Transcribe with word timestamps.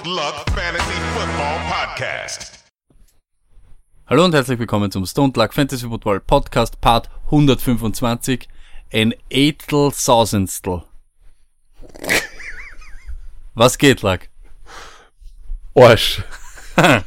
Stoned 0.00 0.16
Luck 0.16 0.46
Fantasy 0.54 0.98
Football 1.14 1.58
Podcast. 1.68 2.64
Hallo 4.06 4.24
und 4.24 4.34
herzlich 4.34 4.58
willkommen 4.58 4.90
zum 4.90 5.04
Stone 5.04 5.32
Luck 5.36 5.52
Fantasy 5.52 5.86
Football 5.86 6.20
Podcast 6.20 6.80
Part 6.80 7.10
125. 7.26 8.48
Ein 8.94 9.14
Eightel 9.30 9.90
Sausendstel. 9.92 10.84
Was 13.54 13.76
geht, 13.76 14.00
Luck? 14.00 14.20
Arsch. 15.74 16.22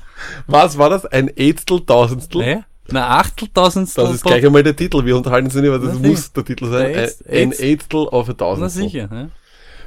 Was 0.48 0.78
war 0.78 0.92
das? 0.92 1.08
Ein 1.08 1.32
Eidstel 1.36 1.84
Tausendstel? 1.84 2.42
Nee? 2.42 2.64
Na, 2.90 3.18
Achteltausendstel. 3.20 4.04
Das 4.06 4.16
ist 4.16 4.24
gleich 4.24 4.46
einmal 4.46 4.62
der 4.62 4.76
Titel. 4.76 5.04
Wir 5.04 5.18
unterhalten 5.18 5.48
uns 5.48 5.56
nicht, 5.56 5.68
aber 5.68 5.80
das 5.80 5.98
Na, 6.00 6.08
muss 6.10 6.32
der 6.32 6.46
Titel 6.46 6.70
sein. 6.70 7.10
Ein 7.28 7.54
Eidstel 7.54 8.08
auf 8.08 8.28
ein 8.28 8.36
Na 8.38 8.38
Tausendstel. 8.38 8.84
sicher. 8.84 9.08
Ne? 9.08 9.32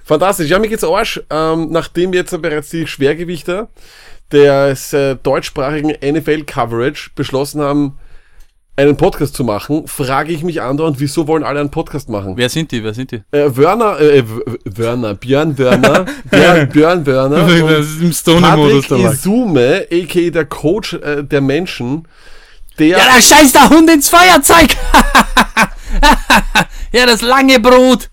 Fantastisch. 0.07 0.49
Ja, 0.49 0.61
mir 0.61 0.69
geht's 0.69 0.85
Arsch. 0.85 1.21
Ähm, 1.31 1.69
nachdem 1.73 2.13
jetzt 2.13 2.41
bereits 2.41 2.71
die 2.71 2.87
Schwergewichter 2.87 3.69
des 4.31 4.93
äh, 4.93 5.17
deutschsprachigen 5.17 5.91
NFL-Coverage 6.01 7.11
beschlossen 7.17 7.61
haben, 7.61 7.99
einen 8.77 8.97
Podcast 8.97 9.35
zu 9.35 9.43
machen, 9.43 9.89
frage 9.89 10.33
ich 10.33 10.45
mich 10.45 10.63
andauernd, 10.63 11.01
wieso 11.01 11.27
wollen 11.27 11.43
alle 11.43 11.59
einen 11.59 11.71
Podcast 11.71 12.09
machen? 12.09 12.37
Wer 12.37 12.49
sind 12.49 12.71
die? 12.71 12.85
Wer 12.85 12.95
sind 12.95 13.11
die? 13.11 13.23
Äh, 13.33 13.57
Wörner, 13.57 13.99
äh, 13.99 14.23
W- 14.23 14.43
Wörner, 14.65 15.15
Björn 15.15 15.59
Wörner, 15.59 16.05
Björn, 16.31 16.69
Björn 16.69 17.07
Wörner 17.07 17.45
und 17.45 17.69
ist 18.11 18.29
im 18.29 18.43
Patrick 18.43 18.91
Isume, 18.93 19.87
a.k.a. 19.91 20.31
der 20.31 20.45
Coach 20.45 20.93
äh, 20.95 21.25
der 21.25 21.41
Menschen, 21.41 22.07
der... 22.79 22.99
Ja, 22.99 22.99
da 22.99 23.21
scheißt 23.21 23.55
der 23.57 23.71
Hund 23.71 23.91
ins 23.91 24.09
Feuerzeug! 24.09 24.69
ja, 26.93 27.07
das 27.07 27.23
lange 27.23 27.59
Brot! 27.59 28.09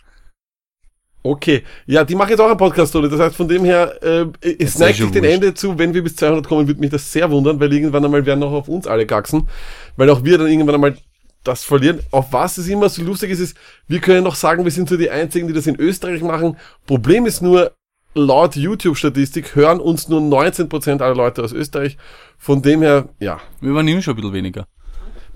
Okay, 1.26 1.64
ja, 1.86 2.04
die 2.04 2.16
machen 2.16 2.32
jetzt 2.32 2.42
auch 2.42 2.50
einen 2.50 2.58
Podcast, 2.58 2.94
oder? 2.98 3.08
Das 3.08 3.20
heißt, 3.20 3.36
von 3.38 3.48
dem 3.48 3.64
her, 3.64 3.98
äh, 4.04 4.26
es 4.60 4.78
neigt 4.78 4.98
sich 4.98 5.10
den 5.10 5.24
wurscht. 5.24 5.34
Ende 5.34 5.54
zu, 5.54 5.80
wenn 5.80 5.94
wir 5.94 6.04
bis 6.04 6.18
200 6.18 6.46
kommen, 6.46 6.68
würde 6.68 6.82
mich 6.82 6.90
das 6.90 7.10
sehr 7.10 7.32
wundern, 7.32 7.62
weil 7.62 7.72
irgendwann 7.72 8.04
einmal 8.04 8.26
werden 8.26 8.44
auch 8.44 8.52
auf 8.52 8.68
uns 8.68 8.88
alle 8.88 9.06
gaxen, 9.06 9.48
weil 9.96 10.10
auch 10.10 10.26
wir 10.26 10.38
dann 10.38 10.48
irgendwann 10.48 10.76
einmal 10.76 10.98
das 11.46 11.64
verlieren. 11.64 12.02
Auf 12.12 12.34
was 12.34 12.58
es 12.58 12.68
immer 12.68 12.90
so 12.90 13.04
lustig 13.04 13.32
ist, 13.32 13.40
ist, 13.40 13.58
wir 13.88 14.00
können 14.00 14.26
noch 14.26 14.36
sagen, 14.36 14.66
wir 14.66 14.72
sind 14.72 14.90
so 14.90 14.98
die 14.98 15.10
Einzigen, 15.10 15.48
die 15.48 15.54
das 15.54 15.66
in 15.66 15.80
Österreich 15.80 16.22
machen. 16.22 16.58
Problem 16.86 17.26
ist 17.26 17.42
nur, 17.42 17.72
laut 18.16 18.56
YouTube-Statistik 18.58 19.56
hören 19.56 19.80
uns 19.80 20.10
nur 20.10 20.20
19% 20.20 21.02
aller 21.02 21.16
Leute 21.16 21.42
aus 21.42 21.54
Österreich. 21.54 21.98
Von 22.38 22.62
dem 22.62 22.82
her, 22.82 23.10
ja, 23.20 23.40
Wir 23.62 23.74
waren 23.74 23.88
immer 23.88 24.02
schon 24.02 24.14
ein 24.14 24.18
bisschen 24.18 24.34
weniger. 24.34 24.68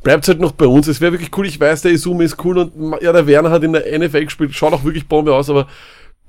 Bleibt 0.07 0.25
halt 0.29 0.39
noch 0.39 0.53
bei 0.53 0.65
uns. 0.65 0.87
Es 0.87 1.01
wäre 1.01 1.11
wirklich 1.11 1.31
cool. 1.37 1.45
Ich 1.47 1.59
weiß, 1.59 1.81
der 1.81 1.91
Izumi 1.91 2.23
ist 2.23 2.41
cool 2.45 2.59
und 2.59 3.01
ja, 3.01 3.11
der 3.11 3.27
Werner 3.27 3.51
hat 3.51 3.63
in 3.63 3.73
der 3.73 3.99
NFL 3.99 4.23
gespielt. 4.23 4.55
Schaut 4.55 4.71
auch 4.71 4.85
wirklich 4.85 5.05
Bombe 5.05 5.35
aus, 5.35 5.49
aber 5.49 5.67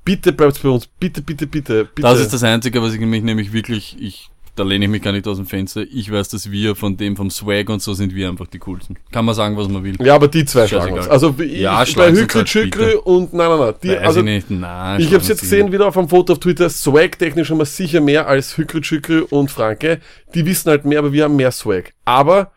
bitte 0.03 0.33
bleibt's 0.33 0.59
bei 0.59 0.67
uns. 0.67 0.85
Bitte, 0.85 1.21
bitte, 1.21 1.47
bitte, 1.47 1.85
bitte. 1.85 2.01
Das 2.01 2.19
ist 2.19 2.33
das 2.33 2.43
Einzige, 2.43 2.81
was 2.81 2.93
ich 2.93 2.99
mich 2.99 3.23
nämlich 3.23 3.53
wirklich, 3.53 3.95
ich, 3.97 4.29
da 4.57 4.63
lehne 4.63 4.83
ich 4.83 4.91
mich 4.91 5.01
gar 5.01 5.13
nicht 5.13 5.25
aus 5.29 5.37
dem 5.37 5.45
Fenster. 5.45 5.85
Ich 5.93 6.11
weiß, 6.11 6.27
dass 6.27 6.51
wir 6.51 6.75
von 6.75 6.97
dem, 6.97 7.15
vom 7.15 7.29
Swag 7.29 7.69
und 7.69 7.81
so 7.81 7.93
sind 7.93 8.13
wir 8.13 8.27
einfach 8.27 8.47
die 8.47 8.59
coolsten. 8.59 8.97
Kann 9.13 9.23
man 9.23 9.33
sagen, 9.33 9.55
was 9.55 9.69
man 9.69 9.81
will. 9.81 9.95
ja, 10.01 10.13
aber 10.13 10.27
die 10.27 10.43
zwei 10.43 10.67
schlagen 10.67 10.95
uns. 10.95 11.07
Also 11.07 11.33
ich, 11.37 11.61
Ja, 11.61 11.77
bei 11.79 11.85
schlagen 11.85 12.15
sie 12.17 12.23
Hükrü, 12.23 12.39
halt, 12.39 12.49
Schükrü 12.49 12.95
und 12.95 13.33
nein, 13.33 13.47
nein, 13.47 13.59
nein. 13.59 13.73
Die, 13.81 13.89
Weiß 13.91 14.07
also 14.07 14.19
ich 14.19 14.25
nicht. 14.25 14.51
Nein, 14.51 14.99
ich 14.99 15.05
schlagen 15.05 15.15
hab's 15.21 15.29
jetzt 15.29 15.39
gesehen 15.39 15.71
wieder 15.71 15.87
auf 15.87 15.97
einem 15.97 16.09
Foto 16.09 16.33
auf 16.33 16.39
Twitter. 16.39 16.69
Swag-technisch 16.69 17.49
haben 17.49 17.59
wir 17.59 17.65
sicher 17.65 18.01
mehr 18.01 18.27
als 18.27 18.57
Hükrü, 18.57 18.83
Schükrü 18.83 19.21
und 19.21 19.49
Franke. 19.49 20.01
Die 20.35 20.45
wissen 20.45 20.69
halt 20.69 20.83
mehr, 20.83 20.99
aber 20.99 21.13
wir 21.13 21.23
haben 21.23 21.37
mehr 21.37 21.53
Swag. 21.53 21.93
Aber 22.03 22.51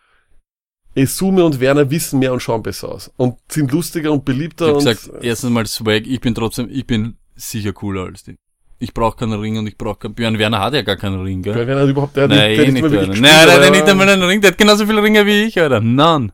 Esume 0.95 1.45
und 1.45 1.59
Werner 1.61 1.91
wissen 1.91 2.19
mehr 2.19 2.33
und 2.33 2.41
schauen 2.41 2.63
besser 2.63 2.91
aus. 2.91 3.11
Und 3.17 3.37
sind 3.51 3.73
lustiger 3.73 4.13
und 4.13 4.19
Ich 4.19 4.25
beliebter 4.25 4.67
hab 4.69 4.75
und 4.75 4.85
gesagt, 4.85 5.11
erstens 5.23 5.51
mal 5.51 5.67
Swag, 5.67 6.07
ich 6.07 6.21
bin 6.21 6.35
trotzdem, 6.35 6.69
ich 6.71 6.87
bin 6.87 7.17
sicher 7.35 7.73
cooler 7.73 8.05
als 8.07 8.25
die. 8.25 8.37
Ich 8.79 8.93
brauche 8.93 9.17
keinen 9.17 9.39
Ring 9.39 9.59
und 9.59 9.67
ich 9.67 9.79
brauche 9.79 9.99
keinen, 10.01 10.15
Björn 10.15 10.39
Werner 10.39 10.61
hat 10.61 10.75
ja 10.75 10.83
gar 10.83 10.97
keinen 10.97 11.23
Ring, 11.23 11.41
gell? 11.43 11.55
Wer 11.55 11.67
Werner 11.67 11.83
hat 11.83 11.89
überhaupt, 11.89 12.17
der 12.17 12.25
hat 12.25 12.31
Nein, 12.31 12.51
nicht, 12.51 12.59
der 12.59 12.65
eh 12.65 12.67
hat 12.67 12.73
nicht 12.75 12.85
einer. 12.85 13.07
gespielt, 13.07 13.21
Nein, 13.23 13.47
der 13.47 13.65
hat 13.67 13.71
nicht 13.71 13.89
einmal 13.89 14.09
einen 14.09 14.23
Ring, 14.23 14.41
der 14.41 14.51
hat 14.51 14.59
genauso 14.59 14.87
viele 14.87 15.03
Ringe 15.03 15.25
wie 15.25 15.45
ich, 15.45 15.59
Alter. 15.61 15.81
None. 15.81 16.33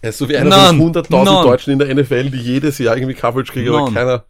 Er 0.00 0.10
ist 0.10 0.18
so 0.18 0.28
wie 0.28 0.36
einer 0.36 0.52
von 0.52 0.78
None. 0.78 1.00
100.000 1.00 1.24
None. 1.24 1.42
Deutschen 1.42 1.72
in 1.72 1.78
der 1.80 1.92
NFL, 1.94 2.30
die 2.30 2.38
jedes 2.38 2.78
Jahr 2.78 2.96
irgendwie 2.96 3.14
Coverage 3.14 3.52
kriegen, 3.52 3.74
aber 3.74 3.92
keiner 3.92 4.24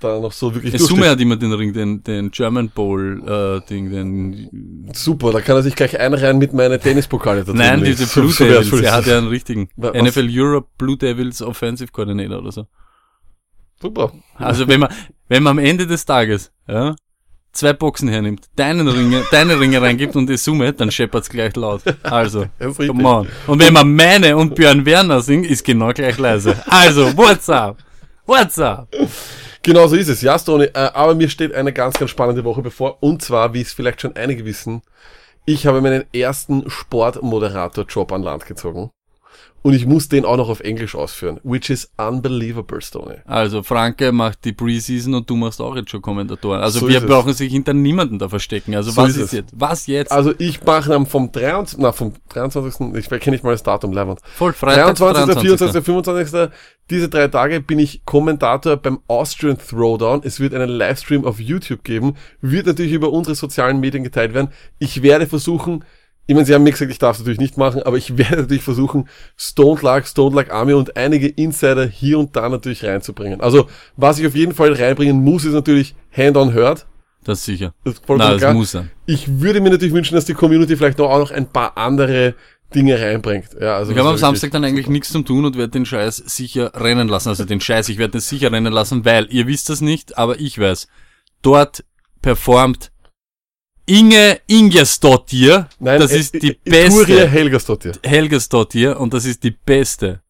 da 0.00 0.18
noch 0.18 0.32
so 0.32 0.54
wirklich 0.54 0.72
Summe 0.78 0.88
durchsteht. 0.88 1.10
hat 1.10 1.20
immer 1.20 1.36
den 1.36 1.52
Ring, 1.52 1.72
den, 1.72 2.02
den 2.02 2.30
German 2.30 2.70
Bowl, 2.70 3.22
äh, 3.26 3.68
Ding, 3.68 3.90
den, 3.90 4.88
Super, 4.92 5.32
da 5.32 5.40
kann 5.40 5.56
er 5.56 5.62
sich 5.62 5.76
gleich 5.76 5.98
einreihen 5.98 6.38
mit 6.38 6.52
meinen 6.52 6.80
Tennispokale 6.80 7.40
dazu. 7.40 7.56
nein, 7.56 7.84
diese 7.84 8.06
Blue 8.20 8.32
so 8.32 8.44
Devils, 8.44 8.70
wertvoll 8.70 8.84
er 8.84 8.92
hat 8.92 9.06
ja 9.06 9.18
einen 9.18 9.28
richtigen. 9.28 9.68
Was-? 9.76 9.94
NFL 9.94 10.28
Europe 10.30 10.68
Blue 10.78 10.96
Devils 10.96 11.42
Offensive 11.42 11.92
Coordinator 11.92 12.38
oder 12.38 12.52
so. 12.52 12.66
Super. 13.80 14.12
Also 14.34 14.68
wenn 14.68 14.80
man, 14.80 14.92
wenn 15.28 15.42
man 15.42 15.58
am 15.58 15.64
Ende 15.64 15.86
des 15.86 16.04
Tages, 16.04 16.52
ja, 16.68 16.94
zwei 17.52 17.72
Boxen 17.72 18.08
hernimmt, 18.08 18.46
deinen 18.56 18.86
Ringe, 18.88 19.24
deine 19.30 19.58
Ringe 19.58 19.80
reingibt 19.80 20.16
und 20.16 20.28
die 20.28 20.36
Summe, 20.36 20.72
dann 20.72 20.90
scheppert's 20.90 21.28
gleich 21.28 21.56
laut. 21.56 21.82
Also, 22.02 22.46
come 22.58 23.08
on. 23.08 23.28
Und 23.46 23.60
wenn 23.60 23.72
man 23.72 23.94
meine 23.94 24.36
und 24.36 24.54
Björn 24.54 24.84
Werner 24.84 25.20
singt, 25.20 25.46
ist 25.46 25.64
genau 25.64 25.92
gleich 25.92 26.18
leise. 26.18 26.56
Also, 26.66 27.16
what's 27.16 27.48
up? 27.48 27.78
What's 28.26 28.58
up? 28.58 28.88
Genau 29.62 29.86
so 29.88 29.96
ist 29.96 30.08
es, 30.08 30.22
ja, 30.22 30.38
Stoney. 30.38 30.70
Äh, 30.72 30.90
aber 30.94 31.14
mir 31.14 31.28
steht 31.28 31.54
eine 31.54 31.72
ganz, 31.72 31.98
ganz 31.98 32.10
spannende 32.10 32.44
Woche 32.44 32.62
bevor. 32.62 33.02
Und 33.02 33.22
zwar, 33.22 33.52
wie 33.52 33.60
es 33.60 33.72
vielleicht 33.72 34.00
schon 34.00 34.16
einige 34.16 34.44
wissen, 34.44 34.82
ich 35.44 35.66
habe 35.66 35.80
meinen 35.80 36.04
ersten 36.14 36.68
Sportmoderator-Job 36.68 38.12
an 38.12 38.22
Land 38.22 38.46
gezogen. 38.46 38.90
Und 39.62 39.74
ich 39.74 39.84
muss 39.84 40.08
den 40.08 40.24
auch 40.24 40.38
noch 40.38 40.48
auf 40.48 40.60
Englisch 40.60 40.94
ausführen. 40.94 41.38
Which 41.42 41.68
is 41.68 41.90
unbelievable, 41.98 42.80
Stoney. 42.80 43.16
Also, 43.26 43.62
Franke 43.62 44.10
macht 44.10 44.42
die 44.46 44.54
Preseason 44.54 45.12
und 45.12 45.28
du 45.28 45.36
machst 45.36 45.60
auch 45.60 45.76
jetzt 45.76 45.90
schon 45.90 46.00
Kommentatoren. 46.00 46.62
Also, 46.62 46.80
So 46.80 46.88
wir 46.88 46.98
es. 46.98 47.06
brauchen 47.06 47.34
sich 47.34 47.52
hinter 47.52 47.74
niemanden 47.74 48.18
da 48.18 48.30
verstecken. 48.30 48.74
Also, 48.74 48.90
So 48.90 49.02
was 49.02 49.10
ist 49.10 49.16
ist, 49.18 49.32
jetzt? 49.34 49.52
Was 49.54 49.86
jetzt? 49.86 50.12
Also 50.12 50.32
ich 50.38 50.64
mache 50.64 50.94
am 50.94 51.04
vom 51.04 51.30
23. 51.30 51.78
Na, 51.78 51.92
vom 51.92 52.14
23. 52.30 52.96
Ich 52.96 53.08
kenne 53.10 53.34
nicht 53.34 53.44
mal 53.44 53.50
das 53.50 53.62
Datum, 53.62 53.92
Leibwand. 53.92 54.20
Voll 54.34 54.54
Freitag, 54.54 54.96
23., 54.96 55.38
24., 55.42 55.84
25. 55.84 56.50
Diese 56.88 57.08
drei 57.10 57.28
Tage 57.28 57.60
bin 57.60 57.78
ich 57.78 58.04
Kommentator 58.06 58.76
beim 58.78 59.00
Austrian 59.08 59.58
Throwdown. 59.58 60.22
Es 60.24 60.40
wird 60.40 60.54
einen 60.54 60.70
Livestream 60.70 61.26
auf 61.26 61.38
YouTube 61.38 61.84
geben. 61.84 62.14
Wird 62.40 62.66
natürlich 62.66 62.92
über 62.92 63.12
unsere 63.12 63.34
sozialen 63.36 63.78
Medien 63.78 64.04
geteilt 64.04 64.32
werden. 64.32 64.48
Ich 64.78 65.02
werde 65.02 65.26
versuchen, 65.26 65.84
ich 66.30 66.34
meine, 66.34 66.46
sie 66.46 66.54
haben 66.54 66.62
mir 66.62 66.70
gesagt, 66.70 66.92
ich 66.92 67.00
darf 67.00 67.16
es 67.16 67.18
natürlich 67.18 67.40
nicht 67.40 67.56
machen, 67.56 67.82
aber 67.82 67.96
ich 67.96 68.16
werde 68.16 68.36
natürlich 68.36 68.62
versuchen, 68.62 69.08
Stone 69.36 69.80
Luck, 69.82 70.06
Stone 70.06 70.36
Luck 70.36 70.52
Army 70.52 70.74
und 70.74 70.96
einige 70.96 71.26
Insider 71.26 71.84
hier 71.84 72.20
und 72.20 72.36
da 72.36 72.48
natürlich 72.48 72.84
reinzubringen. 72.84 73.40
Also, 73.40 73.66
was 73.96 74.20
ich 74.20 74.28
auf 74.28 74.36
jeden 74.36 74.54
Fall 74.54 74.72
reinbringen 74.72 75.24
muss, 75.24 75.44
ist 75.44 75.54
natürlich 75.54 75.96
Hand-on 76.16 76.54
Heard. 76.54 76.86
Das 77.24 77.40
ist 77.40 77.46
sicher. 77.46 77.74
Das 77.82 77.94
ist 77.94 78.06
vollkommen 78.06 78.28
Na, 78.28 78.34
das 78.34 78.42
klar. 78.42 78.54
muss 78.54 78.70
sein. 78.70 78.92
Ich 79.06 79.40
würde 79.40 79.60
mir 79.60 79.70
natürlich 79.70 79.92
wünschen, 79.92 80.14
dass 80.14 80.24
die 80.24 80.34
Community 80.34 80.76
vielleicht 80.76 80.98
noch 80.98 81.10
auch 81.10 81.18
noch 81.18 81.32
ein 81.32 81.48
paar 81.48 81.76
andere 81.76 82.36
Dinge 82.76 83.00
reinbringt. 83.00 83.48
Ja, 83.60 83.78
also 83.78 83.90
Ich 83.90 83.98
habe 83.98 84.10
am 84.10 84.16
Samstag 84.16 84.52
dann 84.52 84.62
eigentlich 84.62 84.86
nichts 84.86 85.10
zum 85.10 85.24
tun 85.24 85.44
und 85.44 85.58
werde 85.58 85.72
den 85.72 85.84
Scheiß 85.84 86.18
sicher 86.18 86.70
rennen 86.76 87.08
lassen. 87.08 87.30
Also 87.30 87.44
den 87.44 87.60
Scheiß, 87.60 87.88
ich 87.88 87.98
werde 87.98 88.12
den 88.12 88.20
sicher 88.20 88.52
rennen 88.52 88.72
lassen, 88.72 89.04
weil 89.04 89.26
ihr 89.30 89.48
wisst 89.48 89.68
das 89.68 89.80
nicht, 89.80 90.16
aber 90.16 90.38
ich 90.38 90.60
weiß. 90.60 90.86
Dort 91.42 91.82
performt 92.22 92.92
Inge 93.90 94.38
Ingersdottir. 94.46 95.68
Nein, 95.80 96.00
das 96.00 96.12
äh, 96.12 96.18
ist 96.18 96.34
die 96.34 96.50
äh, 96.64 96.88
Turia 96.88 97.06
beste. 97.16 97.28
Helgersdottir. 97.28 97.92
Helgersdottir 98.04 99.00
und 99.00 99.12
das 99.12 99.24
ist 99.24 99.42
die 99.42 99.50
beste, 99.50 100.20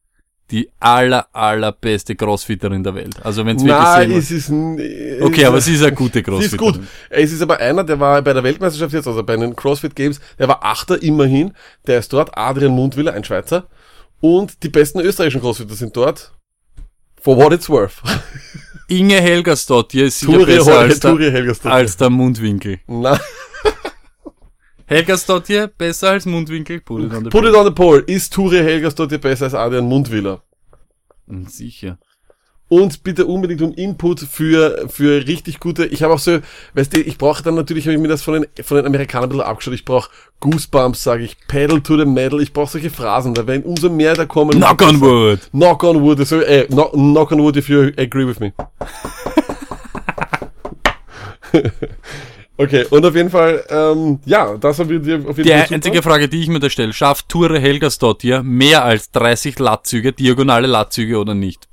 die 0.50 0.70
aller, 0.80 1.26
allerbeste 1.34 2.16
Crossfitterin 2.16 2.82
der 2.82 2.94
Welt. 2.94 3.16
Also 3.22 3.44
wenn 3.44 3.56
es 3.56 3.62
wirklich 3.64 3.82
Nein, 3.82 4.12
es 4.12 4.30
ist, 4.30 4.50
Okay, 4.50 5.44
aber 5.44 5.60
sie 5.60 5.74
ist 5.74 5.82
eine 5.82 5.92
gute 5.92 6.24
sie 6.24 6.44
ist 6.46 6.56
gut. 6.56 6.58
Crossfitterin. 6.58 6.88
Es 7.10 7.32
ist 7.32 7.42
aber 7.42 7.58
einer, 7.58 7.84
der 7.84 8.00
war 8.00 8.22
bei 8.22 8.32
der 8.32 8.42
Weltmeisterschaft 8.42 8.94
jetzt, 8.94 9.06
also 9.06 9.22
bei 9.22 9.36
den 9.36 9.54
CrossFit 9.54 9.94
Games, 9.94 10.20
der 10.38 10.48
war 10.48 10.64
Achter 10.64 11.02
immerhin. 11.02 11.52
Der 11.86 11.98
ist 11.98 12.10
dort, 12.14 12.30
Adrian 12.38 12.72
Mundwiller, 12.72 13.12
ein 13.12 13.24
Schweizer. 13.24 13.66
Und 14.20 14.62
die 14.62 14.70
besten 14.70 15.00
österreichischen 15.00 15.42
Crossfitter 15.42 15.74
sind 15.74 15.94
dort. 15.94 16.32
For 17.20 17.36
what 17.36 17.52
it's 17.52 17.68
worth. 17.68 18.02
Inge 18.88 19.20
Helgersdottir 19.20 20.06
ist 20.06 20.18
sicher 20.18 20.32
Turia, 20.32 20.56
besser 20.56 20.78
als 20.78 20.98
Turia 20.98 21.30
der, 21.30 21.66
als 21.66 21.96
der 21.96 22.10
Mundwinkel. 22.10 22.80
Na, 22.88 23.20
Helgersdottir 24.90 25.68
besser 25.68 26.10
als 26.10 26.26
Mundwinkel. 26.26 26.80
Put 26.80 27.04
it 27.04 27.14
on 27.14 27.24
the 27.24 27.30
put 27.30 27.44
it 27.44 27.54
on 27.54 27.64
the 27.64 27.70
poll. 27.70 28.02
Ist 28.06 28.32
Turia 28.32 28.62
Helgersdottir 28.62 29.18
besser 29.18 29.44
als 29.44 29.54
Adrian 29.54 29.84
Mundwiller? 29.84 30.42
Hm, 31.28 31.46
Sicher. 31.46 31.98
und 32.70 33.02
bitte 33.02 33.26
unbedingt 33.26 33.62
um 33.62 33.74
Input 33.74 34.20
für, 34.20 34.88
für 34.88 35.26
richtig 35.26 35.58
gute, 35.58 35.86
ich 35.86 36.04
habe 36.04 36.14
auch 36.14 36.20
so, 36.20 36.38
weißt 36.74 36.94
du, 36.94 37.00
ich 37.00 37.18
brauche 37.18 37.42
dann 37.42 37.56
natürlich, 37.56 37.84
habe 37.84 37.94
ich 37.94 38.00
mir 38.00 38.08
das 38.08 38.22
von 38.22 38.34
den, 38.34 38.46
von 38.62 38.76
den 38.76 38.86
Amerikanern 38.86 39.24
ein 39.24 39.30
bisschen 39.30 39.44
abgeschaut, 39.44 39.74
ich 39.74 39.84
brauche 39.84 40.08
Goosebumps, 40.38 41.02
sage 41.02 41.24
ich, 41.24 41.36
Pedal 41.48 41.80
to 41.80 41.98
the 41.98 42.04
Metal, 42.04 42.40
ich 42.40 42.52
brauche 42.52 42.70
solche 42.70 42.90
Phrasen, 42.90 43.34
da 43.34 43.46
werden 43.46 43.64
umso 43.64 43.90
mehr 43.90 44.14
da 44.14 44.24
kommen. 44.24 44.52
Knock 44.52 44.82
on 44.82 45.00
wood. 45.00 45.40
Knock 45.50 45.82
on 45.82 46.00
wood, 46.00 46.24
so, 46.26 46.40
äh, 46.40 46.66
knock, 46.66 46.92
knock 46.92 47.32
on 47.32 47.40
wood 47.40 47.56
if 47.56 47.68
you 47.68 47.90
agree 47.98 48.26
with 48.26 48.38
me. 48.38 48.52
okay, 52.62 52.84
und 52.90 53.04
auf 53.04 53.14
jeden 53.14 53.30
Fall, 53.30 53.64
ähm, 53.68 54.20
ja, 54.24 54.56
das 54.56 54.78
haben 54.78 54.88
wir 54.88 54.98
dir 55.00 55.16
auf 55.28 55.36
jeden 55.38 55.44
Die 55.44 55.50
Fall 55.50 55.62
super. 55.62 55.74
einzige 55.74 56.02
Frage, 56.02 56.28
die 56.28 56.40
ich 56.42 56.48
mir 56.48 56.60
da 56.60 56.70
stelle, 56.70 56.92
schafft 56.92 57.28
Ture 57.28 57.58
Helgersdottir 57.58 58.42
mehr 58.42 58.84
als 58.84 59.10
30 59.12 59.58
Lattzüge, 59.58 60.12
diagonale 60.12 60.66
Lattzüge 60.66 61.18
oder 61.18 61.34
nicht? 61.34 61.68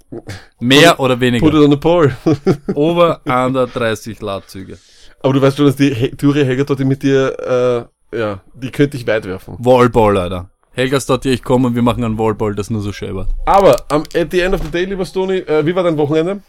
Mehr 0.59 0.99
oder 0.99 1.15
Put 1.17 1.23
it 1.23 1.33
weniger? 1.33 1.63
on 1.63 1.71
the 1.71 1.77
poll. 1.77 2.15
Over, 2.73 3.21
under 3.25 3.67
30 3.67 4.21
Lattzüge. 4.21 4.77
Aber 5.21 5.33
du 5.33 5.41
weißt 5.41 5.57
schon, 5.57 5.65
dass 5.65 5.75
die 5.75 5.93
He 5.93 6.11
Turi 6.11 6.45
Helga 6.45 6.63
dort 6.63 6.79
mit 6.79 7.03
dir, 7.03 7.89
äh, 8.13 8.17
ja, 8.17 8.41
die 8.53 8.71
könnte 8.71 8.95
ich 8.97 9.05
weit 9.07 9.25
werfen. 9.25 9.55
Wallball, 9.59 10.17
Alter. 10.17 10.49
Helga 10.71 10.99
Stotti, 11.01 11.29
ich 11.29 11.43
komme 11.43 11.67
und 11.67 11.75
wir 11.75 11.81
machen 11.81 12.03
einen 12.03 12.19
Wallball, 12.19 12.53
das 12.53 12.69
nur 12.69 12.81
so 12.81 12.93
schön 12.93 13.15
wird. 13.15 13.29
Aber 13.45 13.75
am 13.89 14.03
at 14.15 14.29
the 14.31 14.41
end 14.41 14.53
of 14.53 14.61
the 14.63 14.69
day, 14.69 14.85
lieber 14.85 15.05
Stony, 15.05 15.37
äh, 15.39 15.65
wie 15.65 15.75
war 15.75 15.81
dein 15.83 15.97
Wochenende? 15.97 16.41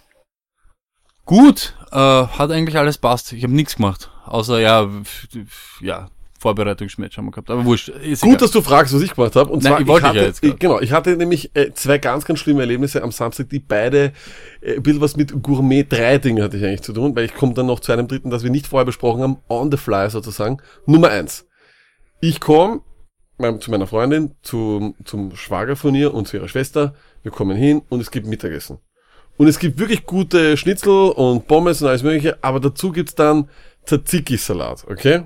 Gut, 1.24 1.74
äh, 1.92 1.96
hat 1.96 2.50
eigentlich 2.50 2.76
alles 2.76 2.98
passt. 2.98 3.32
Ich 3.32 3.42
habe 3.42 3.54
nichts 3.54 3.76
gemacht. 3.76 4.10
Außer, 4.28 4.60
ja, 4.60 4.88
ja, 5.80 6.08
Vorbereitungsmatch 6.38 7.16
haben 7.16 7.26
wir 7.26 7.32
gehabt. 7.32 7.50
Aber 7.50 7.64
wurscht. 7.64 7.92
Gut, 7.92 8.02
egal. 8.02 8.36
dass 8.36 8.50
du 8.52 8.62
fragst, 8.62 8.94
was 8.94 9.02
ich 9.02 9.14
gemacht 9.14 9.34
habe. 9.34 9.50
Und 9.50 9.62
Nein, 9.62 9.72
zwar, 9.72 9.80
ich 9.80 9.86
wollte 9.88 10.06
hatte, 10.06 10.18
ja 10.18 10.24
jetzt 10.24 10.44
ich, 10.44 10.58
genau, 10.58 10.80
ich 10.80 10.92
hatte 10.92 11.16
nämlich 11.16 11.54
äh, 11.54 11.72
zwei 11.74 11.98
ganz, 11.98 12.24
ganz 12.24 12.38
schlimme 12.38 12.60
Erlebnisse 12.60 13.02
am 13.02 13.10
Samstag, 13.10 13.48
die 13.48 13.58
beide 13.58 14.12
äh, 14.60 14.76
ein 14.76 14.82
bisschen 14.82 15.00
was 15.00 15.16
mit 15.16 15.42
Gourmet 15.42 15.84
3 15.88 16.18
Dinge 16.18 16.44
hatte 16.44 16.56
ich 16.56 16.64
eigentlich 16.64 16.82
zu 16.82 16.92
tun, 16.92 17.16
weil 17.16 17.24
ich 17.24 17.34
komme 17.34 17.54
dann 17.54 17.66
noch 17.66 17.80
zu 17.80 17.92
einem 17.92 18.06
dritten, 18.06 18.30
das 18.30 18.44
wir 18.44 18.50
nicht 18.50 18.68
vorher 18.68 18.86
besprochen 18.86 19.22
haben, 19.22 19.38
on 19.48 19.70
the 19.70 19.76
fly 19.76 20.08
sozusagen. 20.10 20.58
Nummer 20.86 21.10
eins. 21.10 21.46
Ich 22.20 22.40
komme 22.40 22.82
mein, 23.38 23.60
zu 23.60 23.70
meiner 23.70 23.86
Freundin, 23.86 24.34
zu, 24.42 24.94
zum 25.04 25.34
Schwager 25.34 25.74
von 25.74 25.94
ihr 25.94 26.14
und 26.14 26.28
zu 26.28 26.36
ihrer 26.36 26.48
Schwester. 26.48 26.94
Wir 27.22 27.32
kommen 27.32 27.56
hin 27.56 27.82
und 27.88 28.00
es 28.00 28.10
gibt 28.10 28.26
Mittagessen. 28.26 28.78
Und 29.36 29.46
es 29.46 29.58
gibt 29.58 29.78
wirklich 29.78 30.04
gute 30.04 30.56
Schnitzel 30.56 31.10
und 31.10 31.46
Pommes 31.46 31.80
und 31.80 31.88
alles 31.88 32.02
mögliche, 32.02 32.38
aber 32.42 32.58
dazu 32.58 32.90
gibt's 32.90 33.14
dann 33.14 33.48
Tzatziki-Salat, 33.88 34.86
okay? 34.88 35.24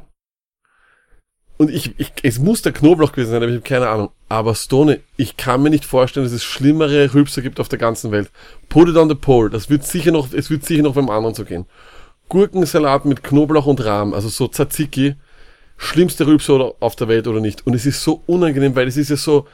Und 1.58 1.70
ich, 1.70 1.94
ich, 1.98 2.12
es 2.22 2.38
muss 2.38 2.62
der 2.62 2.72
Knoblauch 2.72 3.12
gewesen 3.12 3.30
sein, 3.30 3.42
aber 3.42 3.50
ich 3.50 3.58
habe 3.58 3.68
keine 3.68 3.88
Ahnung. 3.88 4.10
Aber 4.28 4.54
Stone, 4.54 5.00
ich 5.16 5.36
kann 5.36 5.62
mir 5.62 5.70
nicht 5.70 5.84
vorstellen, 5.84 6.24
dass 6.24 6.32
es 6.32 6.42
schlimmere 6.42 7.12
Rülpser 7.14 7.42
gibt 7.42 7.60
auf 7.60 7.68
der 7.68 7.78
ganzen 7.78 8.10
Welt. 8.10 8.30
Put 8.68 8.88
it 8.88 8.96
on 8.96 9.08
the 9.08 9.14
pole. 9.14 9.50
Das 9.50 9.70
wird 9.70 9.84
sicher 9.84 10.10
noch, 10.10 10.32
es 10.32 10.50
wird 10.50 10.64
sicher 10.64 10.82
noch 10.82 10.94
beim 10.94 11.10
anderen 11.10 11.34
so 11.34 11.44
gehen. 11.44 11.66
Gurkensalat 12.28 13.04
mit 13.04 13.22
Knoblauch 13.22 13.66
und 13.66 13.84
Rahm, 13.84 14.14
also 14.14 14.28
so 14.28 14.48
Tzatziki. 14.48 15.16
Schlimmste 15.76 16.26
Rülpser 16.26 16.74
auf 16.80 16.96
der 16.96 17.08
Welt 17.08 17.26
oder 17.28 17.40
nicht. 17.40 17.66
Und 17.66 17.74
es 17.74 17.86
ist 17.86 18.02
so 18.02 18.22
unangenehm, 18.26 18.74
weil 18.74 18.88
es 18.88 18.96
ist 18.96 19.10
ja 19.10 19.16
so, 19.16 19.46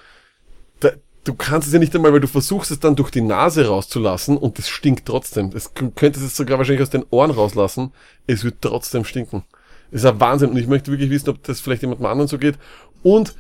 du 1.28 1.34
kannst 1.34 1.68
es 1.68 1.74
ja 1.74 1.78
nicht 1.78 1.94
einmal, 1.94 2.12
weil 2.12 2.20
du 2.20 2.26
versuchst 2.26 2.70
es 2.70 2.80
dann 2.80 2.96
durch 2.96 3.10
die 3.10 3.20
Nase 3.20 3.66
rauszulassen 3.66 4.38
und 4.38 4.58
es 4.58 4.68
stinkt 4.68 5.06
trotzdem. 5.06 5.50
Es 5.54 5.74
könntest 5.74 6.24
es 6.24 6.36
sogar 6.36 6.56
wahrscheinlich 6.56 6.82
aus 6.82 6.90
den 6.90 7.04
Ohren 7.10 7.30
rauslassen. 7.30 7.92
Es 8.26 8.44
wird 8.44 8.62
trotzdem 8.62 9.04
stinken. 9.04 9.44
Das 9.90 10.02
ist 10.02 10.06
ein 10.06 10.20
Wahnsinn 10.20 10.50
und 10.50 10.56
ich 10.56 10.66
möchte 10.66 10.90
wirklich 10.90 11.10
wissen, 11.10 11.28
ob 11.28 11.42
das 11.42 11.60
vielleicht 11.60 11.82
jemandem 11.82 12.06
anderen 12.06 12.28
so 12.28 12.38
geht. 12.38 12.58
Und 13.02 13.34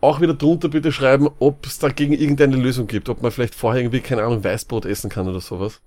auch 0.00 0.20
wieder 0.20 0.34
drunter 0.34 0.68
bitte 0.68 0.92
schreiben, 0.92 1.28
ob 1.40 1.66
es 1.66 1.78
dagegen 1.78 2.12
irgendeine 2.12 2.56
Lösung 2.56 2.86
gibt. 2.86 3.08
Ob 3.08 3.22
man 3.22 3.32
vielleicht 3.32 3.54
vorher 3.54 3.82
irgendwie, 3.82 4.00
keine 4.00 4.22
Ahnung, 4.22 4.44
Weißbrot 4.44 4.84
essen 4.84 5.10
kann 5.10 5.28
oder 5.28 5.40
sowas. 5.40 5.80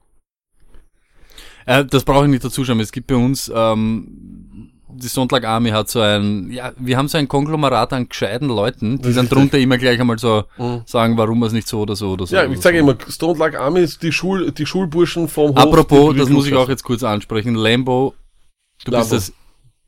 Äh, 1.65 1.85
das 1.85 2.03
brauche 2.03 2.25
ich 2.25 2.31
nicht 2.31 2.43
dazu 2.43 2.65
schauen. 2.65 2.79
Es 2.81 2.91
gibt 2.91 3.07
bei 3.07 3.15
uns, 3.15 3.51
ähm, 3.53 4.71
die 4.89 5.07
Sonntag 5.07 5.43
Army 5.45 5.69
hat 5.71 5.89
so 5.89 5.99
ein, 5.99 6.49
ja, 6.51 6.71
wir 6.77 6.97
haben 6.97 7.07
so 7.07 7.17
ein 7.17 7.27
Konglomerat 7.27 7.91
an 7.93 8.07
gescheiten 8.07 8.47
Leuten, 8.47 9.01
die 9.01 9.13
dann 9.13 9.27
drunter 9.27 9.57
immer 9.57 9.77
gleich 9.77 9.99
einmal 9.99 10.17
so 10.17 10.45
Mhm. 10.57 10.81
sagen, 10.85 11.17
warum 11.17 11.39
wir 11.39 11.47
es 11.47 11.53
nicht 11.53 11.67
so 11.67 11.81
oder 11.81 11.95
so 11.95 12.11
oder 12.11 12.25
so. 12.25 12.35
Ja, 12.35 12.45
ich 12.45 12.59
sage 12.61 12.77
so. 12.79 12.83
immer, 12.83 12.97
Stone 13.09 13.37
Lag 13.37 13.57
Army 13.59 13.81
ist 13.81 14.01
die, 14.03 14.11
Schul, 14.11 14.51
die 14.51 14.65
Schulburschen 14.65 15.27
vom 15.27 15.49
Hof. 15.49 15.57
Apropos, 15.57 16.15
das 16.15 16.29
muss 16.29 16.47
ich 16.47 16.53
auch 16.55 16.69
jetzt 16.69 16.83
kurz 16.83 17.03
ansprechen. 17.03 17.55
Lambo, 17.55 18.15
du 18.85 18.91
Lambo. 18.91 19.09
bist 19.09 19.29
das 19.29 19.33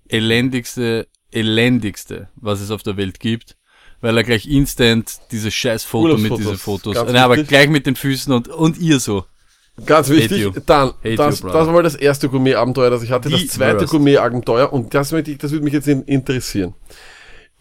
elendigste, 0.10 1.08
elendigste, 1.32 2.30
was 2.36 2.62
es 2.62 2.72
auf 2.72 2.84
der 2.84 2.98
Welt 2.98 3.20
gibt, 3.20 3.56
weil 4.02 4.18
er 4.18 4.24
gleich 4.24 4.48
instant 4.48 5.20
dieses 5.32 5.54
scheiß 5.54 5.84
Foto 5.84 6.18
mit 6.18 6.38
diesen 6.38 6.58
Fotos, 6.58 6.96
Nein, 6.96 7.16
aber 7.18 7.38
gleich 7.38 7.70
mit 7.70 7.86
den 7.86 7.96
Füßen 7.96 8.34
und, 8.34 8.48
und 8.48 8.78
ihr 8.78 9.00
so. 9.00 9.26
Ganz 9.86 10.10
wichtig. 10.10 10.48
Dann, 10.66 10.92
das, 11.16 11.40
you, 11.42 11.48
das 11.50 11.68
war 11.68 11.72
mal 11.74 11.84
das 11.84 11.96
erste 11.96 12.30
Gourmet-Abenteuer, 12.30 12.90
das 12.90 13.04
ich 13.04 13.12
hatte. 13.12 13.30
Die 13.30 13.36
das 13.48 13.56
zweite. 13.56 13.86
Gourmet-Abenteuer 13.86 14.72
und 14.72 14.94
das, 14.94 15.12
ich, 15.12 15.38
das 15.38 15.52
würde 15.52 15.64
mich 15.64 15.74
jetzt 15.74 15.88
in- 15.88 16.04
interessieren. 16.04 16.74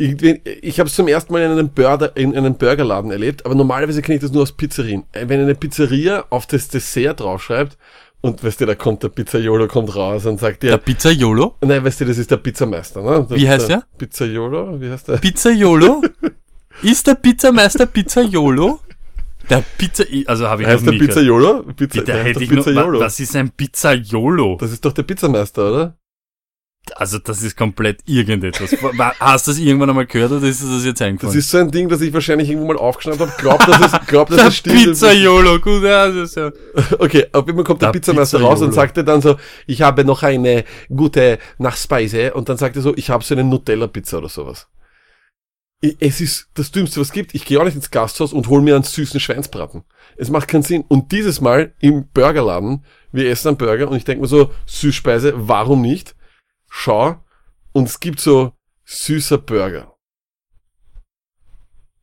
Ich, 0.00 0.22
ich 0.22 0.78
habe 0.78 0.88
es 0.88 0.94
zum 0.94 1.08
ersten 1.08 1.32
Mal 1.32 1.42
in 1.42 1.50
einem, 1.50 1.70
Burger, 1.70 2.16
in 2.16 2.36
einem 2.36 2.54
Burgerladen 2.54 3.10
erlebt, 3.10 3.44
aber 3.44 3.54
normalerweise 3.56 4.00
kenne 4.00 4.16
ich 4.16 4.22
das 4.22 4.30
nur 4.30 4.42
aus 4.42 4.52
Pizzerien. 4.52 5.02
Äh, 5.12 5.24
Wenn 5.28 5.40
eine 5.40 5.56
Pizzeria 5.56 6.24
auf 6.30 6.46
das 6.46 6.68
Dessert 6.68 7.18
draufschreibt 7.18 7.76
und 8.20 8.44
weißt 8.44 8.60
du, 8.60 8.66
da 8.66 8.76
kommt 8.76 9.02
der 9.02 9.08
Pizzaiolo 9.08 9.66
kommt 9.66 9.94
raus 9.96 10.24
und 10.26 10.38
sagt 10.38 10.62
dir, 10.62 10.70
Der 10.70 10.78
Pizzaiolo? 10.78 11.56
nein, 11.62 11.84
weißt 11.84 12.00
du, 12.00 12.04
das 12.04 12.18
ist 12.18 12.30
der 12.30 12.36
Pizzameister, 12.36 13.02
ne? 13.02 13.26
Das 13.28 13.38
Wie 13.38 13.48
heißt 13.48 13.68
der? 13.70 13.82
Pizzaiolo, 13.98 14.80
wie 14.80 14.88
heißt 14.90 15.08
der? 15.08 15.16
Pizzaiolo? 15.16 16.02
Ist 16.82 17.08
der 17.08 17.14
Pizzameister 17.16 17.86
Pizzaiolo? 17.86 18.78
Der 19.50 19.64
Pizza, 19.78 20.04
also 20.26 20.48
habe 20.48 20.62
ich 20.62 20.68
heißt 20.68 20.84
noch 20.84 20.92
der 20.92 21.00
nie 21.00 21.06
gehört. 21.06 21.14
Pizzaiolo? 21.16 21.62
Pizza, 21.74 22.02
der 22.02 22.22
hätte 22.24 22.42
ich 22.44 22.50
Pizzaiolo. 22.50 22.98
wa- 23.00 23.04
was 23.04 23.18
ist 23.20 23.34
ein 23.36 23.50
Pizzaiolo? 23.50 24.56
Das 24.60 24.72
ist 24.72 24.84
doch 24.84 24.92
der 24.92 25.02
Pizzameister, 25.04 25.70
oder? 25.70 25.94
Also 26.96 27.18
das 27.18 27.42
ist 27.42 27.54
komplett 27.54 28.00
irgendetwas. 28.06 28.72
Wa- 28.82 29.12
Hast 29.20 29.46
du 29.46 29.50
das 29.50 29.58
irgendwann 29.60 29.90
einmal 29.90 30.06
gehört 30.06 30.32
oder 30.32 30.46
ist 30.46 30.62
das 30.62 30.84
jetzt 30.86 31.00
Das 31.00 31.06
eingefallen? 31.06 31.38
ist 31.38 31.50
so 31.50 31.58
ein 31.58 31.70
Ding, 31.70 31.88
das 31.88 32.00
ich 32.00 32.12
wahrscheinlich 32.14 32.48
irgendwo 32.48 32.68
mal 32.68 32.78
aufgeschnappt 32.78 33.20
habe. 33.20 33.32
Glaub, 33.36 33.58
dass 33.66 33.92
es, 33.92 34.06
glaub, 34.06 34.28
dass 34.28 34.36
der 34.38 34.46
es 34.48 34.56
stimmt. 34.56 34.76
Pizzaiolo, 34.84 35.58
gut, 35.60 35.82
ja, 35.82 36.08
das 36.08 36.30
ist 36.30 36.36
ja. 36.36 36.50
Okay, 36.98 37.26
auf 37.32 37.46
einmal 37.46 37.64
kommt 37.64 37.82
der, 37.82 37.88
Der 37.92 37.98
Pizzameister 37.98 38.40
raus 38.40 38.62
und 38.62 38.72
sagt 38.72 38.96
er 38.96 39.02
dann 39.02 39.20
so, 39.20 39.36
ich 39.66 39.82
habe 39.82 40.04
noch 40.04 40.22
eine 40.22 40.64
gute 40.88 41.38
Nachspeise 41.58 42.32
und 42.32 42.48
dann 42.48 42.56
sagt 42.56 42.76
er 42.76 42.82
so, 42.82 42.94
ich 42.96 43.10
habe 43.10 43.22
so 43.22 43.34
eine 43.34 43.44
Nutella-Pizza 43.44 44.18
oder 44.18 44.28
sowas. 44.30 44.66
Es 45.80 46.20
ist 46.20 46.48
das 46.54 46.72
Dümmste, 46.72 47.00
was 47.00 47.08
es 47.08 47.12
gibt. 47.12 47.34
Ich 47.34 47.44
gehe 47.44 47.60
auch 47.60 47.64
nicht 47.64 47.76
ins 47.76 47.92
Gasthaus 47.92 48.32
und 48.32 48.48
hol 48.48 48.60
mir 48.60 48.74
einen 48.74 48.82
süßen 48.82 49.20
Schweinsbraten. 49.20 49.84
Es 50.16 50.28
macht 50.28 50.48
keinen 50.48 50.64
Sinn. 50.64 50.84
Und 50.88 51.12
dieses 51.12 51.40
Mal 51.40 51.72
im 51.78 52.08
Burgerladen, 52.08 52.84
wir 53.12 53.30
essen 53.30 53.48
einen 53.48 53.56
Burger 53.58 53.88
und 53.88 53.96
ich 53.96 54.04
denke 54.04 54.22
mir 54.22 54.28
so, 54.28 54.50
Süßspeise, 54.66 55.34
warum 55.36 55.82
nicht? 55.82 56.16
Schau, 56.68 57.16
und 57.72 57.88
es 57.88 58.00
gibt 58.00 58.18
so 58.18 58.52
süßer 58.84 59.38
Burger. 59.38 59.94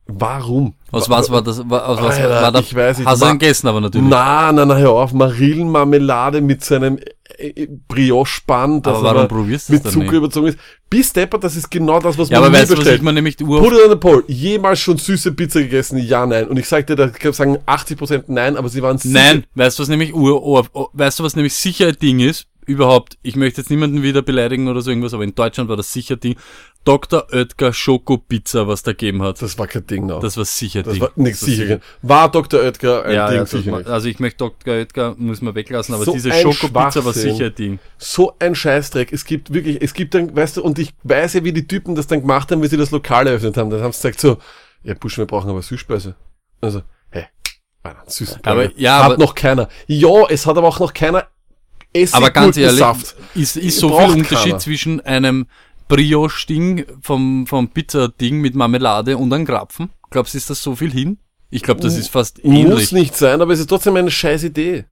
Warum? 0.06 0.74
Aus 0.92 1.10
was 1.10 1.30
war 1.30 1.42
das? 1.42 1.58
Aus 1.58 1.68
was 1.68 2.16
Alter, 2.16 2.30
war 2.30 2.52
da? 2.52 2.60
ich 2.60 2.74
weiß 2.74 2.98
nicht. 2.98 3.08
Hast 3.08 3.22
du 3.22 3.26
einen 3.26 3.38
gegessen, 3.40 3.66
aber 3.66 3.80
natürlich. 3.80 4.08
Na, 4.08 4.52
na, 4.52 4.64
na, 4.64 4.76
hör 4.76 4.92
auf. 4.92 5.12
Marillenmarmelade 5.12 6.40
mit 6.40 6.64
seinem 6.64 7.00
äh, 7.38 7.48
äh, 7.62 7.68
Brioche-Spann, 7.88 8.82
das 8.82 8.98
aber 8.98 9.10
aber 9.10 9.28
probierst 9.28 9.70
mit 9.70 9.82
Zucker 9.84 9.98
nicht? 10.04 10.12
überzogen 10.12 10.48
ist. 10.48 10.58
Bis 10.88 11.12
Depper, 11.12 11.38
das 11.38 11.56
ist 11.56 11.70
genau 11.70 11.98
das, 11.98 12.16
was 12.16 12.28
Ja, 12.28 12.40
man 12.40 12.48
aber 12.50 12.58
weißt 12.58 12.70
was 12.70 12.76
bestellt. 12.78 12.98
ich 12.98 13.02
mir 13.02 13.12
nämlich 13.12 13.40
Uhr 13.40 13.60
Put 13.62 13.72
it 13.72 13.80
on 13.84 13.90
the 13.90 13.96
pole. 13.96 14.22
Jemals 14.28 14.78
schon 14.80 14.98
süße 14.98 15.32
Pizza 15.32 15.60
gegessen? 15.60 15.98
Ja, 15.98 16.24
nein. 16.26 16.46
Und 16.48 16.58
ich 16.58 16.68
sagte, 16.68 16.94
da 16.96 17.08
kann 17.08 17.30
ich 17.30 17.36
sagen 17.36 17.58
80% 17.66 18.24
nein, 18.28 18.56
aber 18.56 18.68
sie 18.68 18.82
waren 18.82 18.98
sicher- 18.98 19.14
Nein, 19.14 19.44
weißt 19.54 19.78
du, 19.78 19.82
was 19.82 19.88
nämlich 19.88 20.14
Ur- 20.14 20.66
weißt 20.92 21.18
du, 21.18 21.24
was 21.24 21.34
nämlich 21.36 21.54
sicher 21.54 21.88
ein 21.88 21.96
Ding 22.00 22.20
ist? 22.20 22.46
Überhaupt, 22.66 23.16
ich 23.22 23.36
möchte 23.36 23.60
jetzt 23.60 23.70
niemanden 23.70 24.02
wieder 24.02 24.22
beleidigen 24.22 24.66
oder 24.68 24.80
so 24.82 24.90
irgendwas, 24.90 25.14
aber 25.14 25.22
in 25.24 25.34
Deutschland 25.34 25.68
war 25.70 25.76
das 25.76 25.92
sicher 25.92 26.16
Ding. 26.16 26.36
Dr. 26.84 27.26
Oetker 27.32 27.72
Schoko 27.72 28.18
Pizza, 28.18 28.68
was 28.68 28.82
da 28.82 28.92
gegeben 28.92 29.22
hat. 29.22 29.40
Das 29.42 29.58
war 29.58 29.66
kein 29.66 29.86
Ding, 29.86 30.06
no. 30.06 30.20
Das 30.20 30.36
war 30.36 30.44
sicher 30.44 30.82
Das 30.82 30.92
Ding. 30.94 31.02
war 31.02 31.10
nichts 31.16 31.40
Das 31.40 31.48
war 31.48 31.54
sicher. 31.56 31.80
War 32.02 32.30
Dr. 32.30 32.60
Oetker 32.60 33.04
ein 33.04 33.14
Ja, 33.14 33.26
Ding 33.28 33.36
ja, 33.36 33.40
das 33.42 33.50
sicher 33.50 33.76
nicht. 33.78 33.88
also 33.88 34.08
ich 34.08 34.18
möchte 34.20 34.38
Dr. 34.38 34.74
Oetker, 34.74 35.14
muss 35.18 35.40
man 35.40 35.54
weglassen, 35.54 35.94
aber 35.94 36.04
So 36.04 36.12
diese 36.12 36.32
Schokopizza 36.32 37.04
war 37.04 37.12
sicher 37.12 37.46
ein 37.46 37.54
Ding. 37.54 37.78
So 37.98 38.34
ein 38.38 38.54
Scheißdreck. 38.54 39.12
Es 39.12 39.24
gibt 39.24 39.52
wirklich, 39.52 39.80
es 39.80 39.94
gibt 39.94 40.14
dann, 40.14 40.34
weißt 40.36 40.56
du, 40.58 40.62
und 40.62 40.78
ich 40.78 40.92
weiß 41.04 41.34
ja, 41.34 41.44
wie 41.44 41.52
die 41.52 41.66
Typen 41.66 41.94
das 41.94 42.06
dann 42.08 42.20
gemacht 42.20 42.50
haben, 42.52 42.62
wie 42.62 42.68
sie 42.68 42.76
das 42.76 42.90
Lokal 42.90 43.26
eröffnet 43.26 43.56
haben. 43.56 43.70
Dann 43.70 43.80
haben 43.82 43.92
sie 43.92 43.98
gesagt 44.02 44.20
so, 44.20 44.38
ja, 44.84 44.94
Busch, 44.94 45.18
wir 45.18 45.26
brauchen 45.26 45.50
aber 45.50 45.62
Süßspeise. 45.62 46.14
Also, 46.60 46.82
hey, 47.10 47.26
Alter, 47.82 48.02
süßen 48.06 48.38
Aber, 48.44 48.62
Burger. 48.66 48.74
ja, 48.76 48.98
hat 49.04 49.12
aber- 49.12 49.18
noch 49.18 49.34
keiner. 49.34 49.68
Ja, 49.88 50.26
es 50.28 50.46
hat 50.46 50.56
aber 50.56 50.68
auch 50.68 50.78
noch 50.80 50.94
keiner 50.94 51.26
Aber 52.14 52.30
ganz 52.30 52.56
ehrlich, 52.56 52.78
Saft. 52.78 53.16
ist, 53.34 53.56
ist 53.56 53.78
so 53.78 53.88
viel 53.98 54.10
Unterschied 54.10 54.44
keiner. 54.52 54.58
zwischen 54.58 55.00
einem 55.00 55.46
Brioche-Ding 55.88 56.84
vom, 57.00 57.46
vom 57.46 57.68
Pizzading 57.68 58.40
mit 58.40 58.54
Marmelade 58.54 59.16
und 59.16 59.32
einem 59.32 59.46
Krapfen? 59.46 59.90
Glaubst 60.10 60.34
du, 60.34 60.38
ist 60.38 60.50
das 60.50 60.62
so 60.62 60.74
viel 60.76 60.90
hin? 60.92 61.18
Ich 61.50 61.62
glaube, 61.62 61.80
das 61.80 61.96
ist 61.96 62.08
fast 62.08 62.42
Muss 62.44 62.54
ähnlich. 62.56 62.92
nicht 62.92 63.16
sein, 63.16 63.40
aber 63.40 63.52
es 63.52 63.60
ist 63.60 63.68
trotzdem 63.68 63.96
eine 63.96 64.10
scheiß 64.10 64.42
Idee. 64.44 64.84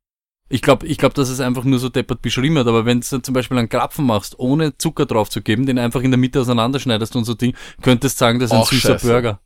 Ich 0.48 0.62
glaube, 0.62 0.86
ich 0.86 0.98
glaub, 0.98 1.14
dass 1.14 1.30
es 1.30 1.40
einfach 1.40 1.64
nur 1.64 1.78
so 1.78 1.88
deppert 1.88 2.22
beschrieben 2.22 2.58
hat, 2.58 2.66
aber 2.66 2.84
wenn 2.84 3.00
du 3.00 3.18
zum 3.20 3.34
Beispiel 3.34 3.58
einen 3.58 3.68
Krapfen 3.68 4.06
machst, 4.06 4.38
ohne 4.38 4.76
Zucker 4.76 5.06
drauf 5.06 5.30
zu 5.30 5.40
geben, 5.42 5.66
den 5.66 5.78
einfach 5.78 6.02
in 6.02 6.10
der 6.10 6.18
Mitte 6.18 6.40
auseinanderschneidest 6.40 7.16
und 7.16 7.24
so 7.24 7.34
Ding, 7.34 7.56
könntest 7.82 8.18
sagen, 8.18 8.38
das 8.38 8.50
ist 8.50 8.52
ein 8.52 8.60
Auch 8.60 8.70
süßer 8.70 8.92
scheiße. 8.92 9.06
Burger. 9.08 9.40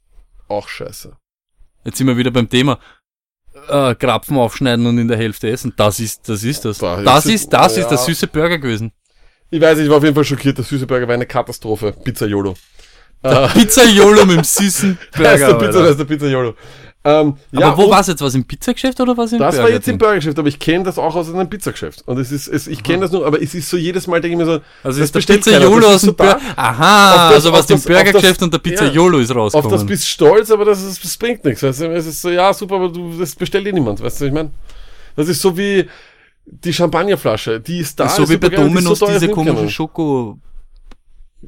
Auch 0.49 0.69
scheiße. 0.69 1.17
Jetzt 1.85 1.99
sind 1.99 2.09
wir 2.09 2.17
wieder 2.17 2.31
beim 2.31 2.49
Thema. 2.49 2.79
Äh, 3.69 3.95
Krapfen 3.95 4.37
aufschneiden 4.37 4.87
und 4.87 4.99
in 4.99 5.09
der 5.09 5.17
Hälfte 5.17 5.49
essen. 5.51 5.73
Das 5.77 6.01
ist, 6.01 6.29
das 6.29 6.43
ist 6.45 6.65
das. 6.65 6.79
Da 6.79 7.03
Das 7.03 7.27
ist- 7.27 7.35
ist, 7.35 7.53
das 7.53 7.73
ist 7.73 7.85
ja. 7.85 7.89
der 7.89 7.99
süße 7.99 8.27
Burger 8.29 8.59
gewesen. 8.59 8.93
Ich 9.51 9.61
weiß, 9.61 9.79
ich 9.79 9.89
war 9.89 9.97
auf 9.99 10.03
jeden 10.05 10.15
Fall 10.15 10.25
schockiert. 10.25 10.59
Der 10.59 10.65
süße 10.65 10.87
Burger 10.87 11.07
war 11.09 11.15
eine 11.15 11.27
Katastrophe. 11.27 11.93
Pizza 12.05 12.27
Yolo. 12.27 12.55
Äh, 13.23 13.49
Pizzaiolo 13.49 14.25
mit 14.27 14.37
dem 14.37 14.45
süßen 14.45 14.97
Burger. 15.17 15.31
heißt 15.31 15.43
der 15.43 15.55
Pizza, 15.55 15.81
das 15.83 15.91
ist 15.93 15.99
der 16.01 16.05
Pizza 16.05 16.27
Yolo. 16.29 16.55
Ähm, 17.05 17.37
Aber 17.53 17.61
ja, 17.61 17.77
wo 17.77 17.85
und- 17.85 17.91
war's 17.93 18.09
jetzt? 18.09 18.21
Was 18.21 18.35
im 18.35 18.45
Pizzageschäft 18.45 19.01
oder 19.01 19.17
was 19.17 19.33
im 19.33 19.39
Das 19.39 19.57
war 19.57 19.71
jetzt 19.71 19.87
im 19.89 19.99
Burgergeschäft, 19.99 20.39
aber 20.39 20.49
ich 20.49 20.59
kenne 20.59 20.85
das 20.85 20.99
auch 20.99 21.15
aus 21.15 21.33
einem 21.33 21.49
Pizzageschäft. 21.49 22.03
Und 22.07 22.19
es 22.19 22.33
ist, 22.33 22.49
es, 22.49 22.67
ich 22.67 22.83
kenne 22.83 23.03
das 23.03 23.13
nur, 23.13 23.25
aber 23.25 23.41
es 23.41 23.55
ist 23.55 23.71
so 23.71 23.77
jedes 23.77 24.07
Mal 24.09 24.21
denke 24.21 24.35
ich 24.35 24.39
mir 24.39 24.45
so, 24.47 24.61
Also 24.83 24.99
das 24.99 25.07
ist 25.07 25.15
der 25.15 25.19
bestellt 25.21 25.45
keiner, 25.45 25.69
aus 25.69 25.95
ist 25.95 26.07
dem 26.07 26.17
Burger. 26.17 26.41
Aha, 26.57 27.11
Auf 27.11 27.17
das- 27.29 27.35
also 27.37 27.53
was 27.53 27.71
auf 27.71 27.71
im 27.71 27.81
Burgergeschäft 27.95 28.41
auf 28.41 28.45
und 28.47 28.53
der 28.53 28.61
das- 28.61 28.63
Pizzaiolo 28.63 29.19
ist 29.21 29.31
Auf 29.31 29.37
rausgekommen. 29.37 29.71
das 29.79 29.87
bist 29.87 30.03
du 30.03 30.07
stolz, 30.09 30.51
aber 30.51 30.65
das, 30.65 30.83
ist, 30.83 31.03
das 31.05 31.17
bringt 31.17 31.45
nichts. 31.45 31.63
Weißt 31.63 31.81
du? 31.81 31.87
Es 31.95 32.05
ist 32.07 32.21
so, 32.21 32.31
ja, 32.31 32.53
super, 32.53 32.75
aber 32.75 32.89
du, 32.89 33.17
das 33.19 33.35
bestellt 33.37 33.67
eh 33.69 33.73
niemand. 33.73 34.03
Weißt 34.03 34.21
du, 34.21 34.25
ich 34.27 34.33
meine? 34.33 34.51
Das 35.15 35.29
ist 35.29 35.41
so 35.41 35.57
wie, 35.57 35.87
Die 36.47 36.73
Champagnerflasche, 36.73 37.61
die 37.61 37.79
ist 37.79 38.01
da. 38.01 38.09
so 38.09 38.23
ist 38.25 38.31
wie 38.31 38.39
bei 38.39 38.49
ist 38.49 38.57
Dominos 38.59 38.99
so 38.99 39.07
diese 39.07 39.29
komischen. 39.29 39.69
Schoko. 39.71 40.39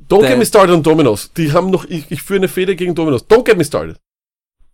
Don't 0.09 0.27
get 0.27 0.39
me 0.39 0.45
started 0.47 0.75
on 0.75 0.83
Dominos. 0.83 1.33
Die 1.37 1.53
haben 1.53 1.71
noch, 1.71 1.85
ich, 1.87 2.05
ich 2.11 2.23
führe 2.23 2.39
eine 2.41 2.49
Fehde 2.49 2.77
gegen 2.77 2.95
Dominos. 2.95 3.25
Don't 3.29 3.45
get 3.45 3.57
me 3.59 3.65
started. 3.65 3.97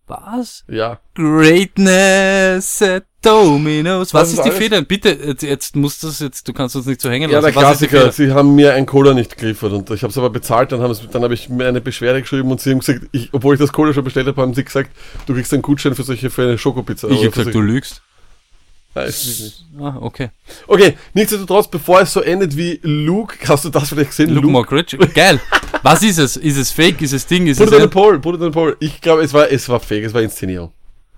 Was? 0.07 0.65
Ja. 0.69 1.01
Greatness 1.15 2.81
at 2.81 3.05
Domino's. 3.23 4.15
Was 4.15 4.23
Was 4.23 4.29
ist 4.35 4.37
die 4.45 4.51
alles? 4.51 4.59
Feder? 4.59 4.83
Bitte, 4.83 5.09
jetzt, 5.11 5.43
jetzt 5.43 5.75
musst 5.77 6.03
du 6.05 6.09
es 6.09 6.21
jetzt, 6.21 6.47
du 6.47 6.53
kannst 6.53 6.77
uns 6.77 6.87
nicht 6.87 7.01
so 7.01 7.11
hängen 7.11 7.29
Ja, 7.29 7.41
lassen. 7.41 7.53
der 7.55 7.63
Was 7.63 7.79
Klassiker. 7.79 8.13
Sie 8.13 8.31
haben 8.33 8.55
mir 8.55 8.75
ein 8.75 8.87
Cola 8.87 9.15
nicht 9.15 9.37
geliefert 9.37 9.73
und 9.73 9.91
ich 9.91 10.03
habe 10.03 10.13
es 10.13 10.19
aber 10.19 10.31
bezahlt. 10.31 10.71
Dann, 10.71 10.81
dann 11.11 11.23
habe 11.23 11.35
ich 11.35 11.49
mir 11.49 11.67
eine 11.67 11.81
Beschwerde 11.81 12.23
geschrieben 12.23 12.51
und 12.53 12.61
sie 12.61 12.71
haben 12.71 12.79
gesagt, 12.79 13.01
ich, 13.11 13.31
obwohl 13.33 13.55
ich 13.55 13.61
das 13.61 13.73
Cola 13.73 13.93
schon 13.93 14.05
bestellt 14.05 14.29
habe, 14.29 14.41
haben 14.41 14.55
sie 14.55 14.65
gesagt, 14.65 14.91
du 15.27 15.35
kriegst 15.35 15.53
einen 15.53 15.63
Gutschein 15.63 15.95
für 15.97 16.05
solche 16.05 16.31
für 16.31 16.43
eine 16.43 16.59
Schokopizza. 16.59 17.09
Ich 17.09 17.19
Oder 17.19 17.27
hab 17.27 17.35
für 17.35 17.41
gesagt, 17.41 17.57
du 17.57 17.61
lügst. 17.61 18.03
Nein, 18.95 19.07
nicht. 19.09 19.65
Ah, 19.79 19.97
okay. 20.01 20.31
Okay, 20.69 20.97
nichtsdestotrotz, 21.13 21.69
bevor 21.69 22.01
es 22.01 22.13
so 22.13 22.21
endet 22.23 22.57
wie 22.57 22.81
Luke, 22.83 23.37
hast 23.47 23.65
du 23.65 23.69
das 23.71 23.89
vielleicht 23.91 24.11
gesehen? 24.11 24.31
Luke 24.31 24.47
Mockridge. 24.47 24.97
Geil. 24.99 25.41
Was 25.87 26.03
ist 26.03 26.19
es? 26.19 26.37
Ist 26.37 26.57
es 26.57 26.73
fake? 26.73 27.01
Ist 27.01 27.13
es 27.13 27.27
Ding? 27.27 27.47
Ist 27.47 27.59
Put 27.59 27.69
es 27.69 27.73
it 27.73 27.77
on 27.77 27.83
the 27.83 27.89
pole, 27.89 28.19
put 28.19 28.35
it 28.35 28.41
on 28.41 28.49
the 28.49 28.51
pole. 28.51 28.77
Ich 28.81 29.01
glaube, 29.01 29.23
es 29.23 29.33
war, 29.33 29.49
es 29.49 29.69
war 29.69 29.79
fake, 29.79 30.03
es 30.03 30.13
war 30.13 30.21
Inszenierung. 30.21 30.73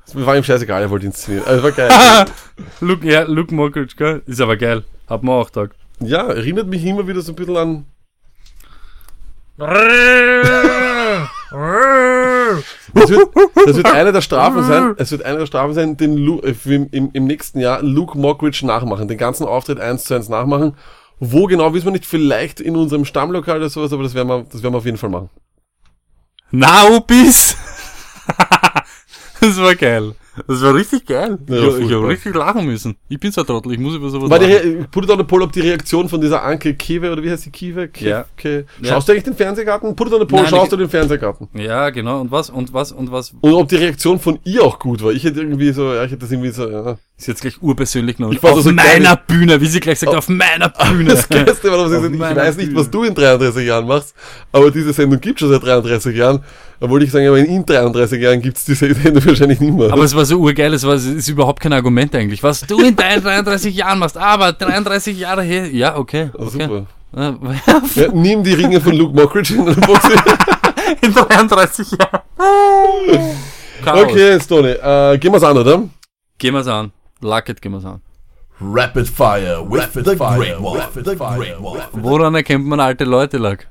Es 0.06 0.14
war 0.14 0.36
ihm 0.36 0.44
scheißegal, 0.44 0.82
er 0.82 0.90
wollte 0.90 1.06
inszenieren. 1.06 1.46
Also, 1.46 1.66
es 1.66 1.76
war 1.76 1.88
geil. 1.88 2.26
Luke, 2.80 3.10
ja, 3.10 3.22
Luke 3.22 3.54
Mockridge, 3.54 3.94
gell? 3.96 4.20
Ist 4.26 4.42
aber 4.42 4.58
geil. 4.58 4.84
Hat 5.08 5.22
man 5.22 5.36
auch 5.36 5.48
Tag. 5.48 5.70
ja, 6.00 6.28
erinnert 6.28 6.66
mich 6.66 6.84
immer 6.84 7.08
wieder 7.08 7.22
so 7.22 7.32
ein 7.32 7.36
bisschen 7.36 7.56
an. 7.56 7.86
Das 9.56 9.70
wird, 13.08 13.28
das 13.54 13.76
wird 13.76 13.86
eine 13.86 14.12
der 14.12 14.20
Strafen 14.20 14.64
sein, 14.64 14.94
es 14.98 15.10
wird 15.10 15.22
eine 15.22 15.38
der 15.38 15.46
Strafen 15.46 15.72
sein, 15.72 15.96
den 15.96 16.18
Lu, 16.18 16.40
äh, 16.40 16.54
im, 16.66 16.88
im, 16.90 17.10
im 17.14 17.24
nächsten 17.24 17.58
Jahr 17.58 17.82
Luke 17.82 18.18
Mockridge 18.18 18.66
nachmachen, 18.66 19.08
den 19.08 19.16
ganzen 19.16 19.46
Auftritt 19.46 19.80
eins 19.80 20.04
zu 20.04 20.14
eins 20.14 20.28
nachmachen. 20.28 20.74
Wo 21.20 21.46
genau, 21.46 21.74
wissen 21.74 21.86
wir 21.86 21.92
nicht, 21.92 22.06
vielleicht 22.06 22.60
in 22.60 22.76
unserem 22.76 23.04
Stammlokal 23.04 23.58
oder 23.58 23.68
sowas, 23.68 23.92
aber 23.92 24.02
das 24.02 24.14
werden 24.14 24.28
wir, 24.28 24.44
das 24.44 24.62
werden 24.62 24.74
wir 24.74 24.78
auf 24.78 24.84
jeden 24.84 24.98
Fall 24.98 25.10
machen. 25.10 25.30
Naubis! 26.50 27.56
das 29.40 29.58
war 29.58 29.74
geil. 29.74 30.14
Das 30.46 30.62
war 30.62 30.74
richtig 30.74 31.06
geil. 31.06 31.38
Ja, 31.48 31.56
ich 31.56 31.86
ich 31.86 31.92
habe 31.92 32.08
richtig 32.08 32.34
lachen 32.34 32.64
müssen. 32.64 32.96
Ich 33.08 33.18
bin 33.18 33.32
so 33.32 33.40
ein 33.40 33.46
Trottel, 33.46 33.72
ich 33.72 33.78
muss 33.78 33.94
über 33.94 34.08
sowas 34.08 34.30
War 34.30 34.38
die 34.38 34.46
lachen. 34.46 34.78
Re 34.78 34.88
put 34.90 35.04
it 35.04 35.10
on 35.10 35.18
the 35.18 35.24
poll, 35.24 35.42
ob 35.42 35.52
die 35.52 35.60
Reaktion 35.60 36.08
von 36.08 36.20
dieser 36.20 36.44
Anke 36.44 36.74
Kive, 36.74 37.10
oder 37.10 37.22
wie 37.22 37.30
heißt 37.30 37.46
die 37.46 37.50
Kive? 37.50 37.88
Ke 37.88 38.04
Ja. 38.04 38.24
Ja. 38.42 38.62
Schaust 38.84 39.08
du 39.08 39.12
eigentlich 39.12 39.24
den 39.24 39.34
Fernsehgarten? 39.34 39.96
Put 39.96 40.08
it 40.08 40.12
on 40.14 40.20
the 40.20 40.26
poll, 40.26 40.42
Nein, 40.42 40.50
schaust 40.50 40.72
du 40.72 40.76
den 40.76 40.88
Fernsehgarten? 40.88 41.48
Ja, 41.54 41.90
genau. 41.90 42.20
Und 42.20 42.30
was, 42.30 42.50
und 42.50 42.72
was, 42.72 42.92
und 42.92 43.10
was? 43.10 43.34
Und 43.40 43.52
ob 43.52 43.68
die 43.68 43.76
Reaktion 43.76 44.20
von 44.20 44.38
ihr 44.44 44.62
auch 44.62 44.78
gut 44.78 45.02
war. 45.02 45.12
Ich 45.12 45.24
hätte 45.24 45.40
irgendwie 45.40 45.72
so, 45.72 45.92
ja, 45.92 46.04
ich 46.04 46.12
hätte 46.12 46.20
das 46.20 46.30
irgendwie 46.30 46.50
so, 46.50 46.68
ja. 46.68 46.98
Ist 47.18 47.26
jetzt 47.26 47.40
gleich 47.40 47.60
urpersönlich 47.60 48.20
noch. 48.20 48.30
Ich 48.30 48.40
auf 48.44 48.62
so 48.62 48.70
meiner. 48.70 49.16
Bühne, 49.16 49.60
wie 49.60 49.66
sie 49.66 49.80
gleich 49.80 49.98
sagt, 49.98 50.14
auf 50.14 50.28
meiner 50.28 50.68
Bühne. 50.68 51.10
Das 51.10 51.28
Geilste 51.28 51.68
war, 51.68 51.88
sie 51.88 51.96
Auf 51.96 52.02
gesagt, 52.02 52.14
ich 52.14 52.36
weiß 52.36 52.56
nicht, 52.58 52.74
was 52.76 52.88
du 52.88 53.02
in 53.02 53.12
33 53.12 53.66
Jahren 53.66 53.88
machst, 53.88 54.14
aber 54.52 54.70
diese 54.70 54.92
Sendung 54.92 55.20
gibt 55.20 55.40
schon 55.40 55.50
seit 55.50 55.64
33 55.64 56.16
Jahren. 56.16 56.44
Wollte 56.78 57.06
ich 57.06 57.10
sagen, 57.10 57.26
aber 57.26 57.38
in 57.38 57.66
33 57.66 58.22
Jahren 58.22 58.40
gibt's 58.40 58.64
diese 58.64 58.94
Sendung 58.94 59.26
wahrscheinlich 59.26 59.58
nicht 59.58 59.74
mehr. 59.74 59.92
Aber 59.92 60.04
es 60.04 60.14
war 60.14 60.24
so 60.24 60.38
urgeil, 60.38 60.72
es 60.74 60.84
war, 60.86 60.94
es 60.94 61.06
ist 61.06 61.28
überhaupt 61.28 61.60
kein 61.60 61.72
Argument 61.72 62.14
eigentlich. 62.14 62.40
Was 62.44 62.60
du 62.60 62.78
in 62.78 62.94
deinen 62.94 63.20
33 63.20 63.74
Jahren 63.74 63.98
machst, 63.98 64.16
aber 64.16 64.52
33 64.52 65.18
Jahre 65.18 65.42
her, 65.42 65.66
ja, 65.72 65.96
okay. 65.96 66.30
Ah, 66.34 66.42
okay. 66.42 66.62
super. 66.62 66.86
Ja, 67.16 67.34
Ja, 67.94 68.12
nimm 68.12 68.44
die 68.44 68.52
Ringe 68.52 68.80
von 68.82 68.92
Luke 68.94 69.16
Mockridge 69.16 69.54
in 69.54 69.64
der 69.64 69.72
Box. 69.72 70.04
in 71.00 71.12
33 71.12 71.92
Jahren. 71.92 72.20
Okay, 73.86 74.38
Stoney, 74.40 74.72
äh, 74.72 75.16
gehen 75.18 75.32
wir's 75.32 75.42
an, 75.42 75.56
oder? 75.56 75.82
Gehen 76.36 76.52
wir's 76.52 76.66
an. 76.66 76.92
Luck 77.20 77.48
it, 77.48 77.60
gehen 77.60 77.72
wir's 77.72 77.84
an. 77.84 78.00
Rapid 78.60 79.08
Fire 79.08 79.62
with 79.62 79.92
the 79.94 80.02
Great 80.02 80.60
One. 80.60 80.80
With 80.94 81.04
the 81.04 81.16
Great 81.16 81.60
One. 81.60 81.80
Woran 81.92 82.34
erkennt 82.34 82.66
man 82.66 82.80
alte 82.80 83.04
Leute, 83.04 83.38
Luck? 83.38 83.66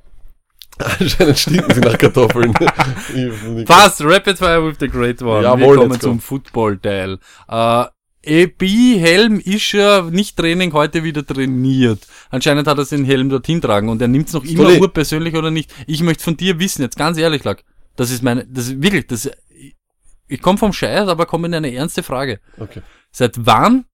Anscheinend 0.77 1.39
stinken 1.39 1.73
sie 1.73 1.81
nach 1.81 1.97
Kartoffeln. 1.97 2.53
Passt, 3.65 4.01
Rapid 4.01 4.37
Fire 4.37 4.65
with 4.65 4.77
the 4.79 4.87
Great 4.87 5.21
One. 5.21 5.43
Jawohl, 5.43 5.75
Wir 5.75 5.87
kommen 5.87 5.99
zum 5.99 6.19
Football-Teil. 6.19 7.19
Äh, 7.49 7.85
EB 8.23 8.99
Helm 8.99 9.39
ist 9.39 9.71
ja 9.71 10.01
nicht 10.01 10.37
Training 10.37 10.73
heute 10.73 11.03
wieder 11.03 11.25
trainiert. 11.25 12.05
Anscheinend 12.29 12.67
hat 12.67 12.77
er 12.77 12.85
den 12.85 13.05
Helm 13.05 13.29
dorthin 13.29 13.61
tragen 13.61 13.89
und 13.89 14.01
er 14.01 14.07
nimmt 14.07 14.27
es 14.27 14.33
noch 14.33 14.43
immer 14.43 14.69
urpersönlich 14.79 15.35
oder 15.35 15.49
nicht. 15.49 15.73
Ich 15.87 16.03
möchte 16.03 16.23
von 16.23 16.37
dir 16.37 16.59
wissen, 16.59 16.81
jetzt 16.81 16.97
ganz 16.97 17.17
ehrlich, 17.17 17.43
Lack. 17.43 17.63
Das 17.95 18.11
ist 18.11 18.21
meine, 18.21 18.45
das 18.45 18.67
ist 18.67 18.81
wirklich, 18.81 19.07
das, 19.07 19.29
ich 20.27 20.41
komme 20.41 20.57
vom 20.57 20.73
Scheiß, 20.73 21.07
aber 21.07 21.25
komme 21.25 21.47
in 21.47 21.53
eine 21.53 21.73
ernste 21.73 22.03
Frage. 22.03 22.39
Okay. 22.57 22.81
Seit 23.11 23.45
wann? 23.45 23.85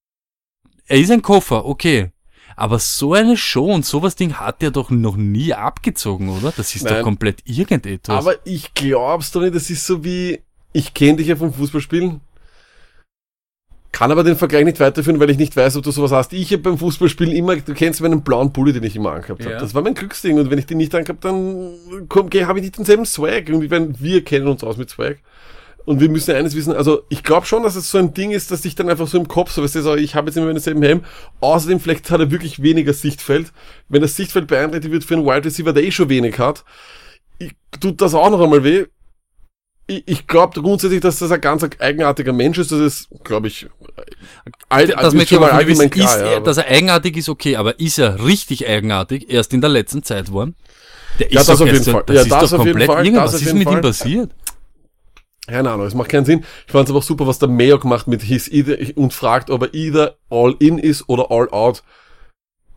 Er 0.87 0.99
ist 0.99 1.11
ein 1.11 1.21
Koffer, 1.21 1.65
okay. 1.65 2.11
Aber 2.55 2.79
so 2.79 3.13
eine 3.13 3.37
Show 3.37 3.65
und 3.65 3.85
sowas 3.85 4.15
Ding 4.15 4.33
hat 4.35 4.61
er 4.61 4.71
doch 4.71 4.89
noch 4.89 5.15
nie 5.15 5.53
abgezogen, 5.53 6.29
oder? 6.29 6.53
Das 6.55 6.75
ist 6.75 6.83
Nein. 6.83 6.95
doch 6.95 7.03
komplett 7.03 7.41
irgendetwas. 7.45 8.17
Aber 8.17 8.35
ich 8.45 8.73
glaub's 8.73 9.31
doch 9.31 9.41
nicht, 9.41 9.55
das 9.55 9.69
ist 9.69 9.85
so 9.85 10.03
wie, 10.03 10.41
ich 10.71 10.93
kenne 10.93 11.17
dich 11.17 11.27
ja 11.27 11.35
vom 11.35 11.53
Fußballspielen, 11.53 12.21
kann 13.93 14.11
aber 14.11 14.23
den 14.23 14.35
Vergleich 14.35 14.65
nicht 14.65 14.79
weiterführen, 14.79 15.19
weil 15.19 15.29
ich 15.29 15.37
nicht 15.37 15.55
weiß, 15.55 15.77
ob 15.77 15.83
du 15.83 15.91
sowas 15.91 16.11
hast. 16.11 16.33
Ich 16.33 16.51
habe 16.51 16.63
beim 16.63 16.79
Fußballspielen 16.79 17.31
immer, 17.31 17.55
du 17.55 17.75
kennst 17.75 18.01
meinen 18.01 18.23
blauen 18.23 18.51
Pulli, 18.51 18.73
den 18.73 18.83
ich 18.83 18.95
immer 18.95 19.11
angehabt 19.11 19.41
habe. 19.41 19.53
Ja. 19.53 19.59
Das 19.59 19.75
war 19.75 19.83
mein 19.83 19.93
Glücksding 19.93 20.39
und 20.39 20.49
wenn 20.49 20.57
ich 20.57 20.65
den 20.65 20.77
nicht 20.77 20.93
angehabt 20.95 21.23
dann 21.23 21.75
komm, 22.09 22.29
habe 22.31 22.59
ich 22.59 22.65
nicht 22.65 22.77
denselben 22.77 23.05
Swag. 23.05 23.49
Und 23.49 23.63
ich 23.63 23.69
meine, 23.69 23.93
wir 23.99 24.23
kennen 24.23 24.47
uns 24.47 24.63
aus 24.63 24.77
mit 24.77 24.89
Swag. 24.89 25.19
Und 25.85 25.99
wir 25.99 26.09
müssen 26.09 26.33
eines 26.33 26.55
wissen, 26.55 26.73
also 26.73 27.03
ich 27.09 27.23
glaube 27.23 27.45
schon, 27.45 27.63
dass 27.63 27.75
es 27.75 27.91
so 27.91 27.97
ein 27.97 28.13
Ding 28.13 28.31
ist, 28.31 28.51
dass 28.51 28.61
sich 28.61 28.73
dann 28.75 28.89
einfach 28.89 29.07
so 29.07 29.17
im 29.17 29.27
Kopf, 29.27 29.51
so 29.51 29.61
weißt 29.63 29.75
du, 29.75 29.81
so, 29.81 29.95
ich 29.95 30.15
habe 30.15 30.27
jetzt 30.29 30.37
immer 30.37 30.47
denselben 30.47 30.81
Helm. 30.81 31.03
Außerdem, 31.41 31.79
vielleicht 31.81 32.09
hat 32.09 32.21
er 32.21 32.31
wirklich 32.31 32.61
weniger 32.61 32.93
Sichtfeld. 32.93 33.51
Wenn 33.89 34.01
das 34.01 34.15
Sichtfeld 34.15 34.47
beeinträchtigt 34.47 34.93
wird 34.93 35.03
für 35.03 35.15
einen 35.15 35.25
Wide 35.25 35.43
Receiver, 35.45 35.73
der 35.73 35.83
eh 35.83 35.91
schon 35.91 36.07
wenig 36.09 36.39
hat, 36.39 36.63
ich, 37.37 37.51
tut 37.81 37.99
das 37.99 38.13
auch 38.13 38.29
noch 38.29 38.39
einmal 38.41 38.63
weh. 38.63 38.85
Ich, 39.87 40.03
ich 40.05 40.27
glaube 40.27 40.61
grundsätzlich, 40.61 41.01
dass 41.01 41.19
das 41.19 41.31
ein 41.31 41.41
ganz 41.41 41.65
eigenartiger 41.79 42.31
Mensch 42.31 42.57
ist. 42.57 42.71
Das 42.71 42.79
ist, 42.79 43.09
glaube 43.25 43.49
ich, 43.49 43.67
all, 44.69 44.87
das 44.87 45.13
ist 45.13 45.21
ich 45.21 45.29
schon 45.29 45.41
mal 45.41 45.51
allgemein 45.51 45.89
klar. 45.89 46.15
ist 46.15 46.21
ja, 46.21 46.39
dass 46.39 46.57
er 46.57 46.67
eigenartig 46.67 47.17
ist, 47.17 47.27
okay, 47.27 47.57
aber 47.57 47.77
ist 47.81 47.99
er 47.99 48.23
richtig 48.23 48.65
eigenartig 48.65 49.29
erst 49.29 49.53
in 49.53 49.59
der 49.59 49.69
letzten 49.69 50.01
Zeit 50.01 50.31
worden? 50.31 50.55
Der 51.19 51.31
Ja, 51.31 51.41
ist 51.41 51.49
das 51.49 51.59
auf 51.61 51.67
jeden 51.67 51.83
Fall. 51.83 52.03
Das 52.05 52.15
Ja, 52.15 52.21
ist 52.21 52.31
das 52.31 52.49
doch 52.51 52.59
auf 52.59 52.65
jeden 52.65 52.79
komplett 52.79 52.95
Fall, 52.95 53.05
irgendwas. 53.05 53.33
ist 53.33 53.53
mit 53.53 53.63
ihm 53.67 53.73
Fall. 53.73 53.81
passiert? 53.81 54.31
Keine 55.47 55.71
Ahnung, 55.71 55.85
es 55.85 55.93
macht 55.93 56.09
keinen 56.09 56.25
Sinn. 56.25 56.45
Ich 56.65 56.71
fand 56.71 56.85
es 56.85 56.91
aber 56.91 56.99
auch 56.99 57.03
super, 57.03 57.27
was 57.27 57.37
der 57.39 57.49
Mayo 57.49 57.77
gemacht 57.77 58.07
mit 58.07 58.21
his 58.21 58.47
either 58.47 58.77
und 58.95 59.13
fragt, 59.13 59.49
ob 59.49 59.63
er 59.63 59.73
either 59.73 60.15
all 60.29 60.55
in 60.59 60.77
ist 60.77 61.09
oder 61.09 61.31
all 61.31 61.49
out. 61.51 61.83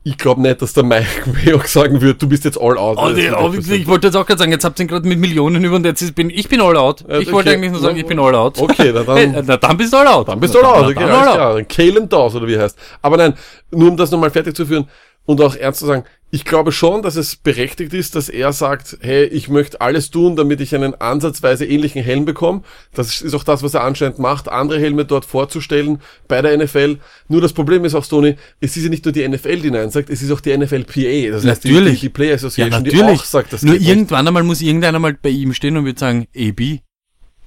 Ich 0.02 0.18
glaube 0.18 0.40
nicht, 0.40 0.62
dass 0.62 0.72
der 0.72 0.82
Mike 0.84 1.06
Mayo 1.32 1.60
sagen 1.64 2.00
wird, 2.00 2.22
du 2.22 2.28
bist 2.28 2.44
jetzt 2.44 2.60
all 2.60 2.76
out. 2.76 2.98
Oh, 3.00 3.08
nee, 3.10 3.30
oh, 3.30 3.52
ich 3.52 3.86
wollte 3.86 4.08
jetzt 4.08 4.16
auch 4.16 4.26
gerade 4.26 4.38
sagen, 4.38 4.52
jetzt 4.52 4.64
habt 4.64 4.78
ihr 4.80 4.84
ihn 4.84 4.88
gerade 4.88 5.06
mit 5.06 5.18
Millionen 5.18 5.62
über 5.64 5.76
und 5.76 5.84
jetzt 5.86 6.02
ist, 6.02 6.14
bin 6.14 6.28
ich 6.28 6.48
bin 6.48 6.60
all 6.60 6.76
out. 6.76 7.02
Ich 7.02 7.30
wollte 7.32 7.50
okay. 7.50 7.56
eigentlich 7.56 7.72
nur 7.72 7.80
sagen, 7.80 7.96
ich 7.96 8.06
bin 8.06 8.18
all 8.18 8.34
out. 8.34 8.58
Okay, 8.58 8.92
na 8.92 9.02
dann- 9.04 9.16
Hey, 9.32 9.42
na, 9.44 9.56
dann 9.56 9.76
bist 9.76 9.92
du 9.92 9.96
all 9.96 10.06
out. 10.08 10.28
Dann 10.28 10.40
bist 10.40 10.54
du 10.54 10.58
all 10.58 10.64
out, 10.64 10.84
okay, 10.86 10.94
dann 10.94 11.10
alles 11.10 11.28
all 11.28 11.40
out. 11.40 11.58
Dann 11.58 11.68
Kalen 11.68 12.08
Dawes 12.08 12.34
oder 12.34 12.46
wie 12.48 12.54
er 12.54 12.62
heißt. 12.62 12.78
Aber 13.02 13.16
nein, 13.16 13.34
nur 13.70 13.90
um 13.90 13.96
das 13.96 14.10
nochmal 14.10 14.30
fertig 14.30 14.56
zu 14.56 14.66
führen 14.66 14.88
und 15.26 15.40
auch 15.40 15.54
ernst 15.56 15.80
zu 15.80 15.86
sagen, 15.86 16.04
ich 16.30 16.44
glaube 16.44 16.72
schon, 16.72 17.02
dass 17.02 17.14
es 17.14 17.36
berechtigt 17.36 17.94
ist, 17.94 18.16
dass 18.16 18.28
er 18.28 18.52
sagt, 18.52 18.98
hey, 19.00 19.24
ich 19.26 19.48
möchte 19.48 19.80
alles 19.80 20.10
tun, 20.10 20.34
damit 20.34 20.60
ich 20.60 20.74
einen 20.74 20.94
ansatzweise 21.00 21.64
ähnlichen 21.64 22.02
Helm 22.02 22.24
bekomme. 22.24 22.62
Das 22.94 23.22
ist 23.22 23.32
auch 23.32 23.44
das, 23.44 23.62
was 23.62 23.74
er 23.74 23.84
anscheinend 23.84 24.18
macht, 24.18 24.48
andere 24.48 24.80
Helme 24.80 25.04
dort 25.04 25.24
vorzustellen 25.24 26.00
bei 26.26 26.42
der 26.42 26.58
NFL. 26.58 26.98
Nur 27.28 27.40
das 27.40 27.52
Problem 27.52 27.84
ist 27.84 27.94
auch, 27.94 28.04
Stoney, 28.04 28.36
es 28.60 28.76
ist 28.76 28.82
ja 28.84 28.90
nicht 28.90 29.04
nur 29.04 29.12
die 29.12 29.26
NFL, 29.26 29.60
die 29.60 29.70
Nein 29.70 29.90
sagt, 29.90 30.10
es 30.10 30.20
ist 30.20 30.32
auch 30.32 30.40
die 30.40 30.56
NFLPA, 30.56 31.30
das 31.30 31.44
heißt 31.46 31.64
die, 31.64 31.72
Natürlich. 31.72 32.00
die 32.00 32.08
Player 32.08 32.30
Ja, 32.30 32.34
Association, 32.34 32.84
die 32.84 32.90
natürlich. 32.96 33.20
auch 33.20 33.24
sagt, 33.24 33.52
das 33.52 33.62
Nur 33.62 33.74
geht 33.74 33.82
nicht. 33.82 33.90
irgendwann 33.90 34.26
einmal 34.26 34.42
muss 34.42 34.60
irgendeiner 34.60 34.98
mal 34.98 35.14
bei 35.14 35.28
ihm 35.30 35.54
stehen 35.54 35.76
und 35.76 35.84
wird 35.84 36.00
sagen, 36.00 36.26
AB, 36.36 36.80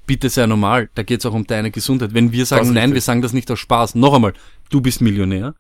bitte 0.08 0.30
sei 0.30 0.46
normal. 0.48 0.90
Da 0.96 1.04
geht 1.04 1.20
es 1.20 1.26
auch 1.26 1.34
um 1.34 1.46
deine 1.46 1.70
Gesundheit. 1.70 2.14
Wenn 2.14 2.32
wir 2.32 2.46
sagen, 2.46 2.74
nein, 2.74 2.94
wir 2.94 3.02
sagen 3.02 3.22
das 3.22 3.34
nicht 3.34 3.52
aus 3.52 3.60
Spaß. 3.60 3.96
Noch 3.96 4.14
einmal, 4.16 4.34
du 4.70 4.80
bist 4.82 5.02
Millionär. 5.02 5.54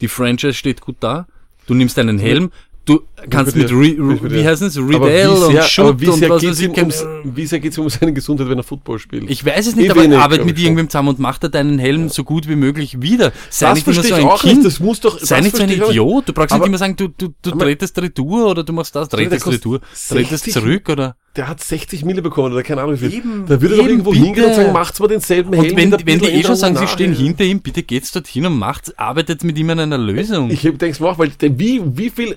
Die 0.00 0.08
Franchise 0.08 0.54
steht 0.54 0.82
gut 0.82 0.96
da. 1.00 1.26
Du 1.68 1.74
nimmst 1.74 1.98
deinen 1.98 2.18
Helm. 2.18 2.50
Du 2.88 3.00
kannst 3.30 3.54
mit. 3.54 3.70
Re, 3.70 3.86
ich 3.86 3.96
bei 4.22 4.30
wie 4.30 4.44
heißt 4.46 4.62
es, 4.62 4.76
Riddell 4.78 5.30
wie 5.30 5.36
sehr, 5.36 5.46
und 5.48 5.64
Schutt 5.64 6.00
wie 6.00 6.08
und 6.08 6.18
sehr 6.18 6.30
was 6.30 6.40
geht's 6.40 6.62
weiß 6.62 6.68
ich. 6.70 6.78
ums, 6.78 7.06
wie 7.24 7.46
sehr 7.46 7.60
geht's 7.60 7.76
ihm 7.76 7.82
um 7.84 7.90
seine 7.90 8.12
Gesundheit, 8.12 8.48
wenn 8.48 8.58
er 8.58 8.64
Football 8.64 8.98
spielt? 8.98 9.30
Ich 9.30 9.44
weiß 9.44 9.66
es 9.66 9.76
nicht, 9.76 9.90
aber 9.90 10.02
wenig, 10.04 10.16
arbeit 10.18 10.44
mit 10.46 10.56
ich 10.58 10.64
irgendwem 10.64 10.88
zusammen 10.88 11.10
und 11.10 11.18
macht 11.18 11.42
er 11.42 11.50
deinen 11.50 11.78
Helm 11.78 12.08
so 12.08 12.24
gut 12.24 12.48
wie 12.48 12.56
möglich 12.56 13.02
wieder. 13.02 13.32
Sei 13.50 13.66
Das 13.68 13.74
nicht 13.76 13.86
immer 13.88 14.02
so 14.02 14.14
ein 14.14 14.26
ich 14.34 14.40
Kind. 14.40 14.54
nicht, 14.58 14.66
das 14.66 14.80
muss 14.80 15.00
doch- 15.00 15.18
Sei 15.20 15.40
nicht 15.40 15.56
so 15.56 15.62
ein 15.62 15.68
ich 15.68 15.78
nicht. 15.78 15.88
Idiot. 15.90 16.28
Du 16.28 16.32
brauchst 16.32 16.50
nicht 16.50 16.56
Aber- 16.60 16.66
immer 16.66 16.78
sagen, 16.78 16.96
du, 16.96 17.08
du, 17.08 17.28
du 17.42 17.50
drehtest 17.50 18.00
Retour 18.00 18.50
oder 18.50 18.64
du 18.64 18.72
machst 18.72 18.96
das, 18.96 19.08
drehtest 19.08 19.46
Retour, 19.46 19.80
drehtest 20.10 20.44
60 20.44 20.52
zurück 20.54 20.88
oder. 20.88 21.16
der 21.36 21.46
hat 21.48 21.62
60 21.62 22.04
Mille 22.04 22.22
bekommen 22.22 22.52
oder 22.52 22.62
keine 22.62 22.80
Ahnung 22.82 22.94
wie 22.94 23.08
viel. 23.08 23.18
Eben, 23.18 23.44
da 23.46 23.60
würde 23.60 23.74
er 23.76 23.82
doch 23.82 23.88
irgendwo 23.88 24.10
bitte. 24.12 24.24
hingehen 24.24 24.44
und 24.46 24.54
sagen, 24.54 24.72
macht's 24.72 24.98
mal 24.98 25.08
denselben 25.08 25.50
Und 25.50 25.64
Helm. 25.64 25.76
wenn, 25.76 25.90
mit 25.90 26.00
ein 26.00 26.06
wenn 26.06 26.18
die 26.20 26.26
eh 26.26 26.42
schon 26.42 26.56
sagen, 26.56 26.76
sie 26.76 26.86
stehen 26.88 27.12
hinter 27.12 27.44
ihm, 27.44 27.60
bitte 27.60 27.82
geht's 27.82 28.12
dorthin 28.12 28.46
und 28.46 28.58
macht, 28.58 28.98
arbeitet 28.98 29.44
mit 29.44 29.58
ihm 29.58 29.68
an 29.70 29.80
einer 29.80 29.98
Lösung. 29.98 30.50
Ich 30.50 30.62
denk's 30.62 31.00
mir 31.00 31.08
auch, 31.08 31.18
weil 31.18 31.28
der, 31.40 31.58
wie, 31.58 31.82
wie 31.84 32.10
viel, 32.10 32.36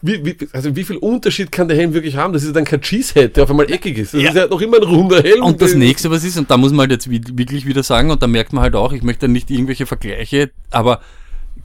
wie, 0.00 0.24
wie, 0.24 0.36
also 0.52 0.74
wie 0.76 0.84
viel 0.84 0.96
Unterschied 0.96 1.52
kann 1.52 1.68
der 1.68 1.76
Helm 1.76 1.92
wirklich 1.92 2.16
haben? 2.16 2.32
Das 2.32 2.42
ist 2.42 2.48
ja 2.48 2.54
dann 2.54 2.64
kein 2.64 2.80
Cheesehead, 2.80 3.36
der 3.36 3.44
auf 3.44 3.50
einmal 3.50 3.70
eckig 3.70 3.98
ist. 3.98 4.14
Das 4.14 4.22
Ja. 4.22 4.28
ist 4.30 4.36
ja 4.36 4.46
noch 4.46 4.60
immer 4.60 4.78
ein 4.78 4.82
runder 4.84 5.22
Helm. 5.22 5.42
und 5.44 5.60
das 5.60 5.74
nächste, 5.74 6.10
was 6.10 6.24
ist, 6.24 6.38
und 6.38 6.50
da 6.50 6.56
muss 6.56 6.70
man 6.72 6.80
halt 6.80 6.92
jetzt 6.92 7.10
wi- 7.10 7.20
wirklich 7.34 7.66
wieder 7.66 7.82
sagen, 7.82 8.10
und 8.10 8.22
da 8.22 8.26
merkt 8.26 8.52
man 8.52 8.62
halt 8.62 8.74
auch, 8.74 8.92
ich 8.92 9.02
möchte 9.02 9.28
nicht 9.28 9.50
irgendwelche 9.50 9.86
Vergleiche, 9.86 10.50
aber 10.70 11.00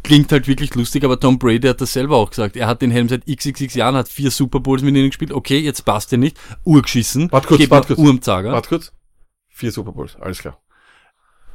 klingt 0.03 0.31
halt 0.33 0.48
wirklich 0.48 0.75
lustig, 0.75 1.03
aber 1.05 1.17
Tom 1.19 1.39
Brady 1.39 1.67
hat 1.67 1.79
das 1.79 1.93
selber 1.93 2.17
auch 2.17 2.29
gesagt. 2.31 2.57
Er 2.57 2.67
hat 2.67 2.81
den 2.81 2.91
Helm 2.91 3.07
seit 3.07 3.25
xxx 3.25 3.74
Jahren, 3.75 3.95
hat 3.95 4.10
vier 4.10 4.31
Super 4.31 4.60
Bowls 4.60 4.81
mit 4.81 4.95
ihnen 4.95 5.07
gespielt. 5.10 5.31
Okay, 5.31 5.60
jetzt 5.60 5.86
passt 5.86 6.12
er 6.12 6.17
nicht. 6.17 6.38
Urgeschissen. 6.65 7.31
Warte 7.31 7.48
kurz, 7.48 7.69
warte 7.69 7.88
kurz. 7.95 8.00
Urmzager. 8.00 8.51
Warte 8.51 8.67
kurz. 8.69 8.91
Vier 9.50 9.72
Super 9.72 9.91
Bowls, 9.93 10.17
alles 10.19 10.39
klar. 10.39 10.60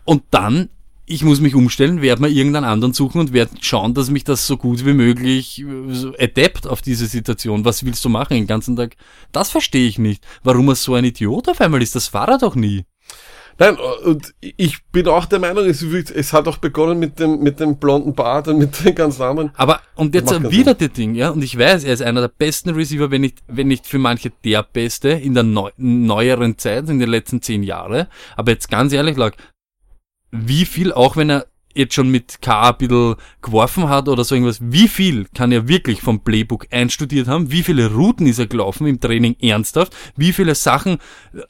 Und 0.05 0.23
dann, 0.31 0.71
ich 1.09 1.25
muss 1.25 1.41
mich 1.41 1.55
umstellen, 1.55 2.03
werde 2.03 2.23
mir 2.23 2.29
irgendeinen 2.29 2.65
anderen 2.65 2.93
suchen 2.93 3.21
und 3.21 3.33
werde 3.33 3.53
schauen, 3.61 3.95
dass 3.95 4.11
mich 4.11 4.25
das 4.25 4.47
so 4.47 4.57
gut 4.57 4.85
wie 4.85 4.93
möglich 4.93 5.61
äh, 5.61 5.95
so 5.95 6.13
adept 6.19 6.67
auf 6.67 6.83
diese 6.83 7.07
Situation. 7.07 7.65
Was 7.65 7.85
willst 7.85 8.05
du 8.05 8.09
machen 8.09 8.35
den 8.35 8.47
ganzen 8.47 8.77
Tag? 8.77 8.97
Das 9.33 9.51
verstehe 9.51 9.89
ich 9.89 9.99
nicht. 9.99 10.25
Warum 10.43 10.69
er 10.69 10.75
so 10.75 10.95
ein 10.95 11.05
Idiot 11.05 11.49
auf 11.49 11.61
einmal 11.61 11.83
ist, 11.83 11.95
das 11.95 12.13
war 12.13 12.29
er 12.29 12.39
doch 12.39 12.55
nie. 12.55 12.85
Nein, 13.61 13.77
und 14.05 14.35
ich 14.41 14.85
bin 14.93 15.09
auch 15.09 15.25
der 15.25 15.41
Meinung, 15.41 15.65
es, 15.65 15.83
es 15.83 16.33
hat 16.33 16.47
auch 16.47 16.59
begonnen 16.59 17.01
mit 17.01 17.19
dem, 17.19 17.41
mit 17.41 17.59
dem 17.59 17.77
blonden 17.77 18.15
Bart 18.15 18.47
und 18.47 18.59
mit 18.59 18.85
den 18.85 18.95
ganzen 18.95 19.23
anderen. 19.23 19.51
Aber, 19.57 19.81
und 19.97 20.15
jetzt 20.15 20.31
wieder 20.53 20.75
das 20.75 20.93
Ding, 20.93 21.17
ja, 21.17 21.31
und 21.31 21.43
ich 21.43 21.59
weiß, 21.59 21.83
er 21.83 21.93
ist 21.93 22.03
einer 22.03 22.21
der 22.21 22.29
besten 22.29 22.71
Receiver, 22.71 23.11
wenn 23.11 23.23
nicht, 23.23 23.39
wenn 23.49 23.67
nicht 23.67 23.89
für 23.89 23.99
manche 23.99 24.31
der 24.45 24.63
beste 24.63 25.09
in 25.09 25.35
der 25.35 25.43
neu, 25.43 25.71
neueren 25.77 26.57
Zeit, 26.57 26.89
in 26.89 27.01
den 27.01 27.11
letzten 27.11 27.43
zehn 27.43 27.65
Jahren. 27.65 28.07
Aber 28.37 28.53
jetzt 28.53 28.71
ganz 28.71 28.93
ehrlich, 28.93 29.17
lag, 29.17 29.35
wie 30.31 30.65
viel, 30.65 30.93
auch 30.93 31.17
wenn 31.17 31.31
er 31.31 31.47
jetzt 31.75 31.95
schon 31.95 32.11
mit 32.11 32.43
K 32.43 32.71
ein 32.71 32.77
bisschen 32.79 33.15
geworfen 33.41 33.89
hat 33.89 34.09
oder 34.09 34.25
so 34.25 34.35
irgendwas, 34.35 34.59
wie 34.61 34.89
viel 34.89 35.27
kann 35.35 35.53
er 35.53 35.69
wirklich 35.69 36.01
vom 36.01 36.25
Playbook 36.25 36.67
einstudiert 36.71 37.29
haben? 37.29 37.51
Wie 37.53 37.63
viele 37.63 37.93
Routen 37.93 38.27
ist 38.27 38.39
er 38.39 38.47
gelaufen 38.47 38.87
im 38.87 39.01
Training 39.01 39.37
ernsthaft? 39.41 39.95
Wie 40.17 40.33
viele 40.33 40.55
Sachen, 40.55 40.99
äh, 41.35 41.43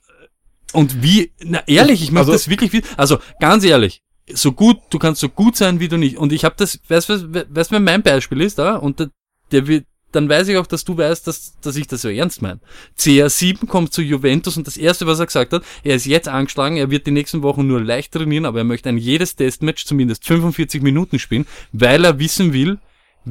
und 0.74 1.02
wie, 1.02 1.32
na 1.42 1.62
ehrlich, 1.66 2.02
ich 2.02 2.10
möchte 2.10 2.30
Also- 2.30 2.32
das 2.32 2.48
wirklich, 2.50 2.72
wie- 2.74 2.82
also 2.96 3.18
ganz 3.40 3.64
ehrlich, 3.64 4.02
so 4.30 4.52
gut, 4.52 4.78
du 4.90 4.98
kannst 4.98 5.20
so 5.22 5.30
gut 5.30 5.56
sein, 5.56 5.80
wie 5.80 5.88
du 5.88 5.96
nicht. 5.96 6.18
Und 6.18 6.32
ich 6.32 6.44
habe 6.44 6.54
das, 6.58 6.78
weißt 6.88 7.08
du, 7.08 7.32
weißt, 7.34 7.46
weißt, 7.54 7.70
wer 7.72 7.80
mein 7.80 8.02
Beispiel 8.02 8.42
ist, 8.42 8.58
da? 8.58 8.76
Und 8.76 9.00
der, 9.00 9.08
der 9.52 9.66
wird, 9.66 9.86
dann 10.12 10.28
weiß 10.28 10.48
ich 10.48 10.56
auch, 10.56 10.66
dass 10.66 10.84
du 10.84 10.96
weißt, 10.96 11.26
dass, 11.26 11.58
dass 11.60 11.76
ich 11.76 11.86
das 11.86 12.02
so 12.02 12.08
ernst 12.08 12.42
meine. 12.42 12.60
CR7 12.98 13.66
kommt 13.66 13.92
zu 13.92 14.02
Juventus 14.02 14.56
und 14.56 14.66
das 14.66 14.76
erste, 14.76 15.06
was 15.06 15.18
er 15.18 15.26
gesagt 15.26 15.52
hat, 15.52 15.62
er 15.84 15.96
ist 15.96 16.06
jetzt 16.06 16.28
angeschlagen, 16.28 16.76
er 16.76 16.90
wird 16.90 17.06
die 17.06 17.10
nächsten 17.10 17.42
Wochen 17.42 17.66
nur 17.66 17.82
leicht 17.82 18.12
trainieren, 18.12 18.46
aber 18.46 18.58
er 18.58 18.64
möchte 18.64 18.88
ein 18.88 18.98
jedes 18.98 19.36
Testmatch 19.36 19.84
zumindest 19.84 20.24
45 20.24 20.82
Minuten 20.82 21.18
spielen, 21.18 21.46
weil 21.72 22.04
er 22.04 22.18
wissen 22.18 22.52
will, 22.52 22.78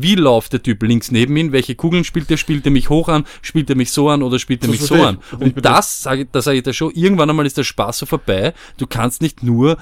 wie 0.02 0.16
läuft 0.16 0.54
der 0.54 0.62
Typ 0.62 0.84
links 0.84 1.12
neben 1.12 1.36
ihn, 1.38 1.52
welche 1.52 1.76
Kugeln 1.76 2.04
spielt 2.04 2.30
er, 2.30 2.38
spielt 2.38 2.66
er 2.66 2.72
mich 2.72 2.90
hoch 2.90 3.10
an, 3.10 3.26
spielt 3.42 3.70
er 3.70 3.76
mich 3.76 3.92
so 3.92 4.10
an 4.10 4.22
oder 4.22 4.38
spielt 4.38 4.64
er 4.64 4.70
mich 4.70 4.82
so 4.82 4.96
an. 4.96 5.18
Und 5.40 5.66
das 5.66 6.04
sage 6.04 6.24
ich, 6.24 6.28
das 6.32 6.46
sage 6.46 6.58
ich 6.58 6.64
dir 6.64 6.74
schon, 6.74 6.92
irgendwann 6.94 7.30
einmal 7.30 7.46
ist 7.46 7.58
der 7.58 7.64
Spaß 7.64 8.00
so 8.00 8.06
vorbei, 8.06 8.54
du 8.78 8.86
kannst 8.86 9.22
nicht 9.22 9.44
nur 9.44 9.78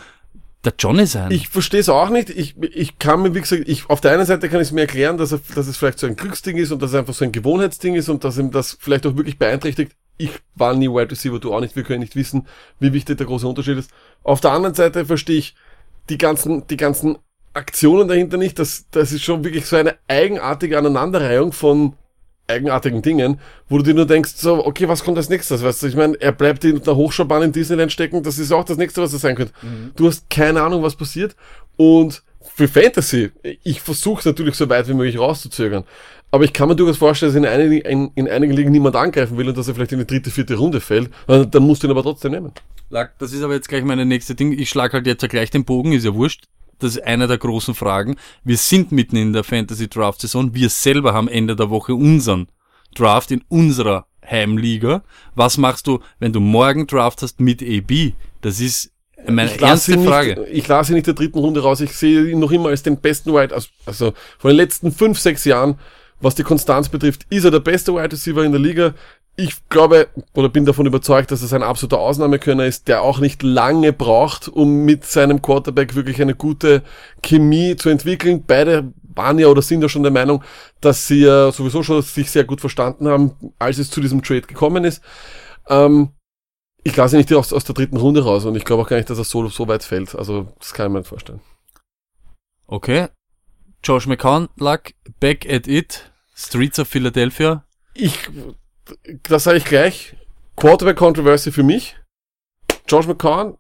der 0.66 1.06
sein. 1.06 1.32
Ich 1.32 1.50
verstehe 1.50 1.80
es 1.80 1.90
auch 1.90 2.10
nicht. 2.10 2.30
Ich, 2.30 2.56
ich 2.62 3.00
kann 3.00 3.22
mir, 3.22 3.34
wie 3.34 3.42
gesagt, 3.42 3.64
ich, 3.68 3.90
auf 3.90 4.02
der 4.02 4.12
einen 4.12 4.26
Seite 4.26 4.50
kann 4.50 4.62
ich 4.62 4.68
es 4.68 4.72
mir 4.72 4.82
erklären, 4.82 5.18
dass, 5.18 5.32
er, 5.32 5.40
dass 5.54 5.68
es 5.68 5.78
vielleicht 5.78 6.00
so 6.00 6.08
ein 6.08 6.16
Glücksding 6.16 6.58
ist 6.58 6.72
und 6.72 6.82
dass 6.82 6.92
es 6.92 6.96
einfach 6.96 7.14
so 7.14 7.26
ein 7.26 7.32
Gewohnheitsding 7.32 7.96
ist 7.96 8.10
und 8.10 8.24
dass 8.24 8.38
ihm 8.38 8.52
das 8.52 8.78
vielleicht 8.80 9.06
auch 9.06 9.16
wirklich 9.16 9.38
beeinträchtigt. 9.38 9.96
Ich 10.18 10.32
war 10.56 10.74
nie 10.74 10.90
Wide 10.90 11.12
Receiver, 11.12 11.40
du 11.40 11.54
auch 11.54 11.62
nicht. 11.62 11.76
Wir 11.76 11.84
können 11.84 12.00
nicht 12.00 12.16
wissen, 12.16 12.48
wie 12.80 12.94
wichtig 12.94 13.18
der 13.18 13.28
große 13.28 13.48
Unterschied 13.48 13.78
ist. 13.78 13.92
Auf 14.24 14.42
der 14.42 14.52
anderen 14.52 14.76
Seite 14.76 15.06
verstehe 15.06 15.38
ich 15.38 15.56
die 16.10 16.18
ganzen, 16.18 16.68
die 16.68 16.78
ganzen 16.78 17.18
Aktionen 17.54 18.08
dahinter 18.08 18.38
nicht. 18.38 18.60
Das, 18.60 18.86
das 18.92 19.12
ist 19.12 19.24
schon 19.24 19.44
wirklich 19.44 19.66
so 19.66 19.76
eine 19.76 19.96
eigenartige 20.08 20.78
Aneinanderreihung 20.78 21.52
von 21.52 21.94
eigenartigen 22.48 23.02
Dingen, 23.02 23.40
wo 23.70 23.78
du 23.78 23.84
dir 23.84 23.94
nur 23.94 24.06
denkst, 24.06 24.34
so, 24.36 24.66
okay, 24.66 24.88
was 24.88 25.04
kommt 25.04 25.18
als 25.18 25.30
nächstes? 25.30 25.64
Weißt 25.64 25.84
du, 25.84 25.88
ich 25.88 25.96
meine, 25.96 26.20
er 26.22 26.32
bleibt 26.32 26.64
in 26.64 26.82
der 26.82 26.96
Hochschaubahn 26.96 27.42
in 27.44 27.52
Disneyland 27.52 27.92
stecken, 27.92 28.24
das 28.24 28.38
ist 28.38 28.52
auch 28.52 28.64
das 28.64 28.78
nächste, 28.78 29.02
was 29.02 29.14
er 29.14 29.20
sein 29.20 29.36
könnte. 29.36 29.54
Du 29.96 30.08
hast 30.08 30.30
keine 30.30 30.62
Ahnung, 30.62 30.84
was 30.84 30.96
passiert. 30.96 31.36
Und 31.78 32.24
für 32.42 32.68
Fantasy, 32.68 33.32
ich 33.64 33.82
versuche 33.82 34.28
natürlich 34.28 34.56
so 34.56 34.70
weit 34.70 34.88
wie 34.88 34.94
möglich 34.94 35.18
rauszuzögern. 35.20 35.84
Aber 36.32 36.44
ich 36.44 36.54
kann 36.54 36.68
mir 36.68 36.76
durchaus 36.76 36.98
vorstellen, 36.98 37.34
dass 37.34 37.38
in 37.38 37.46
einigen, 37.46 37.82
in, 37.86 38.12
in 38.16 38.30
einigen 38.30 38.54
Ligen 38.54 38.72
niemand 38.72 38.96
angreifen 38.96 39.38
will 39.38 39.48
und 39.48 39.58
dass 39.58 39.68
er 39.68 39.76
vielleicht 39.76 39.94
in 39.94 40.00
die 40.00 40.08
dritte, 40.08 40.32
vierte 40.32 40.56
Runde 40.56 40.82
fällt. 40.82 41.10
Äh, 41.28 41.46
Dann 41.48 41.64
musst 41.64 41.84
du 41.84 41.88
ihn 41.88 41.92
aber 41.92 42.04
trotzdem 42.04 42.32
nehmen. 42.32 42.52
Das 43.20 43.32
ist 43.34 43.42
aber 43.42 43.54
jetzt 43.54 43.70
gleich 43.70 43.84
meine 43.84 44.06
nächste 44.06 44.36
Ding. 44.36 44.52
Ich 44.52 44.70
schlag 44.70 44.94
halt 44.94 45.08
jetzt 45.08 45.22
ja 45.22 45.28
gleich 45.28 45.50
den 45.50 45.66
Bogen, 45.66 45.94
ist 45.94 46.04
ja 46.06 46.14
wurscht. 46.14 46.46
Das 46.80 46.96
ist 46.96 47.04
eine 47.04 47.28
der 47.28 47.38
großen 47.38 47.74
Fragen. 47.74 48.16
Wir 48.44 48.58
sind 48.58 48.92
mitten 48.92 49.16
in 49.16 49.34
der 49.34 49.44
Fantasy 49.44 49.88
Draft 49.88 50.22
Saison. 50.22 50.54
Wir 50.54 50.70
selber 50.70 51.14
haben 51.14 51.28
Ende 51.28 51.56
der 51.56 51.70
Woche 51.70 51.96
unseren 51.96 52.48
Draft 52.94 53.32
in 53.32 53.44
unserer 53.50 54.08
Heimliga. 54.26 55.04
Was 55.36 55.58
machst 55.58 55.88
du, 55.88 56.00
wenn 56.20 56.34
du 56.34 56.40
morgen 56.40 56.88
Draft 56.88 57.22
hast 57.22 57.40
mit 57.40 57.62
AB? 57.62 58.14
Das 58.42 58.60
ist 58.60 58.92
meine 59.28 59.54
ich 59.54 59.62
ernste 59.62 59.94
ihn 59.94 60.06
Frage. 60.06 60.40
Nicht, 60.40 60.54
ich 60.54 60.68
lasse 60.68 60.92
ihn 60.92 60.96
nicht 60.96 61.08
der 61.08 61.14
dritten 61.14 61.40
Runde 61.40 61.62
raus. 61.62 61.82
Ich 61.82 61.94
sehe 61.94 62.30
ihn 62.30 62.40
noch 62.40 62.52
immer 62.52 62.70
als 62.70 62.84
den 62.84 62.98
besten 62.98 63.34
Wide, 63.34 63.54
also, 63.54 63.70
also 63.86 64.14
von 64.38 64.50
den 64.50 64.58
letzten 64.58 64.92
fünf, 64.92 65.20
sechs 65.20 65.46
Jahren, 65.46 65.80
was 66.20 66.36
die 66.36 66.44
Konstanz 66.44 66.90
betrifft, 66.90 67.26
ist 67.30 67.44
er 67.44 67.52
der 67.52 67.60
beste 67.60 67.94
Wide 67.94 68.12
Receiver 68.12 68.44
in 68.44 68.52
der 68.52 68.62
Liga. 68.62 68.94
Ich 69.38 69.68
glaube 69.68 70.08
oder 70.34 70.48
bin 70.48 70.66
davon 70.66 70.86
überzeugt, 70.86 71.30
dass 71.32 71.42
es 71.42 71.52
ein 71.52 71.64
absoluter 71.64 72.00
Ausnahmekönner 72.00 72.66
ist, 72.66 72.88
der 72.88 73.02
auch 73.02 73.20
nicht 73.20 73.44
lange 73.44 73.92
braucht, 73.92 74.48
um 74.48 74.86
mit 74.86 75.04
seinem 75.04 75.42
Quarterback 75.42 75.96
wirklich 75.96 76.22
eine 76.22 76.36
gute 76.36 76.84
Chemie 77.22 77.76
zu 77.76 77.90
entwickeln. 77.90 78.46
Beide 78.48 78.94
waren 79.16 79.40
ja 79.40 79.48
oder 79.48 79.62
sind 79.62 79.82
ja 79.82 79.90
schon 79.90 80.04
der 80.04 80.12
Meinung, 80.12 80.44
dass 80.80 81.08
sie 81.08 81.22
ja 81.22 81.52
sowieso 81.52 81.84
schon 81.84 82.02
sich 82.02 82.32
sehr 82.32 82.46
gut 82.46 82.62
verstanden 82.62 83.08
haben, 83.08 83.54
als 83.60 83.78
es 83.78 83.90
zu 83.90 84.00
diesem 84.00 84.24
Trade 84.24 84.42
gekommen 84.42 84.86
ist. 84.86 85.02
Ähm, 85.68 86.10
ich 86.84 86.96
lasse 86.96 87.16
ihn 87.16 87.20
nicht 87.20 87.34
aus, 87.34 87.52
aus 87.52 87.64
der 87.64 87.76
dritten 87.76 87.98
Runde 87.98 88.24
raus 88.24 88.46
und 88.46 88.56
ich 88.56 88.64
glaube 88.64 88.84
auch 88.84 88.88
gar 88.88 88.98
nicht, 88.98 89.10
dass 89.10 89.18
er 89.18 89.24
so, 89.24 89.48
so 89.48 89.68
weit 89.68 89.84
fällt. 89.84 90.16
Also 90.16 90.54
das 90.60 90.74
kann 90.74 90.88
ich 90.88 90.94
mir 90.94 91.00
nicht 91.00 91.10
vorstellen. 91.10 91.42
Okay. 92.68 93.08
Josh 93.84 94.08
McCown, 94.08 94.50
Luck, 94.58 94.94
back 95.20 95.46
at 95.50 95.68
it. 95.68 96.12
Streets 96.36 96.80
of 96.80 96.88
Philadelphia. 96.88 97.64
Ich, 97.94 98.30
das 99.24 99.44
sage 99.44 99.58
ich 99.58 99.66
gleich. 99.66 100.16
Quarterback 100.56 100.98
Controversy 100.98 101.52
für 101.52 101.64
mich. 101.64 101.96
Josh 102.88 103.08
McCown, 103.08 103.58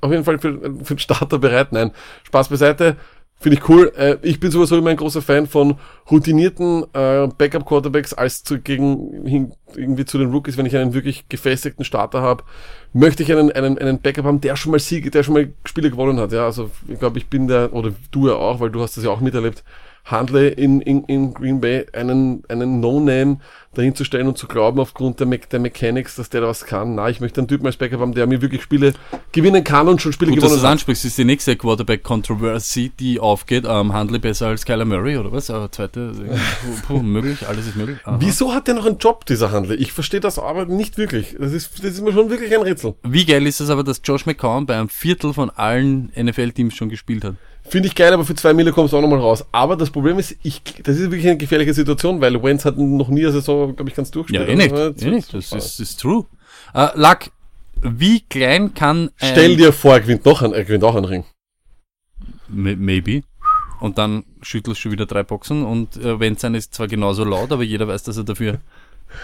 auf 0.00 0.10
jeden 0.10 0.24
Fall 0.24 0.38
für, 0.38 0.60
für 0.84 0.94
den 0.94 0.98
Starter 0.98 1.38
bereit. 1.38 1.72
Nein, 1.72 1.92
Spaß 2.24 2.48
beiseite. 2.48 2.96
Finde 3.40 3.58
ich 3.58 3.68
cool. 3.68 3.92
Äh, 3.96 4.16
ich 4.22 4.40
bin 4.40 4.50
sowieso 4.50 4.78
immer 4.78 4.90
ein 4.90 4.96
großer 4.96 5.20
Fan 5.20 5.46
von 5.46 5.76
routinierten 6.10 6.84
äh, 6.94 7.26
Backup-Quarterbacks 7.26 8.14
als 8.14 8.42
zu, 8.42 8.60
gegen 8.60 9.26
hin, 9.26 9.52
irgendwie 9.74 10.04
zu 10.04 10.18
den 10.18 10.30
Rookies, 10.30 10.56
wenn 10.56 10.66
ich 10.66 10.76
einen 10.76 10.94
wirklich 10.94 11.28
gefestigten 11.28 11.84
Starter 11.84 12.22
habe, 12.22 12.44
möchte 12.92 13.22
ich 13.22 13.32
einen, 13.32 13.50
einen, 13.52 13.76
einen 13.76 14.00
Backup 14.00 14.24
haben, 14.24 14.40
der 14.40 14.56
schon 14.56 14.70
mal 14.70 14.78
Siege, 14.78 15.10
der 15.10 15.24
schon 15.24 15.34
mal 15.34 15.52
Spiele 15.64 15.90
gewonnen 15.90 16.20
hat. 16.20 16.32
Ja, 16.32 16.44
also 16.46 16.70
ich 16.88 16.98
glaube, 16.98 17.18
ich 17.18 17.26
bin 17.26 17.48
der, 17.48 17.72
oder 17.72 17.92
du 18.12 18.28
ja 18.28 18.34
auch, 18.34 18.60
weil 18.60 18.70
du 18.70 18.80
hast 18.80 18.96
das 18.96 19.04
ja 19.04 19.10
auch 19.10 19.20
miterlebt, 19.20 19.64
Handle 20.04 20.48
in, 20.48 20.80
in, 20.82 21.04
in 21.04 21.32
Green 21.32 21.60
Bay 21.60 21.86
einen, 21.92 22.42
einen 22.48 22.80
No-Name 22.80 23.38
dahin 23.72 23.94
zu 23.94 24.04
stellen 24.04 24.28
und 24.28 24.38
zu 24.38 24.46
glauben, 24.46 24.78
aufgrund 24.78 25.18
der, 25.18 25.26
Me 25.26 25.38
der 25.38 25.58
Mechanics, 25.58 26.16
dass 26.16 26.30
der 26.30 26.42
da 26.42 26.48
was 26.48 26.64
kann. 26.64 26.94
Na, 26.94 27.08
ich 27.08 27.20
möchte 27.20 27.40
einen 27.40 27.48
Typen 27.48 27.66
als 27.66 27.76
Backup 27.76 28.00
haben, 28.00 28.14
der 28.14 28.26
mir 28.26 28.40
wirklich 28.40 28.62
Spiele 28.62 28.92
gewinnen 29.32 29.64
kann 29.64 29.88
und 29.88 30.00
schon 30.00 30.12
Spiele 30.12 30.30
Gut, 30.30 30.38
dass 30.38 30.44
du 30.44 30.48
gewonnen 30.48 30.62
das 30.62 30.68
hat. 30.68 30.72
ansprichst, 30.72 31.04
ist 31.04 31.18
die 31.18 31.24
nächste 31.24 31.56
Quarterback-Controversy, 31.56 32.92
die 32.98 33.18
aufgeht. 33.18 33.64
Ähm, 33.66 33.92
Handle 33.92 34.20
besser 34.20 34.48
als 34.48 34.64
Kyler 34.64 34.84
Murray, 34.84 35.16
oder 35.16 35.32
was? 35.32 35.48
Äh, 35.48 35.70
zweite, 35.70 36.12
puh, 36.86 36.98
puh, 36.98 37.02
möglich, 37.02 37.46
alles 37.48 37.66
ist 37.66 37.76
möglich. 37.76 37.98
Aha. 38.04 38.18
Wieso 38.20 38.52
hat 38.52 38.68
der 38.68 38.74
noch 38.74 38.86
einen 38.86 38.98
Job, 38.98 39.26
dieser 39.26 39.50
Handel? 39.50 39.80
Ich 39.80 39.92
verstehe 39.92 40.20
das 40.20 40.38
aber 40.38 40.66
nicht 40.66 40.98
wirklich. 40.98 41.34
Das 41.38 41.52
ist, 41.52 41.82
das 41.82 41.92
ist 41.92 42.02
mir 42.02 42.12
schon 42.12 42.30
wirklich 42.30 42.54
ein 42.54 42.62
Rätsel. 42.62 42.94
Wie 43.02 43.24
geil 43.24 43.46
ist 43.46 43.60
es 43.60 43.70
aber, 43.70 43.82
dass 43.82 44.00
Josh 44.04 44.26
McCown 44.26 44.66
bei 44.66 44.76
einem 44.76 44.88
Viertel 44.88 45.32
von 45.32 45.50
allen 45.50 46.12
NFL-Teams 46.16 46.74
schon 46.74 46.90
gespielt 46.90 47.24
hat? 47.24 47.34
Finde 47.66 47.88
ich 47.88 47.94
geil, 47.94 48.12
aber 48.12 48.24
für 48.24 48.34
zwei 48.34 48.52
Mille 48.52 48.72
kommst 48.72 48.92
du 48.92 48.98
auch 48.98 49.00
nochmal 49.00 49.20
raus. 49.20 49.44
Aber 49.50 49.76
das 49.76 49.90
Problem 49.90 50.18
ist, 50.18 50.36
ich, 50.42 50.62
das 50.82 50.96
ist 50.96 51.10
wirklich 51.10 51.26
eine 51.26 51.38
gefährliche 51.38 51.72
Situation, 51.72 52.20
weil 52.20 52.40
Wentz 52.42 52.64
hat 52.64 52.76
noch 52.78 53.08
nie 53.08 53.22
eine 53.22 53.32
Saison, 53.32 53.74
glaube 53.74 53.88
ich, 53.90 53.96
ganz 53.96 54.08
Ja, 54.08 54.12
durchgespielt. 54.12 54.48
eh 54.48 54.54
nicht, 54.56 54.72
Also, 54.72 55.06
eh 55.06 55.10
nicht, 55.10 55.32
das 55.32 55.52
ist, 55.52 55.80
ist 55.80 56.00
true. 56.00 56.26
Äh, 56.74 56.88
Luck, 56.94 57.30
wie 57.80 58.20
klein 58.20 58.74
kann 58.74 59.10
ein... 59.18 59.30
Stell 59.32 59.56
dir 59.56 59.72
vor, 59.72 59.94
er 59.94 60.00
gewinnt 60.02 60.24
noch 60.26 60.42
einen, 60.42 60.52
er 60.52 60.64
gewinnt 60.64 60.84
auch 60.84 60.94
einen 60.94 61.06
Ring. 61.06 61.24
Maybe. 62.48 63.22
Und 63.80 63.98
dann 63.98 64.24
schüttelst 64.42 64.78
du 64.78 64.82
schon 64.82 64.92
wieder 64.92 65.06
drei 65.06 65.22
Boxen 65.22 65.64
und 65.64 65.96
äh, 65.96 66.20
wenn 66.20 66.36
sein 66.36 66.54
ist 66.54 66.74
zwar 66.74 66.86
genauso 66.86 67.24
laut, 67.24 67.50
aber 67.50 67.62
jeder 67.62 67.88
weiß, 67.88 68.02
dass 68.04 68.16
er 68.16 68.24
dafür... 68.24 68.60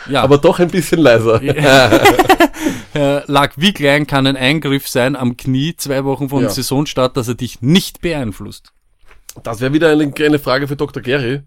Ja, 0.08 0.22
Aber 0.22 0.38
doch 0.38 0.58
ein 0.60 0.68
bisschen 0.70 1.00
leiser. 1.00 1.42
äh, 2.94 3.22
Luck, 3.26 3.50
wie 3.56 3.72
klein 3.72 4.06
kann 4.06 4.26
ein 4.26 4.36
Eingriff 4.36 4.88
sein 4.88 5.16
am 5.16 5.36
Knie 5.36 5.74
zwei 5.76 6.04
Wochen 6.04 6.28
vor 6.28 6.40
dem 6.40 6.44
Ja. 6.44 6.50
Saisonstart, 6.50 7.16
dass 7.16 7.28
er 7.28 7.34
dich 7.34 7.60
nicht 7.60 8.00
beeinflusst? 8.00 8.72
Das 9.42 9.60
wäre 9.60 9.72
wieder 9.72 9.90
eine, 9.90 10.12
eine 10.16 10.38
Frage 10.38 10.68
für 10.68 10.76
Dr. 10.76 11.02
Gary. 11.02 11.42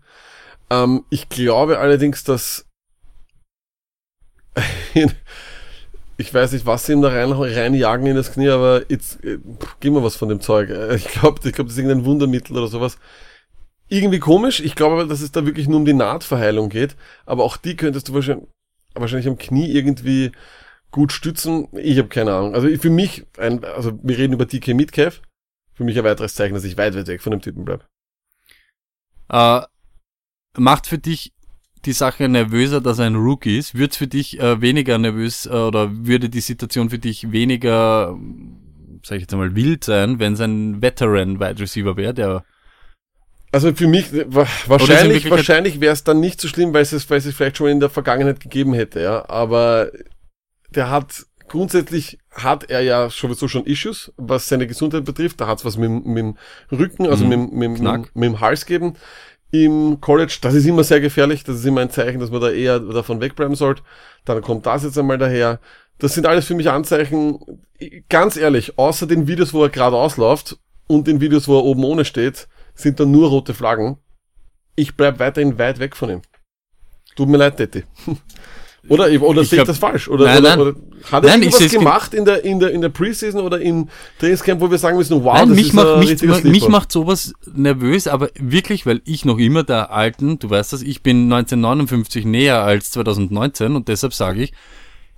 Ähm, 0.69 1.03
ich 1.09 1.29
glaube 1.29 1.79
allerdings, 1.79 2.23
dass 2.23 2.65
ich 6.17 6.33
weiß 6.33 6.51
nicht, 6.51 6.65
was 6.65 6.85
sie 6.85 6.93
ihm 6.93 7.01
da 7.01 7.09
rein, 7.09 7.31
reinjagen 7.31 8.05
in 8.05 8.15
das 8.15 8.31
Knie, 8.31 8.49
aber 8.49 8.83
jetzt 8.89 9.23
äh, 9.23 9.39
gib 9.79 9.93
mir 9.93 10.03
was 10.03 10.15
von 10.15 10.29
dem 10.29 10.41
Zeug. 10.41 10.69
Äh, 10.69 10.95
Ich 10.95 11.05
glaube, 11.07 11.39
ich 11.47 11.53
glaub, 11.53 11.67
das 11.67 11.75
ist 11.75 11.79
irgendein 11.83 12.05
Wundermittel 12.05 12.55
oder 12.57 12.67
sowas. 12.67 12.97
Irgendwie 13.87 14.19
komisch. 14.19 14.59
Ich 14.59 14.75
glaube 14.75 14.95
aber, 14.95 15.05
dass 15.05 15.21
es 15.21 15.31
da 15.31 15.45
wirklich 15.45 15.67
nur 15.67 15.77
um 15.77 15.85
die 15.85 15.93
Nahtverheilung 15.93 16.69
geht. 16.69 16.95
Aber 17.25 17.43
auch 17.43 17.57
die 17.57 17.75
könntest 17.75 18.09
du 18.09 18.13
wahrscheinlich, 18.13 18.47
wahrscheinlich 18.95 19.27
am 19.27 19.37
Knie 19.37 19.71
irgendwie 19.71 20.31
gut 20.91 21.11
stützen. 21.11 21.67
Ich 21.73 21.97
habe 21.97 22.07
keine 22.07 22.33
Ahnung. 22.33 22.55
Also 22.55 22.67
für 22.77 22.89
mich, 22.89 23.25
ein, 23.37 23.63
also 23.65 23.99
wir 24.01 24.17
reden 24.17 24.33
über 24.33 24.45
DK 24.45 24.73
Metcalf. 24.73 25.21
Für 25.73 25.83
mich 25.83 25.97
ein 25.97 26.03
weiteres 26.03 26.35
Zeichen, 26.35 26.53
dass 26.53 26.63
ich 26.63 26.77
weit, 26.77 26.95
weit 26.95 27.07
weg 27.07 27.21
von 27.21 27.31
dem 27.31 27.41
Typen 27.41 27.65
bleib. 27.65 27.85
Äh, 29.29 29.61
macht 30.57 30.87
für 30.87 30.99
dich 30.99 31.33
die 31.85 31.93
Sache 31.93 32.29
nervöser, 32.29 32.79
dass 32.81 32.99
er 32.99 33.07
ein 33.07 33.15
Rookie 33.15 33.57
ist? 33.57 33.75
Wird 33.75 33.95
für 33.95 34.07
dich 34.07 34.39
äh, 34.39 34.61
weniger 34.61 34.97
nervös 34.97 35.45
äh, 35.45 35.49
oder 35.49 36.05
würde 36.05 36.29
die 36.29 36.41
Situation 36.41 36.89
für 36.89 36.99
dich 36.99 37.31
weniger, 37.31 38.17
sag 39.03 39.15
ich 39.15 39.21
jetzt 39.21 39.33
einmal, 39.33 39.55
wild 39.55 39.83
sein, 39.83 40.19
wenn 40.19 40.33
es 40.33 40.41
ein 40.41 40.81
Veteran 40.81 41.39
Wide 41.39 41.59
Receiver 41.59 41.97
wäre, 41.97 42.13
der 42.13 42.45
Also 43.53 43.73
für 43.73 43.87
mich 43.87 44.11
in 44.11 44.33
wahrscheinlich, 44.33 45.29
wahrscheinlich 45.29 45.79
wäre 45.79 45.93
es 45.93 46.03
dann 46.03 46.19
nicht 46.19 46.41
so 46.41 46.47
schlimm, 46.47 46.73
weil 46.73 46.81
es 46.81 46.91
es, 46.91 47.09
weil 47.09 47.19
es 47.19 47.25
es 47.25 47.35
vielleicht 47.35 47.57
schon 47.57 47.69
in 47.69 47.79
der 47.79 47.89
Vergangenheit 47.89 48.39
gegeben 48.39 48.73
hätte, 48.73 48.99
ja. 49.01 49.29
Aber 49.29 49.91
der 50.71 50.89
hat 50.89 51.25
grundsätzlich 51.47 52.17
hat 52.31 52.69
er 52.71 52.81
ja 52.81 53.09
sowieso 53.11 53.47
schon 53.47 53.65
Issues, 53.65 54.11
was 54.17 54.47
seine 54.49 54.65
Gesundheit 54.65 55.05
betrifft. 55.05 55.39
Da 55.39 55.45
hat 55.47 55.59
es 55.59 55.65
was 55.65 55.77
mit, 55.77 55.87
dem- 55.89 56.03
mit 56.03 56.17
dem 56.23 56.37
Rücken, 56.71 57.05
also 57.07 57.23
Mhm. 57.25 57.29
mit, 57.29 57.37
dem- 57.39 57.59
mit, 57.59 57.79
mit, 57.81 58.15
mit 58.15 58.23
dem 58.29 58.39
Hals 58.39 58.65
geben 58.65 58.95
im 59.51 60.01
College. 60.01 60.39
Das 60.41 60.55
ist 60.55 60.65
immer 60.65 60.83
sehr 60.83 60.99
gefährlich. 60.99 61.43
Das 61.43 61.57
ist 61.57 61.65
immer 61.65 61.81
ein 61.81 61.91
Zeichen, 61.91 62.19
dass 62.19 62.31
man 62.31 62.41
da 62.41 62.49
eher 62.49 62.79
davon 62.79 63.21
wegbleiben 63.21 63.55
sollte. 63.55 63.83
Dann 64.25 64.41
kommt 64.41 64.65
das 64.65 64.83
jetzt 64.83 64.97
einmal 64.97 65.19
daher. 65.19 65.59
Das 65.99 66.15
sind 66.15 66.25
alles 66.25 66.45
für 66.47 66.55
mich 66.55 66.71
Anzeichen, 66.71 67.39
ganz 68.09 68.35
ehrlich, 68.35 68.79
außer 68.79 69.05
den 69.05 69.27
Videos, 69.27 69.53
wo 69.53 69.61
er 69.63 69.69
gerade 69.69 69.95
ausläuft 69.95 70.57
und 70.87 71.05
den 71.05 71.21
Videos, 71.21 71.47
wo 71.47 71.55
er 71.59 71.63
oben 71.65 71.83
ohne 71.83 72.03
steht, 72.03 72.47
sind 72.75 72.99
da 72.99 73.05
nur 73.05 73.29
rote 73.29 73.53
Flaggen. 73.53 73.97
Ich 74.75 74.95
bleib 74.95 75.19
weiterhin 75.19 75.57
weit 75.59 75.79
weg 75.79 75.95
von 75.95 76.09
ihm. 76.09 76.21
Tut 77.15 77.29
mir 77.29 77.37
leid, 77.37 77.59
Detti. 77.59 77.83
Oder, 78.89 79.09
oder 79.21 79.45
sehe 79.45 79.61
ich 79.61 79.65
das 79.65 79.77
falsch? 79.77 80.09
Oder, 80.09 80.25
Nein, 80.25 80.39
oder, 80.39 80.49
nein. 80.49 80.59
oder 80.59 80.75
hat 81.09 81.23
er 81.23 81.29
Nein, 81.29 81.43
irgendwas 81.43 81.71
gemacht 81.71 82.13
in 82.13 82.25
der, 82.25 82.43
in 82.43 82.59
der, 82.59 82.71
in 82.71 82.81
der 82.81 82.89
Preseason 82.89 83.39
oder 83.39 83.61
im 83.61 83.87
Trainingscamp, 84.19 84.59
wo 84.59 84.69
wir 84.69 84.77
sagen 84.77 84.97
müssen, 84.97 85.23
wow, 85.23 85.35
Nein, 85.35 85.47
das 85.47 85.55
mich 85.55 85.67
ist 85.67 85.73
macht, 85.73 85.87
ein 85.87 85.99
mich, 85.99 86.09
richtiger 86.09 86.33
mich 86.33 86.41
Sleeper. 86.41 86.69
macht 86.69 86.91
sowas 86.91 87.33
nervös, 87.55 88.09
aber 88.09 88.29
wirklich, 88.37 88.85
weil 88.85 89.01
ich 89.05 89.23
noch 89.23 89.37
immer 89.37 89.63
der 89.63 89.91
alten, 89.91 90.37
du 90.37 90.49
weißt 90.49 90.73
das, 90.73 90.81
ich 90.81 91.01
bin 91.01 91.31
1959 91.31 92.25
näher 92.25 92.61
als 92.61 92.91
2019 92.91 93.73
und 93.77 93.87
deshalb 93.87 94.13
sage 94.13 94.43
ich, 94.43 94.53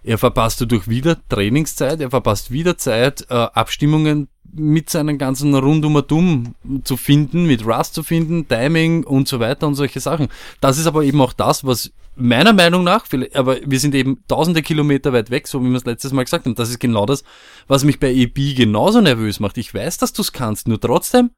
er 0.04 0.20
verpasst 0.20 0.62
dadurch 0.62 0.88
wieder 0.88 1.18
Trainingszeit, 1.28 2.00
er 2.02 2.12
verpasst 2.12 2.52
wieder 2.52 2.78
Zeit, 2.78 3.26
äh, 3.32 3.34
Abstimmungen 3.34 4.28
mit 4.56 4.90
seinen 4.90 5.18
ganzen 5.18 5.54
Rundumatum 5.54 6.56
zu 6.84 6.98
finden, 6.98 7.46
mit 7.46 7.66
Rust 7.66 7.94
zu 7.94 8.04
finden, 8.04 8.48
Timing 8.48 9.04
und 9.04 9.28
so 9.28 9.40
weiter 9.40 9.68
und 9.68 9.76
solche 9.76 10.00
Sachen. 10.00 10.30
Das 10.62 10.78
ist 10.78 10.88
aber 10.88 11.04
eben 11.04 11.22
auch 11.22 11.34
das, 11.34 11.66
was 11.66 11.92
meiner 12.16 12.54
Meinung 12.54 12.84
nach, 12.84 13.06
aber 13.34 13.58
wir 13.66 13.80
sind 13.80 13.94
eben 13.94 14.24
tausende 14.28 14.62
Kilometer 14.62 15.12
weit 15.12 15.30
weg, 15.30 15.48
so 15.48 15.62
wie 15.62 15.70
wir 15.70 15.76
es 15.76 15.86
letztes 15.86 16.14
Mal 16.14 16.24
gesagt 16.24 16.46
haben. 16.46 16.56
Das 16.56 16.70
ist 16.70 16.80
genau 16.80 17.06
das, 17.06 17.24
was 17.68 17.84
mich 17.84 18.00
bei 18.00 18.14
EB 18.14 18.56
genauso 18.56 19.02
nervös 19.02 19.40
macht. 19.40 19.58
Ich 19.58 19.74
weiß, 19.74 19.98
dass 19.98 20.14
du 20.14 20.22
es 20.22 20.32
kannst, 20.32 20.68
nur 20.68 20.80
trotzdem, 20.80 21.32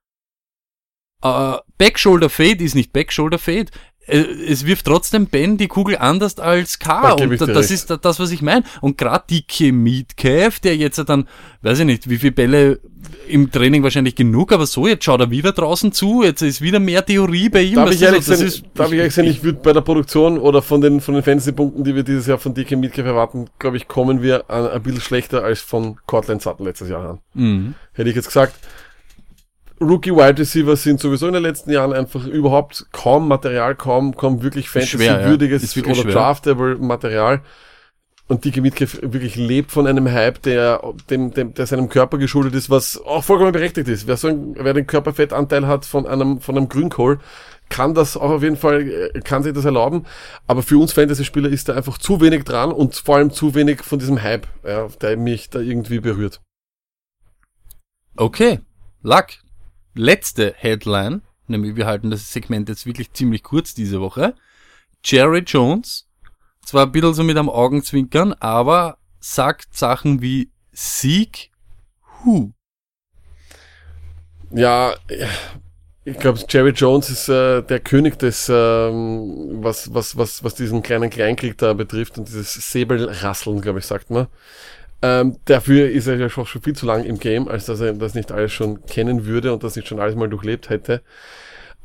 äh, 1.24 1.58
Backshoulder 1.78 2.30
Fade 2.30 2.64
ist 2.64 2.76
nicht 2.76 2.94
Backshoulder 2.94 3.40
Fade. 3.40 3.72
Äh, 4.08 4.20
Es 4.50 4.66
wirft 4.66 4.86
trotzdem 4.86 5.28
Ben 5.28 5.58
die 5.58 5.68
Kugel 5.68 5.98
anders 5.98 6.40
als 6.40 6.80
K. 6.80 7.12
Und 7.14 7.40
da- 7.42 7.46
das 7.46 7.58
recht. 7.58 7.72
ist 7.72 7.90
da- 7.90 7.98
das, 7.98 8.20
was 8.20 8.32
ich 8.32 8.42
meine. 8.42 8.64
Und 8.82 8.98
gerade 8.98 9.26
die 9.30 9.72
Metcalf, 9.72 10.60
der 10.60 10.76
jetzt 10.78 10.98
dann, 11.08 11.28
weiß 11.62 11.80
ich 11.80 11.86
nicht, 11.86 12.10
wie 12.10 12.18
viele 12.18 12.32
Bälle 12.32 12.80
im 13.28 13.52
Training 13.52 13.84
wahrscheinlich 13.84 14.16
genug, 14.16 14.52
aber 14.52 14.66
so, 14.66 14.88
jetzt 14.88 15.04
schaut 15.06 15.20
er 15.22 15.30
wieder 15.30 15.52
draußen 15.52 15.92
zu, 15.92 16.24
jetzt 16.24 16.42
ist 16.42 16.62
wieder 16.62 16.80
mehr 16.80 17.06
Theorie 17.06 17.50
bei 17.50 17.62
ihm. 17.62 17.76
Darf 17.76 17.92
ich 17.92 18.02
ehrlich 18.02 18.24
so, 18.26 18.32
das 18.32 18.40
sein, 18.40 18.48
ist- 18.48 18.64
darf 18.74 18.92
ich 18.92 18.98
ehrlich 18.98 19.14
sein, 19.14 19.26
ich 19.26 19.44
würde 19.44 19.60
bei 19.62 19.72
der 19.74 19.82
Produktion 19.82 20.38
oder 20.38 20.62
von 20.62 20.82
den, 20.82 21.00
von 21.02 21.14
den 21.14 21.24
Fantasy-Punkten, 21.24 21.84
die 21.84 21.96
wir 21.96 22.04
dieses 22.04 22.28
Jahr 22.28 22.38
von 22.38 22.54
DK 22.54 22.76
Metcalf 22.78 23.08
erwarten, 23.08 23.48
glaube 23.60 23.78
ich, 23.78 23.88
kommen 23.88 24.22
wir 24.22 24.50
an, 24.50 24.68
ein 24.70 24.82
bisschen 24.84 25.02
schlechter 25.02 25.44
als 25.44 25.62
von 25.62 25.98
Cortland 26.06 26.42
Sutton 26.42 26.66
letztes 26.66 26.90
Jahr 26.90 27.10
an. 27.12 27.20
Mhm. 27.34 27.76
Hätte 27.94 28.10
ich 28.10 28.16
jetzt 28.16 28.28
gesagt, 28.28 28.56
Rookie 29.80 30.12
Wide 30.12 30.40
Receiver 30.40 30.76
sind 30.76 31.00
sowieso 31.00 31.28
in 31.28 31.34
den 31.34 31.44
letzten 31.44 31.72
Jahren 31.72 31.94
einfach 31.94 32.26
überhaupt 32.26 32.88
kaum 32.92 33.28
Material, 33.28 33.76
kaum, 33.76 34.16
kaum 34.16 34.42
wirklich 34.42 34.66
ja. 34.66 34.82
Fantasy-würdiges 34.82 35.76
wirklich 35.76 35.94
oder 35.94 36.04
schwer. 36.04 36.14
draftable 36.14 36.78
Material. 36.78 37.42
Und 38.30 38.44
DK 38.44 38.62
Metcalf 38.62 39.00
wirklich 39.02 39.38
lebt 39.38 39.72
von 39.72 39.88
einem 39.88 40.12
Hype, 40.12 40.42
der, 40.42 40.82
dem, 41.10 41.32
dem, 41.32 41.54
der 41.54 41.66
seinem 41.66 41.88
Körper 41.88 42.18
geschuldet 42.18 42.56
ist, 42.56 42.70
was 42.70 43.00
auch 43.02 43.24
vollkommen 43.24 43.54
berechtigt 43.54 43.88
ist. 43.88 44.06
Wer 44.06 44.18
so 44.18 44.28
ein, 44.28 44.56
wer 44.58 44.74
den 44.74 44.86
Körperfettanteil 44.86 45.66
hat 45.66 45.86
von 45.86 46.06
einem, 46.06 46.42
von 46.42 46.58
einem 46.58 46.68
Grünkohl, 46.68 47.20
kann 47.70 47.94
das 47.94 48.18
auch 48.18 48.32
auf 48.32 48.44
jeden 48.44 48.58
Fall, 48.58 48.82
äh, 48.82 49.22
kann 49.22 49.44
sich 49.44 49.54
das 49.54 49.64
erlauben. 49.64 50.06
Aber 50.46 50.62
für 50.62 50.78
uns 50.78 50.92
Fantasy-Spieler 50.92 51.50
ist 51.50 51.70
da 51.70 51.76
einfach 51.76 51.98
zu 52.00 52.20
wenig 52.20 52.44
dran 52.44 52.74
und 52.74 52.96
vor 52.96 53.16
allem 53.16 53.32
zu 53.32 53.56
wenig 53.56 53.82
von 53.82 54.00
diesem 54.00 54.22
Hype, 54.22 54.48
ja, 54.66 54.88
der 55.02 55.16
mich 55.16 55.50
da 55.50 55.60
irgendwie 55.60 56.00
berührt. 56.00 56.42
Okay, 58.18 58.60
Luck. 59.04 59.28
Letzte 59.98 60.54
Headline, 60.56 61.24
nämlich 61.48 61.76
wir 61.76 61.88
halten 61.88 62.12
das 62.12 62.32
Segment 62.32 62.70
jetzt 62.70 62.86
wirklich 62.86 63.12
ziemlich 63.14 63.44
kurz 63.44 63.74
diese 63.74 64.00
Woche. 64.00 64.36
Jerry 65.04 65.40
Jones, 65.40 66.08
zwar 66.64 66.86
ein 66.86 66.92
bisschen 66.92 67.14
so 67.14 67.24
mit 67.24 67.38
am 67.38 67.50
Augenzwinkern, 67.50 68.34
aber 68.34 69.00
sagt 69.20 69.76
Sachen 69.76 70.22
wie 70.22 70.52
Sieg, 70.72 71.52
Who. 72.24 72.52
Ja, 74.52 74.94
ich 76.06 76.18
glaube, 76.20 76.40
Jerry 76.48 76.70
Jones 76.72 77.10
ist 77.10 77.28
äh, 77.28 77.62
der 77.64 77.80
König 77.80 78.18
des, 78.18 78.48
ähm, 78.50 79.62
was, 79.64 79.94
was, 79.94 80.16
was, 80.16 80.44
was 80.44 80.56
diesen 80.56 80.82
kleinen 80.82 81.10
Kleinkrieg 81.10 81.58
da 81.58 81.74
betrifft 81.74 82.18
und 82.18 82.28
dieses 82.28 82.54
Säbelrasseln, 82.72 83.60
glaube 83.62 83.80
ich, 83.80 83.86
sagt 83.86 84.10
man. 84.10 84.28
Ähm, 85.02 85.38
dafür 85.46 85.90
ist 85.90 86.08
er 86.08 86.18
ja 86.18 86.30
schon, 86.30 86.46
viel 86.46 86.76
zu 86.76 86.86
lang 86.86 87.04
im 87.04 87.20
Game, 87.20 87.48
als 87.48 87.66
dass 87.66 87.80
er 87.80 87.94
das 87.94 88.16
nicht 88.16 88.32
alles 88.32 88.52
schon 88.52 88.86
kennen 88.86 89.26
würde 89.26 89.54
und 89.54 89.64
das 89.64 89.76
nicht 89.76 89.88
schon 89.88 90.00
alles 90.00 90.16
mal 90.16 90.30
durchlebt 90.30 90.70
hätte. 90.70 91.04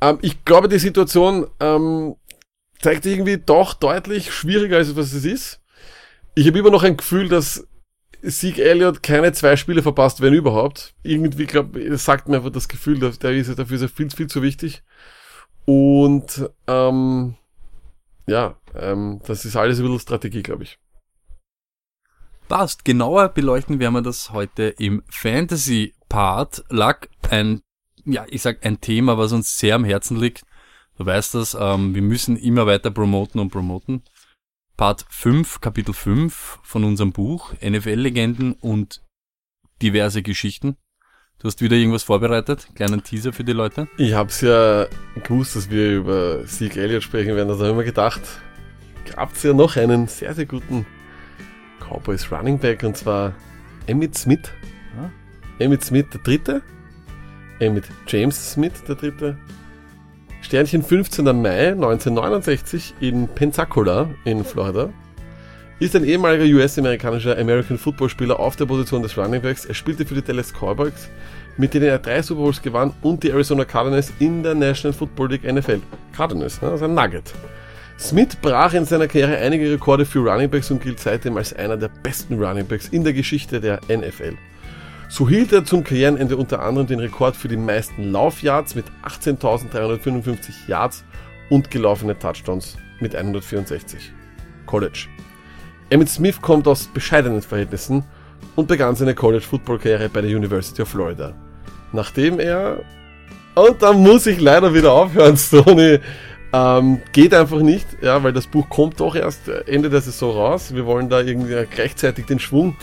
Ähm, 0.00 0.18
ich 0.22 0.44
glaube, 0.44 0.68
die 0.68 0.78
Situation 0.78 1.46
ähm, 1.60 2.16
zeigt 2.80 3.06
irgendwie 3.06 3.38
doch 3.38 3.74
deutlich 3.74 4.32
schwieriger, 4.32 4.78
als 4.78 4.96
was 4.96 5.12
es 5.12 5.24
ist. 5.24 5.60
Ich 6.34 6.46
habe 6.46 6.58
immer 6.58 6.70
noch 6.70 6.82
ein 6.82 6.96
Gefühl, 6.96 7.28
dass 7.28 7.66
Sieg 8.22 8.58
Elliott 8.58 9.02
keine 9.02 9.32
zwei 9.32 9.56
Spiele 9.56 9.82
verpasst, 9.82 10.20
wenn 10.20 10.32
überhaupt. 10.32 10.94
Irgendwie, 11.02 11.46
glaube 11.46 11.84
das 11.88 12.04
sagt 12.04 12.28
mir 12.28 12.36
einfach 12.36 12.50
das 12.50 12.68
Gefühl, 12.68 12.98
dass 12.98 13.18
der 13.18 13.32
ist, 13.32 13.58
dafür 13.58 13.82
ist 13.82 13.94
viel, 13.94 14.10
viel 14.10 14.28
zu 14.28 14.42
wichtig. 14.42 14.82
Und 15.64 16.48
ähm, 16.66 17.34
ja, 18.26 18.56
ähm, 18.74 19.20
das 19.26 19.44
ist 19.44 19.56
alles 19.56 19.78
ein 19.78 19.84
bisschen 19.84 20.00
Strategie, 20.00 20.42
glaube 20.42 20.64
ich. 20.64 20.78
Passt. 22.52 22.84
Genauer 22.84 23.30
beleuchten 23.30 23.80
werden 23.80 23.94
wir 23.94 24.02
das 24.02 24.30
heute 24.30 24.64
im 24.64 25.02
Fantasy-Part. 25.08 26.64
Luck, 26.68 27.08
ein, 27.30 27.62
ja, 28.04 28.26
ich 28.28 28.42
sag 28.42 28.66
ein 28.66 28.78
Thema, 28.78 29.16
was 29.16 29.32
uns 29.32 29.58
sehr 29.58 29.74
am 29.74 29.84
Herzen 29.84 30.18
liegt. 30.18 30.42
Du 30.98 31.06
weißt 31.06 31.34
das, 31.34 31.56
ähm, 31.58 31.94
wir 31.94 32.02
müssen 32.02 32.36
immer 32.36 32.66
weiter 32.66 32.90
promoten 32.90 33.40
und 33.40 33.48
promoten. 33.48 34.02
Part 34.76 35.06
5, 35.08 35.62
Kapitel 35.62 35.94
5 35.94 36.58
von 36.62 36.84
unserem 36.84 37.12
Buch, 37.12 37.54
NFL-Legenden 37.62 38.52
und 38.52 39.00
diverse 39.80 40.22
Geschichten. 40.22 40.76
Du 41.38 41.48
hast 41.48 41.62
wieder 41.62 41.76
irgendwas 41.76 42.02
vorbereitet? 42.02 42.68
Kleinen 42.74 43.02
Teaser 43.02 43.32
für 43.32 43.44
die 43.44 43.54
Leute? 43.54 43.88
Ich 43.96 44.12
habe 44.12 44.28
es 44.28 44.42
ja 44.42 44.88
gewusst, 45.24 45.56
dass 45.56 45.70
wir 45.70 45.90
über 45.90 46.46
Sieg 46.46 46.76
Elliott 46.76 47.02
sprechen 47.02 47.34
werden. 47.34 47.48
Also 47.48 47.62
habe 47.62 47.70
ich 47.70 47.78
mir 47.78 47.84
gedacht, 47.84 48.20
gab's 49.16 49.42
ja 49.42 49.54
noch 49.54 49.78
einen 49.78 50.06
sehr, 50.06 50.34
sehr 50.34 50.44
guten 50.44 50.84
Cowboys 51.92 52.30
Running 52.30 52.58
Back 52.58 52.82
und 52.82 52.96
zwar 52.96 53.32
Emmett 53.86 54.16
Smith. 54.16 54.50
Ja. 54.96 55.10
Emmett 55.58 55.84
Smith 55.84 56.06
der 56.12 56.20
Dritte. 56.22 56.62
Emmett 57.58 57.84
James 58.06 58.52
Smith 58.52 58.82
der 58.88 58.94
Dritte. 58.94 59.36
Sternchen 60.40 60.82
15. 60.82 61.24
Mai 61.24 61.68
1969 61.68 62.94
in 63.00 63.28
Pensacola 63.28 64.08
in 64.24 64.44
Florida. 64.44 64.90
Ist 65.78 65.96
ein 65.96 66.04
ehemaliger 66.04 66.44
US-amerikanischer 66.56 67.38
American 67.38 67.76
Football 67.76 68.08
Spieler 68.08 68.38
auf 68.38 68.56
der 68.56 68.66
Position 68.66 69.02
des 69.02 69.16
Running 69.16 69.42
Backs. 69.42 69.64
Er 69.64 69.74
spielte 69.74 70.06
für 70.06 70.14
die 70.14 70.22
Dallas 70.22 70.52
Cowboys, 70.52 71.08
mit 71.56 71.74
denen 71.74 71.86
er 71.86 71.98
drei 71.98 72.22
Super 72.22 72.42
Bowls 72.42 72.62
gewann 72.62 72.92
und 73.02 73.22
die 73.22 73.30
Arizona 73.30 73.64
Cardinals 73.64 74.12
in 74.18 74.42
der 74.42 74.54
National 74.54 74.92
Football 74.92 75.30
League 75.30 75.44
NFL. 75.44 75.80
Cardinals, 76.12 76.62
ne, 76.62 76.68
also 76.68 76.84
ein 76.84 76.94
Nugget. 76.94 77.32
Smith 78.02 78.34
brach 78.34 78.74
in 78.74 78.84
seiner 78.84 79.06
Karriere 79.06 79.36
einige 79.36 79.70
Rekorde 79.70 80.04
für 80.04 80.18
Running 80.18 80.50
Backs 80.50 80.72
und 80.72 80.82
gilt 80.82 80.98
seitdem 80.98 81.36
als 81.36 81.52
einer 81.52 81.76
der 81.76 81.88
besten 81.88 82.42
Running 82.42 82.66
Backs 82.66 82.88
in 82.88 83.04
der 83.04 83.12
Geschichte 83.12 83.60
der 83.60 83.78
NFL. 83.88 84.36
So 85.08 85.28
hielt 85.28 85.52
er 85.52 85.64
zum 85.64 85.84
Karrierenende 85.84 86.36
unter 86.36 86.60
anderem 86.62 86.88
den 86.88 86.98
Rekord 86.98 87.36
für 87.36 87.46
die 87.46 87.56
meisten 87.56 88.10
Laufyards 88.10 88.74
mit 88.74 88.86
18.355 89.04 90.36
Yards 90.66 91.04
und 91.48 91.70
gelaufene 91.70 92.18
Touchdowns 92.18 92.76
mit 92.98 93.14
164. 93.14 94.12
College. 94.66 95.06
Emmett 95.90 96.08
Smith 96.08 96.40
kommt 96.42 96.66
aus 96.66 96.88
bescheidenen 96.88 97.40
Verhältnissen 97.40 98.02
und 98.56 98.66
begann 98.66 98.96
seine 98.96 99.14
College-Football-Karriere 99.14 100.08
bei 100.08 100.22
der 100.22 100.36
University 100.36 100.82
of 100.82 100.88
Florida. 100.88 101.34
Nachdem 101.92 102.40
er, 102.40 102.80
und 103.54 103.80
da 103.80 103.92
muss 103.92 104.26
ich 104.26 104.40
leider 104.40 104.74
wieder 104.74 104.90
aufhören, 104.90 105.36
Stoney, 105.36 106.00
ähm, 106.52 107.00
geht 107.12 107.32
einfach 107.34 107.60
nicht, 107.60 107.86
ja, 108.02 108.22
weil 108.22 108.32
das 108.32 108.46
Buch 108.46 108.68
kommt 108.68 109.00
doch 109.00 109.14
erst 109.14 109.48
Ende 109.48 109.88
der 109.90 110.00
Saison 110.00 110.34
raus. 110.36 110.74
Wir 110.74 110.84
wollen 110.86 111.08
da 111.08 111.20
irgendwie 111.20 111.54
gleichzeitig 111.70 112.26
den 112.26 112.38
Schwung 112.38 112.76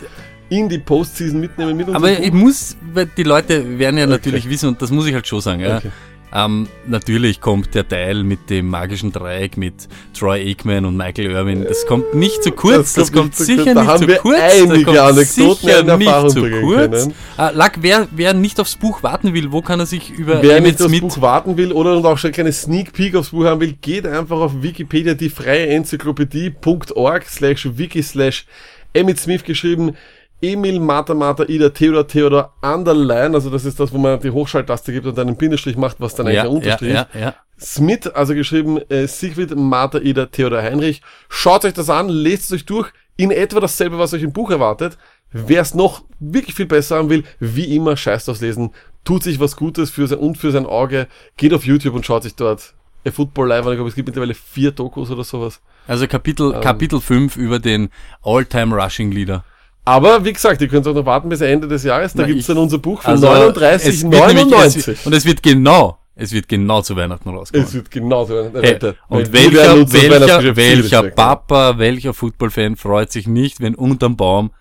in 0.50 0.68
die 0.68 0.80
Postseason 0.80 1.40
mitnehmen 1.40 1.78
mit 1.78 1.90
Aber 1.90 2.12
ich 2.12 2.34
muss, 2.34 2.76
weil 2.94 3.06
die 3.06 3.24
Leute 3.24 3.78
werden 3.78 3.98
ja 3.98 4.06
Okay. 4.06 4.14
natürlich 4.14 4.50
wissen, 4.50 4.70
und 4.70 4.82
das 4.82 4.90
muss 4.90 5.06
ich 5.06 5.14
halt 5.14 5.28
schon 5.28 5.42
sagen, 5.42 5.60
ja. 5.62 5.78
Okay. 5.78 5.92
Ähm, 6.34 6.68
natürlich 6.88 7.42
kommt 7.42 7.74
der 7.74 7.88
Teil 7.88 8.24
mit 8.24 8.50
dem 8.50 8.68
magischen 8.68 9.12
Dreieck 9.12 9.58
mit 9.58 9.88
Troy 10.18 10.50
Aikman 10.50 10.86
und 10.86 10.96
Michael 10.96 11.32
Irvin. 11.32 11.64
Das 11.64 11.86
kommt 11.88 12.14
nicht 12.14 12.44
zu 12.44 12.52
kurz. 12.52 12.94
Das, 12.94 13.12
kommt, 13.12 13.40
nicht 13.40 13.46
sicher 13.46 13.74
kurz. 13.74 13.86
Da 13.86 13.98
nicht 13.98 14.16
zu 14.16 14.22
kurz. 14.22 14.40
einige 14.40 14.68
das 14.68 14.86
kommt 14.86 15.00
Anekdoten 15.00 15.70
sicher 15.70 15.98
nicht 15.98 16.30
zu 16.32 16.50
kurz. 16.62 17.08
Äh, 17.38 17.52
Lack, 17.54 17.80
wer, 17.82 18.08
wer 18.12 18.34
nicht 18.34 18.60
aufs 18.60 18.76
Buch 18.76 19.02
warten 19.02 19.34
will, 19.34 19.52
wo 19.52 19.62
kann 19.62 19.80
er 19.80 19.86
sich 19.88 20.12
über 20.12 20.42
Wer 20.42 20.58
Emmett 20.58 20.74
nicht 20.74 20.82
aufs 20.82 20.90
Smith 20.90 21.02
Buch 21.02 21.22
warten 21.22 21.58
will 21.58 21.72
oder 21.72 21.98
und 21.98 22.06
auch 22.06 22.18
schon 22.18 22.32
keine 22.32 22.52
Sneak 22.52 22.94
Peek 22.94 23.16
aufs 23.16 23.30
Buch 23.30 23.46
haben 23.46 23.62
will, 23.62 23.76
geht 23.82 24.06
einfach 24.06 24.38
auf 24.38 24.62
Wikipedia, 24.62 25.16
die 25.16 25.30
freie 25.30 25.68
Enzyklopädie.org 25.68 27.26
slash 27.26 27.70
wiki 27.76 28.04
slash 28.04 28.46
Emmett 28.94 29.20
Smith 29.20 29.44
geschrieben, 29.44 29.96
Emil 30.42 30.80
Mata 30.80 31.14
Mata 31.14 31.44
Ida 31.48 31.70
Theodor 31.70 32.08
Theodor 32.08 32.54
Underline, 32.62 33.34
also 33.36 33.50
das 33.50 33.66
ist 33.66 33.80
das, 33.80 33.92
wo 33.92 33.98
man 33.98 34.20
die 34.20 34.32
Hochschalttaste 34.32 34.94
gibt 34.94 35.06
und 35.06 35.18
dann 35.18 35.28
einen 35.28 35.38
Bindestrich 35.38 35.76
macht, 35.78 36.00
was 36.00 36.16
dann 36.16 36.28
eigentlich 36.28 36.36
ja, 36.38 36.44
ein 36.44 36.50
ja, 36.50 36.56
Unterstrich 36.56 36.94
ja, 36.94 37.02
ist. 37.02 37.16
ja. 37.20 37.36
Smith, 37.60 38.08
also 38.08 38.34
geschrieben 38.34 38.78
äh, 38.90 39.08
Siegfried 39.08 39.56
Martha 39.56 40.00
Ida 40.00 40.28
Theodor 40.28 40.62
Heinrich. 40.62 41.02
Schaut 41.28 41.66
euch 41.66 41.74
das 41.74 41.90
an, 41.90 42.10
lest 42.10 42.46
es 42.46 42.54
euch 42.54 42.66
durch. 42.66 42.92
In 43.18 43.32
etwa 43.32 43.60
dasselbe, 43.60 44.00
was 44.00 44.14
euch 44.14 44.24
im 44.24 44.32
Buch 44.32 44.50
erwartet. 44.50 44.98
Wer 45.32 45.62
es 45.62 45.76
noch 45.76 46.04
wirklich 46.20 46.56
viel 46.56 46.66
besser 46.66 46.98
haben 46.98 47.10
will, 47.10 47.24
wie 47.40 47.76
immer, 47.76 47.98
scheißt 47.98 48.30
aufs 48.30 48.42
Lesen. 48.42 48.72
Tut 49.04 49.24
sich 49.24 49.40
was 49.40 49.58
Gutes 49.58 49.90
für 49.90 50.08
sein 50.08 50.20
und 50.20 50.38
für 50.38 50.52
sein 50.52 50.66
Auge. 50.66 51.08
Geht 51.36 51.54
auf 51.54 51.66
YouTube 51.66 51.96
und 51.96 52.06
schaut 52.06 52.24
sich 52.24 52.36
dort 52.36 52.74
A 53.06 53.12
Football 53.12 53.50
Live 53.50 53.66
an. 53.66 53.74
Ich 53.74 53.78
glaube, 53.78 53.90
es 53.90 53.96
gibt 53.96 54.08
mittlerweile 54.08 54.34
vier 54.34 54.72
Dokus 54.72 55.12
oder 55.12 55.24
sowas. 55.24 55.62
Also 55.88 56.08
Kapitel, 56.08 56.54
Ähm. 56.54 56.62
Kapitel 56.62 57.00
5 57.00 57.36
über 57.38 57.60
den 57.60 57.90
All-Time 58.24 58.76
Rushing 58.76 59.12
Leader. 59.12 59.44
Aber 59.86 60.24
wie 60.26 60.34
gesagt, 60.34 60.62
ihr 60.62 60.68
könnt 60.68 60.88
auch 60.88 60.94
noch 60.94 61.06
warten 61.06 61.30
bis 61.30 61.42
Ende 61.42 61.68
des 61.68 61.84
Jahres. 61.84 62.14
Da 62.14 62.26
gibt's 62.26 62.42
ich- 62.42 62.48
dann 62.48 62.58
unser 62.58 62.78
Buch 62.78 63.02
von 63.02 63.12
Also, 63.12 63.28
es 63.28 63.34
39, 63.34 64.04
wird 64.04 64.12
nämlich- 64.28 64.36
99. 64.46 64.88
Es, 64.88 65.06
und 65.06 65.14
es 65.14 65.26
wird 65.26 65.42
genau, 65.42 65.98
es 66.16 66.32
wird 66.32 66.48
genau 66.48 66.82
zu 66.82 66.96
Weihnachten 66.96 67.30
rauskommen. 67.30 67.66
Es 67.66 67.74
wird 67.74 67.90
genauso 67.90 68.38
ein 68.38 68.52
Hey, 68.54 68.74
Leute, 68.74 68.96
und 69.08 69.34
welcher, 69.34 69.92
welcher, 69.92 70.56
welcher. 70.56 71.04
Papa, 71.12 71.78
welcher 71.80 72.14
Footballfan 72.14 72.76
freut 72.76 73.12
sich 73.12 73.28
nicht, 73.28 73.62
wenn 73.62 73.74
unterm 73.76 74.16
Baum 74.16 74.52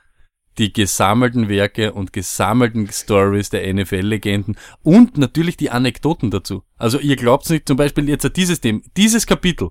die 0.57 0.73
gesammelten 0.73 1.49
Werke 1.49 1.93
und 1.93 2.13
gesammelten 2.13 2.89
Stories 2.91 3.51
der 3.51 3.73
NFL-Legenden 3.73 4.57
und 4.83 5.17
natürlich 5.17 5.57
die 5.57 5.71
Anekdoten 5.71 6.31
dazu. 6.33 6.63
Also 6.77 6.99
ihr 6.99 7.15
glaubt's 7.17 7.49
nicht, 7.51 7.69
zum 7.69 7.77
Beispiel 7.77 8.09
jetzt 8.09 8.29
dieses 8.37 8.61
Thema, 8.61 8.81
dieses 8.97 9.27
Kapitel. 9.27 9.69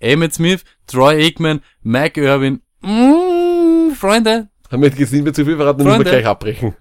Emmett 0.00 0.32
Smith, 0.34 0.64
Troy 0.86 1.22
Aikman, 1.22 1.60
Mike 1.82 2.20
Irvin, 2.22 2.62
mm, 2.80 3.92
Freunde, 3.94 4.48
Haben 4.72 4.82
wir 4.82 4.88
jetzt 4.88 5.12
nicht 5.12 5.22
mehr 5.22 5.34
zu 5.34 5.44
viel 5.44 5.56
verraten, 5.56 5.80
dann 5.80 5.88
müssen 5.88 6.04
wir 6.04 6.10
gleich 6.10 6.26
abbrechen. 6.26 6.74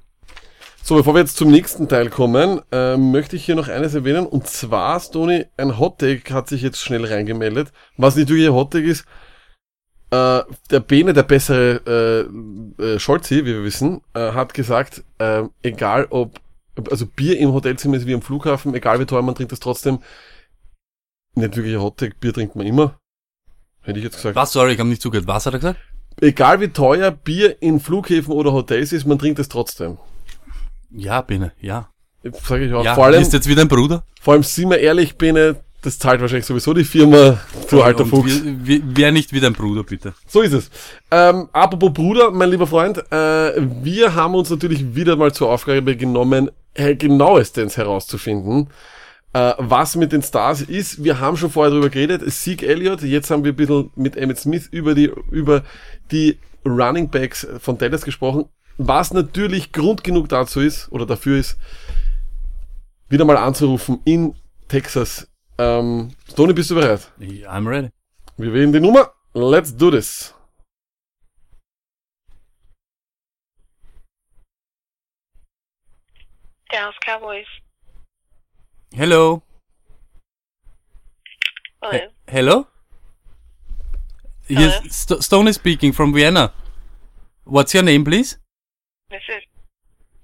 So, 0.81 0.95
bevor 0.95 1.13
wir 1.13 1.19
jetzt 1.19 1.35
zum 1.35 1.51
nächsten 1.51 1.89
Teil 1.89 2.09
kommen, 2.09 2.61
äh, 2.71 2.95
möchte 2.95 3.35
ich 3.35 3.45
hier 3.45 3.55
noch 3.55 3.67
eines 3.67 3.93
erwähnen. 3.93 4.25
Und 4.25 4.47
zwar, 4.47 4.99
Stony, 4.99 5.45
ein 5.57 5.77
Hottake 5.77 6.33
hat 6.33 6.47
sich 6.47 6.61
jetzt 6.61 6.79
schnell 6.79 7.05
reingemeldet. 7.05 7.73
Was 7.97 8.15
nicht 8.15 8.29
wirklich 8.29 8.47
ein 8.47 8.53
Hottake 8.53 8.85
ist, 8.85 9.05
äh, 10.09 10.41
der 10.71 10.79
Bene, 10.79 11.11
der 11.11 11.23
bessere 11.23 12.27
äh, 12.79 12.83
äh, 12.83 12.99
Scholzi, 12.99 13.45
wie 13.45 13.53
wir 13.53 13.63
wissen, 13.63 14.01
äh, 14.13 14.31
hat 14.31 14.53
gesagt, 14.53 15.03
äh, 15.19 15.43
egal 15.61 16.07
ob, 16.09 16.39
also 16.89 17.05
Bier 17.05 17.37
im 17.39 17.51
Hotelzimmer 17.51 17.97
ist 17.97 18.07
wie 18.07 18.13
am 18.13 18.21
Flughafen, 18.21 18.73
egal 18.73 19.01
wie 19.01 19.05
teuer 19.05 19.21
man 19.21 19.35
trinkt 19.35 19.51
es 19.51 19.59
trotzdem. 19.59 19.99
Nicht 21.35 21.57
wirklich 21.57 21.75
ein 21.75 21.81
Hottake, 21.81 22.15
Bier 22.19 22.33
trinkt 22.33 22.55
man 22.55 22.65
immer. 22.65 22.97
Hätte 23.81 23.99
ich 23.99 24.05
jetzt 24.05 24.15
gesagt. 24.15 24.35
was, 24.35 24.53
sorry, 24.53 24.73
ich 24.73 24.79
habe 24.79 24.89
nicht 24.89 25.01
zugehört, 25.01 25.27
was 25.27 25.45
hat 25.45 25.53
er 25.53 25.59
gesagt? 25.59 25.79
Egal 26.21 26.61
wie 26.61 26.67
teuer 26.67 27.11
Bier 27.11 27.61
in 27.61 27.79
Flughäfen 27.79 28.31
oder 28.31 28.53
Hotels 28.53 28.93
ist, 28.93 29.05
man 29.05 29.17
trinkt 29.17 29.39
es 29.39 29.49
trotzdem. 29.49 29.97
Ja, 30.91 31.21
Bene, 31.21 31.51
ja. 31.59 31.89
Sag 32.43 32.61
ich 32.61 32.71
auch. 32.73 32.85
ja 32.85 32.93
vor 32.93 33.05
allem, 33.05 33.21
ist 33.21 33.33
jetzt 33.33 33.49
wieder 33.49 33.61
ein 33.61 33.67
Bruder? 33.67 34.03
vor 34.21 34.33
allem, 34.33 34.43
sind 34.43 34.69
wir 34.69 34.77
ehrlich, 34.79 35.17
Bene, 35.17 35.55
das 35.81 35.97
zahlt 35.97 36.21
wahrscheinlich 36.21 36.45
sowieso 36.45 36.75
die 36.75 36.83
Firma, 36.83 37.39
du 37.69 37.81
alter 37.81 38.05
Fuchs. 38.05 38.39
Wer 38.43 39.11
nicht 39.11 39.33
wieder 39.33 39.47
ein 39.47 39.53
Bruder, 39.53 39.83
bitte. 39.83 40.13
So 40.27 40.41
ist 40.41 40.53
es. 40.53 40.69
Ähm, 41.09 41.49
apropos 41.51 41.91
Bruder, 41.91 42.29
mein 42.29 42.51
lieber 42.51 42.67
Freund, 42.67 42.99
äh, 43.11 43.53
wir 43.81 44.13
haben 44.13 44.35
uns 44.35 44.51
natürlich 44.51 44.93
wieder 44.93 45.15
mal 45.15 45.33
zur 45.33 45.49
Aufgabe 45.49 45.97
genommen, 45.97 46.51
äh, 46.75 46.95
genauestens 46.95 47.77
herauszufinden, 47.77 48.69
äh, 49.33 49.53
was 49.57 49.95
mit 49.95 50.11
den 50.11 50.21
Stars 50.21 50.61
ist. 50.61 51.03
Wir 51.03 51.19
haben 51.19 51.37
schon 51.37 51.49
vorher 51.49 51.71
drüber 51.71 51.89
geredet, 51.89 52.29
Zeke 52.31 52.67
Elliott, 52.67 53.01
jetzt 53.01 53.29
haben 53.31 53.43
wir 53.43 53.53
ein 53.53 53.55
bisschen 53.55 53.91
mit 53.95 54.15
Emmett 54.15 54.39
Smith 54.39 54.67
über 54.71 54.93
die, 54.93 55.11
über 55.31 55.63
die 56.11 56.39
Running 56.65 57.09
Backs 57.09 57.47
von 57.59 57.77
Dallas 57.77 58.03
gesprochen, 58.03 58.45
was 58.77 59.13
natürlich 59.13 59.71
Grund 59.71 60.03
genug 60.03 60.29
dazu 60.29 60.59
ist, 60.59 60.91
oder 60.91 61.05
dafür 61.05 61.39
ist, 61.39 61.57
wieder 63.09 63.25
mal 63.25 63.37
anzurufen 63.37 64.01
in 64.05 64.35
Texas. 64.67 65.27
Ähm, 65.57 66.13
Tony, 66.35 66.53
bist 66.53 66.71
du 66.71 66.75
bereit? 66.75 67.11
I'm 67.19 67.67
ready. 67.67 67.89
Wir 68.37 68.53
wählen 68.53 68.71
die 68.71 68.79
Nummer. 68.79 69.11
Let's 69.33 69.75
do 69.75 69.91
this. 69.91 70.33
Dallas 76.71 76.95
Cowboys. 77.05 77.47
Hello. 78.93 79.43
Hello. 81.81 81.91
He- 81.91 82.31
Hello? 82.31 82.67
Yes, 84.47 84.93
St- 84.93 85.23
Stone 85.23 85.47
is 85.47 85.55
speaking 85.55 85.93
from 85.93 86.13
Vienna. 86.13 86.53
What's 87.45 87.73
your 87.73 87.83
name, 87.83 88.03
please? 88.03 88.37
This 89.09 89.21
is 89.29 89.43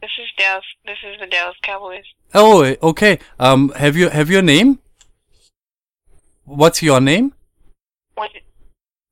this 0.02 0.12
is 0.20 0.28
Dallas. 0.38 0.66
This 0.86 0.98
is 1.04 1.20
the 1.20 1.28
Dallas 1.28 1.56
Cowboys. 1.64 2.04
Oh, 2.34 2.76
okay. 2.84 3.20
Um, 3.40 3.70
have 3.78 3.96
you 3.96 4.10
have 4.10 4.30
your 4.30 4.42
name? 4.42 4.80
What's 6.44 6.82
your 6.84 7.00
name? 7.00 7.34
What 8.16 8.32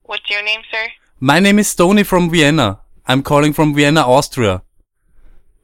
What's 0.04 0.30
your 0.30 0.44
name, 0.44 0.62
sir? 0.72 0.86
My 1.20 1.40
name 1.40 1.60
is 1.60 1.68
Stony 1.70 2.04
from 2.04 2.30
Vienna. 2.30 2.80
I'm 3.08 3.24
calling 3.24 3.54
from 3.54 3.74
Vienna, 3.74 4.02
Austria. 4.02 4.64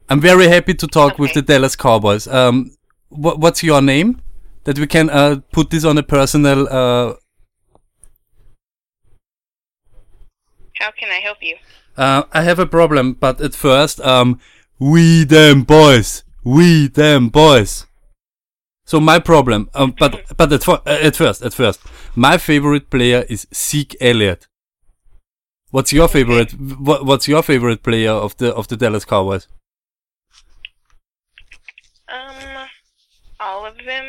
I'm 0.08 0.20
very 0.20 0.48
happy 0.48 0.74
to 0.74 0.86
talk 0.86 1.18
with 1.18 1.34
the 1.34 1.42
Dallas 1.42 1.76
Cowboys. 1.76 2.26
Um, 2.26 2.74
wh- 3.12 3.38
what's 3.38 3.62
your 3.62 3.80
name? 3.82 4.20
That 4.64 4.78
we 4.78 4.86
can 4.86 5.10
uh, 5.10 5.40
put 5.52 5.70
this 5.70 5.84
on 5.84 5.98
a 5.98 6.02
personal. 6.02 6.68
Uh, 6.68 7.14
How 10.78 10.90
can 10.92 11.10
I 11.10 11.20
help 11.20 11.38
you? 11.40 11.56
uh, 11.96 12.24
I 12.32 12.42
have 12.42 12.58
a 12.58 12.66
problem, 12.66 13.14
but 13.14 13.40
at 13.40 13.54
first, 13.54 14.00
um, 14.00 14.40
we 14.78 15.24
them 15.24 15.62
boys, 15.62 16.24
we 16.44 16.88
them 16.88 17.28
boys. 17.28 17.86
So 18.84 19.00
my 19.00 19.18
problem, 19.20 19.70
um, 19.74 19.94
but 19.98 20.22
but 20.36 20.52
at, 20.52 20.68
uh, 20.68 20.80
at 20.86 21.16
first, 21.16 21.42
at 21.42 21.54
first, 21.54 21.80
my 22.16 22.36
favorite 22.38 22.90
player 22.90 23.24
is 23.28 23.46
Zeke 23.54 23.96
Elliott. 24.00 24.46
What's 25.70 25.92
your 25.92 26.08
favorite? 26.08 26.52
What, 26.52 27.06
what's 27.06 27.28
your 27.28 27.42
favorite 27.42 27.82
player 27.82 28.10
of 28.10 28.36
the 28.36 28.52
of 28.54 28.68
the 28.68 28.76
Dallas 28.76 29.04
Cowboys? 29.04 29.48
Um, 32.08 32.68
all 33.62 33.68
of 33.68 33.84
them. 33.86 34.04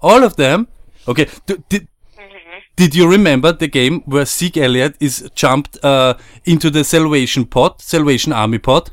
All 0.00 0.24
of 0.24 0.36
them. 0.36 0.68
Okay. 1.06 1.26
D- 1.46 1.62
did 1.68 1.88
hmm 2.16 2.58
did 2.76 2.94
you 2.94 3.10
remember 3.10 3.52
the 3.52 3.66
game 3.68 4.02
where 4.06 4.24
Zeke 4.24 4.58
Elliott 4.58 4.96
is 5.00 5.28
jumped 5.34 5.82
uh, 5.84 6.14
into 6.44 6.70
the 6.70 6.84
Salvation 6.84 7.44
Pod, 7.44 7.80
Salvation 7.80 8.32
Army 8.32 8.58
Pod? 8.58 8.90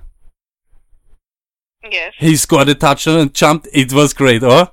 Yes. 1.92 2.14
He 2.18 2.36
scored 2.36 2.70
a 2.70 2.76
touchdown 2.76 3.20
and 3.20 3.34
jumped. 3.34 3.68
It 3.74 3.94
was 3.94 4.14
great, 4.14 4.44
oh? 4.44 4.70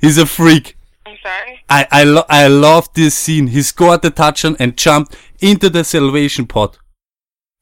He's 0.00 0.18
a 0.18 0.26
freak. 0.26 0.76
I'm 1.06 1.16
sorry. 1.22 1.60
I 1.70 1.86
I, 1.90 2.04
lo- 2.04 2.26
I 2.28 2.48
love 2.48 2.92
this 2.94 3.14
scene. 3.14 3.46
He 3.48 3.62
scored 3.62 4.02
the 4.02 4.10
touchdown 4.10 4.56
and 4.58 4.76
jumped 4.76 5.16
into 5.40 5.70
the 5.70 5.84
Salvation 5.84 6.46
Pod, 6.46 6.78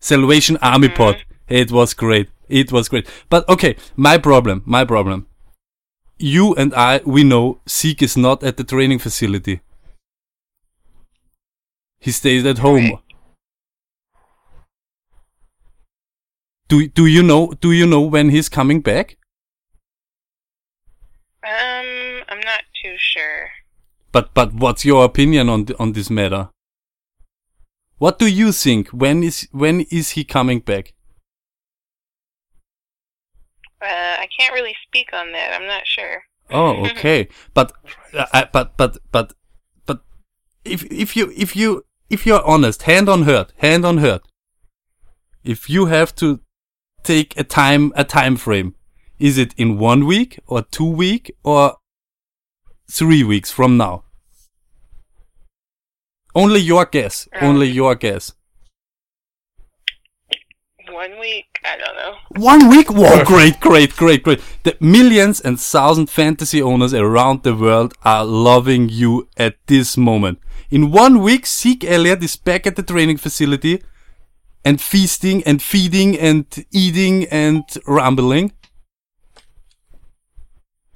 Salvation 0.00 0.56
Army 0.62 0.88
Pod. 0.88 1.16
It 1.48 1.70
was 1.70 1.92
great. 1.94 2.28
It 2.48 2.72
was 2.72 2.88
great. 2.88 3.08
But 3.28 3.48
okay, 3.48 3.76
my 3.96 4.18
problem, 4.18 4.62
my 4.64 4.84
problem. 4.84 5.26
You 6.18 6.54
and 6.54 6.74
I, 6.74 7.00
we 7.04 7.24
know 7.24 7.60
Zeke 7.68 8.02
is 8.02 8.16
not 8.16 8.42
at 8.42 8.56
the 8.56 8.64
training 8.64 9.00
facility. 9.00 9.60
He 11.98 12.12
stays 12.12 12.44
at 12.46 12.58
home. 12.58 12.84
Right. 12.84 12.98
Do 16.68 16.88
do 16.88 17.06
you 17.06 17.22
know? 17.22 17.52
Do 17.60 17.72
you 17.72 17.86
know 17.86 18.00
when 18.00 18.30
he's 18.30 18.48
coming 18.48 18.80
back? 18.80 19.16
Um, 21.44 22.24
I'm 22.28 22.40
not 22.40 22.62
too 22.82 22.94
sure. 22.96 23.50
But 24.12 24.32
but 24.32 24.54
what's 24.54 24.84
your 24.84 25.04
opinion 25.04 25.48
on 25.48 25.66
th- 25.66 25.78
on 25.78 25.92
this 25.92 26.08
matter? 26.08 26.48
What 27.98 28.18
do 28.18 28.26
you 28.26 28.50
think? 28.52 28.88
When 28.88 29.22
is 29.22 29.46
when 29.52 29.82
is 29.90 30.10
he 30.10 30.24
coming 30.24 30.60
back? 30.60 30.93
Uh, 33.84 34.16
I 34.20 34.28
can't 34.36 34.54
really 34.54 34.74
speak 34.86 35.12
on 35.12 35.32
that. 35.32 35.52
I'm 35.54 35.66
not 35.66 35.86
sure. 35.86 36.22
Oh, 36.50 36.84
okay. 36.90 37.28
but 37.52 37.72
uh, 38.12 38.46
but 38.52 38.76
but 38.76 38.98
but 39.12 39.32
but 39.86 40.00
if 40.64 40.84
if 40.90 41.16
you 41.16 41.32
if 41.36 41.54
you 41.54 41.84
if 42.10 42.26
you're 42.26 42.44
honest, 42.46 42.82
hand 42.82 43.08
on 43.08 43.22
heart, 43.22 43.52
hand 43.58 43.84
on 43.84 43.98
heart. 43.98 44.22
If 45.42 45.68
you 45.68 45.86
have 45.86 46.14
to 46.16 46.40
take 47.02 47.38
a 47.38 47.44
time 47.44 47.92
a 47.96 48.04
time 48.04 48.36
frame, 48.36 48.74
Is 49.18 49.38
it 49.38 49.54
in 49.56 49.78
one 49.78 50.06
week 50.06 50.40
or 50.46 50.62
two 50.62 50.90
week 50.90 51.34
or 51.44 51.76
three 52.90 53.22
weeks 53.22 53.50
from 53.50 53.76
now? 53.76 54.04
Only 56.34 56.60
your 56.60 56.84
guess. 56.84 57.28
Only 57.40 57.68
your 57.68 57.94
guess. 57.94 58.34
One 60.94 61.18
week? 61.18 61.58
I 61.64 61.76
don't 61.76 61.96
know. 61.96 62.14
One 62.36 62.70
week? 62.70 62.88
Wow, 62.88 63.24
great, 63.24 63.58
great, 63.58 63.96
great, 63.96 64.22
great. 64.22 64.40
The 64.62 64.76
millions 64.78 65.40
and 65.40 65.58
thousand 65.58 66.08
fantasy 66.08 66.62
owners 66.62 66.94
around 66.94 67.42
the 67.42 67.52
world 67.52 67.94
are 68.04 68.24
loving 68.24 68.88
you 68.88 69.28
at 69.36 69.56
this 69.66 69.96
moment. 69.96 70.38
In 70.70 70.92
one 70.92 71.20
week, 71.20 71.48
Zeke 71.48 71.82
Elliott 71.82 72.22
is 72.22 72.36
back 72.36 72.64
at 72.64 72.76
the 72.76 72.84
training 72.84 73.16
facility 73.16 73.82
and 74.64 74.80
feasting 74.80 75.42
and 75.42 75.60
feeding 75.60 76.16
and 76.16 76.46
eating 76.70 77.24
and 77.24 77.64
rambling. 77.88 78.52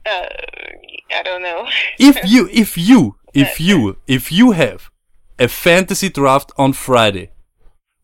Uh, 0.07 0.29
I 1.11 1.23
don't 1.25 1.43
know. 1.43 1.67
If 1.99 2.19
you, 2.25 2.49
if 2.53 2.79
you, 2.79 3.17
if 3.35 3.61
you, 3.61 3.97
if 4.07 4.31
you 4.31 4.53
have 4.53 4.91
a 5.41 5.49
fantasy 5.49 6.09
draft 6.09 6.53
on 6.57 6.73
Friday, 6.73 7.33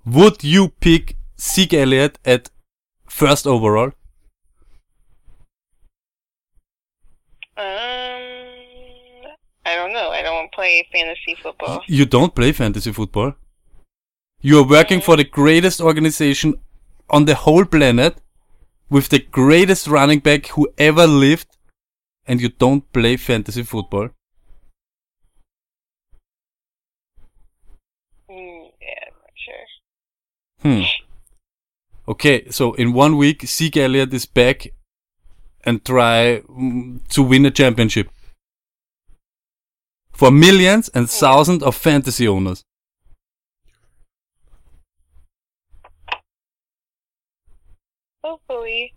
would 0.05 0.43
you 0.43 0.71
pick 0.81 1.17
Zeke 1.41 1.75
Elliott 1.75 2.19
at 2.25 2.51
first 3.09 3.47
overall? 3.47 3.93
Um, 7.57 7.65
I 9.65 9.77
don't 9.77 9.93
know. 9.93 10.11
I 10.11 10.23
don't 10.23 10.53
play 10.53 10.87
fantasy 10.93 11.37
football. 11.43 11.83
You 11.87 12.05
don't 12.05 12.35
play 12.35 12.53
fantasy 12.53 12.93
football. 12.93 13.35
You 14.41 14.59
are 14.59 14.69
working 14.69 15.01
for 15.01 15.17
the 15.17 15.25
greatest 15.25 15.81
organization 15.81 16.55
on 17.11 17.25
the 17.25 17.35
whole 17.35 17.65
planet 17.65 18.19
with 18.91 19.09
the 19.09 19.21
greatest 19.21 19.87
running 19.87 20.19
back 20.19 20.49
who 20.49 20.69
ever 20.77 21.07
lived 21.07 21.57
and 22.27 22.41
you 22.41 22.49
don't 22.49 22.93
play 22.93 23.17
fantasy 23.17 23.63
football. 23.63 24.09
Mm, 28.31 28.71
yeah, 28.81 29.05
I'm 29.07 29.15
not 29.23 29.35
sure. 29.37 29.67
Hmm. 30.63 31.04
Okay, 32.07 32.51
so 32.51 32.75
in 32.75 32.93
one 32.93 33.17
week, 33.17 33.47
Zeke 33.47 33.79
Elliott 33.79 34.13
is 34.13 34.27
back 34.27 34.69
and 35.65 35.83
try 35.85 36.43
mm, 36.49 37.07
to 37.09 37.23
win 37.23 37.47
a 37.47 37.51
championship. 37.51 38.11
For 40.13 40.31
millions 40.31 40.89
and 40.91 41.09
thousands 41.11 41.63
of 41.63 41.75
fantasy 41.75 42.29
owners. 42.29 42.63
Hopefully. 48.23 48.95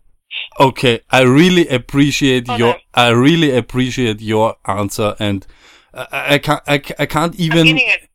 Okay, 0.60 1.02
I 1.10 1.22
really 1.22 1.68
appreciate 1.70 2.48
Hold 2.48 2.60
your. 2.60 2.76
I 2.94 3.10
really 3.10 3.56
appreciate 3.56 4.22
your 4.22 4.56
answer 4.66 5.16
and 5.20 5.48
I, 5.94 6.08
I 6.12 6.34
I 6.34 6.38
can't, 6.38 6.64
I, 6.68 6.82
I 7.00 7.06
can't 7.06 7.36
even, 7.36 7.68
a. 7.68 8.10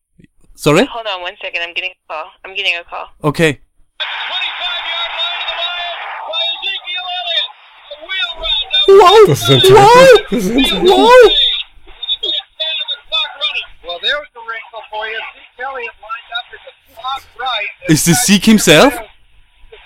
sorry? 0.55 0.85
Hold 0.85 1.07
on 1.07 1.23
one 1.23 1.35
second. 1.41 1.63
I'm 1.63 1.75
getting 1.75 1.91
a 1.91 2.13
call. 2.13 2.31
I'm 2.45 2.55
getting 2.55 2.77
a 2.77 2.85
call. 2.85 3.09
Okay. 3.25 3.61
25 4.01 4.72
yard 8.89 9.29
line 9.29 9.31
of 9.31 9.63
the 9.63 9.71
Lions. 9.71 10.19
Why 10.29 10.29
Das 10.31 10.45
ist 10.45 10.51
ein 10.51 10.59
Das 10.61 10.67
ist 10.67 10.73
ein 10.73 10.85
Well, 13.85 13.99
there's 14.01 14.29
the 14.33 14.41
wrinkle 14.41 14.83
for 14.91 15.07
you. 15.07 15.19
Zeke 15.35 15.67
Elliott 15.67 15.97
lined 16.01 16.31
up 16.39 16.47
at 16.55 16.61
the 16.67 16.95
top 16.95 17.23
right. 17.39 17.69
Is 17.89 18.05
this 18.05 18.25
Zeke 18.27 18.45
himself? 18.45 18.93
Just 18.95 19.03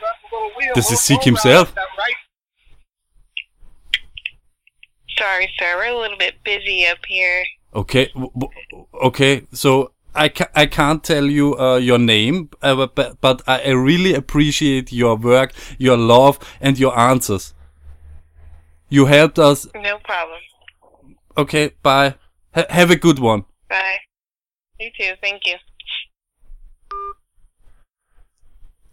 left 0.02 0.22
a 0.22 0.34
little 0.34 0.50
wheel. 0.56 0.72
This 0.74 0.86
is 0.86 0.90
We'll 0.92 1.18
Zeke 1.18 1.24
himself? 1.24 1.68
around 1.68 1.76
that 1.76 1.98
right 1.98 2.16
Sorry, 5.18 5.50
sir. 5.58 5.76
We're 5.76 5.94
a 5.96 5.98
little 5.98 6.18
bit 6.18 6.34
busy 6.44 6.86
up 6.86 6.98
here. 7.08 7.44
Okay, 7.74 8.08
w- 8.14 8.30
w- 8.34 8.86
okay. 9.02 9.42
So 9.52 9.92
I 10.14 10.28
ca- 10.28 10.50
I 10.54 10.66
can't 10.66 11.02
tell 11.02 11.24
you 11.24 11.56
uh, 11.58 11.76
your 11.76 11.98
name, 11.98 12.50
uh, 12.62 12.86
but 12.86 13.20
but 13.20 13.42
I 13.46 13.60
I 13.62 13.70
really 13.70 14.14
appreciate 14.14 14.92
your 14.92 15.16
work, 15.16 15.52
your 15.78 15.96
love, 15.96 16.38
and 16.60 16.78
your 16.78 16.96
answers. 16.98 17.54
You 18.88 19.06
helped 19.08 19.38
us. 19.38 19.66
No 19.74 19.98
problem. 20.02 20.40
Okay, 21.36 21.72
bye. 21.82 22.14
Ha- 22.54 22.66
have 22.70 22.90
a 22.92 22.96
good 22.96 23.18
one. 23.18 23.44
Bye. 23.68 24.00
You 24.78 24.90
too. 24.96 25.14
Thank 25.20 25.42
you. 25.46 25.56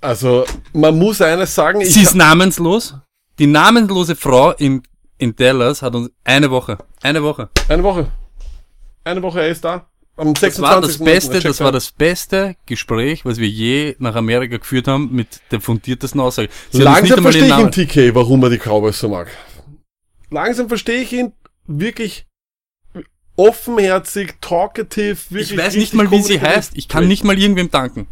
Also, 0.02 0.46
man 0.74 0.98
muss 0.98 1.22
eines 1.22 1.56
sagen, 1.56 1.82
ich 1.82 1.94
Sie 1.94 2.02
ist 2.04 2.16
namenslos. 2.16 2.96
Die 3.40 3.48
namenlose 3.48 4.16
Frau 4.16 4.52
in 4.52 4.84
in 5.18 5.36
Dallas 5.36 5.82
hat 5.82 5.96
uns 5.96 6.10
eine 6.26 6.52
Woche, 6.52 6.78
eine 7.02 7.24
Woche. 7.24 7.50
eine 7.70 7.84
Woche. 7.84 8.12
Eine 9.06 9.22
Woche, 9.22 9.42
er 9.42 9.48
ist 9.50 9.64
da. 9.64 9.88
Am 10.18 10.36
26. 10.36 10.42
Das 10.58 10.62
war 10.62 10.82
das 10.82 10.98
Beste, 11.00 11.40
das 11.40 11.60
war 11.62 11.72
das 11.72 11.92
beste 11.92 12.56
Gespräch, 12.66 13.24
was 13.26 13.38
wir 13.38 13.48
je 13.48 13.96
nach 14.00 14.16
Amerika 14.16 14.58
geführt 14.58 14.88
haben 14.88 15.10
mit 15.14 15.40
der 15.52 15.62
fundiertesten 15.62 16.20
Aussage. 16.20 16.50
Sie 16.72 16.82
Langsam 16.82 17.22
verstehe 17.22 17.44
ich 17.46 17.50
Namen- 17.50 17.72
TK, 17.72 18.14
warum 18.14 18.44
er 18.44 18.50
die 18.50 18.58
Cowboys 18.60 19.00
so 19.00 19.08
mag. 19.10 19.28
Langsam 20.34 20.68
verstehe 20.68 21.02
ich 21.02 21.14
ihn 21.14 21.32
wirklich 21.68 22.26
offenherzig, 23.36 24.36
talkative, 24.42 25.18
wirklich 25.30 25.52
Ich 25.52 25.58
weiß 25.58 25.76
nicht 25.76 25.94
mal, 25.94 26.10
wie 26.10 26.22
sie 26.24 26.42
heißt. 26.42 26.74
Ich 26.76 26.88
kann 26.88 27.08
nicht 27.08 27.24
mal 27.24 27.38
irgendwem 27.38 27.70
danken. 27.70 28.08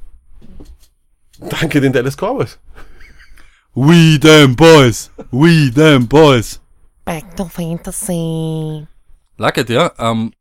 Danke 1.39 1.81
den 1.81 1.91
Dallas 1.91 2.15
Cowboys. 2.15 2.60
We 3.73 4.19
them 4.19 4.55
boys. 4.55 5.10
We 5.31 5.71
them 5.73 6.07
boys. 6.07 6.62
Back 7.05 7.36
to 7.36 7.45
Fantasy. 7.45 8.86
Lacket, 9.38 9.69
ja. 9.69 9.91
Ähm, 9.97 10.34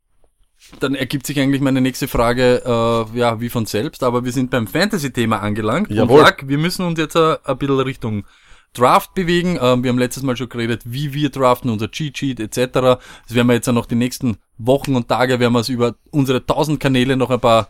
dann 0.79 0.93
ergibt 0.93 1.25
sich 1.25 1.39
eigentlich 1.39 1.61
meine 1.61 1.81
nächste 1.81 2.07
Frage, 2.07 2.61
äh, 2.63 3.17
ja, 3.17 3.41
wie 3.41 3.49
von 3.49 3.65
selbst, 3.65 4.03
aber 4.03 4.23
wir 4.23 4.31
sind 4.31 4.51
beim 4.51 4.67
Fantasy-Thema 4.67 5.39
angelangt. 5.39 5.89
Jawohl. 5.89 6.19
Und 6.19 6.25
Lack, 6.25 6.47
wir 6.47 6.59
müssen 6.59 6.85
uns 6.85 6.99
jetzt 6.99 7.15
äh, 7.15 7.37
ein 7.43 7.57
bisschen 7.57 7.79
Richtung 7.79 8.25
Draft 8.73 9.13
bewegen. 9.13 9.57
Ähm, 9.61 9.83
wir 9.83 9.89
haben 9.89 9.97
letztes 9.97 10.23
Mal 10.23 10.37
schon 10.37 10.49
geredet, 10.49 10.83
wie 10.85 11.13
wir 11.13 11.29
draften, 11.29 11.69
unser 11.69 11.91
Cheat-Sheet 11.91 12.39
etc. 12.39 12.71
Das 12.73 12.99
werden 13.29 13.47
wir 13.47 13.53
jetzt 13.53 13.67
ja 13.67 13.73
noch 13.73 13.85
die 13.85 13.95
nächsten 13.95 14.37
Wochen 14.57 14.95
und 14.95 15.07
Tage, 15.07 15.39
werden 15.39 15.53
wir 15.53 15.59
es 15.59 15.69
über 15.69 15.95
unsere 16.11 16.39
1000 16.39 16.79
Kanäle 16.79 17.17
noch 17.17 17.29
ein 17.29 17.39
paar 17.39 17.69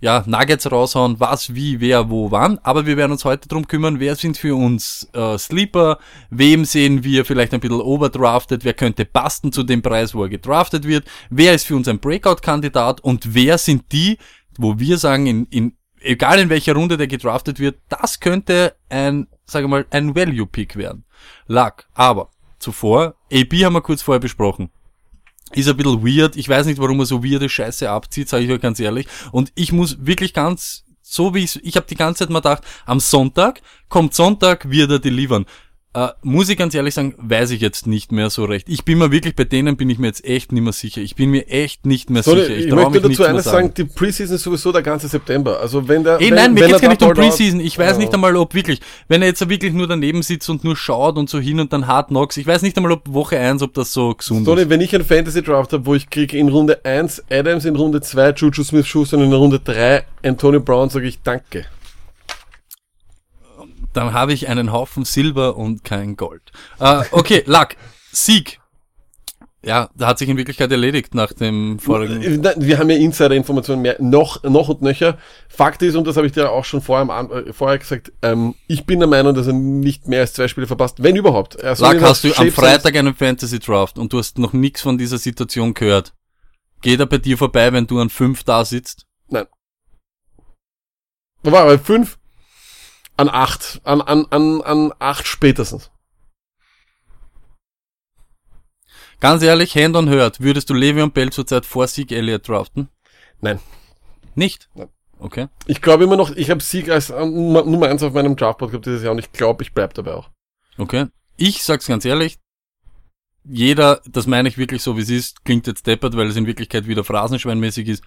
ja, 0.00 0.24
Nuggets 0.26 0.70
raushauen, 0.70 1.20
was, 1.20 1.54
wie, 1.54 1.80
wer, 1.80 2.08
wo, 2.08 2.30
wann. 2.30 2.58
Aber 2.62 2.86
wir 2.86 2.96
werden 2.96 3.12
uns 3.12 3.24
heute 3.24 3.48
drum 3.48 3.68
kümmern, 3.68 4.00
wer 4.00 4.16
sind 4.16 4.38
für 4.38 4.56
uns 4.56 5.08
äh, 5.12 5.36
Sleeper, 5.36 5.98
wem 6.30 6.64
sehen 6.64 7.04
wir 7.04 7.24
vielleicht 7.24 7.52
ein 7.52 7.60
bisschen 7.60 7.80
overdrafted, 7.80 8.64
wer 8.64 8.74
könnte 8.74 9.04
passen 9.04 9.52
zu 9.52 9.62
dem 9.62 9.82
Preis, 9.82 10.14
wo 10.14 10.22
er 10.22 10.30
gedraftet 10.30 10.86
wird, 10.86 11.04
wer 11.28 11.54
ist 11.54 11.66
für 11.66 11.76
uns 11.76 11.86
ein 11.86 12.00
Breakout-Kandidat 12.00 13.02
und 13.02 13.34
wer 13.34 13.58
sind 13.58 13.92
die, 13.92 14.16
wo 14.56 14.78
wir 14.78 14.96
sagen, 14.96 15.26
in, 15.26 15.44
in, 15.46 15.76
egal 16.00 16.38
in 16.38 16.48
welcher 16.48 16.74
Runde 16.74 16.96
der 16.96 17.06
gedraftet 17.06 17.60
wird, 17.60 17.78
das 17.90 18.20
könnte 18.20 18.74
ein, 18.88 19.26
sage 19.50 19.68
mal, 19.68 19.86
ein 19.90 20.14
Value-Pick 20.14 20.76
werden. 20.76 21.04
Luck. 21.46 21.86
Aber 21.94 22.30
zuvor, 22.58 23.14
AB 23.32 23.64
haben 23.64 23.74
wir 23.74 23.80
kurz 23.82 24.02
vorher 24.02 24.20
besprochen 24.20 24.70
ist 25.52 25.68
ein 25.68 25.76
bisschen 25.76 26.04
weird. 26.04 26.36
Ich 26.36 26.48
weiß 26.48 26.66
nicht, 26.66 26.78
warum 26.78 27.00
er 27.00 27.06
so 27.06 27.24
weirde 27.24 27.48
Scheiße 27.48 27.90
abzieht, 27.90 28.28
sage 28.28 28.44
ich 28.44 28.50
euch 28.50 28.60
ganz 28.60 28.78
ehrlich. 28.80 29.06
Und 29.32 29.52
ich 29.54 29.72
muss 29.72 30.04
wirklich 30.04 30.32
ganz, 30.32 30.84
so 31.02 31.34
wie 31.34 31.44
ich, 31.44 31.64
ich 31.64 31.76
habe 31.76 31.86
die 31.86 31.96
ganze 31.96 32.20
Zeit 32.20 32.30
mal 32.30 32.40
gedacht, 32.40 32.62
am 32.86 33.00
Sonntag, 33.00 33.60
kommt 33.88 34.14
Sonntag, 34.14 34.70
wird 34.70 34.90
er 34.90 34.98
delivern. 34.98 35.46
Äh, 35.92 36.06
muss 36.22 36.48
ich 36.48 36.56
ganz 36.56 36.72
ehrlich 36.76 36.94
sagen, 36.94 37.14
weiß 37.18 37.50
ich 37.50 37.60
jetzt 37.60 37.88
nicht 37.88 38.12
mehr 38.12 38.30
so 38.30 38.44
recht. 38.44 38.68
Ich 38.68 38.84
bin 38.84 38.98
mir 38.98 39.10
wirklich, 39.10 39.34
bei 39.34 39.42
denen 39.42 39.76
bin 39.76 39.90
ich 39.90 39.98
mir 39.98 40.06
jetzt 40.06 40.24
echt 40.24 40.52
nicht 40.52 40.62
mehr 40.62 40.72
sicher. 40.72 41.00
Ich 41.00 41.16
bin 41.16 41.30
mir 41.30 41.48
echt 41.48 41.84
nicht 41.84 42.10
mehr 42.10 42.22
So, 42.22 42.36
sicher. 42.36 42.50
ich, 42.56 42.66
Ich, 42.66 42.72
möchte 42.72 43.00
dazu 43.00 43.24
eines 43.24 43.42
sagen. 43.42 43.66
sagen, 43.66 43.74
die 43.76 43.84
Preseason 43.84 44.36
ist 44.36 44.44
sowieso 44.44 44.70
der 44.70 44.82
ganze 44.82 45.08
September. 45.08 45.58
Also 45.58 45.88
wenn 45.88 46.04
der, 46.04 46.20
Ey, 46.20 46.28
wenn, 46.28 46.36
nein, 46.36 46.54
mir 46.54 46.60
wenn 46.60 46.68
geht's 46.68 46.82
er 46.82 46.88
gar 46.88 46.94
nicht 46.94 47.02
um 47.02 47.12
Preseason. 47.14 47.58
Ich 47.58 47.76
weiß 47.76 47.94
Ja. 47.94 47.98
nicht 47.98 48.14
einmal, 48.14 48.36
ob 48.36 48.54
wirklich, 48.54 48.80
wenn 49.08 49.20
er 49.22 49.28
jetzt 49.28 49.48
wirklich 49.48 49.72
nur 49.72 49.88
daneben 49.88 50.22
sitzt 50.22 50.48
und 50.48 50.62
nur 50.62 50.76
schaut 50.76 51.16
und 51.16 51.28
so 51.28 51.40
hin 51.40 51.58
und 51.58 51.72
dann 51.72 51.88
Hard 51.88 52.06
Knocks, 52.08 52.36
ich 52.36 52.46
weiß 52.46 52.62
nicht 52.62 52.76
einmal, 52.76 52.92
ob 52.92 53.12
Woche 53.12 53.36
1, 53.40 53.60
ob 53.62 53.74
das 53.74 53.92
so 53.92 54.14
gesund 54.14 54.42
ist. 54.42 54.46
Tony, 54.46 54.70
wenn 54.70 54.80
ich 54.80 54.94
einen 54.94 55.04
Fantasy 55.04 55.42
Draft 55.42 55.72
habe, 55.72 55.86
wo 55.86 55.96
ich 55.96 56.08
kriege 56.08 56.38
in 56.38 56.50
Runde 56.50 56.84
1 56.84 57.24
Adams, 57.32 57.64
in 57.64 57.74
Runde 57.74 58.00
2 58.00 58.30
Juju 58.36 58.62
Smith-Schuster 58.62 59.16
und 59.16 59.24
in 59.24 59.32
Runde 59.32 59.58
3 59.58 60.04
Antonio 60.22 60.60
Brown, 60.60 60.88
sage 60.88 61.08
ich 61.08 61.20
danke. 61.22 61.64
Dann 63.92 64.12
habe 64.12 64.32
ich 64.32 64.48
einen 64.48 64.72
Haufen 64.72 65.04
Silber 65.04 65.56
und 65.56 65.84
kein 65.84 66.16
Gold. 66.16 66.52
Äh, 66.78 67.02
okay, 67.12 67.42
Luck. 67.46 67.70
Sieg. 68.12 68.60
Ja, 69.62 69.90
da 69.94 70.06
hat 70.06 70.18
sich 70.18 70.28
in 70.28 70.38
Wirklichkeit 70.38 70.72
erledigt 70.72 71.14
nach 71.14 71.34
dem 71.34 71.78
vorigen. 71.78 72.22
Äh, 72.22 72.54
Wir 72.56 72.78
haben 72.78 72.88
ja 72.88 72.96
Insider-Informationen 72.96 73.82
mehr, 73.82 73.96
noch, 74.00 74.42
noch 74.42 74.70
und 74.70 74.80
nöcher. 74.80 75.18
Fakt 75.50 75.82
ist, 75.82 75.96
und 75.96 76.06
das 76.06 76.16
habe 76.16 76.26
ich 76.26 76.32
dir 76.32 76.50
auch 76.50 76.64
schon 76.64 76.80
vorher, 76.80 77.06
äh, 77.30 77.52
vorher 77.52 77.78
gesagt, 77.78 78.10
ähm, 78.22 78.54
ich 78.68 78.86
bin 78.86 79.00
der 79.00 79.08
Meinung, 79.08 79.34
dass 79.34 79.48
er 79.48 79.52
nicht 79.52 80.08
mehr 80.08 80.20
als 80.20 80.32
zwei 80.32 80.48
Spiele 80.48 80.66
verpasst, 80.66 81.02
wenn 81.02 81.14
überhaupt. 81.14 81.56
Er 81.56 81.76
soll 81.76 81.94
Luck, 81.94 82.02
hast 82.02 82.24
du 82.24 82.32
am 82.34 82.50
Freitag 82.50 82.96
einen 82.96 83.14
Fantasy 83.14 83.58
Draft 83.58 83.98
und 83.98 84.14
du 84.14 84.18
hast 84.18 84.38
noch 84.38 84.54
nichts 84.54 84.80
von 84.80 84.96
dieser 84.96 85.18
Situation 85.18 85.74
gehört. 85.74 86.14
Geht 86.80 87.00
er 87.00 87.06
bei 87.06 87.18
dir 87.18 87.36
vorbei, 87.36 87.70
wenn 87.74 87.86
du 87.86 88.00
an 88.00 88.08
fünf 88.08 88.44
da 88.44 88.64
sitzt? 88.64 89.04
Nein. 89.28 89.44
Da 91.42 91.52
war 91.52 91.66
er 91.66 91.76
bei 91.76 91.78
fünf, 91.78 92.18
an 93.20 93.28
acht, 93.28 93.82
an, 93.84 94.00
an, 94.00 94.26
an, 94.30 94.62
an 94.62 94.92
acht 94.98 95.26
spätestens. 95.26 95.90
Ganz 99.20 99.42
ehrlich, 99.42 99.74
Hand 99.76 99.94
on 99.94 100.08
Hurt, 100.08 100.40
würdest 100.40 100.70
du 100.70 100.74
Le'Veon 100.74 101.10
Bell 101.10 101.30
zurzeit 101.30 101.66
vor 101.66 101.86
Sieg 101.86 102.12
Elliott 102.12 102.48
draften? 102.48 102.88
Nein. 103.42 103.60
Nicht? 104.34 104.70
Nein. 104.74 104.88
Okay. 105.18 105.48
Ich 105.66 105.82
glaube 105.82 106.04
immer 106.04 106.16
noch, 106.16 106.30
ich 106.30 106.48
habe 106.48 106.62
Sieg 106.62 106.88
als 106.88 107.10
äh, 107.10 107.26
Nummer 107.26 107.62
Nummer 107.62 107.88
eins 107.88 108.02
auf 108.02 108.14
meinem 108.14 108.36
Draftboard 108.36 108.70
gehabt 108.70 108.86
dieses 108.86 109.02
Jahr 109.02 109.12
und 109.12 109.18
ich 109.18 109.32
glaube, 109.32 109.62
ich 109.62 109.74
bleib 109.74 109.92
dabei 109.92 110.14
auch. 110.14 110.30
Okay. 110.78 111.08
Ich 111.36 111.62
sag's 111.62 111.86
ganz 111.86 112.06
ehrlich, 112.06 112.38
jeder, 113.44 114.00
das 114.06 114.26
meine 114.26 114.48
ich 114.48 114.56
wirklich 114.56 114.82
so 114.82 114.96
wie 114.96 115.02
es 115.02 115.10
ist, 115.10 115.44
klingt 115.44 115.66
jetzt 115.66 115.86
deppert, 115.86 116.16
weil 116.16 116.28
es 116.28 116.36
in 116.36 116.46
Wirklichkeit 116.46 116.86
wieder 116.86 117.04
phrasenschweinmäßig 117.04 117.88
ist. 117.88 118.04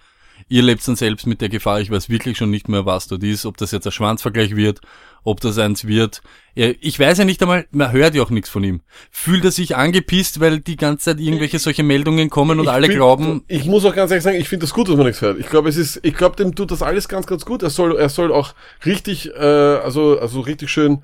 Ihr 0.48 0.62
lebt 0.62 0.86
dann 0.86 0.96
selbst 0.96 1.26
mit 1.26 1.40
der 1.40 1.48
Gefahr, 1.48 1.80
ich 1.80 1.90
weiß 1.90 2.10
wirklich 2.10 2.36
schon 2.36 2.50
nicht 2.50 2.68
mehr, 2.68 2.84
was 2.84 3.06
dort 3.08 3.22
ist, 3.22 3.46
ob 3.46 3.56
das 3.56 3.70
jetzt 3.72 3.86
ein 3.86 3.92
Schwanzvergleich 3.92 4.54
wird, 4.54 4.80
ob 5.22 5.40
das 5.40 5.56
eins 5.58 5.86
wird. 5.86 6.20
Ich 6.54 7.00
weiß 7.00 7.16
ja 7.18 7.24
nicht 7.24 7.40
einmal, 7.40 7.66
man 7.70 7.92
hört 7.92 8.14
ja 8.14 8.22
auch 8.22 8.28
nichts 8.30 8.50
von 8.50 8.62
ihm. 8.62 8.82
Fühlt 9.10 9.42
er 9.44 9.50
sich 9.50 9.74
angepisst, 9.74 10.40
weil 10.40 10.60
die 10.60 10.76
ganze 10.76 11.06
Zeit 11.06 11.20
irgendwelche 11.20 11.58
solche 11.58 11.82
Meldungen 11.82 12.28
kommen 12.28 12.58
und 12.58 12.66
Ich 12.66 12.70
alle 12.70 12.86
find- 12.86 12.96
glauben, 12.98 13.42
Ich 13.48 13.64
muss 13.64 13.86
auch 13.86 13.94
ganz 13.94 14.10
ehrlich 14.10 14.22
sagen, 14.24 14.36
ich 14.38 14.48
finde 14.48 14.64
das 14.64 14.74
gut, 14.74 14.88
dass 14.88 14.96
man 14.96 15.06
nichts 15.06 15.22
hört. 15.22 15.38
Ich 15.40 15.48
glaube, 15.48 15.70
es 15.70 15.76
ist, 15.78 16.00
ich 16.02 16.14
glaube, 16.14 16.36
dem 16.36 16.54
tut 16.54 16.70
das 16.70 16.82
alles 16.82 17.08
ganz, 17.08 17.26
ganz 17.26 17.46
gut. 17.46 17.62
Er 17.62 17.70
soll, 17.70 17.96
er 17.96 18.10
soll 18.10 18.30
auch 18.30 18.54
richtig, 18.84 19.30
äh, 19.34 19.38
also, 19.38 20.18
also 20.20 20.40
richtig 20.40 20.68
schön, 20.70 21.02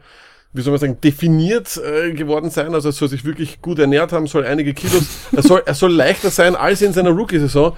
wie 0.52 0.60
soll 0.60 0.72
man 0.72 0.80
sagen, 0.80 1.00
definiert 1.00 1.78
äh, 1.78 2.12
geworden 2.12 2.50
sein. 2.50 2.74
Also 2.74 2.90
er 2.90 2.92
soll 2.92 3.08
sich 3.08 3.24
wirklich 3.24 3.62
gut 3.62 3.78
ernährt 3.78 4.12
haben, 4.12 4.26
soll 4.26 4.44
einige 4.44 4.74
Kilos, 4.74 5.04
er 5.32 5.42
soll, 5.42 5.62
er 5.64 5.74
soll 5.74 5.92
leichter 5.94 6.30
sein 6.30 6.56
als 6.56 6.82
in 6.82 6.92
seiner 6.92 7.10
Rookie-Saison. 7.10 7.74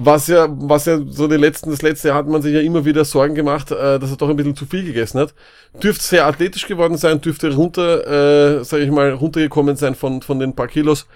Was 0.00 0.28
ja, 0.28 0.46
was 0.48 0.84
ja 0.86 1.00
so 1.08 1.26
die 1.26 1.36
letzten, 1.36 1.70
das 1.70 1.82
letzte 1.82 2.08
Jahr 2.08 2.18
hat 2.18 2.28
man 2.28 2.40
sich 2.40 2.54
ja 2.54 2.60
immer 2.60 2.84
wieder 2.84 3.04
Sorgen 3.04 3.34
gemacht, 3.34 3.72
äh, 3.72 3.98
dass 3.98 4.10
er 4.10 4.16
doch 4.16 4.28
ein 4.28 4.36
bisschen 4.36 4.54
zu 4.54 4.64
viel 4.64 4.84
gegessen 4.84 5.18
hat. 5.18 5.34
Dürfte 5.82 6.04
sehr 6.04 6.24
athletisch 6.26 6.66
geworden 6.68 6.96
sein, 6.96 7.20
dürfte 7.20 7.52
runter, 7.52 8.58
äh, 8.60 8.64
sage 8.64 8.84
ich 8.84 8.90
mal, 8.92 9.10
runtergekommen 9.12 9.74
sein 9.76 9.96
von, 9.96 10.22
von 10.22 10.38
den 10.38 10.54
paar 10.54 10.68
Kilos. 10.68 11.06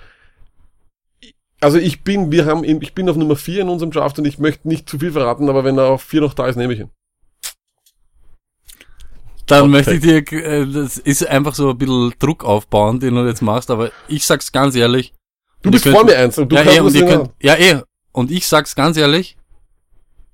Also 1.61 1.79
ich 1.79 2.03
bin, 2.03 2.33
wir 2.33 2.45
haben, 2.47 2.65
ihn- 2.65 2.83
ich 2.83 2.93
bin 2.93 3.09
auf 3.09 3.17
Nummer 3.17 3.37
4 3.37 3.61
in 3.63 3.69
unserem 3.69 3.93
Draft 3.93 4.19
und 4.19 4.25
ich 4.25 4.41
möchte 4.41 4.67
nicht 4.67 4.89
zu 4.89 4.99
viel 4.99 5.13
verraten, 5.13 5.49
aber 5.49 5.63
wenn 5.63 5.79
er 5.79 5.87
auf 5.87 6.03
4 6.03 6.21
noch 6.21 6.35
da 6.35 6.49
ist, 6.49 6.57
nehme 6.57 6.73
ich 6.75 6.81
ihn. 6.81 6.91
dann 9.47 9.71
möchte 9.71 9.95
ich 9.95 10.01
dir, 10.01 10.17
äh, 10.33 10.67
das 10.67 10.99
ist 10.99 11.25
einfach 11.29 11.55
so 11.55 11.71
ein 11.71 11.79
bisschen 11.79 12.15
Druck 12.19 12.45
aufbauen, 12.45 12.99
den 12.99 13.15
du 13.15 13.25
jetzt 13.27 13.43
machst, 13.43 13.71
aber 13.71 13.93
ich 14.09 14.25
sag's 14.25 14.51
ganz 14.51 14.75
ehrlich. 14.75 15.13
Du 15.63 15.71
bist 15.71 15.87
ihr 15.87 15.93
vor 15.93 16.01
könnt- 16.01 16.11
mir 16.11 16.19
eins 16.19 16.37
und 16.39 16.51
du 16.51 16.57
ja, 16.57 16.63
kannst 16.65 16.77
eh, 16.77 16.81
und 16.81 16.95
ihr 16.97 17.03
nicht 17.05 17.11
könnt, 17.17 17.31
ja, 17.41 17.55
eh. 17.57 17.83
Und 18.13 18.31
ich 18.31 18.47
sag's 18.47 18.75
ganz 18.75 18.97
ehrlich, 18.97 19.37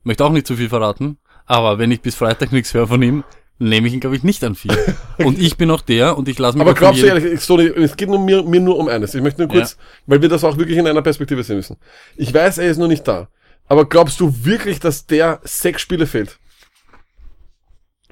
möchte 0.03 0.25
auch 0.25 0.33
nicht 0.33 0.47
zu 0.47 0.57
viel 0.57 0.69
verraten, 0.69 1.19
aber 1.47 1.79
wenn 1.79 1.91
ich 1.91 2.01
bis 2.01 2.15
Freitag 2.15 2.53
nichts 2.53 2.75
höre 2.75 2.89
von 2.89 3.03
ihm, 3.03 3.25
nehme 3.59 3.89
ich 3.89 3.95
ihn, 3.95 4.01
glaube 4.01 4.17
ich, 4.17 4.23
nicht 4.23 4.43
an 4.45 4.55
vier. 4.55 4.77
Und 5.19 5.39
ich 5.39 5.57
bin 5.57 5.71
auch 5.71 5.81
der 5.81 6.17
und 6.17 6.29
ich 6.29 6.39
lasse 6.39 6.57
mich 6.57 6.63
Aber 6.63 6.75
glaubst 6.75 7.03
du 7.03 7.07
ehrlich, 7.07 7.41
Stoney, 7.43 7.67
es 7.67 7.97
geht 7.97 8.09
nur 8.09 8.21
mir, 8.21 8.45
mir 8.45 8.61
nur 8.61 8.79
um 8.79 8.87
eines. 8.87 9.15
Ich 9.15 9.23
möchte 9.23 9.41
nur 9.41 9.51
kurz, 9.51 9.77
weil 10.07 10.23
wir 10.23 10.29
das 10.29 10.45
auch 10.45 10.57
wirklich 10.57 10.79
in 10.79 10.87
einer 10.87 11.03
Perspektive 11.03 11.43
sehen 11.43 11.57
müssen. 11.57 11.77
Ich 12.17 12.33
weiß, 12.33 12.59
er 12.59 12.71
ist 12.71 12.79
noch 12.79 12.87
nicht 12.87 13.07
da. 13.09 13.29
Aber 13.67 13.89
glaubst 13.89 14.21
du 14.21 14.45
wirklich, 14.45 14.79
dass 14.79 15.07
der 15.07 15.41
sechs 15.43 15.83
Spiele 15.83 16.07
fehlt? 16.07 16.39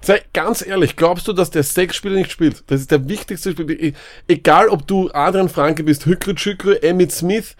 Sei 0.02 0.22
ganz 0.32 0.66
ehrlich, 0.66 0.96
glaubst 0.96 1.26
du, 1.26 1.32
dass 1.32 1.50
der 1.50 1.62
sechs 1.62 1.96
Spiele 1.96 2.16
nicht 2.16 2.30
spielt? 2.30 2.64
Das 2.66 2.80
ist 2.80 2.90
der 2.90 3.08
wichtigste 3.08 3.52
Spiel. 3.52 3.94
Egal, 4.28 4.68
ob 4.68 4.86
du 4.86 5.10
Adrian 5.12 5.48
Franke 5.48 5.84
bist, 5.84 6.06
Hückrü 6.06 6.36
Schückrü, 6.36 6.74
Emmett 6.74 7.12
Smith, 7.12 7.56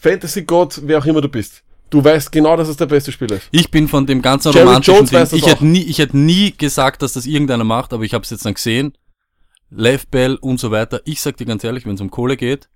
Fantasy 0.00 0.42
Gott, 0.42 0.80
wer 0.84 0.98
auch 0.98 1.06
immer 1.06 1.20
du 1.20 1.28
bist. 1.28 1.62
Du 1.90 2.04
weißt 2.04 2.30
genau, 2.30 2.56
dass 2.56 2.68
es 2.68 2.76
der 2.76 2.86
beste 2.86 3.10
Spieler 3.10 3.36
ist. 3.36 3.48
Ich 3.50 3.70
bin 3.70 3.88
von 3.88 4.06
dem 4.06 4.22
ganzen 4.22 4.52
Jerry 4.52 4.66
romantischen 4.66 4.94
Jones 4.94 5.10
Ding, 5.10 5.20
weiß 5.20 5.30
das 5.30 5.38
ich 5.38 5.46
hätte 5.46 5.66
nie, 5.66 5.82
ich 5.82 5.98
hätte 5.98 6.16
nie 6.16 6.52
gesagt, 6.56 7.02
dass 7.02 7.14
das 7.14 7.26
irgendeiner 7.26 7.64
macht, 7.64 7.92
aber 7.92 8.04
ich 8.04 8.14
habe 8.14 8.22
es 8.22 8.30
jetzt 8.30 8.44
dann 8.44 8.54
gesehen. 8.54 8.92
Lev 9.70 10.06
Bell 10.06 10.36
und 10.36 10.60
so 10.60 10.70
weiter. 10.70 11.00
Ich 11.04 11.20
sag 11.20 11.36
dir 11.36 11.46
ganz 11.46 11.64
ehrlich, 11.64 11.84
wenn 11.86 11.94
es 11.94 12.00
um 12.00 12.10
Kohle 12.10 12.36
geht, 12.36 12.68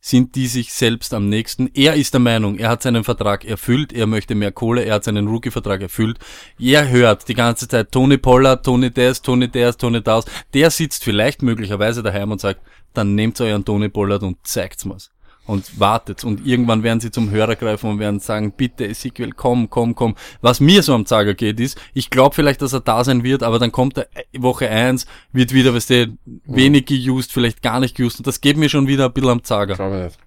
sind 0.00 0.34
die 0.34 0.46
sich 0.46 0.72
selbst 0.72 1.12
am 1.12 1.28
nächsten. 1.28 1.70
Er 1.74 1.94
ist 1.94 2.14
der 2.14 2.20
Meinung, 2.20 2.58
er 2.58 2.70
hat 2.70 2.82
seinen 2.82 3.04
Vertrag 3.04 3.44
erfüllt, 3.44 3.92
er 3.92 4.06
möchte 4.06 4.34
mehr 4.34 4.52
Kohle, 4.52 4.84
er 4.84 4.94
hat 4.94 5.04
seinen 5.04 5.26
Rookie-Vertrag 5.26 5.82
erfüllt. 5.82 6.18
Er 6.58 6.88
hört 6.88 7.28
die 7.28 7.34
ganze 7.34 7.66
Zeit 7.66 7.92
Tony 7.92 8.16
Pollard, 8.16 8.64
Tony 8.64 8.90
das, 8.90 9.20
Tony 9.20 9.48
das, 9.48 9.76
Tony 9.76 10.02
das. 10.02 10.24
Der 10.54 10.70
sitzt 10.70 11.04
vielleicht 11.04 11.42
möglicherweise 11.42 12.02
daheim 12.02 12.30
und 12.30 12.40
sagt, 12.40 12.60
dann 12.94 13.14
nehmt 13.14 13.40
euren 13.40 13.64
Tony 13.64 13.88
Pollard 13.88 14.22
und 14.22 14.38
zeigt's 14.44 14.84
mir's. 14.84 15.10
Und 15.50 15.80
wartet. 15.80 16.22
Und 16.22 16.46
irgendwann 16.46 16.84
werden 16.84 17.00
sie 17.00 17.10
zum 17.10 17.30
Hörer 17.30 17.56
greifen 17.56 17.90
und 17.90 17.98
werden 17.98 18.20
sagen, 18.20 18.52
bitte 18.52 18.86
Ezekiel, 18.86 19.32
komm, 19.32 19.68
komm, 19.68 19.96
komm. 19.96 20.14
Was 20.42 20.60
mir 20.60 20.84
so 20.84 20.94
am 20.94 21.06
Zager 21.06 21.34
geht, 21.34 21.58
ist, 21.58 21.76
ich 21.92 22.08
glaube 22.08 22.36
vielleicht, 22.36 22.62
dass 22.62 22.72
er 22.72 22.78
da 22.78 23.02
sein 23.02 23.24
wird, 23.24 23.42
aber 23.42 23.58
dann 23.58 23.72
kommt 23.72 23.98
er 23.98 24.06
äh, 24.14 24.22
Woche 24.38 24.70
eins, 24.70 25.06
wird 25.32 25.52
wieder, 25.52 25.74
weißt 25.74 25.90
du, 25.90 26.18
wenig 26.44 26.86
geused, 26.86 27.32
vielleicht 27.32 27.62
gar 27.62 27.80
nicht 27.80 27.96
geused. 27.96 28.20
Und 28.20 28.28
das 28.28 28.40
geht 28.40 28.58
mir 28.58 28.68
schon 28.68 28.86
wieder 28.86 29.06
ein 29.06 29.12
bisschen 29.12 29.30
am 29.30 29.42
Zager. 29.42 29.74
Glaube 29.74 29.96
ich 29.96 30.04
nicht. 30.04 30.18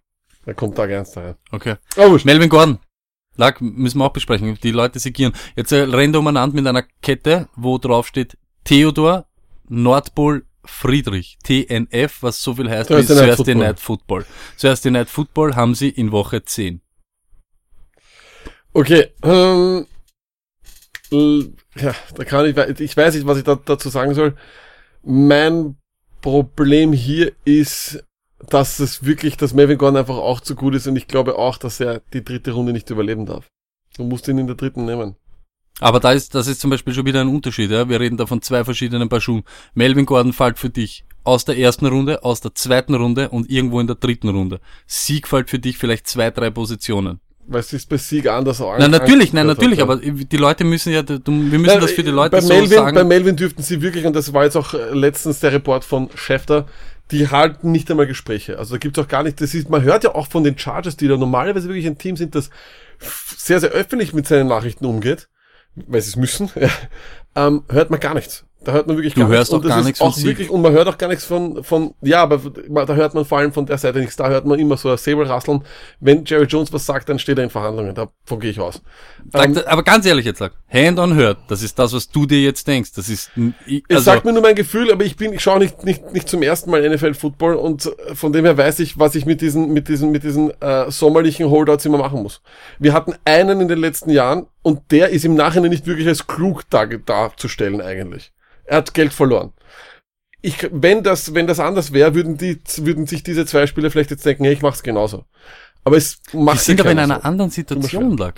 Da 0.45 0.53
kommt 0.53 0.75
Tag 0.75 0.91
eins 0.91 1.11
daher. 1.11 1.37
Okay. 1.51 1.75
Wurscht. 1.95 2.25
Melvin 2.25 2.49
Gordon. 2.49 2.79
Lag, 3.37 3.61
müssen 3.61 3.99
wir 3.99 4.05
auch 4.05 4.13
besprechen. 4.13 4.57
Die 4.61 4.71
Leute 4.71 4.99
segieren. 4.99 5.31
Jetzt 5.55 5.71
äh, 5.71 5.83
rennt 5.83 6.15
er 6.15 6.19
umeinander 6.19 6.53
mit 6.53 6.67
einer 6.67 6.83
Kette, 7.01 7.47
wo 7.55 7.77
drauf 7.77 8.07
steht 8.07 8.37
Theodor 8.65 9.25
Nordpol 9.69 10.45
Friedrich. 10.65 11.37
TNF, 11.43 12.21
was 12.21 12.41
so 12.41 12.55
viel 12.55 12.69
heißt 12.69 12.89
Thursday 12.89 13.15
wie 13.15 13.19
Night 13.19 13.35
Thursday 13.37 13.53
Football. 13.53 13.67
Night 13.67 13.79
Football. 13.79 14.25
Thursday 14.59 14.91
Night 14.91 15.09
Football 15.09 15.55
haben 15.55 15.75
sie 15.75 15.89
in 15.89 16.11
Woche 16.11 16.43
10. 16.43 16.81
Okay, 18.73 19.07
ähm, 19.23 19.85
l- 21.11 21.53
ja, 21.75 21.93
da 22.15 22.23
kann 22.23 22.45
ich, 22.45 22.79
ich 22.79 22.97
weiß 22.97 23.13
nicht, 23.15 23.27
was 23.27 23.37
ich 23.37 23.43
da, 23.43 23.55
dazu 23.55 23.89
sagen 23.89 24.13
soll. 24.15 24.35
Mein 25.03 25.75
Problem 26.21 26.93
hier 26.93 27.33
ist, 27.45 28.03
dass 28.49 28.79
es 28.79 29.03
wirklich, 29.05 29.37
dass 29.37 29.53
Melvin 29.53 29.77
Gordon 29.77 29.97
einfach 29.97 30.17
auch 30.17 30.39
zu 30.39 30.55
gut 30.55 30.75
ist 30.75 30.87
und 30.87 30.95
ich 30.95 31.07
glaube 31.07 31.37
auch, 31.37 31.57
dass 31.57 31.79
er 31.79 32.01
die 32.13 32.23
dritte 32.23 32.51
Runde 32.51 32.73
nicht 32.73 32.89
überleben 32.89 33.25
darf. 33.25 33.47
Du 33.95 34.03
musst 34.03 34.27
ihn 34.27 34.37
in 34.39 34.47
der 34.47 34.55
dritten 34.55 34.85
nehmen. 34.85 35.15
Aber 35.79 35.99
da 35.99 36.11
ist, 36.11 36.35
das 36.35 36.47
ist 36.47 36.61
zum 36.61 36.69
Beispiel 36.69 36.93
schon 36.93 37.05
wieder 37.05 37.21
ein 37.21 37.27
Unterschied, 37.27 37.71
ja. 37.71 37.89
Wir 37.89 37.99
reden 37.99 38.17
da 38.17 38.25
von 38.25 38.41
zwei 38.41 38.63
verschiedenen 38.63 39.09
Paar 39.09 39.21
Schuhen. 39.21 39.43
Melvin 39.73 40.05
Gordon 40.05 40.33
fällt 40.33 40.59
für 40.59 40.69
dich 40.69 41.03
aus 41.23 41.45
der 41.45 41.57
ersten 41.57 41.85
Runde, 41.85 42.23
aus 42.23 42.41
der 42.41 42.53
zweiten 42.53 42.93
Runde 42.95 43.29
und 43.29 43.49
irgendwo 43.49 43.79
in 43.79 43.87
der 43.87 43.95
dritten 43.95 44.29
Runde. 44.29 44.59
Sieg 44.85 45.27
fällt 45.27 45.49
für 45.49 45.59
dich 45.59 45.77
vielleicht 45.77 46.07
zwei, 46.07 46.31
drei 46.31 46.49
Positionen. 46.49 47.19
Weil 47.45 47.59
es 47.59 47.73
ist 47.73 47.89
bei 47.89 47.97
Sieg 47.97 48.27
anders 48.27 48.61
auch 48.61 48.77
Nein, 48.77 48.91
natürlich, 48.91 49.33
nein, 49.33 49.47
natürlich, 49.47 49.79
hat, 49.81 49.89
aber 49.89 49.97
die 49.97 50.37
Leute 50.37 50.63
müssen 50.63 50.93
ja, 50.93 51.07
wir 51.07 51.19
müssen 51.27 51.61
Nein, 51.65 51.81
das 51.81 51.91
für 51.91 52.03
die 52.03 52.11
Leute 52.11 52.31
bei 52.31 52.41
so 52.41 52.53
Melvin, 52.53 52.69
sagen. 52.69 52.95
Bei 52.95 53.03
Melvin 53.03 53.35
dürften 53.35 53.63
sie 53.63 53.81
wirklich, 53.81 54.05
und 54.05 54.15
das 54.15 54.31
war 54.31 54.45
jetzt 54.45 54.55
auch 54.55 54.73
äh, 54.73 54.93
letztens 54.93 55.41
der 55.41 55.51
Report 55.51 55.83
von 55.83 56.09
Schäfter, 56.15 56.67
die 57.11 57.27
halten 57.27 57.71
nicht 57.71 57.91
einmal 57.91 58.07
Gespräche. 58.07 58.57
Also 58.57 58.75
da 58.75 58.77
gibt's 58.77 58.97
auch 58.97 59.09
gar 59.09 59.23
nicht, 59.23 59.41
das 59.41 59.53
ist, 59.53 59.69
man 59.69 59.83
hört 59.83 60.05
ja 60.05 60.15
auch 60.15 60.27
von 60.27 60.45
den 60.45 60.57
Chargers, 60.57 60.95
die 60.95 61.09
da 61.09 61.17
normalerweise 61.17 61.67
wirklich 61.67 61.87
ein 61.87 61.97
Team 61.97 62.15
sind, 62.15 62.33
das 62.33 62.49
sehr, 63.37 63.59
sehr 63.59 63.71
öffentlich 63.71 64.13
mit 64.13 64.25
seinen 64.25 64.47
Nachrichten 64.47 64.85
umgeht, 64.85 65.27
weil 65.75 66.01
sie 66.01 66.09
es 66.09 66.15
müssen, 66.15 66.49
ähm, 67.35 67.63
hört 67.69 67.89
man 67.89 67.99
gar 67.99 68.13
nichts. 68.13 68.45
Da 68.63 68.71
hört 68.71 68.87
man 68.87 68.95
wirklich 68.97 69.13
Du 69.13 69.21
gar 69.21 69.29
hörst 69.29 69.51
nichts. 69.51 69.53
auch 69.53 69.57
Und 69.57 69.65
das 69.65 69.75
gar 69.75 69.83
nichts 69.83 69.99
von 69.99 70.07
auch 70.07 70.13
Sieg. 70.15 70.25
wirklich, 70.25 70.49
und 70.49 70.61
man 70.61 70.71
hört 70.71 70.87
auch 70.87 70.97
gar 70.97 71.07
nichts 71.09 71.25
von, 71.25 71.63
von, 71.63 71.93
ja, 72.01 72.21
aber 72.23 72.39
da 72.85 72.95
hört 72.95 73.13
man 73.13 73.25
vor 73.25 73.37
allem 73.39 73.51
von 73.51 73.65
der 73.65 73.77
Seite 73.77 73.99
nichts. 73.99 74.15
Da 74.15 74.29
hört 74.29 74.45
man 74.45 74.57
immer 74.59 74.77
so 74.77 74.89
ein 74.89 74.97
Säbelrasseln. 74.97 75.63
Wenn 75.99 76.23
Jerry 76.25 76.45
Jones 76.45 76.71
was 76.71 76.85
sagt, 76.85 77.09
dann 77.09 77.19
steht 77.19 77.37
er 77.37 77.43
in 77.43 77.49
Verhandlungen. 77.49 77.93
Davon 77.93 78.39
gehe 78.39 78.51
ich 78.51 78.59
aus. 78.59 78.81
Ähm, 79.33 79.57
aber 79.65 79.83
ganz 79.83 80.05
ehrlich 80.05 80.25
jetzt 80.25 80.39
sag, 80.39 80.53
Hand 80.71 80.99
on 80.99 81.15
Hurt, 81.17 81.37
das 81.49 81.61
ist 81.63 81.77
das, 81.79 81.93
was 81.93 82.09
du 82.09 82.25
dir 82.25 82.41
jetzt 82.41 82.67
denkst. 82.67 82.91
Das 82.95 83.09
ist, 83.09 83.31
ich- 83.67 83.83
Es 83.89 83.97
also, 83.97 84.05
sagt 84.05 84.25
mir 84.25 84.33
nur 84.33 84.41
mein 84.41 84.55
Gefühl, 84.55 84.91
aber 84.91 85.03
ich 85.03 85.15
bin, 85.17 85.33
ich 85.33 85.41
schaue 85.41 85.59
nicht, 85.59 85.83
nicht, 85.83 86.13
nicht 86.13 86.29
zum 86.29 86.41
ersten 86.41 86.71
Mal 86.71 86.87
NFL 86.89 87.13
Football 87.13 87.55
und 87.55 87.85
äh, 87.85 88.15
von 88.15 88.31
dem 88.33 88.45
her 88.45 88.57
weiß 88.57 88.79
ich, 88.79 88.97
was 88.97 89.15
ich 89.15 89.25
mit 89.25 89.41
diesen, 89.41 89.73
mit 89.73 89.87
diesen, 89.87 90.11
mit 90.11 90.23
diesen 90.23 90.51
äh, 90.61 90.89
sommerlichen 90.89 91.49
Holdouts 91.49 91.85
immer 91.85 91.97
machen 91.97 92.23
muss. 92.23 92.41
Wir 92.79 92.93
hatten 92.93 93.13
einen 93.25 93.61
in 93.61 93.67
den 93.67 93.79
letzten 93.79 94.09
Jahren 94.09 94.45
und 94.61 94.79
der 94.91 95.09
ist 95.09 95.25
im 95.25 95.35
Nachhinein 95.35 95.69
nicht 95.71 95.85
wirklich 95.85 96.07
als 96.07 96.27
klug 96.27 96.63
dar, 96.69 96.87
darzustellen 96.87 97.81
eigentlich. 97.81 98.31
Er 98.65 98.77
hat 98.77 98.93
Geld 98.93 99.13
verloren. 99.13 99.53
Ich, 100.41 100.67
wenn 100.71 101.03
das, 101.03 101.33
wenn 101.33 101.47
das 101.47 101.59
anders 101.59 101.93
wäre, 101.93 102.15
würden 102.15 102.37
die, 102.37 102.59
würden 102.77 103.07
sich 103.07 103.23
diese 103.23 103.45
zwei 103.45 103.65
Spieler 103.65 103.89
vielleicht 103.91 104.11
jetzt 104.11 104.25
denken, 104.25 104.43
hey, 104.43 104.53
ich 104.53 104.61
mach's 104.61 104.83
genauso. 104.83 105.25
Aber 105.85 105.97
es 105.97 106.21
macht 106.33 106.59
die 106.59 106.63
sind 106.63 106.81
aber 106.81 106.91
in 106.91 106.99
einer 106.99 107.15
so. 107.15 107.21
anderen 107.21 107.51
Situation 107.51 108.17
lag. 108.17 108.35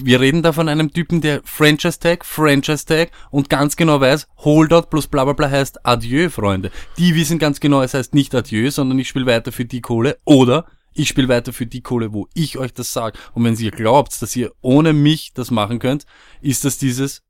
Wir 0.00 0.20
reden 0.20 0.42
da 0.42 0.52
von 0.52 0.68
einem 0.68 0.92
Typen, 0.92 1.20
der 1.20 1.40
Franchise 1.44 1.98
Tag, 1.98 2.24
Franchise 2.24 2.86
Tag 2.86 3.10
und 3.32 3.50
ganz 3.50 3.74
genau 3.74 4.00
weiß, 4.00 4.28
Holdout 4.36 4.82
plus 4.90 5.08
bla 5.08 5.24
bla 5.24 5.32
bla 5.32 5.50
heißt 5.50 5.84
Adieu, 5.84 6.30
Freunde. 6.30 6.70
Die 6.98 7.16
wissen 7.16 7.40
ganz 7.40 7.58
genau, 7.58 7.82
es 7.82 7.94
heißt 7.94 8.14
nicht 8.14 8.32
Adieu, 8.32 8.70
sondern 8.70 8.98
ich 9.00 9.08
spiele 9.08 9.26
weiter 9.26 9.50
für 9.50 9.64
die 9.64 9.80
Kohle 9.80 10.18
oder 10.24 10.66
ich 10.94 11.08
spiele 11.08 11.28
weiter 11.28 11.52
für 11.52 11.66
die 11.66 11.80
Kohle, 11.80 12.12
wo 12.12 12.28
ich 12.34 12.58
euch 12.58 12.72
das 12.72 12.92
sage. 12.92 13.18
Und 13.32 13.44
wenn 13.44 13.56
ihr 13.56 13.72
glaubt, 13.72 14.20
dass 14.22 14.36
ihr 14.36 14.52
ohne 14.60 14.92
mich 14.92 15.32
das 15.34 15.50
machen 15.50 15.80
könnt, 15.80 16.06
ist 16.40 16.64
das 16.64 16.78
dieses 16.78 17.22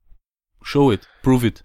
Show 0.60 0.92
it, 0.92 1.08
prove 1.22 1.46
it. 1.46 1.62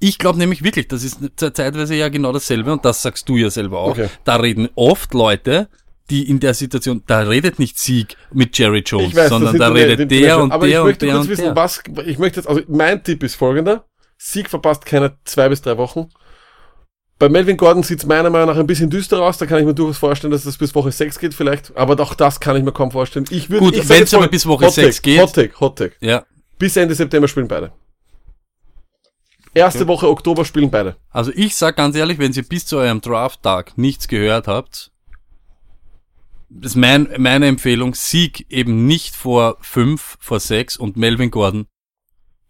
Ich 0.00 0.18
glaube 0.18 0.38
nämlich 0.38 0.64
wirklich, 0.64 0.88
das 0.88 1.04
ist 1.04 1.18
ze- 1.36 1.52
zeitweise 1.52 1.94
ja 1.94 2.08
genau 2.08 2.32
dasselbe 2.32 2.72
und 2.72 2.84
das 2.84 3.02
sagst 3.02 3.28
du 3.28 3.36
ja 3.36 3.50
selber 3.50 3.80
auch. 3.80 3.90
Okay. 3.90 4.08
Da 4.24 4.36
reden 4.36 4.68
oft 4.74 5.12
Leute, 5.14 5.68
die 6.08 6.28
in 6.28 6.40
der 6.40 6.54
Situation, 6.54 7.02
da 7.06 7.20
redet 7.20 7.58
nicht 7.58 7.78
Sieg 7.78 8.16
mit 8.32 8.56
Jerry 8.58 8.82
Jones, 8.84 9.08
Ich 9.08 9.14
weiß, 9.14 9.28
sondern 9.28 9.58
da 9.58 9.68
redet 9.68 10.10
die- 10.10 10.20
der 10.22 10.38
und 10.42 10.50
aber 10.52 10.66
der 10.66 10.76
ich 10.76 10.80
und 10.80 10.86
möchte 10.86 11.06
der 11.06 11.14
kurz 11.14 11.24
und 11.26 11.30
wissen, 11.30 11.44
der. 11.44 11.56
was, 11.56 11.82
ich 12.06 12.18
möchte 12.18 12.40
jetzt, 12.40 12.48
also 12.48 12.62
mein 12.68 13.04
Tipp 13.04 13.22
ist 13.22 13.34
folgender. 13.36 13.84
Sieg 14.16 14.48
verpasst 14.50 14.84
keine 14.86 15.16
zwei 15.24 15.48
bis 15.48 15.62
drei 15.62 15.76
Wochen. 15.78 16.08
Bei 17.18 17.28
Melvin 17.28 17.58
Gordon 17.58 17.82
sieht's 17.82 18.06
meiner 18.06 18.30
Meinung 18.30 18.48
nach 18.48 18.56
ein 18.56 18.66
bisschen 18.66 18.88
düster 18.88 19.20
aus. 19.22 19.36
Da 19.36 19.44
kann 19.44 19.58
ich 19.60 19.66
mir 19.66 19.74
durchaus 19.74 19.98
vorstellen, 19.98 20.30
dass 20.30 20.44
das 20.44 20.56
bis 20.56 20.74
Woche 20.74 20.90
6 20.90 21.18
geht 21.18 21.34
vielleicht. 21.34 21.76
Aber 21.76 22.02
auch 22.02 22.14
das 22.14 22.40
kann 22.40 22.56
ich 22.56 22.62
mir 22.64 22.72
kaum 22.72 22.90
vorstellen. 22.90 23.26
Ich 23.28 23.50
würde, 23.50 23.62
Gut, 23.66 23.76
ich 23.76 23.86
jetzt 23.86 24.12
mal, 24.12 24.20
aber 24.20 24.28
bis 24.28 24.46
Woche 24.46 24.64
Hot 24.64 24.72
6 24.72 24.96
Take, 24.96 25.10
geht- 25.10 25.20
Hot 25.22 25.34
Take, 25.34 25.60
Hot 25.60 25.76
Take. 25.76 25.96
Ja. 26.00 26.24
Bis 26.58 26.76
Ende 26.78 26.94
September 26.94 27.28
spielen 27.28 27.46
beide. 27.46 27.72
Erste 29.54 29.86
Woche 29.88 30.08
Oktober 30.08 30.44
spielen 30.44 30.70
beide. 30.70 30.96
Also 31.10 31.32
ich 31.34 31.56
sag 31.56 31.76
ganz 31.76 31.96
ehrlich, 31.96 32.18
wenn 32.18 32.32
ihr 32.32 32.42
bis 32.42 32.66
zu 32.66 32.76
eurem 32.76 33.00
Draft-Tag 33.00 33.76
nichts 33.76 34.06
gehört 34.06 34.46
habt, 34.46 34.92
ist 36.60 36.76
mein, 36.76 37.08
meine 37.18 37.46
Empfehlung, 37.46 37.94
Sieg 37.94 38.46
eben 38.50 38.86
nicht 38.86 39.14
vor 39.14 39.56
5, 39.60 40.18
vor 40.20 40.40
6 40.40 40.76
und 40.76 40.96
Melvin 40.96 41.30
Gordon 41.30 41.66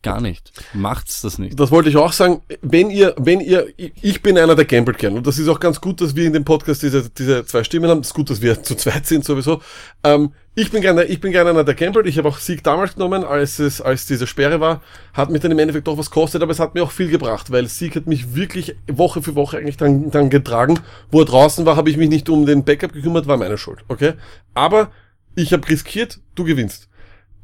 gar 0.02 0.20
nicht. 0.20 0.52
Macht's 0.72 1.20
das 1.20 1.38
nicht. 1.38 1.58
Das 1.58 1.70
wollte 1.70 1.90
ich 1.90 1.96
auch 1.96 2.12
sagen. 2.12 2.42
Wenn 2.62 2.90
ihr, 2.90 3.14
wenn 3.18 3.40
ihr, 3.40 3.66
ich 3.76 4.22
bin 4.22 4.38
einer, 4.38 4.54
der 4.54 4.64
gambelt 4.64 4.98
gern. 4.98 5.16
Und 5.16 5.26
das 5.26 5.38
ist 5.38 5.48
auch 5.48 5.60
ganz 5.60 5.80
gut, 5.80 6.00
dass 6.00 6.16
wir 6.16 6.24
in 6.24 6.32
dem 6.32 6.44
Podcast 6.44 6.82
diese, 6.82 7.10
diese 7.10 7.44
zwei 7.44 7.64
Stimmen 7.64 7.90
haben. 7.90 8.00
Es 8.00 8.08
ist 8.08 8.14
gut, 8.14 8.30
dass 8.30 8.40
wir 8.40 8.62
zu 8.62 8.74
zweit 8.76 9.06
sind 9.06 9.24
sowieso. 9.24 9.60
Ähm, 10.02 10.32
ich 10.60 10.70
bin 10.70 10.82
gerne, 10.82 11.04
ich 11.04 11.20
bin 11.20 11.32
gerne 11.32 11.50
einer, 11.50 11.64
der 11.64 11.74
gambelt. 11.74 12.06
Ich 12.06 12.18
habe 12.18 12.28
auch 12.28 12.38
Sieg 12.38 12.62
damals 12.62 12.94
genommen, 12.94 13.24
als 13.24 13.58
es, 13.58 13.80
als 13.80 14.06
diese 14.06 14.26
Sperre 14.26 14.60
war. 14.60 14.82
Hat 15.14 15.30
mich 15.30 15.40
dann 15.40 15.50
im 15.50 15.58
Endeffekt 15.58 15.86
doch 15.86 15.96
was 15.96 16.10
kostet, 16.10 16.42
aber 16.42 16.52
es 16.52 16.60
hat 16.60 16.74
mir 16.74 16.82
auch 16.82 16.90
viel 16.90 17.08
gebracht, 17.08 17.50
weil 17.50 17.66
Sieg 17.66 17.96
hat 17.96 18.06
mich 18.06 18.34
wirklich 18.34 18.76
Woche 18.86 19.22
für 19.22 19.34
Woche 19.34 19.56
eigentlich 19.56 19.78
dann, 19.78 20.10
dann 20.10 20.28
getragen. 20.28 20.78
Wo 21.10 21.20
er 21.20 21.24
draußen 21.24 21.64
war, 21.64 21.76
habe 21.76 21.88
ich 21.88 21.96
mich 21.96 22.10
nicht 22.10 22.28
um 22.28 22.44
den 22.44 22.64
Backup 22.64 22.92
gekümmert, 22.92 23.26
war 23.26 23.38
meine 23.38 23.56
Schuld. 23.56 23.80
Okay? 23.88 24.12
Aber 24.52 24.90
ich 25.34 25.52
habe 25.52 25.66
riskiert, 25.66 26.20
du 26.34 26.44
gewinnst. 26.44 26.88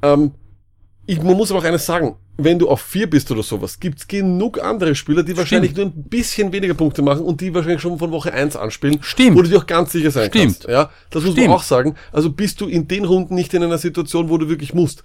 Ähm, 0.02 0.32
ich, 1.06 1.22
man 1.22 1.36
muss 1.36 1.50
aber 1.50 1.60
auch 1.60 1.64
eines 1.64 1.86
sagen, 1.86 2.16
wenn 2.36 2.58
du 2.58 2.68
auf 2.68 2.80
vier 2.80 3.08
bist 3.08 3.30
oder 3.30 3.42
sowas, 3.42 3.80
gibt's 3.80 4.06
genug 4.08 4.62
andere 4.62 4.94
Spieler, 4.94 5.22
die 5.22 5.36
wahrscheinlich 5.36 5.74
nur 5.74 5.86
ein 5.86 6.04
bisschen 6.08 6.52
weniger 6.52 6.74
Punkte 6.74 7.00
machen 7.00 7.22
und 7.22 7.40
die 7.40 7.54
wahrscheinlich 7.54 7.80
schon 7.80 7.98
von 7.98 8.10
Woche 8.10 8.32
eins 8.32 8.56
anspielen. 8.56 8.98
Stimmt. 9.02 9.36
Wo 9.36 9.42
du 9.42 9.48
dir 9.48 9.58
auch 9.58 9.66
ganz 9.66 9.92
sicher 9.92 10.10
sein 10.10 10.28
Stimmt. 10.28 10.44
kannst. 10.44 10.64
Ja, 10.68 10.90
das 11.10 11.22
muss 11.22 11.32
Stimmt. 11.32 11.48
man 11.48 11.56
auch 11.56 11.62
sagen. 11.62 11.94
Also 12.12 12.30
bist 12.30 12.60
du 12.60 12.66
in 12.66 12.88
den 12.88 13.04
Runden 13.04 13.34
nicht 13.34 13.54
in 13.54 13.62
einer 13.62 13.78
Situation, 13.78 14.28
wo 14.28 14.36
du 14.36 14.48
wirklich 14.48 14.74
musst. 14.74 15.02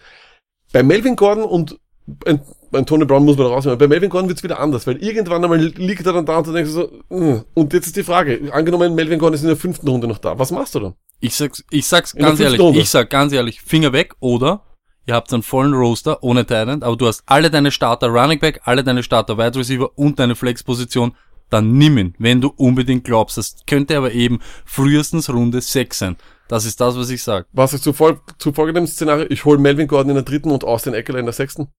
Bei 0.74 0.84
Melvin 0.84 1.16
Gordon 1.16 1.44
und 1.44 1.78
ein 2.26 2.86
Tony 2.86 3.06
Brown 3.06 3.24
muss 3.24 3.38
man 3.38 3.48
rausnehmen. 3.48 3.78
Bei 3.78 3.88
Melvin 3.88 4.10
Gordon 4.10 4.28
wird's 4.30 4.44
wieder 4.44 4.60
anders, 4.60 4.88
weil 4.88 4.98
irgendwann 4.98 5.44
einmal 5.44 5.60
liegt 5.60 6.06
er 6.06 6.14
dann 6.14 6.26
da 6.26 6.38
und 6.40 6.48
du 6.48 6.52
denkst 6.54 6.72
so, 6.72 6.90
"Ugh." 7.10 7.46
und 7.54 7.74
jetzt 7.74 7.88
ist 7.88 7.96
die 7.96 8.04
Frage, 8.04 8.50
angenommen 8.52 8.96
Melvin 8.96 9.20
Gordon 9.20 9.36
ist 9.36 9.42
in 9.42 9.48
der 9.48 9.58
fünften 9.58 9.88
Runde 9.88 10.08
noch 10.08 10.18
da, 10.18 10.38
was 10.40 10.52
machst 10.52 10.76
du 10.76 10.80
dann? 10.80 10.94
Ich 11.20 11.36
sag's, 11.36 11.64
ich 11.70 11.86
sag's 11.86 12.16
ganz 12.16 12.40
ehrlich, 12.40 12.60
Runde. 12.60 12.80
ich 12.80 12.90
sag 12.90 13.10
ganz 13.10 13.32
ehrlich, 13.34 13.62
Finger 13.62 13.94
weg 13.94 14.16
oder 14.20 14.64
ihr 15.06 15.16
habt 15.16 15.34
einen 15.34 15.44
vollen 15.44 15.74
Roster 15.74 16.24
ohne 16.24 16.46
Talent, 16.46 16.84
aber 16.84 16.96
du 16.98 17.08
hast 17.08 17.24
alle 17.26 17.50
deine 17.50 17.72
Starter 17.72 18.08
Running 18.08 18.40
Back, 18.40 18.62
alle 18.66 18.84
deine 18.84 19.04
Starter 19.04 19.38
Wide 19.38 19.58
Receiver 19.58 19.90
und 19.98 20.20
deine 20.20 20.36
Flexposition, 20.36 21.16
dann 21.50 21.74
nimm 21.74 21.98
ihn, 21.98 22.16
wenn 22.18 22.40
du 22.40 22.48
unbedingt 22.56 23.04
glaubst. 23.04 23.38
Das 23.38 23.58
könnte 23.68 23.98
aber 23.98 24.14
eben 24.14 24.40
frühestens 24.66 25.30
Runde 25.30 25.60
6 25.62 26.00
sein. 26.00 26.16
Das 26.48 26.66
ist 26.66 26.80
das, 26.80 26.96
was 26.98 27.10
ich 27.10 27.24
sag. 27.24 27.48
Was 27.52 27.74
ist 27.74 27.84
zu, 27.84 27.94
fol 27.94 28.20
zu 28.38 28.54
folgendem 28.54 28.88
Szenario? 28.88 29.26
Ich 29.30 29.44
hole 29.46 29.58
Melvin 29.58 29.88
Gordon 29.88 30.10
in 30.12 30.16
der 30.16 30.24
dritten 30.24 30.52
und 30.52 30.64
Austin 30.64 30.94
Eckler 30.94 31.20
in 31.20 31.26
der 31.26 31.34
sechsten. 31.34 31.70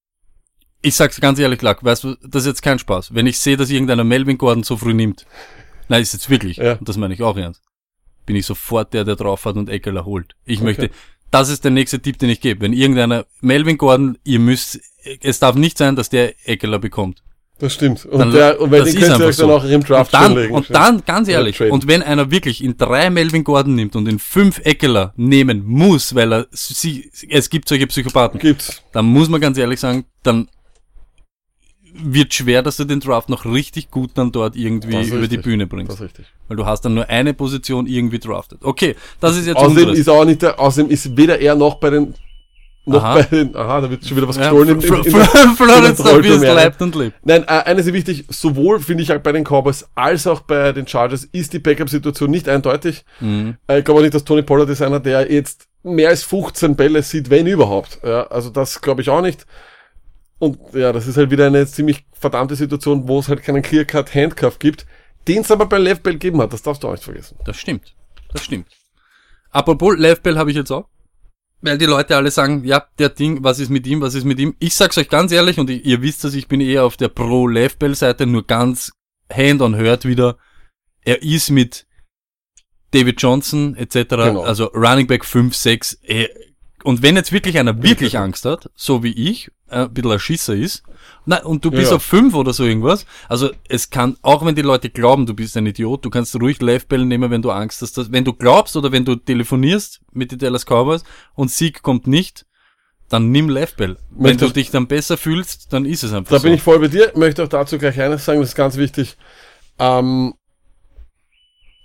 Ich 0.83 0.95
sag's 0.97 1.21
ganz 1.21 1.39
ehrlich, 1.39 1.63
Lack, 1.63 1.85
weißt 1.85 2.05
du, 2.05 2.17
das 2.27 2.43
ist 2.43 2.49
jetzt 2.49 2.63
kein 2.63 2.79
Spaß. 2.79 3.15
Wenn 3.15 3.27
ich 3.27 3.39
sehe, 3.39 3.57
dass 3.57 3.71
irgendeiner 3.71 4.05
Melvin 4.05 4.37
Gordon 4.37 4.63
so 4.65 4.77
früh 4.77 4.95
nimmt, 4.95 5.27
nein, 5.89 6.03
ist 6.03 6.13
jetzt 6.13 6.29
wirklich, 6.29 6.57
Ja. 6.57 6.75
und 6.75 6.89
das 6.89 6.97
meine 6.97 7.15
ich 7.15 7.23
auch 7.23 7.37
ernst, 7.37 7.63
bin 8.27 8.35
ich 8.37 8.47
sofort 8.47 8.93
der, 8.93 9.05
der 9.05 9.17
drauf 9.17 9.45
hat 9.45 9.57
und 9.57 9.69
Eckler 9.69 10.05
holt. 10.05 10.35
Ich 10.45 10.61
möchte, 10.61 10.91
das 11.33 11.49
ist 11.49 11.65
der 11.65 11.73
nächste 11.73 12.01
Tipp, 12.01 12.19
den 12.19 12.31
ich 12.31 12.41
gebe. 12.41 12.61
Wenn 12.61 12.73
irgendeiner, 12.73 13.27
Melvin 13.41 13.79
Gordon, 13.79 14.17
ihr 14.23 14.39
müsst, 14.39 14.79
es 15.21 15.41
darf 15.41 15.57
nicht 15.57 15.77
sein, 15.79 15.97
dass 15.97 16.09
der 16.09 16.35
Eckler 16.49 16.79
bekommt. 16.79 17.23
Das 17.59 17.75
stimmt. 17.75 18.05
Und, 18.07 18.19
Dann- 18.19 18.33
der, 18.33 18.61
und 18.61 18.71
das 18.73 18.91
den 18.91 18.97
ist 19.03 19.09
könnt 19.09 19.21
ihr 19.21 19.27
euch 19.27 19.37
dann 19.37 19.49
so. 19.49 19.55
auch 19.57 19.65
im 19.65 19.85
Draft 19.85 20.13
und 20.13 20.21
dann, 20.21 20.35
legen. 20.35 20.55
und 20.55 20.71
dann, 20.75 21.05
ganz 21.05 21.29
ehrlich, 21.29 21.61
und 21.61 21.87
wenn 21.87 22.03
einer 22.03 22.31
wirklich 22.31 22.63
in 22.63 22.77
drei 22.77 23.09
Melvin 23.09 23.45
Gordon 23.45 23.75
nimmt 23.77 23.95
und 23.95 24.09
in 24.09 24.19
fünf 24.19 24.59
Eckler 24.65 25.13
nehmen 25.17 25.63
muss, 25.65 26.15
weil 26.15 26.33
er, 26.33 26.47
sie, 26.51 27.11
es 27.29 27.51
gibt 27.51 27.69
solche 27.69 27.87
Psychopathen, 27.87 28.41
Gibt's. 28.41 28.83
dann 28.93 29.05
muss 29.07 29.29
man 29.29 29.41
ganz 29.41 29.59
ehrlich 29.59 29.79
sagen, 29.79 30.05
dann 30.25 30.49
wird 31.95 32.33
schwer, 32.35 32.63
dass 32.63 32.77
du 32.77 32.85
den 32.85 33.01
Draft 33.01 33.29
noch 33.29 33.45
richtig 33.45 33.91
gut 33.91 34.13
dann 34.15 34.33
dort 34.33 34.57
irgendwie 34.57 34.93
Das 34.93 35.07
über 35.09 35.17
die 35.17 35.23
richtig. 35.37 35.43
Bühne 35.43 35.65
Das 35.67 35.71
bringst. 35.71 35.93
ist 35.95 36.01
richtig. 36.01 36.27
Weil 36.49 36.57
du 36.57 36.67
hast 36.67 36.83
dann 36.83 36.95
nur 36.95 37.09
eine 37.09 37.35
Position 37.35 37.87
irgendwie 37.87 38.19
draftet. 38.19 38.61
Okay, 38.63 38.97
das 39.21 39.37
ist 39.37 39.47
jetzt 39.47 39.57
Außerdem 39.57 39.77
unseres. 39.89 39.99
ist 39.99 40.09
auch 40.09 40.25
nicht 40.25 40.43
der, 40.43 40.59
außerdem 40.59 40.91
ist 40.91 41.17
weder 41.17 41.39
er 41.41 41.55
noch 41.55 41.77
bei 41.77 41.91
den, 41.91 42.15
noch 42.85 43.03
Aha. 43.05 43.15
bei 43.15 43.23
den, 43.23 43.55
aha, 43.55 43.81
da 43.83 43.91
wird 43.91 44.05
schon 44.05 44.17
wieder 44.17 44.27
was 44.29 44.37
ja, 44.37 44.43
gestohlen. 44.51 44.69
in- 44.71 44.81
in- 44.81 44.83
in 44.83 45.13
Florence 45.13 45.31
in 45.55 45.57
der 45.57 45.79
Davis 45.79 45.99
Trollturm, 45.99 46.43
ja. 46.43 46.53
leibt 46.55 46.83
und 46.83 46.95
lebt. 46.97 47.17
Nein, 47.25 47.43
äh, 47.45 47.47
eines 47.47 47.87
ist 47.87 47.93
wichtig, 47.93 48.25
sowohl 48.29 48.81
finde 48.81 49.03
ich 49.05 49.13
auch 49.13 49.19
bei 49.21 49.33
den 49.33 49.45
Cowboys 49.45 49.87
als 49.95 50.27
auch 50.27 50.41
bei 50.41 50.73
den 50.73 50.87
Chargers 50.87 51.25
ist 51.31 51.53
die 51.53 51.59
Backup-Situation 51.61 52.31
nicht 52.31 52.49
eindeutig. 52.49 53.05
Mhm. 53.21 53.57
Äh, 53.69 53.79
Ich 53.81 53.85
glaube 53.85 54.01
auch 54.01 54.03
nicht, 54.03 54.15
dass 54.15 54.25
Tony 54.25 54.43
Pollard 54.43 54.69
ist 54.71 54.83
einer, 54.83 54.99
der 54.99 55.31
jetzt 55.31 55.67
mehr 55.85 56.09
als 56.09 56.23
15 56.25 56.75
Bälle 56.75 57.03
sieht, 57.03 57.31
wenn 57.31 57.47
überhaupt. 57.47 58.01
Ja, 58.05 58.25
also 58.29 58.51
das 58.51 58.81
glaube 58.81 59.03
ich 59.03 59.11
auch 59.11 59.21
nicht. 59.23 59.47
Und 60.43 60.59
ja, 60.73 60.93
das 60.93 61.07
ist 61.07 61.17
halt 61.17 61.31
wieder 61.31 61.47
eine 61.47 61.65
ziemlich 61.69 62.05
verdammte 62.15 62.57
Situation, 62.57 63.07
wo 63.07 63.21
es 63.21 63.29
halt 63.29 63.45
keinen 63.45 63.63
Clear-Cut-Handcuff 63.63 64.59
gibt, 64.59 64.87
den 65.29 65.43
es 65.43 65.53
aber 65.53 65.67
bei 65.67 65.79
Left 65.79 66.03
Bell 66.03 66.15
gegeben 66.15 66.43
hat. 66.43 66.53
Das 66.53 66.63
darfst 66.63 66.83
du 66.83 66.89
auch 66.89 66.93
nicht 66.95 67.05
vergessen. 67.05 67.39
Das 67.45 67.57
stimmt. 67.57 67.95
Das 68.33 68.43
stimmt. 68.43 68.67
Apropos 69.51 69.97
Left 69.97 70.25
Bell 70.25 70.37
habe 70.37 70.51
ich 70.51 70.57
jetzt 70.57 70.73
auch. 70.73 70.89
Weil 71.61 71.79
die 71.79 71.85
Leute 71.87 72.17
alle 72.17 72.33
sagen, 72.33 72.65
ja, 72.65 72.85
der 72.99 73.11
Ding, 73.11 73.45
was 73.45 73.61
ist 73.61 73.69
mit 73.69 73.87
ihm, 73.87 74.01
was 74.01 74.17
ist 74.17 74.25
mit 74.25 74.41
ihm? 74.41 74.57
Ich 74.59 74.75
sag's 74.75 74.99
euch 74.99 75.09
ganz 75.09 75.31
ehrlich 75.31 75.61
und 75.61 75.71
ihr, 75.71 76.03
wisst 76.03 76.25
das, 76.25 76.35
ich 76.35 76.49
bin 76.49 76.61
eher 76.61 76.87
auf 76.87 76.97
der 76.97 77.07
Pro 77.07 77.47
Left 77.47 77.79
Bell 77.79 77.95
Seite, 77.95 78.27
nur 78.27 78.45
ganz 78.45 78.91
hand 79.33 79.63
on 79.63 79.77
hört 79.77 80.05
wieder. 80.05 80.39
Er 81.05 81.23
ist 81.23 81.51
mit 81.51 81.87
David 82.91 83.23
Johnson 83.23 83.77
etc., 83.77 83.95
Genau. 84.09 84.43
also 84.43 84.65
Running 84.75 85.07
Back 85.07 85.25
5, 85.25 85.55
6, 85.55 86.01
äh, 86.03 86.27
und 86.85 87.03
wenn 87.03 87.17
jetzt 87.17 87.33
wirklich 87.33 87.59
einer 87.59 87.83
wirklich 87.83 88.19
Angst 88.19 88.45
hat, 88.45 88.71
so 88.75 89.03
wie 89.03 89.13
ich, 89.13 89.51
äh, 89.69 89.85
ein 89.85 89.95
bisschen 89.95 90.13
ein 90.13 90.19
Schisser 90.19 90.55
ist, 90.55 90.83
na, 91.27 91.43
und 91.45 91.65
du 91.65 91.71
bist 91.71 91.91
ja. 91.91 91.97
auf 91.97 92.03
5 92.03 92.35
oder 92.35 92.53
so 92.53 92.65
irgendwas, 92.65 93.07
also 93.29 93.51
es 93.69 93.91
kann, 93.91 94.17
auch 94.23 94.45
wenn 94.45 94.55
die 94.55 94.63
Leute 94.63 94.91
glauben, 94.91 95.27
du 95.27 95.35
bist 95.35 95.57
ein 95.57 95.67
Idiot, 95.67 96.05
du 96.05 96.11
kannst 96.11 96.35
ruhig 96.41 96.61
Left-Bell 96.61 97.05
nehmen, 97.05 97.31
wenn 97.31 97.43
du 97.43 97.51
Angst 97.51 97.83
hast, 97.83 97.99
dass, 97.99 98.11
wenn 98.13 98.25
du 98.25 98.33
glaubst 98.33 98.77
oder 98.77 98.93
wenn 98.93 99.05
du 99.05 99.17
telefonierst 99.17 100.01
mit 100.13 100.33
den 100.33 100.39
Dallas 100.39 100.65
Cowboys 100.67 101.05
und 101.35 101.51
Sieg 101.51 101.83
kommt 101.83 102.07
nicht, 102.07 102.47
dann 103.09 103.31
nimm 103.31 103.49
Left-Bell. 103.49 103.99
Wenn 104.11 104.39
du 104.39 104.49
dich 104.49 104.71
dann 104.71 104.87
besser 104.87 105.17
fühlst, 105.17 105.73
dann 105.73 105.85
ist 105.85 106.03
es 106.03 106.13
einfach 106.13 106.31
Da 106.31 106.39
so. 106.39 106.45
bin 106.45 106.55
ich 106.55 106.63
voll 106.63 106.79
bei 106.79 106.89
dir. 106.89 107.13
Möchte 107.15 107.45
auch 107.45 107.49
dazu 107.49 107.79
gleich 107.79 108.01
eines 108.01 108.25
sagen, 108.25 108.41
das 108.41 108.51
ist 108.51 108.55
ganz 108.55 108.77
wichtig. 108.77 109.17
Ähm, 109.79 110.35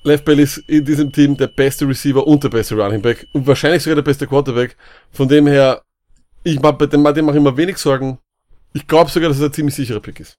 Left 0.08 0.26
Bell 0.26 0.40
ist 0.40 0.58
in 0.68 0.86
diesem 0.86 1.12
Team 1.12 1.36
der 1.36 1.48
beste 1.48 1.88
Receiver 1.88 2.26
und 2.26 2.44
der 2.44 2.50
beste 2.50 2.76
Running 2.76 3.02
Back 3.02 3.28
und 3.34 3.46
wahrscheinlich 3.46 3.84
sogar 3.84 3.96
der 3.96 4.04
beste 4.04 4.26
Quarterback. 4.26 4.76
Von 5.12 5.28
dem 5.28 5.48
her, 5.48 5.82
ich 6.44 6.60
mach 6.60 6.72
bei 6.72 6.86
dem, 6.86 7.04
dem 7.04 7.26
mache 7.26 7.38
ich 7.38 7.44
mir 7.44 7.58
wenig 7.58 7.78
Sorgen. 7.78 8.18
Ich 8.74 8.88
glaube 8.88 9.12
sogar, 9.12 9.30
dass 9.30 9.38
es 9.38 9.44
ein 9.44 9.54
ziemlich 9.54 9.76
sicherer 9.76 10.00
Pick 10.00 10.20
ist. 10.20 10.38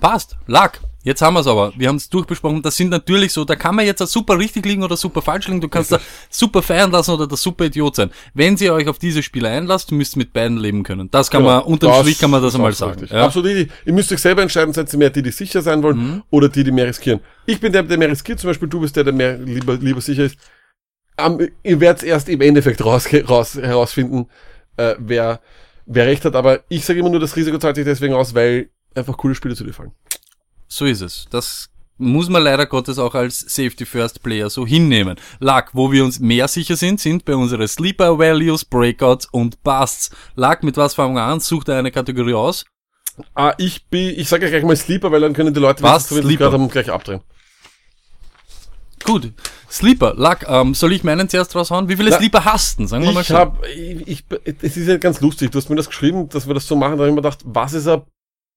Passt, 0.00 0.36
lag. 0.46 0.78
Jetzt 1.04 1.20
haben 1.20 1.34
wir 1.34 1.40
es 1.40 1.46
aber. 1.46 1.72
Wir 1.76 1.88
haben 1.88 1.96
es 1.96 2.08
durchbesprochen. 2.08 2.62
Das 2.62 2.76
sind 2.76 2.88
natürlich 2.88 3.30
so, 3.32 3.44
da 3.44 3.56
kann 3.56 3.74
man 3.74 3.84
jetzt 3.84 3.98
super 4.08 4.38
richtig 4.38 4.64
liegen 4.64 4.82
oder 4.82 4.96
super 4.96 5.20
falsch 5.20 5.46
liegen. 5.48 5.60
Du 5.60 5.68
kannst 5.68 5.92
da 5.92 6.00
super 6.30 6.62
feiern 6.62 6.90
lassen 6.90 7.10
oder 7.10 7.26
der 7.26 7.36
super 7.36 7.66
Idiot 7.66 7.94
sein. 7.96 8.10
Wenn 8.32 8.56
ihr 8.56 8.72
euch 8.72 8.88
auf 8.88 8.98
diese 8.98 9.22
Spiele 9.22 9.50
einlasst, 9.50 9.92
müsst 9.92 10.16
ihr 10.16 10.20
mit 10.20 10.32
beiden 10.32 10.56
leben 10.56 10.82
können. 10.82 11.10
Das 11.10 11.30
kann 11.30 11.42
man, 11.42 11.62
unterm 11.62 11.92
Strich 12.00 12.18
kann 12.18 12.30
man 12.30 12.42
das 12.42 12.54
einmal 12.54 12.72
sagen. 12.72 13.06
Ja? 13.10 13.26
Absolut 13.26 13.50
richtig. 13.50 13.70
Ihr 13.84 13.92
müsst 13.92 14.10
euch 14.12 14.18
selber 14.20 14.40
entscheiden, 14.40 14.72
seid 14.72 14.90
ihr 14.92 14.98
mehr 14.98 15.10
die, 15.10 15.22
die 15.22 15.30
sicher 15.30 15.60
sein 15.60 15.82
wollen 15.82 15.98
Mhm. 15.98 16.22
oder 16.30 16.48
die, 16.48 16.64
die 16.64 16.72
mehr 16.72 16.86
riskieren. 16.86 17.20
Ich 17.44 17.60
bin 17.60 17.70
der, 17.70 17.82
der 17.82 17.98
mehr 17.98 18.08
riskiert, 18.08 18.40
zum 18.40 18.48
Beispiel 18.48 18.68
du 18.68 18.80
bist 18.80 18.96
der, 18.96 19.04
der 19.04 19.12
mehr 19.12 19.36
lieber, 19.36 19.74
lieber 19.74 20.00
sicher 20.00 20.24
ist. 20.24 20.36
Am, 21.16 21.38
ihr 21.62 21.80
werdet 21.80 22.02
erst 22.02 22.30
im 22.30 22.40
Endeffekt 22.40 22.82
raus, 22.84 23.06
raus, 23.28 23.54
herausfinden, 23.56 24.26
äh, 24.78 24.94
wer, 24.98 25.40
wer 25.84 26.06
recht 26.06 26.24
hat, 26.24 26.34
aber 26.34 26.60
ich 26.68 26.84
sage 26.84 26.98
immer 26.98 27.10
nur, 27.10 27.20
das 27.20 27.36
Risiko 27.36 27.58
zahlt 27.58 27.76
sich 27.76 27.84
deswegen 27.84 28.14
aus, 28.14 28.34
weil 28.34 28.70
einfach 28.94 29.16
coole 29.18 29.34
Spiele 29.34 29.54
zu 29.54 29.64
dir 29.64 29.74
fallen. 29.74 29.92
So 30.74 30.86
ist 30.86 31.02
es. 31.02 31.26
Das 31.30 31.70
muss 31.98 32.28
man 32.28 32.42
leider 32.42 32.66
Gottes 32.66 32.98
auch 32.98 33.14
als 33.14 33.38
Safety 33.38 33.86
First 33.86 34.24
Player 34.24 34.50
so 34.50 34.66
hinnehmen. 34.66 35.14
Lack, 35.38 35.70
wo 35.72 35.92
wir 35.92 36.04
uns 36.04 36.18
mehr 36.18 36.48
sicher 36.48 36.74
sind, 36.74 36.98
sind 36.98 37.24
bei 37.24 37.36
unseren 37.36 37.68
Sleeper 37.68 38.18
Values, 38.18 38.64
Breakouts 38.64 39.26
und 39.26 39.62
Busts. 39.62 40.10
Lack, 40.34 40.64
mit 40.64 40.76
was 40.76 40.94
fangen 40.94 41.14
wir 41.14 41.22
an? 41.22 41.38
Such 41.38 41.62
dir 41.62 41.76
eine 41.76 41.92
Kategorie 41.92 42.34
aus. 42.34 42.64
Ah, 43.36 43.54
ich 43.56 43.86
bin, 43.86 44.18
ich 44.18 44.28
sage 44.28 44.46
ja 44.46 44.50
gleich 44.50 44.64
mal 44.64 44.74
Sleeper, 44.74 45.12
weil 45.12 45.20
dann 45.20 45.32
können 45.32 45.54
die 45.54 45.60
Leute, 45.60 45.80
Was? 45.84 46.08
sie 46.08 46.36
gerade 46.36 46.54
haben, 46.54 46.68
gleich 46.68 46.90
abdrehen. 46.90 47.20
Gut. 49.04 49.32
Sleeper. 49.70 50.14
Lack, 50.16 50.44
ähm, 50.48 50.74
soll 50.74 50.92
ich 50.92 51.04
meinen 51.04 51.28
zuerst 51.28 51.54
raushauen? 51.54 51.88
Wie 51.88 51.94
viele 51.94 52.10
Na, 52.10 52.16
Sleeper 52.16 52.44
hast 52.44 52.80
du? 52.80 52.86
Sagen 52.88 53.04
wir 53.04 53.12
mal 53.12 53.20
Ich 53.20 53.28
so. 53.28 53.36
habe, 53.36 53.68
ich, 53.68 54.08
ich, 54.08 54.24
es 54.60 54.76
ist 54.76 54.88
ja 54.88 54.96
ganz 54.96 55.20
lustig, 55.20 55.52
du 55.52 55.58
hast 55.58 55.70
mir 55.70 55.76
das 55.76 55.86
geschrieben, 55.86 56.28
dass 56.30 56.48
wir 56.48 56.54
das 56.54 56.66
so 56.66 56.74
machen, 56.74 56.96
da 56.96 57.04
habe 57.04 57.10
ich 57.10 57.14
mir 57.14 57.22
gedacht, 57.22 57.42
was 57.44 57.74
ist 57.74 57.86
ein 57.86 58.02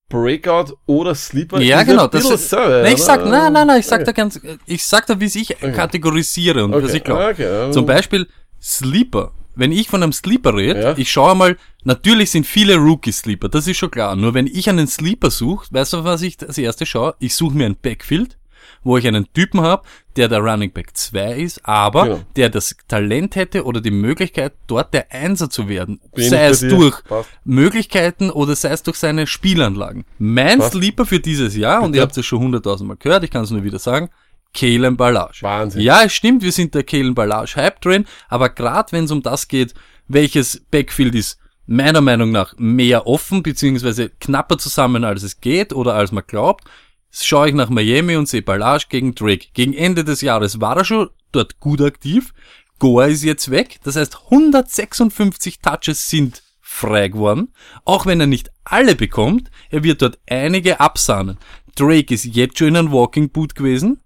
Breakout 0.08 0.76
oder 0.86 1.14
Sleeper? 1.14 1.60
Ja, 1.60 1.82
genau. 1.82 2.06
Das 2.06 2.24
ist, 2.24 2.52
dasselbe, 2.52 2.82
nein, 2.84 2.94
ich 2.94 3.02
sag, 3.02 3.24
nein, 3.24 3.52
nein, 3.52 3.66
nein, 3.66 3.80
ich 3.80 3.86
sag 3.86 4.00
Okay. 4.00 4.04
da 4.06 4.12
ganz, 4.12 4.40
ich 4.66 4.84
sag 4.84 5.06
da, 5.06 5.18
wie 5.20 5.26
ich 5.26 5.56
kategorisiere 5.58 6.64
und 6.64 6.72
was 6.72 6.84
Okay, 6.84 6.96
ich 6.96 7.04
glaube. 7.04 7.24
okay. 7.32 7.70
Zum 7.72 7.84
Beispiel 7.86 8.26
Sleeper. 8.60 9.32
Wenn 9.54 9.72
ich 9.72 9.88
von 9.88 10.02
einem 10.02 10.12
Sleeper 10.12 10.54
rede, 10.56 10.80
Ja. 10.80 10.94
ich 10.96 11.10
schaue 11.10 11.34
mal, 11.34 11.56
natürlich 11.82 12.30
sind 12.30 12.46
viele 12.46 12.76
Rookie-Sleeper, 12.76 13.48
das 13.48 13.66
ist 13.66 13.76
schon 13.76 13.90
klar. 13.90 14.14
Nur 14.14 14.32
wenn 14.32 14.46
ich 14.46 14.68
einen 14.68 14.86
Sleeper 14.86 15.30
suche, 15.30 15.66
weißt 15.72 15.94
du, 15.94 16.04
was 16.04 16.22
ich 16.22 16.36
als 16.46 16.58
erstes 16.58 16.88
schaue? 16.88 17.16
Ich 17.18 17.34
suche 17.34 17.56
mir 17.56 17.66
ein 17.66 17.76
Backfield, 17.76 18.38
wo 18.82 18.96
ich 18.96 19.06
einen 19.06 19.32
Typen 19.32 19.60
habe, 19.60 19.82
der 20.16 20.28
der 20.28 20.38
Running 20.40 20.72
Back 20.72 20.96
2 20.96 21.34
ist, 21.34 21.64
aber 21.66 22.04
Genau. 22.04 22.20
der 22.36 22.48
das 22.50 22.76
Talent 22.88 23.36
hätte 23.36 23.64
oder 23.64 23.80
die 23.80 23.90
Möglichkeit, 23.90 24.54
dort 24.66 24.92
der 24.94 25.12
Einser 25.12 25.50
zu 25.50 25.68
werden. 25.68 26.00
Bin 26.14 26.28
sei 26.28 26.46
es 26.46 26.60
durch 26.60 27.02
Passt. 27.04 27.28
Möglichkeiten 27.44 28.30
oder 28.30 28.56
sei 28.56 28.70
es 28.70 28.82
durch 28.82 28.96
seine 28.96 29.26
Spielanlagen. 29.26 30.04
Mein 30.18 30.58
Passt. 30.58 30.72
Sleeper 30.72 31.06
für 31.06 31.20
dieses 31.20 31.56
Jahr, 31.56 31.82
und 31.82 31.92
Bitte. 31.92 31.98
ihr 31.98 32.02
habt 32.02 32.16
es 32.16 32.26
schon 32.26 32.40
hunderttausendmal 32.40 32.96
gehört, 32.96 33.24
ich 33.24 33.30
kann 33.30 33.44
es 33.44 33.50
nur 33.50 33.64
wieder 33.64 33.78
sagen, 33.78 34.10
Kalen 34.54 34.96
Ballage. 34.96 35.38
Wahnsinn. 35.42 35.82
Ja, 35.82 36.02
es 36.04 36.12
stimmt, 36.14 36.42
wir 36.42 36.52
sind 36.52 36.74
der 36.74 36.82
Kalen 36.82 37.14
Ballage 37.14 37.54
Hype 37.56 37.80
drin, 37.82 38.06
aber 38.28 38.48
gerade 38.48 38.92
wenn 38.92 39.04
es 39.04 39.10
um 39.10 39.22
das 39.22 39.46
geht, 39.48 39.74
welches 40.08 40.60
Backfield 40.70 41.14
ist 41.14 41.38
meiner 41.66 42.00
Meinung 42.00 42.30
nach 42.32 42.54
mehr 42.56 43.06
offen, 43.06 43.42
beziehungsweise 43.42 44.08
knapper 44.08 44.56
zusammen, 44.56 45.04
als 45.04 45.22
es 45.22 45.40
geht 45.42 45.74
oder 45.74 45.92
als 45.94 46.12
man 46.12 46.24
glaubt, 46.26 46.64
schaue 47.10 47.48
ich 47.48 47.54
nach 47.54 47.70
Miami 47.70 48.16
und 48.16 48.28
sehe 48.28 48.42
Ballage 48.42 48.86
gegen 48.88 49.14
Drake. 49.14 49.48
Gegen 49.54 49.74
Ende 49.74 50.04
des 50.04 50.20
Jahres 50.20 50.60
war 50.60 50.76
er 50.76 50.84
schon 50.84 51.10
dort 51.32 51.60
gut 51.60 51.80
aktiv. 51.80 52.32
Goa 52.78 53.06
ist 53.06 53.24
jetzt 53.24 53.50
weg. 53.50 53.78
Das 53.84 53.96
heißt, 53.96 54.24
156 54.24 55.60
Touches 55.60 56.08
sind 56.08 56.42
frei 56.60 57.08
geworden. 57.08 57.52
Auch 57.84 58.06
wenn 58.06 58.20
er 58.20 58.26
nicht 58.26 58.50
alle 58.64 58.94
bekommt, 58.94 59.50
er 59.70 59.82
wird 59.82 60.02
dort 60.02 60.18
einige 60.28 60.80
absahnen. 60.80 61.38
Drake 61.74 62.14
ist 62.14 62.24
jetzt 62.24 62.58
schon 62.58 62.68
in 62.68 62.76
einem 62.76 62.92
Walking 62.92 63.30
Boot 63.30 63.54
gewesen. 63.54 64.00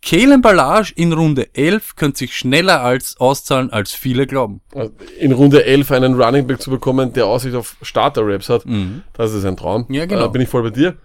Kalen 0.00 0.42
Ballage 0.42 0.92
in 0.94 1.12
Runde 1.12 1.54
11 1.54 1.96
könnte 1.96 2.18
sich 2.18 2.36
schneller 2.36 2.82
als 2.82 3.16
auszahlen, 3.18 3.70
als 3.70 3.92
viele 3.92 4.26
glauben. 4.26 4.60
Also 4.74 4.92
In 5.18 5.32
Runde 5.32 5.64
11 5.64 5.90
einen 5.90 6.20
Running 6.20 6.46
Back 6.46 6.62
zu 6.62 6.70
bekommen, 6.70 7.12
der 7.12 7.26
Aussicht 7.26 7.56
auf 7.56 7.76
Starter-Raps 7.82 8.48
hat, 8.48 8.64
das 9.14 9.32
ist 9.34 9.44
ein 9.44 9.56
Traum. 9.56 9.86
Mhm. 9.88 9.94
Ja, 9.94 10.06
genau. 10.06 10.26
Äh, 10.26 10.28
bin 10.28 10.42
ich 10.42 10.48
voll 10.48 10.62
bei 10.62 10.70
dir. 10.70 10.96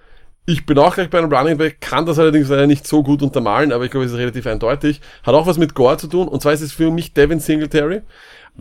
Ich 0.46 0.66
bin 0.66 0.78
auch 0.78 0.96
gleich 0.96 1.10
bei 1.10 1.20
einem 1.20 1.32
Running 1.32 1.58
Back, 1.58 1.80
kann 1.80 2.06
das 2.06 2.20
allerdings 2.20 2.50
leider 2.50 2.68
nicht 2.68 2.86
so 2.86 3.02
gut 3.02 3.22
untermalen, 3.22 3.72
aber 3.72 3.86
ich 3.86 3.92
glaube, 3.92 4.06
es 4.06 4.12
ist 4.12 4.18
relativ 4.18 4.46
eindeutig. 4.46 5.00
Hat 5.24 5.34
auch 5.34 5.48
was 5.48 5.58
mit 5.58 5.74
Gore 5.74 5.98
zu 5.98 6.08
tun, 6.08 6.28
und 6.28 6.42
zwar 6.42 6.52
ist 6.52 6.62
es 6.62 6.74
für 6.74 6.92
mich 6.92 7.14
Devin 7.14 7.40
Singletary. 7.40 8.02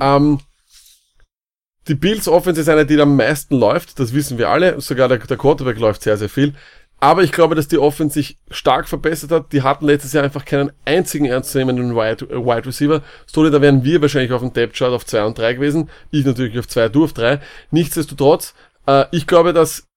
Ähm, 0.01 0.39
die 1.89 1.97
Bills 1.97 2.29
Offense 2.29 2.61
ist 2.61 2.69
eine, 2.69 2.87
die 2.87 3.01
am 3.01 3.17
meisten 3.17 3.57
läuft, 3.57 3.99
das 3.99 4.15
wissen 4.15 4.39
wir 4.39 4.49
alle. 4.49 4.81
Sogar 4.81 5.09
der, 5.09 5.19
der 5.19 5.37
Quarterback 5.37 5.79
läuft 5.79 6.03
sehr, 6.03 6.17
sehr 6.17 6.29
viel. 6.29 6.55
Aber 7.01 7.25
ich 7.25 7.33
glaube, 7.33 7.57
dass 7.57 7.67
die 7.67 7.79
Offense 7.79 8.15
sich 8.15 8.39
stark 8.49 8.89
verbessert 8.89 9.33
hat. 9.33 9.53
Die 9.53 9.63
hatten 9.63 9.87
letztes 9.87 10.13
Jahr 10.13 10.23
einfach 10.23 10.45
keinen 10.45 10.71
einzigen 10.85 11.25
ernstzunehmenden 11.25 11.97
Wide, 11.97 12.29
Wide 12.31 12.65
Receiver. 12.65 13.03
Story, 13.29 13.51
da 13.51 13.61
wären 13.61 13.83
wir 13.83 14.01
wahrscheinlich 14.01 14.31
auf 14.31 14.41
dem 14.41 14.53
Depth 14.53 14.77
Chart 14.77 14.93
auf 14.93 15.05
2 15.05 15.25
und 15.25 15.37
3 15.37 15.55
gewesen. 15.55 15.91
Ich 16.13 16.25
natürlich 16.25 16.57
auf 16.61 16.69
2, 16.69 16.91
du 16.91 17.03
auf 17.03 17.13
3. 17.13 17.41
Nichtsdestotrotz, 17.73 18.55
äh, 18.87 19.07
ich 19.11 19.27
glaube, 19.27 19.53
dass 19.53 19.89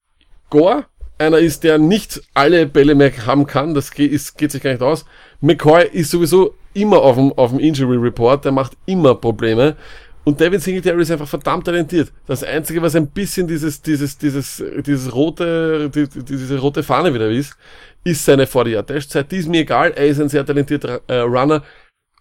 Gore 0.50 0.86
einer 1.18 1.40
ist, 1.40 1.64
der 1.64 1.78
nicht 1.78 2.22
alle 2.34 2.66
Bälle 2.66 2.96
mehr 2.96 3.12
haben 3.26 3.46
kann. 3.48 3.74
Das 3.74 3.92
geht, 3.92 4.12
ist, 4.12 4.38
geht 4.38 4.52
sich 4.52 4.62
gar 4.62 4.72
nicht 4.72 4.82
aus. 4.82 5.06
McCoy 5.42 5.88
ist 5.92 6.12
sowieso 6.12 6.56
immer 6.74 7.02
auf 7.02 7.16
dem, 7.16 7.32
auf 7.34 7.52
dem 7.52 7.60
Injury 7.60 7.98
Report. 7.98 8.44
Der 8.46 8.52
macht 8.52 8.74
immer 8.86 9.16
Probleme. 9.16 9.76
Und 10.24 10.40
Devin 10.40 10.60
Singletary 10.60 11.04
ist 11.04 11.12
einfach 11.12 11.28
verdammt 11.28 11.66
talentiert. 11.66 12.12
Das 12.26 12.44
Einzige, 12.44 12.82
was 12.82 12.96
ein 12.96 13.08
bisschen 13.08 13.48
dieses, 13.48 13.82
dieses, 13.82 14.18
dieses, 14.18 14.64
dieses 14.86 15.14
rote, 15.14 15.90
die, 15.90 16.08
die- 16.10 16.24
diese 16.26 16.58
rote 16.60 16.82
Fahne 16.82 17.14
wieder 17.14 17.30
ist, 17.30 17.56
ist 18.04 18.26
seine 18.26 18.46
40-Yard-Dash-Zeit. 18.48 19.32
Die 19.32 19.38
ist 19.38 19.48
mir 19.48 19.62
egal. 19.62 19.92
Er 19.96 20.08
ist 20.08 20.20
ein 20.20 20.30
sehr 20.30 20.46
talentierter 20.46 21.02
äh, 21.08 21.20
Runner. 21.20 21.64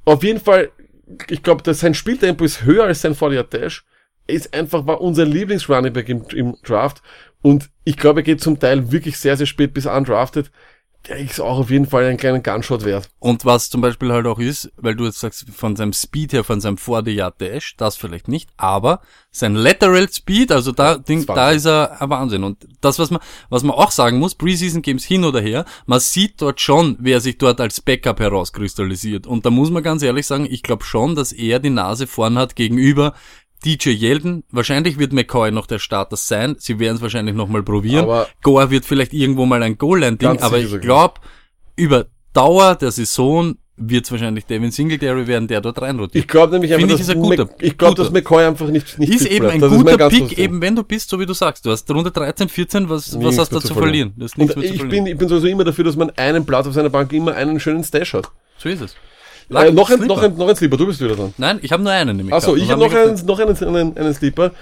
Auf 0.05 0.23
jeden 0.23 0.41
Fall, 0.41 0.71
ich 1.31 1.43
glaube, 1.43 1.63
dass 1.63 1.81
sein 1.81 1.95
Spieltempo 1.95 2.45
ist 2.45 2.65
höher 2.65 2.85
als 2.85 3.01
sein 3.01 3.15
40-Yard-Dash. 3.15 3.85
Er 4.27 4.35
ist 4.35 4.55
einfach, 4.55 4.87
war 4.87 5.01
unser 5.01 5.25
Lieblings-Running-Back 5.25 6.09
im, 6.11 6.25
im 6.35 6.57
Draft. 6.63 7.03
Und 7.45 7.69
ich 7.85 7.99
glaube, 7.99 8.21
er 8.21 8.25
geht 8.25 8.41
zum 8.41 8.59
Teil 8.59 8.91
wirklich 8.91 9.19
sehr, 9.19 9.37
sehr 9.37 9.45
spät 9.45 9.75
bis 9.75 9.85
undrafted. 9.85 10.51
Der 11.07 11.19
ist 11.19 11.41
auch 11.41 11.59
auf 11.59 11.69
jeden 11.71 11.85
Fall 11.85 12.07
einen 12.07 12.17
kleinen 12.17 12.43
Gunshot 12.43 12.87
wert. 12.87 13.11
Und 13.19 13.45
was 13.45 13.69
zum 13.69 13.83
Beispiel 13.83 14.11
halt 14.11 14.27
auch 14.27 14.39
ist, 14.39 14.73
weil 14.79 14.97
du 14.97 15.05
jetzt 15.05 15.21
sagst, 15.21 15.45
von 15.55 15.77
seinem 15.77 15.93
Speed 15.93 16.33
her, 16.33 16.43
von 16.43 16.63
seinem 16.63 16.79
40 16.79 17.21
Dash, 17.39 17.77
das 17.77 17.97
vielleicht 17.97 18.29
nicht, 18.29 18.49
aber 18.57 19.03
sein 19.31 19.55
Lateral 19.57 20.11
Speed, 20.11 20.53
also 20.53 20.73
da, 20.73 20.97
Ding, 20.97 21.27
da 21.27 21.51
ist 21.51 21.67
er 21.67 22.01
ein 22.01 22.09
Wahnsinn. 22.09 22.45
Und 22.45 22.67
das, 22.81 22.99
was 22.99 23.11
man, 23.11 23.21
was 23.51 23.63
man 23.63 23.77
auch 23.77 23.91
sagen 23.91 24.19
muss, 24.19 24.35
Preseason 24.35 24.81
Games 24.81 25.05
hin 25.05 25.27
oder 25.27 25.43
her, 25.43 25.67
man 25.85 26.01
sieht 26.01 26.41
dort 26.41 26.63
schon, 26.63 26.97
wer 26.99 27.21
sich 27.21 27.37
dort 27.37 27.61
als 27.61 27.83
Backup 27.83 28.21
herauskristallisiert. 28.21 29.27
Und 29.27 29.45
da 29.45 29.51
muss 29.51 29.71
man 29.71 29.83
ganz 29.83 30.03
ehrlich 30.03 30.27
sagen, 30.27 30.47
ich 30.49 30.63
glaube 30.63 30.85
schon, 30.85 31.15
dass 31.15 31.33
er 31.33 31.59
die 31.59 31.69
Nase 31.69 32.07
vorn 32.07 32.39
hat 32.39 32.57
gegenüber 32.57 33.13
DJ 33.65 33.91
Yeldon. 33.91 34.45
Wahrscheinlich 34.51 34.99
wird 34.99 35.13
McCoy 35.13 35.51
noch 35.51 35.67
der 35.67 35.79
Starter 35.79 36.17
sein. 36.17 36.57
Sie 36.59 36.79
werden 36.79 36.97
es 36.97 37.03
wahrscheinlich 37.03 37.35
nochmal 37.35 37.63
probieren. 37.63 38.05
Aber- 38.05 38.29
Gore 38.43 38.71
wird 38.71 38.85
vielleicht 38.85 39.13
irgendwo 39.13 39.47
mal 39.47 39.63
ein 39.63 39.79
Goal-Line-Ding, 39.79 40.41
aber 40.41 40.59
ich 40.59 40.81
glaube, 40.81 41.15
über 41.77 42.07
Dauer 42.33 42.75
der 42.77 42.91
Saison 42.91 43.57
wird 43.77 44.05
es 44.05 44.13
wahrscheinlich 44.13 44.45
Devin 44.47 44.71
Singletary 44.71 45.27
werden, 45.27 45.49
der 45.49 45.61
dort 45.61 45.83
reinrotiert. 45.83 46.23
Ich 46.25 46.29
glaube 46.29 46.53
nämlich 46.53 46.73
einfach, 46.73 46.89
ich, 46.89 47.07
dass 47.07 47.15
guter- 47.17 47.49
ich 47.61 47.77
glaube, 47.77 47.95
guter. 47.97 48.03
dass 48.05 48.13
McCoy 48.13 48.45
einfach 48.45 48.69
nicht, 48.69 48.99
nicht 49.01 49.13
ist 49.13 49.27
eben 49.27 49.47
ein 49.47 49.61
Das 49.61 49.73
guter 49.73 50.09
Pick, 50.09 50.39
eben 50.39 50.61
wenn 50.63 50.77
du 50.77 50.85
bist, 50.85 51.11
so 51.11 51.19
wie 51.19 51.27
du 51.27 51.33
sagst. 51.35 51.67
Du 51.67 51.71
hast 51.71 51.91
Runde 51.91 52.13
13, 52.13 52.49
14, 52.49 52.89
was, 52.89 53.21
was 53.21 53.37
hast 53.39 53.53
du 53.53 53.59
zu 53.59 53.75
verlieren? 53.75 54.13
Und 54.17 54.39
mehr 54.39 54.49
zu 54.49 54.61
ich 54.61 54.77
verlieren. 54.77 54.89
bin, 54.91 55.07
ich 55.07 55.19
bin 55.19 55.29
sowieso 55.29 55.49
immer 55.49 55.65
dafür, 55.65 55.83
dass 55.85 55.97
man 55.97 56.11
einen 56.11 56.47
Platz 56.47 56.69
auf 56.69 56.75
seiner 56.75 56.91
Bank 56.91 57.13
immer 57.13 57.35
einen 57.35 57.59
schönen 57.59 57.83
Stash 57.83 58.15
hat. 58.15 58.31
so 58.59 58.69
ist 58.69 58.81
es. 58.81 58.95
Äh, 59.51 59.73
noch, 59.73 59.91
ein, 59.91 59.99
Sleeper. 59.99 60.07
noch, 60.07 60.23
ein, 60.23 60.37
noch 60.37 60.49
ein 60.49 60.57
Sleeper, 60.57 60.77
du 60.77 60.87
bist 60.87 61.01
wieder 61.01 61.17
dran. 61.17 61.35
Nein, 61.39 61.59
ich 61.63 61.73
habe 61.73 61.83
nur 61.83 61.93
einen 61.93 62.17
nämlich. 62.17 62.35
Achso, 62.35 62.57
ich 62.57 62.71
habe 62.71 62.81
noch, 62.81 62.95
einen, 62.95 63.27
noch 63.27 63.39
einen, 63.39 63.57
einen, 63.77 63.97
einen 63.97 64.15
Sleeper. 64.15 64.53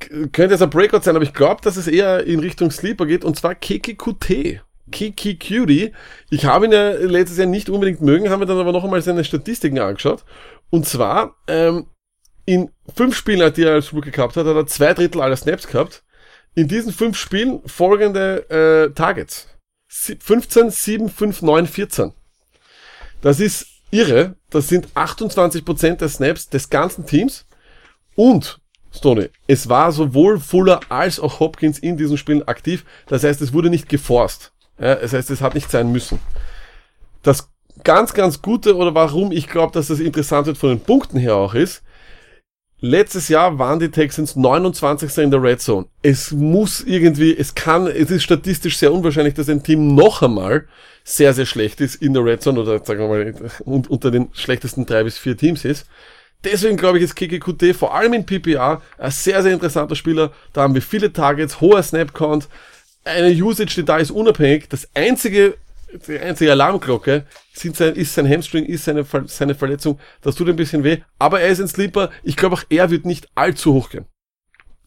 Könnte 0.00 0.54
jetzt 0.54 0.62
ein 0.62 0.70
Breakout 0.70 1.02
sein, 1.02 1.14
aber 1.14 1.24
ich 1.24 1.34
glaube, 1.34 1.60
dass 1.62 1.76
es 1.76 1.86
eher 1.86 2.24
in 2.24 2.40
Richtung 2.40 2.70
Sleeper 2.70 3.06
geht, 3.06 3.24
und 3.24 3.36
zwar 3.36 3.54
KKQT. 3.54 4.60
Kiki 4.90 5.38
Cutie. 5.38 5.92
Ich 6.30 6.46
habe 6.46 6.64
ihn 6.66 6.72
ja 6.72 6.92
letztes 6.92 7.38
Jahr 7.38 7.46
nicht 7.46 7.68
unbedingt 7.68 8.00
mögen, 8.00 8.30
haben 8.30 8.40
wir 8.40 8.46
dann 8.46 8.58
aber 8.58 8.72
noch 8.72 8.84
einmal 8.84 9.02
seine 9.02 9.22
Statistiken 9.22 9.78
angeschaut. 9.78 10.24
Und 10.70 10.86
zwar, 10.86 11.36
ähm, 11.46 11.86
in 12.46 12.70
fünf 12.96 13.14
Spielen, 13.16 13.52
die 13.52 13.64
er 13.64 13.74
als 13.74 13.92
Rookie 13.92 14.10
gehabt 14.10 14.36
hat, 14.36 14.46
hat 14.46 14.56
er 14.56 14.66
zwei 14.66 14.94
Drittel 14.94 15.20
aller 15.20 15.36
Snaps 15.36 15.66
gehabt. 15.66 16.02
In 16.54 16.68
diesen 16.68 16.92
fünf 16.92 17.16
Spielen 17.18 17.60
folgende 17.66 18.48
äh, 18.90 18.94
Targets. 18.94 19.48
Sie- 19.88 20.16
15, 20.18 20.70
7, 20.70 21.08
5, 21.10 21.42
9, 21.42 21.66
14. 21.66 22.12
Das 23.20 23.40
ist 23.40 23.66
irre. 23.90 24.36
Das 24.50 24.68
sind 24.68 24.88
28% 24.94 25.96
der 25.96 26.08
Snaps 26.08 26.48
des 26.48 26.70
ganzen 26.70 27.06
Teams. 27.06 27.46
Und, 28.14 28.60
Stoney, 28.94 29.28
es 29.46 29.68
war 29.68 29.92
sowohl 29.92 30.40
Fuller 30.40 30.80
als 30.88 31.20
auch 31.20 31.40
Hopkins 31.40 31.78
in 31.78 31.96
diesen 31.96 32.18
Spielen 32.18 32.46
aktiv. 32.46 32.84
Das 33.06 33.24
heißt, 33.24 33.40
es 33.40 33.52
wurde 33.52 33.70
nicht 33.70 33.88
geforst. 33.88 34.52
Ja, 34.78 34.94
das 34.94 35.12
heißt, 35.12 35.30
es 35.30 35.40
hat 35.40 35.54
nicht 35.54 35.70
sein 35.70 35.92
müssen. 35.92 36.18
Das 37.22 37.50
ganz, 37.84 38.14
ganz 38.14 38.42
Gute 38.42 38.76
oder 38.76 38.94
warum 38.94 39.32
ich 39.32 39.48
glaube, 39.48 39.72
dass 39.72 39.88
das 39.88 40.00
interessant 40.00 40.46
wird 40.46 40.58
von 40.58 40.70
den 40.70 40.80
Punkten 40.80 41.18
her 41.18 41.36
auch 41.36 41.54
ist, 41.54 41.82
letztes 42.80 43.28
Jahr 43.28 43.58
waren 43.58 43.78
die 43.78 43.90
Texans 43.90 44.36
29. 44.36 45.18
in 45.18 45.30
der 45.30 45.42
Red 45.42 45.60
Zone. 45.60 45.86
Es 46.02 46.32
muss 46.32 46.80
irgendwie, 46.80 47.36
es 47.36 47.54
kann, 47.54 47.86
es 47.86 48.10
ist 48.10 48.22
statistisch 48.22 48.78
sehr 48.78 48.92
unwahrscheinlich, 48.92 49.34
dass 49.34 49.48
ein 49.48 49.62
Team 49.62 49.94
noch 49.94 50.22
einmal 50.22 50.66
sehr, 51.08 51.32
sehr 51.32 51.46
schlecht 51.46 51.80
ist 51.80 51.96
in 51.96 52.12
der 52.12 52.24
Red 52.24 52.42
Zone 52.42 52.60
oder 52.60 52.84
sagen 52.84 53.00
wir 53.00 53.08
mal 53.08 53.34
un- 53.64 53.86
unter 53.86 54.10
den 54.10 54.28
schlechtesten 54.32 54.84
drei 54.84 55.04
bis 55.04 55.16
vier 55.18 55.36
Teams 55.36 55.64
ist. 55.64 55.86
Deswegen 56.44 56.76
glaube 56.76 56.98
ich, 56.98 57.04
ist 57.04 57.16
KKQT 57.16 57.74
vor 57.74 57.94
allem 57.94 58.12
in 58.12 58.26
PPR 58.26 58.82
ein 58.98 59.10
sehr, 59.10 59.42
sehr 59.42 59.52
interessanter 59.54 59.96
Spieler. 59.96 60.32
Da 60.52 60.62
haben 60.62 60.74
wir 60.74 60.82
viele 60.82 61.12
Targets, 61.12 61.60
hoher 61.60 61.82
Snap-Count, 61.82 62.48
eine 63.04 63.30
Usage, 63.32 63.74
die 63.76 63.84
da 63.84 63.96
ist 63.96 64.10
unabhängig. 64.10 64.68
Das 64.68 64.86
einzige, 64.94 65.56
die 66.06 66.18
einzige 66.18 66.52
Alarmglocke 66.52 67.24
sind 67.54 67.74
sein, 67.76 67.94
ist 67.94 68.14
sein 68.14 68.28
Hamstring, 68.28 68.66
ist 68.66 68.84
seine, 68.84 69.04
seine 69.26 69.54
Verletzung. 69.54 69.98
Das 70.20 70.34
tut 70.36 70.48
ein 70.48 70.56
bisschen 70.56 70.84
weh. 70.84 70.98
Aber 71.18 71.40
er 71.40 71.48
ist 71.48 71.60
ein 71.60 71.68
Sleeper. 71.68 72.10
Ich 72.22 72.36
glaube 72.36 72.54
auch 72.56 72.64
er 72.68 72.90
wird 72.90 73.06
nicht 73.06 73.26
allzu 73.34 73.72
hoch 73.72 73.88
gehen. 73.90 74.04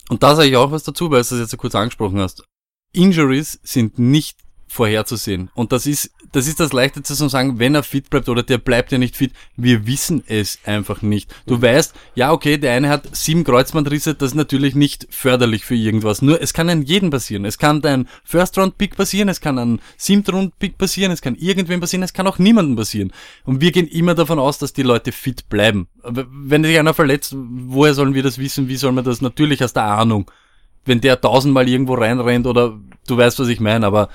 Und 0.10 0.22
da 0.24 0.36
sage 0.36 0.50
ich 0.50 0.56
auch 0.56 0.72
was 0.72 0.84
dazu, 0.84 1.06
weil 1.06 1.24
du 1.24 1.30
das 1.30 1.40
jetzt 1.40 1.52
so 1.52 1.58
kurz 1.58 1.74
angesprochen 1.74 2.20
hast. 2.20 2.44
Injuries 2.94 3.60
sind 3.64 3.98
nicht 3.98 4.38
vorherzusehen. 4.72 5.50
Und 5.54 5.74
das 5.74 5.86
ist, 5.86 6.12
das 6.32 6.48
ist 6.48 6.62
das 6.62 6.72
Leichteste 6.72 7.14
zu 7.14 7.28
sagen, 7.28 7.60
wenn 7.60 7.76
er 7.76 7.84
fit 7.84 8.10
bleibt 8.10 8.30
oder 8.30 8.42
der 8.42 8.58
bleibt 8.58 8.94
ja 8.94 8.98
nicht 8.98 9.18
fit. 9.18 9.34
Wir 9.58 9.86
wissen 9.86 10.24
es 10.28 10.60
einfach 10.64 11.02
nicht. 11.02 11.36
Du 11.46 11.62
weißt, 11.62 11.94
ja, 12.16 12.32
okay, 12.32 12.58
der 12.58 12.72
eine 12.72 12.88
hat 12.88 13.14
sieben 13.14 13.44
Kreuzbandrisse, 13.44 14.16
das 14.16 14.32
ist 14.32 14.36
natürlich 14.36 14.74
nicht 14.74 15.08
förderlich 15.10 15.66
für 15.66 15.76
irgendwas. 15.76 16.22
Nur, 16.22 16.42
es 16.42 16.54
kann 16.54 16.70
an 16.70 16.84
jedem 16.84 17.10
passieren. 17.10 17.44
Es 17.44 17.58
kann 17.58 17.82
dein 17.82 18.08
First-Round-Pick 18.24 18.96
passieren, 18.96 19.28
es 19.28 19.42
kann 19.42 19.60
ein 19.60 19.82
Siebth-Round-Pick 19.98 20.78
passieren, 20.78 21.12
es 21.12 21.22
kann 21.22 21.36
irgendwem 21.36 21.82
passieren, 21.82 22.04
es 22.04 22.14
kann 22.14 22.28
auch 22.28 22.40
niemandem 22.40 22.78
passieren. 22.78 23.12
Und 23.44 23.60
wir 23.60 23.74
gehen 23.74 23.88
immer 23.88 24.16
davon 24.16 24.40
aus, 24.40 24.58
dass 24.58 24.72
die 24.72 24.84
Leute 24.84 25.12
fit 25.12 25.50
bleiben. 25.50 25.90
Wenn 26.02 26.64
sich 26.64 26.80
einer 26.80 26.94
verletzt, 26.94 27.36
woher 27.36 27.94
sollen 27.94 28.14
wir 28.14 28.24
das 28.24 28.38
wissen? 28.38 28.70
Wie 28.70 28.78
soll 28.78 28.94
man 28.94 29.04
das? 29.04 29.20
Natürlich 29.20 29.62
aus 29.66 29.74
der 29.74 29.84
Ahnung 29.84 30.32
wenn 30.86 31.02
der 31.02 31.22
tausendmal 31.22 31.70
irgendwo 31.70 31.94
reinrennt 31.94 32.48
oder 32.48 32.80
du 33.08 33.18
weißt, 33.18 33.40
was 33.40 33.48
ich 33.48 33.60
meine, 33.60 33.86
aber 33.86 34.10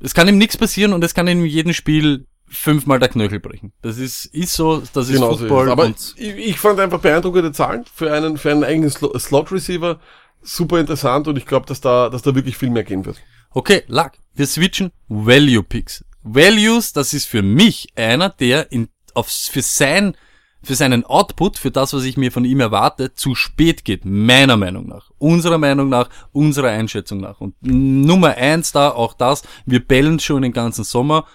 es 0.00 0.14
kann 0.14 0.28
ihm 0.28 0.38
nichts 0.38 0.56
passieren 0.56 0.92
und 0.92 1.02
es 1.04 1.14
kann 1.14 1.28
ihm 1.28 1.40
in 1.40 1.46
jedem 1.46 1.72
Spiel 1.72 2.26
fünfmal 2.46 2.98
der 2.98 3.08
Knöchel 3.08 3.40
brechen. 3.40 3.72
Das 3.82 3.98
ist, 3.98 4.24
ist 4.26 4.54
so, 4.54 4.82
das 4.92 5.08
ist 5.08 5.14
Genau 5.14 5.28
so 5.28 5.32
ist 5.34 5.38
Football. 5.40 5.70
Aber 5.70 5.86
ich, 5.88 6.16
ich 6.16 6.58
fand 6.58 6.80
einfach 6.80 7.00
beeindruckende 7.00 7.52
Zahlen 7.52 7.84
für 7.94 8.12
einen, 8.12 8.38
für 8.38 8.50
einen 8.50 8.64
eigenen 8.64 8.90
Slo- 8.90 9.16
Slot-Receiver. 9.18 10.00
Super 10.42 10.78
interessant 10.80 11.28
und 11.28 11.36
ich 11.36 11.46
glaube, 11.46 11.66
dass 11.66 11.80
da, 11.80 12.08
dass 12.08 12.22
da 12.22 12.34
wirklich 12.34 12.56
viel 12.56 12.70
mehr 12.70 12.84
gehen 12.84 13.04
wird. 13.04 13.18
Okay, 13.50 13.82
Lack, 13.88 14.18
wir 14.34 14.46
switchen 14.46 14.92
Value 15.08 15.62
Picks. 15.62 16.04
Values, 16.22 16.92
das 16.92 17.12
ist 17.12 17.26
für 17.26 17.42
mich 17.42 17.88
einer, 17.96 18.28
der 18.30 18.70
in, 18.72 18.88
aufs, 19.14 19.48
für 19.48 19.62
sein, 19.62 20.16
für 20.62 20.74
seinen 20.74 21.04
Output, 21.04 21.58
für 21.58 21.70
das, 21.70 21.92
was 21.92 22.04
ich 22.04 22.16
mir 22.16 22.32
von 22.32 22.44
ihm 22.44 22.60
erwarte, 22.60 23.14
zu 23.14 23.34
spät 23.34 23.84
geht. 23.84 24.04
Meiner 24.04 24.56
Meinung 24.56 24.86
nach. 24.86 25.10
Unserer 25.18 25.58
Meinung 25.58 25.88
nach, 25.88 26.08
unserer 26.32 26.70
Einschätzung 26.70 27.20
nach. 27.20 27.40
Und 27.40 27.54
Nummer 27.60 28.36
eins 28.36 28.72
da, 28.72 28.90
auch 28.90 29.14
das, 29.14 29.42
wir 29.66 29.80
bellen 29.80 30.20
schon 30.20 30.42
den 30.42 30.52
ganzen 30.52 30.84
Sommer, 30.84 31.26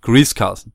Chris 0.00 0.34
Carson. 0.34 0.72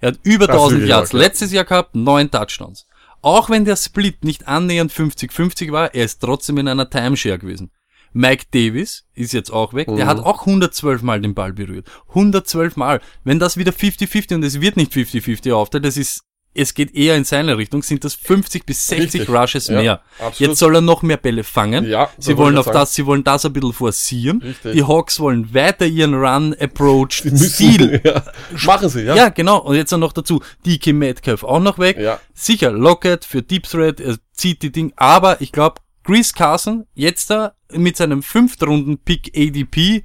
Er 0.00 0.08
hat 0.08 0.20
über 0.22 0.46
Das 0.46 0.56
ist 0.56 0.62
1000 0.62 0.80
wirklich 0.80 0.90
Yards 0.90 1.12
letztes 1.12 1.52
Jahr 1.52 1.64
gehabt, 1.64 1.94
neun 1.94 2.30
Touchdowns. 2.30 2.86
Auch 3.22 3.50
wenn 3.50 3.64
der 3.64 3.76
Split 3.76 4.24
nicht 4.24 4.48
annähernd 4.48 4.92
50-50 4.92 5.70
war, 5.70 5.94
er 5.94 6.04
ist 6.04 6.20
trotzdem 6.20 6.58
in 6.58 6.68
einer 6.68 6.90
Timeshare 6.90 7.38
gewesen. 7.38 7.70
Mike 8.12 8.46
Davis 8.50 9.06
ist 9.14 9.32
jetzt 9.32 9.50
auch 9.50 9.74
weg. 9.74 9.88
Der 9.88 10.06
hat 10.06 10.18
auch 10.18 10.40
112 10.40 11.02
Mal 11.02 11.20
den 11.20 11.34
Ball 11.34 11.52
berührt. 11.52 11.88
112 12.08 12.76
Mal. 12.76 13.00
Wenn 13.24 13.38
das 13.38 13.56
wieder 13.56 13.72
50-50 13.72 14.34
und 14.34 14.42
es 14.42 14.60
wird 14.60 14.76
nicht 14.76 14.92
50-50 14.92 15.52
aufteilt, 15.52 15.84
das 15.84 15.96
ist, 15.96 16.22
es 16.54 16.74
geht 16.74 16.94
eher 16.94 17.16
in 17.16 17.24
seine 17.24 17.56
Richtung, 17.56 17.82
sind 17.82 18.04
das 18.04 18.14
50 18.14 18.66
bis 18.66 18.86
60 18.88 19.20
Richtig. 19.22 19.28
Rushes 19.34 19.68
Ja, 19.68 19.80
mehr. 19.80 20.00
absolut. 20.18 20.40
Jetzt 20.50 20.58
soll 20.58 20.74
er 20.74 20.80
noch 20.80 21.02
mehr 21.02 21.16
Bälle 21.16 21.44
fangen. 21.44 21.86
Ja, 21.86 22.10
sie 22.18 22.32
das 22.32 22.38
wollen 22.38 22.58
auf 22.58 22.66
sagen. 22.66 22.78
das, 22.78 22.94
sie 22.94 23.06
wollen 23.06 23.24
das 23.24 23.44
ein 23.46 23.52
bisschen 23.52 23.72
forcieren. 23.72 24.42
Richtig. 24.42 24.72
Die 24.74 24.82
Hawks 24.84 25.18
wollen 25.20 25.54
weiter 25.54 25.86
ihren 25.86 26.14
Run-Approach 26.14 27.22
Die 27.22 27.30
müssen- 27.30 27.48
Stil 27.50 28.00
ja. 28.04 28.22
Machen 28.64 28.88
sie, 28.88 29.02
ja. 29.02 29.14
ja, 29.16 29.28
genau. 29.30 29.58
Und 29.58 29.76
jetzt 29.76 29.92
noch 29.92 30.12
dazu, 30.12 30.42
DK 30.66 30.92
Metcalf 30.92 31.42
auch 31.44 31.60
noch 31.60 31.78
weg. 31.78 31.96
Ja. 31.98 32.20
Sicher, 32.34 32.70
Lockett 32.72 33.24
für 33.24 33.42
Deep 33.42 33.64
Threat, 33.68 34.00
er 34.00 34.16
zieht 34.32 34.62
die 34.62 34.72
Ding. 34.72 34.92
Aber 34.96 35.40
ich 35.40 35.52
glaube, 35.52 35.80
Chris 36.04 36.34
Carson, 36.34 36.86
jetzt 36.94 37.30
da 37.30 37.54
mit 37.72 37.96
seinem 37.96 38.22
Fünftrunden-Pick 38.22 39.32
ADP, 39.36 40.04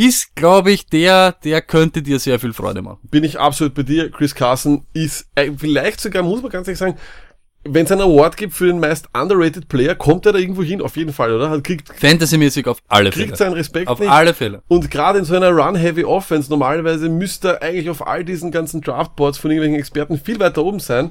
ist, 0.00 0.34
glaube 0.34 0.72
ich, 0.72 0.86
der, 0.86 1.32
der 1.44 1.60
könnte 1.60 2.00
dir 2.00 2.18
sehr 2.18 2.40
viel 2.40 2.54
Freude 2.54 2.80
machen. 2.80 3.00
bin 3.10 3.22
ich 3.22 3.38
absolut 3.38 3.74
bei 3.74 3.82
dir. 3.82 4.10
Chris 4.10 4.34
Carson 4.34 4.86
ist 4.94 5.26
äh, 5.34 5.50
vielleicht 5.54 6.00
sogar, 6.00 6.22
muss 6.22 6.40
man 6.40 6.50
ganz 6.50 6.66
ehrlich 6.68 6.78
sagen, 6.78 6.96
wenn 7.64 7.84
es 7.84 7.92
einen 7.92 8.00
Award 8.00 8.38
gibt 8.38 8.54
für 8.54 8.66
den 8.66 8.80
meist 8.80 9.08
underrated 9.12 9.68
Player, 9.68 9.94
kommt 9.94 10.24
er 10.24 10.32
da 10.32 10.38
irgendwo 10.38 10.62
hin, 10.62 10.80
auf 10.80 10.96
jeden 10.96 11.12
Fall, 11.12 11.34
oder? 11.34 11.50
Hat, 11.50 11.62
kriegt, 11.62 11.90
Fantasymäßig 11.94 12.66
auf 12.66 12.78
alle 12.88 13.12
Fälle. 13.12 13.26
kriegt 13.26 13.36
seinen 13.36 13.52
Respekt 13.52 13.88
Auf 13.88 14.00
nicht. 14.00 14.10
alle 14.10 14.32
Fälle. 14.32 14.62
Und 14.68 14.90
gerade 14.90 15.18
in 15.18 15.26
so 15.26 15.36
einer 15.36 15.50
Run-Heavy 15.50 16.04
Offense, 16.04 16.48
normalerweise 16.48 17.10
müsste 17.10 17.48
er 17.48 17.62
eigentlich 17.62 17.90
auf 17.90 18.06
all 18.06 18.24
diesen 18.24 18.50
ganzen 18.50 18.80
Draftboards 18.80 19.36
von 19.36 19.50
irgendwelchen 19.50 19.78
Experten 19.78 20.18
viel 20.18 20.40
weiter 20.40 20.64
oben 20.64 20.80
sein. 20.80 21.10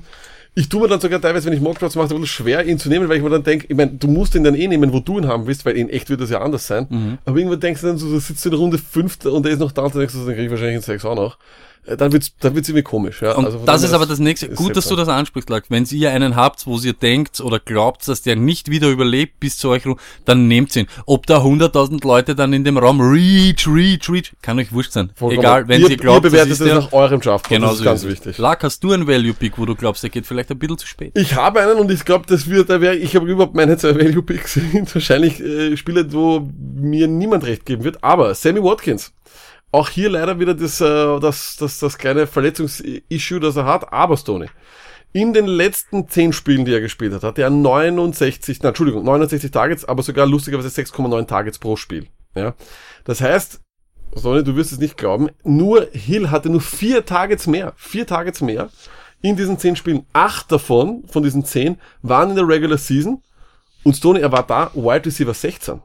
Ich 0.60 0.68
tue 0.68 0.82
mir 0.82 0.90
dann 0.90 1.00
sogar 1.00 1.22
teilweise, 1.22 1.46
wenn 1.46 1.54
ich 1.54 1.62
Mockdrafts 1.62 1.96
mache, 1.96 2.08
ein 2.08 2.20
bisschen 2.20 2.26
schwer, 2.28 2.66
ihn 2.66 2.78
zu 2.78 2.90
nehmen, 2.90 3.08
weil 3.08 3.16
ich 3.16 3.24
mir 3.24 3.30
dann 3.30 3.44
denke, 3.44 3.66
ich 3.70 3.78
meine, 3.78 3.92
du 3.92 4.10
musst 4.10 4.36
ihn 4.36 4.44
dann 4.44 4.56
eh 4.56 4.68
nehmen, 4.68 4.92
wo 4.92 5.00
du 5.00 5.18
ihn 5.18 5.26
haben 5.26 5.48
willst, 5.48 5.64
weil 5.64 5.78
in 5.78 5.90
echt 5.90 6.10
wird 6.10 6.20
das 6.20 6.30
ja 6.30 6.42
anders 6.42 6.68
sein. 6.68 6.86
Mhm. 6.90 7.18
Aber 7.24 7.38
irgendwann 7.38 7.62
denkst 7.62 7.80
du 7.80 7.88
dann 7.88 7.98
so, 7.98 8.10
du 8.10 8.20
sitzt 8.20 8.46
in 8.46 8.52
der 8.52 8.60
Runde 8.60 8.78
5 8.78 9.24
und 9.28 9.46
er 9.46 9.54
ist 9.54 9.60
noch 9.60 9.72
da 9.72 9.84
und 9.84 9.96
dann 9.96 10.00
denkst 10.00 10.16
du, 10.16 10.26
dann 10.26 10.36
krieg 10.36 10.44
ich 10.44 10.52
wahrscheinlich 10.52 10.76
in 10.76 10.82
6 10.82 11.06
auch 11.06 11.16
noch. 11.16 11.38
Äh, 11.86 11.98
Dann 11.98 12.12
wird's, 12.12 12.34
dann 12.40 12.56
wird's 12.56 12.70
irgendwie 12.70 12.84
komisch, 12.84 13.22
ja. 13.22 13.36
Und 13.36 13.46
Also 13.46 13.60
das 13.66 13.84
ist 13.84 13.94
aber 13.94 14.06
das 14.06 14.20
nächste. 14.20 14.50
Gut, 14.50 14.76
dass 14.76 14.88
du 14.88 14.96
das 14.96 15.08
ansprichst, 15.08 15.50
Lack. 15.50 15.66
Wenn 15.70 15.86
ihr 15.86 16.12
einen 16.12 16.36
habt, 16.36 16.68
wo 16.68 16.78
ihr 16.80 16.94
denkt 16.94 17.40
oder 17.42 17.60
glaubt, 17.60 18.08
dass 18.08 18.22
der 18.22 18.36
nicht 18.36 18.70
wieder 18.70 18.90
überlebt 18.90 19.40
bis 19.40 19.58
zu 19.58 19.70
euch, 19.70 19.86
rum, 19.86 19.98
dann 20.26 20.48
nehmt 20.48 20.76
ihn. 20.76 20.88
Ob 21.06 21.26
da 21.26 21.40
100.000 21.40 22.06
Leute 22.06 22.36
dann 22.36 22.54
in 22.54 22.64
dem 22.64 22.78
Raum 22.78 23.02
reach, 23.02 23.68
reach, 23.68 24.10
reach, 24.10 24.34
kann 24.42 24.60
euch 24.60 24.72
wurscht 24.72 24.92
sein. 24.92 25.12
Vollkommen. 25.16 25.40
Egal, 25.40 25.68
wenn 25.68 25.82
ihr, 25.82 25.90
ihr 25.90 25.98
glaubt, 25.98 26.26
ihr 26.26 26.32
bewertet 26.32 26.52
das 26.52 26.60
ist 26.60 26.68
der, 26.68 26.76
nach 26.76 26.94
eurem 26.94 27.22
Draftboard, 27.22 27.50
genau 27.50 27.68
das 27.68 27.76
ist 27.76 27.80
so 27.80 27.86
ganz 27.86 28.04
ist 28.04 28.10
wichtig. 28.10 28.38
Lack, 28.38 28.64
hast 28.64 28.84
du 28.84 28.92
einen 28.92 29.08
Value-Pick, 29.08 29.58
wo 29.58 29.66
du 29.66 29.76
glaubst, 29.76 30.04
der 30.04 30.10
geht 30.10 30.26
vielleicht 30.26 30.52
ein 30.52 30.60
bisschen 30.60 30.78
zu 30.78 30.88
spät? 30.88 31.12
Ich 31.16 31.36
habe 31.36 31.62
einen 31.62 31.80
und 31.80 31.92
ich 31.92 32.06
glaube, 32.06 32.26
das 32.28 32.50
wird, 32.50 32.70
da 32.70 32.82
wäre, 32.82 32.96
ich 32.96 33.16
habe 33.16 33.30
überhaupt 33.30 33.56
meine 33.56 33.78
zwei 33.78 33.96
Value 33.96 34.24
Picks 34.24 34.54
sind 34.72 34.94
wahrscheinlich 34.94 35.40
äh, 35.40 35.78
Spiele, 35.78 36.12
wo 36.14 36.48
mir 36.76 37.08
niemand 37.08 37.46
recht 37.46 37.66
geben 37.66 37.84
wird. 37.84 38.04
Aber 38.04 38.36
Sammy 38.36 38.64
Watkins, 38.64 39.12
auch 39.72 39.90
hier 39.90 40.10
leider 40.10 40.40
wieder 40.40 40.54
das, 40.54 40.82
äh, 40.82 41.20
das, 41.20 41.58
das, 41.58 41.80
das 41.80 41.98
kleine 41.98 42.28
Verletzungsissue, 42.28 43.40
das 43.40 43.56
er 43.56 43.66
hat. 43.66 43.94
Aber 43.94 44.18
Stoney, 44.18 44.48
in 45.14 45.34
den 45.34 45.46
letzten 45.46 46.08
zehn 46.08 46.34
Spielen, 46.34 46.66
die 46.66 46.74
er 46.74 46.82
gespielt 46.82 47.14
hat, 47.14 47.24
hat 47.24 47.40
er 47.40 47.50
69, 47.50 48.60
na, 48.62 48.70
Entschuldigung, 48.70 49.04
69 49.04 49.52
Targets, 49.52 49.86
aber 49.86 50.04
sogar 50.04 50.28
lustigerweise 50.28 50.70
6,9 50.70 51.28
Targets 51.28 51.60
pro 51.60 51.76
Spiel. 51.76 52.08
Ja, 52.36 52.54
das 53.06 53.22
heißt, 53.22 53.60
Sonny, 54.14 54.44
du 54.44 54.56
wirst 54.56 54.72
es 54.72 54.80
nicht 54.80 54.98
glauben, 54.98 55.30
nur 55.44 55.88
Hill 55.92 56.30
hatte 56.30 56.50
nur 56.50 56.62
vier 56.62 57.06
Targets 57.06 57.48
mehr, 57.48 57.74
vier 57.76 58.06
Targets 58.06 58.42
mehr 58.42 58.70
in 59.22 59.36
diesen 59.36 59.58
zehn 59.58 59.76
Spielen. 59.76 60.06
Acht 60.14 60.52
davon, 60.52 61.04
von 61.08 61.24
diesen 61.24 61.44
zehn, 61.44 61.78
waren 62.02 62.32
in 62.32 62.36
der 62.36 62.48
Regular 62.48 62.78
Season 62.78 63.22
und 63.84 63.96
Stoney, 63.96 64.20
er 64.20 64.32
war 64.32 64.46
da, 64.46 64.72
Wide 64.74 65.06
Receiver 65.06 65.34
16. 65.34 65.82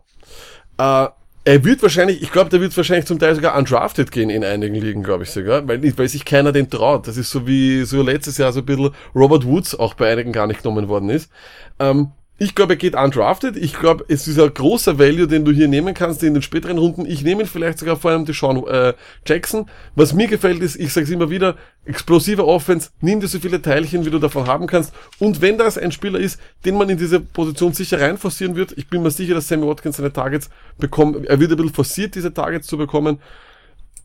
Äh, 0.78 1.08
er 1.44 1.62
wird 1.64 1.82
wahrscheinlich, 1.82 2.22
ich 2.22 2.32
glaube, 2.32 2.48
der 2.50 2.60
wird 2.60 2.76
wahrscheinlich 2.76 3.06
zum 3.06 3.18
Teil 3.18 3.34
sogar 3.34 3.56
undrafted 3.56 4.10
gehen 4.10 4.30
in 4.30 4.44
einigen 4.44 4.74
Ligen, 4.76 5.02
glaube 5.02 5.24
ich 5.24 5.30
sogar, 5.30 5.66
weil, 5.68 5.82
weil 5.98 6.08
sich 6.08 6.24
keiner 6.24 6.52
den 6.52 6.70
traut. 6.70 7.06
Das 7.06 7.18
ist 7.18 7.30
so 7.30 7.46
wie 7.46 7.84
so 7.84 8.02
letztes 8.02 8.38
Jahr 8.38 8.52
so 8.52 8.60
ein 8.60 8.66
bisschen 8.66 8.90
Robert 9.14 9.44
Woods 9.44 9.78
auch 9.78 9.94
bei 9.94 10.10
einigen 10.10 10.32
gar 10.32 10.46
nicht 10.46 10.62
genommen 10.62 10.88
worden 10.88 11.10
ist. 11.10 11.30
Ähm, 11.78 12.12
ich 12.36 12.56
glaube, 12.56 12.72
er 12.72 12.76
geht 12.76 12.96
undrafted. 12.96 13.56
Ich 13.56 13.78
glaube, 13.78 14.04
es 14.08 14.26
ist 14.26 14.40
ein 14.40 14.52
großer 14.52 14.98
Value, 14.98 15.28
den 15.28 15.44
du 15.44 15.52
hier 15.52 15.68
nehmen 15.68 15.94
kannst 15.94 16.20
in 16.24 16.34
den 16.34 16.42
späteren 16.42 16.78
Runden. 16.78 17.06
Ich 17.06 17.22
nehme 17.22 17.42
ihn 17.42 17.46
vielleicht 17.46 17.78
sogar 17.78 17.96
vor 17.96 18.10
einem 18.10 18.24
Deshaun 18.24 18.66
äh, 18.66 18.94
Jackson. 19.24 19.70
Was 19.94 20.14
mir 20.14 20.26
gefällt 20.26 20.60
ist, 20.60 20.74
ich 20.74 20.92
sage 20.92 21.04
es 21.04 21.10
immer 21.10 21.30
wieder, 21.30 21.54
explosive 21.84 22.44
Offense, 22.44 22.90
nimm 23.00 23.20
dir 23.20 23.28
so 23.28 23.38
viele 23.38 23.62
Teilchen, 23.62 24.04
wie 24.04 24.10
du 24.10 24.18
davon 24.18 24.48
haben 24.48 24.66
kannst. 24.66 24.92
Und 25.20 25.42
wenn 25.42 25.58
das 25.58 25.78
ein 25.78 25.92
Spieler 25.92 26.18
ist, 26.18 26.40
den 26.64 26.76
man 26.76 26.88
in 26.88 26.98
diese 26.98 27.20
Position 27.20 27.72
sicher 27.72 28.00
reinforcieren 28.00 28.56
wird, 28.56 28.72
ich 28.76 28.88
bin 28.88 29.04
mir 29.04 29.12
sicher, 29.12 29.34
dass 29.34 29.46
Sammy 29.46 29.68
Watkins 29.68 29.98
seine 29.98 30.12
Targets 30.12 30.50
bekommt. 30.76 31.26
Er 31.26 31.38
wird 31.38 31.52
ein 31.52 31.56
bisschen 31.56 31.72
forciert, 31.72 32.16
diese 32.16 32.34
Targets 32.34 32.66
zu 32.66 32.76
bekommen. 32.76 33.20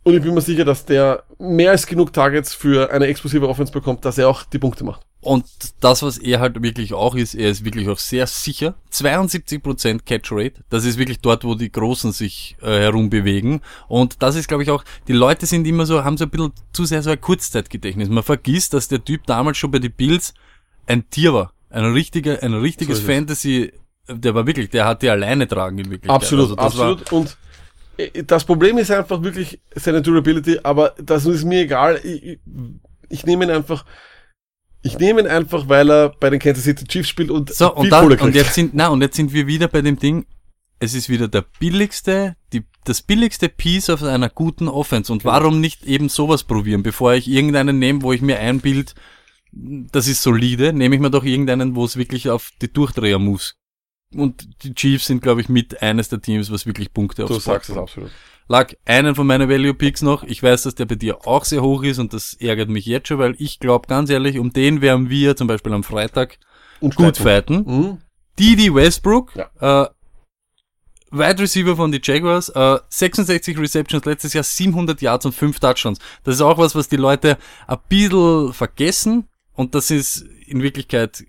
Und 0.03 0.13
ich 0.13 0.21
bin 0.21 0.35
mir 0.35 0.41
sicher, 0.41 0.65
dass 0.65 0.85
der 0.85 1.23
mehr 1.39 1.71
als 1.71 1.87
genug 1.87 2.13
Targets 2.13 2.53
für 2.53 2.91
eine 2.91 3.07
explosive 3.07 3.49
Offense 3.49 3.73
bekommt, 3.73 4.05
dass 4.05 4.19
er 4.19 4.29
auch 4.29 4.43
die 4.43 4.59
Punkte 4.59 4.83
macht. 4.83 5.08
Und 5.21 5.45
das, 5.81 6.01
was 6.01 6.17
er 6.17 6.39
halt 6.39 6.61
wirklich 6.63 6.93
auch 6.93 7.13
ist, 7.15 7.35
er 7.35 7.49
ist 7.49 7.65
wirklich 7.65 7.89
auch 7.89 7.99
sehr 7.99 8.25
sicher. 8.25 8.75
72% 8.91 9.99
Catch 10.05 10.31
Rate. 10.31 10.63
Das 10.69 10.85
ist 10.85 10.97
wirklich 10.97 11.19
dort, 11.19 11.43
wo 11.43 11.55
die 11.55 11.71
Großen 11.71 12.11
sich 12.13 12.55
äh, 12.61 12.67
herumbewegen. 12.79 13.61
Und 13.87 14.21
das 14.23 14.35
ist, 14.35 14.47
glaube 14.47 14.63
ich, 14.63 14.71
auch, 14.71 14.83
die 15.07 15.13
Leute 15.13 15.45
sind 15.45 15.67
immer 15.67 15.85
so, 15.85 16.03
haben 16.03 16.17
so 16.17 16.23
ein 16.25 16.29
bisschen 16.29 16.53
zu 16.71 16.85
sehr 16.85 17.01
so 17.03 17.09
ein 17.09 17.19
Kurzzeitgedächtnis. 17.19 18.07
Man 18.09 18.23
vergisst, 18.23 18.73
dass 18.73 18.87
der 18.87 19.03
Typ 19.03 19.25
damals 19.25 19.57
schon 19.57 19.71
bei 19.71 19.79
den 19.79 19.91
Bills 19.91 20.33
ein 20.87 21.09
Tier 21.09 21.33
war. 21.33 21.53
Ein 21.69 21.91
richtiger, 21.91 22.41
ein 22.41 22.53
richtiges 22.53 22.99
So. 22.99 23.05
Fantasy, 23.07 23.73
der 24.07 24.33
war 24.35 24.47
wirklich, 24.47 24.69
der 24.69 24.85
hat 24.85 25.01
die 25.01 25.09
alleine 25.09 25.47
tragen 25.47 25.79
in 25.79 25.85
Wirklichkeit. 25.91 26.11
Absolut, 26.15 26.45
Also 26.45 26.55
das 26.55 26.77
war- 26.77 26.91
absolut. 26.93 27.11
Und 27.11 27.37
äh, 27.97 28.23
das 28.23 28.45
Problem 28.45 28.77
ist 28.77 28.89
einfach 28.89 29.21
wirklich 29.21 29.59
seine 29.75 30.01
Durability, 30.01 30.59
aber 30.63 30.95
das 30.97 31.25
ist 31.25 31.43
mir 31.43 31.61
egal. 31.63 31.99
Ich, 32.03 32.23
ich, 32.23 32.39
ich 33.09 33.25
nehme 33.25 33.43
ihn 33.45 33.51
einfach, 33.51 33.85
ich 34.81 34.97
nehme 34.97 35.21
ihn 35.21 35.27
einfach, 35.27 35.67
weil 35.67 35.89
er 35.89 36.09
bei 36.09 36.29
den 36.29 36.39
Kansas 36.39 36.63
City 36.63 36.85
Chiefs 36.85 37.09
spielt 37.09 37.31
und 37.31 37.53
So, 37.53 37.69
viel 37.69 37.83
und, 37.83 37.89
dann, 37.89 38.03
Kohle 38.03 38.17
und 38.17 38.35
jetzt 38.35 38.53
sind, 38.53 38.73
na, 38.73 38.87
und 38.87 39.01
jetzt 39.01 39.15
sind 39.15 39.33
wir 39.33 39.47
wieder 39.47 39.67
bei 39.67 39.81
dem 39.81 39.99
Ding, 39.99 40.25
es 40.79 40.93
ist 40.93 41.09
wieder 41.09 41.27
der 41.27 41.43
billigste, 41.59 42.35
die, 42.53 42.63
das 42.85 43.01
billigste 43.01 43.49
Piece 43.49 43.89
auf 43.89 44.01
einer 44.01 44.29
guten 44.29 44.69
Offense. 44.69 45.11
Und 45.11 45.25
warum 45.25 45.59
nicht 45.59 45.83
eben 45.85 46.07
sowas 46.07 46.43
probieren, 46.43 46.83
bevor 46.83 47.13
ich 47.13 47.27
irgendeinen 47.27 47.79
nehme, 47.79 48.01
wo 48.01 48.13
ich 48.13 48.21
mir 48.21 48.39
einbild, 48.39 48.95
das 49.51 50.07
ist 50.07 50.23
solide, 50.23 50.71
nehme 50.71 50.95
ich 50.95 51.01
mir 51.01 51.11
doch 51.11 51.25
irgendeinen, 51.25 51.75
wo 51.75 51.83
es 51.83 51.97
wirklich 51.97 52.29
auf 52.29 52.51
die 52.61 52.71
Durchdreher 52.71 53.19
muss. 53.19 53.55
Und 54.15 54.63
die 54.63 54.73
Chiefs 54.73 55.07
sind, 55.07 55.21
glaube 55.21 55.41
ich, 55.41 55.49
mit 55.49 55.81
eines 55.81 56.09
der 56.09 56.21
Teams, 56.21 56.49
was 56.51 56.65
wirklich 56.65 56.93
Punkte 56.93 57.25
du 57.25 57.35
aufs 57.35 57.45
Board 57.45 57.65
sagst 57.65 57.69
es 57.69 57.77
absolut. 57.77 58.11
Lag 58.51 58.73
einen 58.83 59.13
von 59.13 59.27
meinen 59.27 59.47
Value 59.47 59.75
Picks 59.75 60.01
noch. 60.01 60.23
Ich 60.23 60.41
weiß, 60.41 60.63
dass 60.63 60.73
der 60.73 60.85
bei 60.85 60.95
dir 60.95 61.27
auch 61.27 61.45
sehr 61.45 61.61
hoch 61.61 61.83
ist 61.83 61.99
und 61.99 62.13
das 62.13 62.33
ärgert 62.33 62.67
mich 62.69 62.85
jetzt 62.87 63.07
schon, 63.07 63.19
weil 63.19 63.35
ich 63.37 63.59
glaube 63.59 63.87
ganz 63.87 64.09
ehrlich, 64.09 64.39
um 64.39 64.51
den 64.51 64.81
werden 64.81 65.09
wir 65.11 65.35
zum 65.35 65.47
Beispiel 65.47 65.71
am 65.71 65.83
Freitag 65.83 66.39
Und 66.79 66.95
gut 66.95 67.17
fighten. 67.17 67.63
Mhm. 67.65 67.97
Didi 68.39 68.73
Westbrook, 68.73 69.33
Ja. 69.35 69.83
äh, 69.83 69.89
Wide 71.11 71.39
Receiver 71.41 71.75
von 71.75 71.91
die 71.91 72.01
Jaguars, 72.03 72.49
äh, 72.49 72.79
66 72.89 73.57
Receptions 73.59 74.05
letztes 74.05 74.33
Jahr, 74.33 74.43
700 74.43 74.99
Yards 75.01 75.25
und 75.27 75.33
5 75.33 75.59
Touchdowns. 75.59 75.99
Das 76.23 76.35
ist 76.35 76.41
auch 76.41 76.57
was, 76.57 76.73
was 76.75 76.87
die 76.89 76.97
Leute 76.97 77.37
ein 77.67 77.77
bisschen 77.87 78.53
vergessen 78.53 79.27
und 79.53 79.75
das 79.75 79.91
ist 79.91 80.25
in 80.47 80.63
Wirklichkeit 80.63 81.23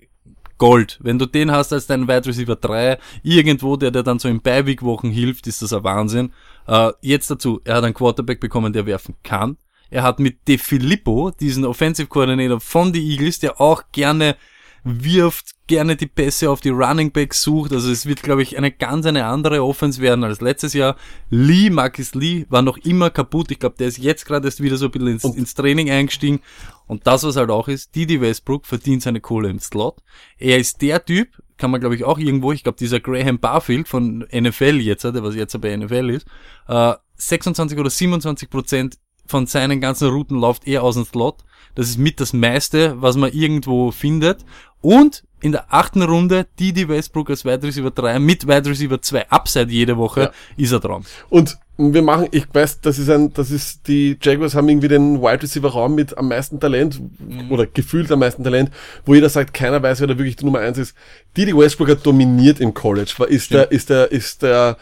Gold. 0.58 0.98
Wenn 1.02 1.18
du 1.18 1.24
den 1.24 1.50
hast 1.50 1.72
als 1.72 1.86
deinen 1.86 2.06
Wide 2.08 2.26
Receiver 2.26 2.56
3, 2.56 2.98
irgendwo, 3.22 3.76
der 3.76 3.90
dir 3.90 4.02
dann 4.02 4.18
so 4.18 4.28
in 4.28 4.42
Beiweek-Wochen 4.42 5.10
hilft, 5.10 5.46
ist 5.46 5.62
das 5.62 5.72
ein 5.72 5.84
Wahnsinn. 5.84 6.32
Äh, 6.66 6.92
jetzt 7.00 7.30
dazu, 7.30 7.60
er 7.64 7.76
hat 7.76 7.84
einen 7.84 7.94
Quarterback 7.94 8.40
bekommen, 8.40 8.72
der 8.72 8.86
werfen 8.86 9.16
kann. 9.22 9.56
Er 9.90 10.02
hat 10.02 10.20
mit 10.20 10.46
De 10.46 10.56
Filippo, 10.58 11.32
diesen 11.32 11.64
Offensive 11.64 12.08
Coordinator 12.08 12.60
von 12.60 12.92
die 12.92 13.10
Eagles, 13.10 13.40
der 13.40 13.60
auch 13.60 13.82
gerne 13.92 14.36
wirft, 14.84 15.50
gerne 15.66 15.96
die 15.96 16.06
Pässe 16.06 16.50
auf 16.50 16.60
die 16.60 16.70
Running 16.70 17.12
Backs 17.12 17.42
sucht. 17.42 17.72
Also 17.72 17.90
es 17.90 18.06
wird, 18.06 18.22
glaube 18.22 18.42
ich, 18.42 18.56
eine 18.56 18.70
ganz 18.70 19.06
eine 19.06 19.26
andere 19.26 19.62
Offense 19.62 20.00
werden 20.00 20.24
als 20.24 20.40
letztes 20.40 20.72
Jahr. 20.72 20.96
Lee, 21.28 21.70
Marcus 21.70 22.14
Lee, 22.14 22.46
war 22.48 22.62
noch 22.62 22.78
immer 22.78 23.10
kaputt. 23.10 23.50
Ich 23.50 23.58
glaube, 23.58 23.76
der 23.78 23.88
ist 23.88 23.98
jetzt 23.98 24.26
gerade 24.26 24.48
erst 24.48 24.62
wieder 24.62 24.76
so 24.76 24.86
ein 24.86 24.90
bisschen 24.90 25.08
ins, 25.08 25.24
ins 25.24 25.54
Training 25.54 25.90
eingestiegen. 25.90 26.40
Und 26.86 27.06
das, 27.06 27.24
was 27.24 27.36
halt 27.36 27.50
auch 27.50 27.68
ist, 27.68 27.94
Didi 27.94 28.20
Westbrook 28.20 28.66
verdient 28.66 29.02
seine 29.02 29.20
Kohle 29.20 29.48
im 29.48 29.60
Slot. 29.60 29.98
Er 30.38 30.58
ist 30.58 30.80
der 30.82 31.04
Typ, 31.04 31.28
kann 31.60 31.70
man 31.70 31.80
glaube 31.80 31.94
ich 31.94 32.02
auch 32.04 32.18
irgendwo, 32.18 32.50
ich 32.50 32.64
glaube 32.64 32.78
dieser 32.78 32.98
Graham 32.98 33.38
Barfield 33.38 33.86
von 33.86 34.26
NFL 34.32 34.80
jetzt, 34.80 35.04
der 35.04 35.22
was 35.22 35.36
jetzt 35.36 35.60
bei 35.60 35.76
NFL 35.76 36.10
ist, 36.10 36.26
äh, 36.66 36.94
26 37.16 37.78
oder 37.78 37.90
27 37.90 38.50
Prozent 38.50 38.98
von 39.26 39.46
seinen 39.46 39.80
ganzen 39.80 40.08
Routen 40.08 40.40
läuft 40.40 40.66
er 40.66 40.82
aus 40.82 40.96
dem 40.96 41.04
Slot. 41.04 41.36
Das 41.76 41.88
ist 41.88 41.98
mit 41.98 42.18
das 42.18 42.32
meiste, 42.32 43.00
was 43.00 43.16
man 43.16 43.30
irgendwo 43.32 43.92
findet. 43.92 44.44
Und 44.80 45.22
in 45.40 45.52
der 45.52 45.72
achten 45.72 46.02
Runde 46.02 46.46
Didi 46.58 46.88
Westbrook 46.88 47.30
als 47.30 47.44
Wide 47.44 47.62
Receiver 47.62 47.90
3 47.90 48.18
mit 48.18 48.46
Wide 48.48 48.68
Receiver 48.68 49.00
2 49.00 49.30
Upside 49.30 49.70
jede 49.70 49.96
Woche 49.96 50.20
Ja. 50.22 50.32
ist 50.56 50.72
ein 50.74 50.80
Traum. 50.80 51.04
Und 51.28 51.58
wir 51.80 52.02
machen, 52.02 52.28
ich 52.30 52.44
weiß, 52.52 52.80
das 52.82 52.98
ist 52.98 53.08
ein, 53.08 53.32
das 53.32 53.50
ist, 53.50 53.88
die 53.88 54.18
Jaguars 54.20 54.54
haben 54.54 54.68
irgendwie 54.68 54.88
den 54.88 55.22
Wide 55.22 55.42
Receiver 55.42 55.68
Raum 55.68 55.94
mit 55.94 56.16
am 56.18 56.28
meisten 56.28 56.60
Talent, 56.60 57.00
oder 57.48 57.66
gefühlt 57.66 58.10
am 58.12 58.18
meisten 58.18 58.44
Talent, 58.44 58.70
wo 59.06 59.14
jeder 59.14 59.28
sagt, 59.28 59.54
keiner 59.54 59.82
weiß, 59.82 60.00
wer 60.00 60.06
da 60.06 60.18
wirklich 60.18 60.36
die 60.36 60.44
Nummer 60.44 60.60
eins 60.60 60.78
ist. 60.78 60.94
Didi 61.36 61.56
Westbrook 61.56 61.88
hat 61.88 62.06
dominiert 62.06 62.60
im 62.60 62.74
College, 62.74 63.12
war, 63.18 63.28
ist 63.28 63.52
der, 63.52 63.70
ist 63.72 63.88
der, 63.88 64.12
ist 64.12 64.42
der, 64.42 64.76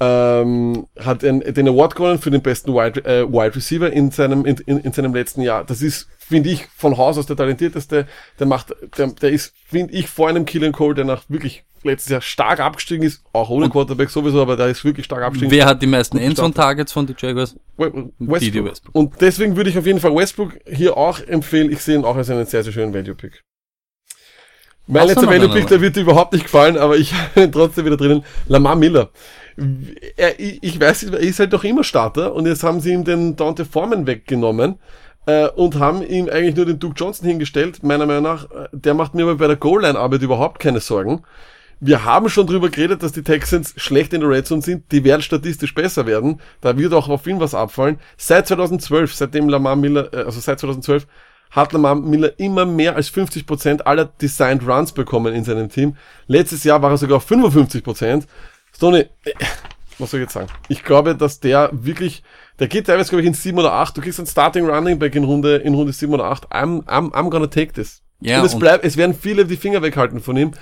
ähm, 0.00 0.86
hat 0.98 1.22
den, 1.22 1.40
den 1.40 1.68
Award 1.68 1.94
gewonnen 1.94 2.18
für 2.18 2.30
den 2.30 2.42
besten 2.42 2.72
Wide, 2.72 3.04
äh, 3.04 3.30
Wide 3.30 3.54
Receiver 3.54 3.92
in 3.92 4.10
seinem, 4.10 4.44
in, 4.46 4.56
in, 4.66 4.78
in 4.78 4.92
seinem 4.92 5.14
letzten 5.14 5.42
Jahr. 5.42 5.64
Das 5.64 5.82
ist, 5.82 6.08
finde 6.18 6.50
ich, 6.50 6.66
von 6.74 6.96
Haus 6.96 7.18
aus 7.18 7.26
der 7.26 7.36
talentierteste, 7.36 8.06
der 8.38 8.46
macht, 8.46 8.74
der, 8.96 9.08
der 9.08 9.30
ist, 9.30 9.52
finde 9.68 9.92
ich, 9.92 10.08
vor 10.08 10.28
einem 10.28 10.46
Killian 10.46 10.72
Cole, 10.72 10.94
der 10.94 11.04
nach 11.04 11.24
wirklich 11.28 11.64
letztes 11.82 12.10
Jahr 12.10 12.20
stark 12.20 12.60
abgestiegen 12.60 13.04
ist, 13.04 13.22
auch 13.32 13.48
ohne 13.50 13.68
Quarterback 13.70 14.10
sowieso, 14.10 14.42
aber 14.42 14.56
der 14.56 14.68
ist 14.68 14.84
wirklich 14.84 15.06
stark 15.06 15.22
abgestiegen. 15.22 15.50
Wer 15.52 15.66
hat 15.66 15.80
die 15.82 15.86
meisten 15.86 16.18
Endzone-Targets 16.18 16.92
von 16.92 17.06
den 17.06 17.16
Jaguars? 17.18 17.56
We- 17.76 17.90
Didi 17.90 18.12
Westbrook. 18.64 18.64
Westbrook. 18.70 18.94
Und 18.94 19.20
deswegen 19.20 19.56
würde 19.56 19.70
ich 19.70 19.78
auf 19.78 19.86
jeden 19.86 20.00
Fall 20.00 20.14
Westbrook 20.14 20.58
hier 20.66 20.96
auch 20.96 21.20
empfehlen. 21.20 21.70
Ich 21.72 21.80
sehe 21.82 21.96
ihn 21.96 22.04
auch 22.04 22.16
als 22.16 22.28
einen 22.30 22.46
sehr, 22.46 22.62
sehr 22.62 22.72
schönen 22.72 22.92
Value-Pick. 22.92 23.42
Mein 24.86 25.06
letzter 25.06 25.26
Value-Pick, 25.28 25.68
der 25.68 25.80
wird 25.80 25.96
dir 25.96 26.00
überhaupt 26.00 26.32
nicht 26.32 26.42
gefallen, 26.44 26.76
aber 26.76 26.96
ich 26.96 27.12
habe 27.34 27.42
ihn 27.44 27.52
trotzdem 27.52 27.84
wieder 27.84 27.96
drinnen. 27.96 28.24
Lamar 28.46 28.76
Miller. 28.76 29.10
Er, 30.16 30.38
ich 30.40 30.80
weiß, 30.80 31.04
er 31.04 31.18
ist 31.20 31.38
halt 31.38 31.52
doch 31.52 31.64
immer 31.64 31.84
Starter 31.84 32.34
und 32.34 32.46
jetzt 32.46 32.62
haben 32.64 32.80
sie 32.80 32.92
ihm 32.92 33.04
den 33.04 33.36
Dante 33.36 33.64
Foreman 33.64 34.06
weggenommen 34.06 34.78
äh, 35.26 35.48
und 35.48 35.78
haben 35.78 36.02
ihm 36.02 36.28
eigentlich 36.28 36.56
nur 36.56 36.66
den 36.66 36.78
Duke 36.78 36.94
Johnson 36.96 37.28
hingestellt. 37.28 37.82
Meiner 37.82 38.06
Meinung 38.06 38.22
nach, 38.24 38.44
äh, 38.50 38.68
der 38.72 38.94
macht 38.94 39.14
mir 39.14 39.22
aber 39.24 39.36
bei 39.36 39.46
der 39.48 39.56
Goal-Line-Arbeit 39.56 40.22
überhaupt 40.22 40.60
keine 40.60 40.80
Sorgen. 40.80 41.22
Wir 41.80 42.04
haben 42.04 42.28
schon 42.28 42.46
drüber 42.46 42.68
geredet, 42.68 43.02
dass 43.02 43.12
die 43.12 43.22
Texans 43.22 43.72
schlecht 43.76 44.12
in 44.12 44.20
der 44.20 44.28
Red 44.28 44.46
Zone 44.46 44.60
sind. 44.60 44.92
Die 44.92 45.02
werden 45.02 45.22
statistisch 45.22 45.74
besser 45.74 46.06
werden. 46.06 46.40
Da 46.60 46.76
wird 46.76 46.92
auch 46.92 47.08
auf 47.08 47.26
ihn 47.26 47.40
was 47.40 47.54
abfallen. 47.54 47.98
Seit 48.18 48.46
2012, 48.48 49.14
seitdem 49.14 49.48
Lamar 49.48 49.76
Miller, 49.76 50.12
äh, 50.12 50.24
also 50.24 50.40
seit 50.40 50.60
2012, 50.60 51.06
hat 51.50 51.72
Lamar 51.72 51.94
Miller 51.94 52.38
immer 52.38 52.66
mehr 52.66 52.96
als 52.96 53.08
50% 53.08 53.80
aller 53.82 54.04
Designed 54.04 54.66
Runs 54.66 54.92
bekommen 54.92 55.34
in 55.34 55.42
seinem 55.42 55.70
Team. 55.70 55.96
Letztes 56.26 56.64
Jahr 56.64 56.82
war 56.82 56.90
er 56.90 56.98
sogar 56.98 57.16
auf 57.16 57.26
55%. 57.30 58.26
Stoney, 58.74 59.06
äh, 59.24 59.32
was 59.98 60.10
soll 60.10 60.20
ich 60.20 60.24
jetzt 60.24 60.34
sagen? 60.34 60.48
Ich 60.68 60.84
glaube, 60.84 61.16
dass 61.16 61.40
der 61.40 61.70
wirklich, 61.72 62.22
der 62.58 62.68
geht 62.68 62.86
teilweise, 62.88 63.08
glaube 63.08 63.22
ich, 63.22 63.26
in 63.28 63.34
7 63.34 63.58
oder 63.58 63.72
8. 63.72 63.96
Du 63.96 64.02
kriegst 64.02 64.18
einen 64.18 64.26
Starting 64.26 64.68
Running 64.68 64.98
Back 64.98 65.14
in 65.14 65.24
Runde, 65.24 65.56
in 65.56 65.74
Runde 65.74 65.92
7 65.92 66.12
oder 66.12 66.24
8. 66.24 66.48
I'm, 66.52 66.84
I'm, 66.84 67.10
I'm 67.12 67.30
gonna 67.30 67.46
take 67.46 67.72
this. 67.72 68.02
Ja, 68.20 68.40
und 68.40 68.46
es 68.46 68.54
und- 68.54 68.60
bleibt, 68.60 68.84
es 68.84 68.96
werden 68.98 69.14
viele 69.14 69.46
die 69.46 69.56
Finger 69.56 69.80
weghalten 69.82 70.20
von 70.20 70.36
ihm. 70.36 70.52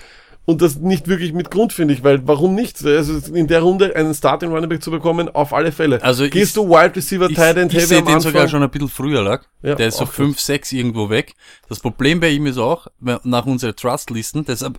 Und 0.49 0.63
das 0.63 0.77
nicht 0.77 1.09
wirklich 1.09 1.35
mit 1.35 1.51
Grund, 1.51 1.75
finde 1.75 1.93
ich, 1.93 2.03
weil 2.03 2.27
warum 2.27 2.55
nicht? 2.55 2.83
Also 2.83 3.35
in 3.35 3.49
der 3.49 3.61
Runde 3.61 3.95
einen 3.95 4.15
Starting 4.15 4.49
Running 4.51 4.71
Back 4.71 4.83
zu 4.83 4.91
bekommen, 4.91 5.29
auf 5.29 5.53
alle 5.53 5.73
Fälle. 5.73 6.03
Also 6.03 6.25
ich- 6.25 6.31
Gehst 6.31 6.57
du 6.57 6.67
Wide 6.71 6.97
Receiver, 6.97 7.29
Ich, 7.29 7.37
Tight 7.37 7.59
End, 7.59 7.71
ich 7.71 7.81
Heavy 7.81 7.87
sehe 7.89 7.99
am 7.99 8.07
den 8.07 8.21
sogar 8.21 8.49
schon 8.49 8.63
ein 8.63 8.71
bisschen 8.71 8.89
früher 8.89 9.21
lag. 9.23 9.43
Ja, 9.63 9.75
der 9.75 9.89
ist 9.89 9.99
so 9.99 10.05
auch 10.05 10.11
5, 10.11 10.41
6 10.41 10.73
irgendwo 10.73 11.11
weg. 11.11 11.35
Das 11.69 11.81
Problem 11.81 12.21
bei 12.21 12.31
ihm 12.31 12.47
ist 12.47 12.57
auch, 12.57 12.87
nach 13.25 13.45
unseren 13.45 13.77
Trust-Listen, 13.77 14.47
deshalb, 14.47 14.79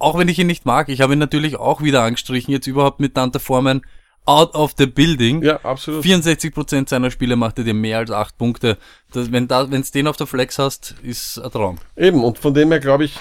auch 0.00 0.18
wenn 0.18 0.26
ich 0.26 0.40
ihn 0.40 0.48
nicht 0.48 0.66
mag, 0.66 0.88
ich 0.88 1.00
habe 1.00 1.12
ihn 1.12 1.20
natürlich 1.20 1.54
auch 1.54 1.80
wieder 1.80 2.02
angestrichen, 2.02 2.50
jetzt 2.50 2.66
überhaupt 2.66 2.98
mit 2.98 3.16
Dante 3.16 3.38
Foreman 3.38 3.82
out 4.24 4.52
of 4.56 4.72
the 4.78 4.86
building. 4.86 5.44
Ja, 5.44 5.60
absolut. 5.64 6.02
64% 6.04 6.88
seiner 6.88 7.12
Spiele 7.12 7.36
macht 7.36 7.58
er 7.58 7.64
dir 7.64 7.74
mehr 7.74 7.98
als 7.98 8.10
8 8.10 8.36
Punkte. 8.36 8.78
Das, 9.12 9.30
wenn 9.30 9.46
da, 9.46 9.70
wenn's 9.70 9.92
den 9.92 10.08
auf 10.08 10.16
der 10.16 10.26
Flex 10.26 10.58
hast, 10.58 10.96
ist 11.04 11.38
ein 11.38 11.52
Traum. 11.52 11.76
Eben, 11.96 12.24
und 12.24 12.38
von 12.38 12.52
dem 12.52 12.70
her 12.72 12.80
glaube 12.80 13.04
ich 13.04 13.14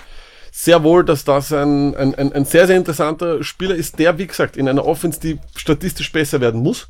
sehr 0.55 0.83
wohl, 0.83 1.03
dass 1.03 1.25
das 1.25 1.51
ein, 1.51 1.95
ein, 1.95 2.13
ein, 2.13 2.31
ein 2.31 2.45
sehr, 2.45 2.67
sehr 2.67 2.77
interessanter 2.77 3.43
Spieler 3.43 3.73
ist, 3.73 3.97
der, 3.97 4.19
wie 4.19 4.27
gesagt, 4.27 4.55
in 4.55 4.69
einer 4.69 4.85
Offense, 4.85 5.19
die 5.19 5.39
statistisch 5.55 6.11
besser 6.11 6.41
werden 6.41 6.61
muss, 6.61 6.87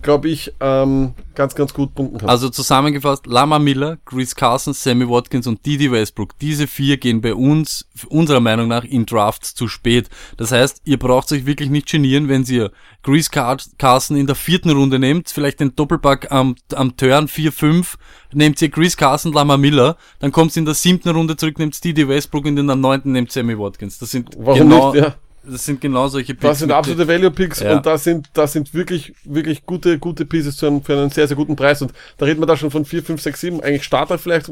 glaube 0.00 0.30
ich, 0.30 0.54
ähm, 0.60 1.12
ganz, 1.34 1.54
ganz 1.54 1.74
gut 1.74 1.94
punkten 1.94 2.18
kann. 2.18 2.28
Also 2.28 2.48
zusammengefasst, 2.48 3.26
Lama 3.26 3.58
Miller, 3.58 3.98
Chris 4.04 4.34
Carson, 4.34 4.74
Sammy 4.74 5.08
Watkins 5.08 5.46
und 5.46 5.64
Didi 5.64 5.90
Westbrook. 5.90 6.38
Diese 6.38 6.66
vier 6.66 6.96
gehen 6.96 7.20
bei 7.20 7.34
uns, 7.34 7.88
unserer 8.08 8.40
Meinung 8.40 8.68
nach, 8.68 8.84
in 8.84 9.06
Drafts 9.06 9.54
zu 9.54 9.68
spät. 9.68 10.08
Das 10.36 10.52
heißt, 10.52 10.82
ihr 10.84 10.98
braucht 10.98 11.32
euch 11.32 11.46
wirklich 11.46 11.70
nicht 11.70 11.90
genieren, 11.90 12.28
wenn 12.28 12.44
ihr 12.44 12.70
Chris 13.02 13.30
Car 13.30 13.56
Carson 13.78 14.16
in 14.16 14.26
der 14.26 14.36
vierten 14.36 14.70
Runde 14.70 14.98
nehmt, 14.98 15.28
vielleicht 15.28 15.60
den 15.60 15.74
Doppelpack 15.74 16.30
am, 16.30 16.54
am 16.74 16.96
Turn 16.96 17.26
4-5, 17.26 17.94
nehmt 18.32 18.62
ihr 18.62 18.70
Chris 18.70 18.96
Carson, 18.96 19.32
Lama 19.32 19.56
Miller, 19.56 19.96
dann 20.20 20.32
kommt 20.32 20.56
in 20.56 20.64
der 20.64 20.74
siebten 20.74 21.08
Runde 21.08 21.36
zurück, 21.36 21.58
nehmt 21.58 21.82
Didi 21.82 22.06
Westbrook 22.08 22.46
und 22.46 22.56
in 22.56 22.66
der 22.66 22.76
neunten 22.76 23.12
nehmt 23.12 23.32
Sammy 23.32 23.58
Watkins. 23.58 23.98
Das 23.98 24.10
sind 24.10 24.30
Warum 24.36 24.58
genau, 24.58 24.92
nicht, 24.92 25.02
ja. 25.02 25.14
Das 25.44 25.64
sind 25.64 25.80
genau 25.80 26.08
solche 26.08 26.34
Picks. 26.34 26.42
Das 26.42 26.58
sind 26.60 26.70
absolute 26.72 27.06
Value-Picks 27.08 27.60
Ja. 27.60 27.76
und 27.76 27.86
das 27.86 28.04
sind, 28.04 28.30
das 28.34 28.52
sind 28.52 28.72
wirklich, 28.74 29.12
wirklich 29.24 29.66
gute, 29.66 29.98
gute 29.98 30.24
Pieces 30.24 30.58
für 30.58 30.68
einen, 30.68 30.82
für 30.82 30.92
einen 30.94 31.10
sehr, 31.10 31.26
sehr 31.28 31.36
guten 31.36 31.56
Preis. 31.56 31.82
Und 31.82 31.92
da 32.18 32.26
reden 32.26 32.40
wir 32.40 32.46
da 32.46 32.56
schon 32.56 32.70
von 32.70 32.84
4, 32.84 33.02
5, 33.02 33.20
6, 33.20 33.40
7, 33.40 33.60
eigentlich 33.62 33.84
Starter 33.84 34.18
vielleicht. 34.18 34.50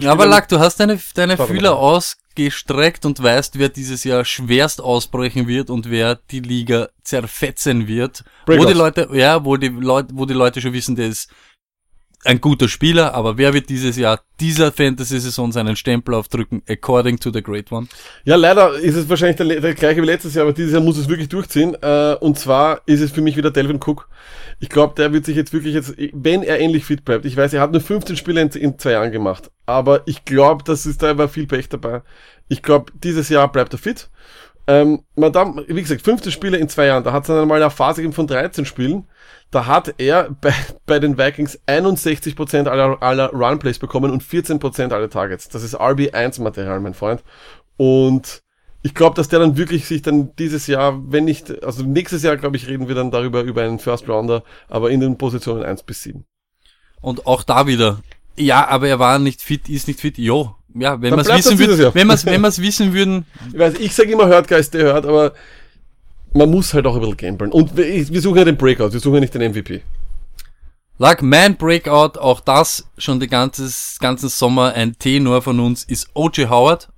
Ja, 0.00 0.12
aber 0.12 0.26
Lack, 0.26 0.48
du 0.48 0.58
hast 0.58 0.78
deine, 0.80 0.98
deine 1.14 1.36
Fühler 1.36 1.74
mal. 1.74 1.80
ausgestreckt 2.36 3.04
und 3.04 3.22
weißt, 3.22 3.58
wer 3.58 3.68
dieses 3.68 4.04
Jahr 4.04 4.24
schwerst 4.24 4.80
ausbrechen 4.80 5.46
wird 5.48 5.70
und 5.70 5.90
wer 5.90 6.16
die 6.30 6.40
Liga 6.40 6.88
zerfetzen 7.02 7.88
wird. 7.88 8.24
Wo 8.46 8.52
Breakouts. 8.52 8.68
die 8.72 8.78
Leute, 8.78 9.08
ja, 9.12 9.44
wo 9.44 9.56
die 9.56 9.68
Leute, 9.68 10.08
wo 10.14 10.24
die 10.24 10.34
Leute 10.34 10.60
schon 10.60 10.72
wissen, 10.72 10.96
der 10.96 11.08
ist 11.08 11.30
ein 12.24 12.40
guter 12.40 12.68
Spieler, 12.68 13.14
aber 13.14 13.38
wer 13.38 13.54
wird 13.54 13.68
dieses 13.68 13.96
Jahr 13.96 14.20
dieser 14.40 14.72
Fantasy-Saison 14.72 15.52
seinen 15.52 15.76
Stempel 15.76 16.14
aufdrücken, 16.14 16.62
according 16.68 17.18
to 17.18 17.30
the 17.32 17.42
Great 17.42 17.70
One? 17.70 17.86
Ja, 18.24 18.36
leider 18.36 18.74
ist 18.74 18.96
es 18.96 19.08
wahrscheinlich 19.08 19.36
der, 19.36 19.60
der 19.60 19.74
gleiche 19.74 20.02
wie 20.02 20.06
letztes 20.06 20.34
Jahr, 20.34 20.44
aber 20.44 20.52
dieses 20.52 20.72
Jahr 20.72 20.82
muss 20.82 20.98
es 20.98 21.08
wirklich 21.08 21.28
durchziehen. 21.28 21.76
Äh, 21.80 22.16
und 22.20 22.38
zwar 22.38 22.82
ist 22.86 23.00
es 23.00 23.12
für 23.12 23.20
mich 23.20 23.36
wieder 23.36 23.50
Delvin 23.50 23.80
Cook. 23.84 24.08
Ich 24.58 24.68
glaube, 24.68 24.94
der 24.96 25.12
wird 25.12 25.26
sich 25.26 25.36
jetzt 25.36 25.52
wirklich 25.52 25.74
jetzt, 25.74 25.94
wenn 26.12 26.42
er 26.42 26.58
ähnlich 26.58 26.84
fit 26.84 27.04
bleibt, 27.04 27.24
ich 27.24 27.36
weiß, 27.36 27.52
er 27.52 27.60
hat 27.60 27.72
nur 27.72 27.80
15 27.80 28.16
Spiele 28.16 28.40
in, 28.40 28.48
in 28.48 28.78
zwei 28.78 28.92
Jahren 28.92 29.12
gemacht, 29.12 29.50
aber 29.66 30.02
ich 30.06 30.24
glaube, 30.24 30.64
das 30.64 30.86
ist 30.86 31.02
da 31.02 31.16
war 31.16 31.28
viel 31.28 31.46
Pech 31.46 31.68
dabei. 31.68 32.02
Ich 32.48 32.62
glaube, 32.62 32.92
dieses 32.94 33.28
Jahr 33.28 33.52
bleibt 33.52 33.74
er 33.74 33.78
fit. 33.78 34.10
Ähm, 34.68 35.02
Madame, 35.16 35.64
wie 35.66 35.80
gesagt, 35.80 36.02
15 36.02 36.30
Spiele 36.30 36.58
in 36.58 36.68
zwei 36.68 36.86
Jahren, 36.86 37.02
da 37.02 37.12
hat 37.12 37.22
es 37.22 37.28
dann 37.28 37.40
einmal 37.40 37.60
eine 37.60 37.70
Phase 37.70 38.02
gegeben 38.02 38.12
von 38.12 38.26
13 38.26 38.66
Spielen. 38.66 39.08
Da 39.50 39.64
hat 39.64 39.94
er 39.96 40.30
bei, 40.42 40.52
bei 40.84 40.98
den 40.98 41.16
Vikings 41.16 41.58
61% 41.66 42.68
aller, 42.68 43.02
aller 43.02 43.30
Runplays 43.30 43.78
bekommen 43.78 44.10
und 44.10 44.22
14% 44.22 44.92
aller 44.92 45.08
Targets. 45.08 45.48
Das 45.48 45.62
ist 45.62 45.74
RB1-Material, 45.74 46.80
mein 46.80 46.92
Freund. 46.92 47.24
Und 47.78 48.42
ich 48.82 48.94
glaube, 48.94 49.16
dass 49.16 49.28
der 49.28 49.38
dann 49.38 49.56
wirklich 49.56 49.86
sich 49.86 50.02
dann 50.02 50.36
dieses 50.36 50.66
Jahr, 50.66 51.00
wenn 51.10 51.24
nicht, 51.24 51.64
also 51.64 51.82
nächstes 51.82 52.22
Jahr, 52.22 52.36
glaube 52.36 52.56
ich, 52.58 52.68
reden 52.68 52.88
wir 52.88 52.94
dann 52.94 53.10
darüber, 53.10 53.40
über 53.40 53.62
einen 53.62 53.78
First 53.78 54.06
Rounder, 54.06 54.44
aber 54.68 54.90
in 54.90 55.00
den 55.00 55.16
Positionen 55.16 55.62
1 55.62 55.82
bis 55.84 56.02
7. 56.02 56.26
Und 57.00 57.26
auch 57.26 57.42
da 57.42 57.66
wieder. 57.66 58.02
Ja, 58.36 58.68
aber 58.68 58.88
er 58.88 58.98
war 58.98 59.18
nicht 59.18 59.40
fit, 59.40 59.68
ist 59.70 59.88
nicht 59.88 60.00
fit. 60.00 60.18
Jo. 60.18 60.57
Ja, 60.74 61.00
wenn 61.00 61.14
wir 61.14 61.18
es 61.18 61.28
wissen 61.28 61.80
Jahr. 61.80 61.94
wenn 61.94 62.06
wir 62.06 62.14
es, 62.14 62.26
wenn 62.26 62.40
wir 62.40 62.48
es 62.48 62.60
wissen 62.60 62.92
würden, 62.92 63.26
Ich 63.52 63.58
weiß, 63.58 63.74
ich 63.78 63.94
sage 63.94 64.12
immer, 64.12 64.26
hört 64.26 64.48
Geist, 64.48 64.74
der 64.74 64.84
hört, 64.84 65.06
aber 65.06 65.32
man 66.34 66.50
muss 66.50 66.74
halt 66.74 66.86
auch 66.86 66.94
ein 66.94 67.00
bisschen 67.00 67.16
gamblen. 67.16 67.52
Und 67.52 67.76
wir 67.76 67.86
wir 67.86 68.20
suchen 68.20 68.38
ja 68.38 68.44
den 68.44 68.56
Breakout, 68.56 68.92
wir 68.92 69.00
suchen 69.00 69.14
ja 69.14 69.20
nicht 69.20 69.34
den 69.34 69.50
MVP. 69.50 69.82
Lag 70.98 71.22
Man 71.22 71.56
Breakout, 71.56 72.18
auch 72.18 72.40
das 72.40 72.88
schon 72.98 73.20
den 73.20 73.30
ganzes, 73.30 73.98
ganzen 74.00 74.28
Sommer 74.28 74.74
ein 74.74 74.98
Tenor 74.98 75.42
von 75.42 75.60
uns, 75.60 75.84
ist 75.84 76.08
O.J. 76.14 76.50
Howard, 76.50 76.88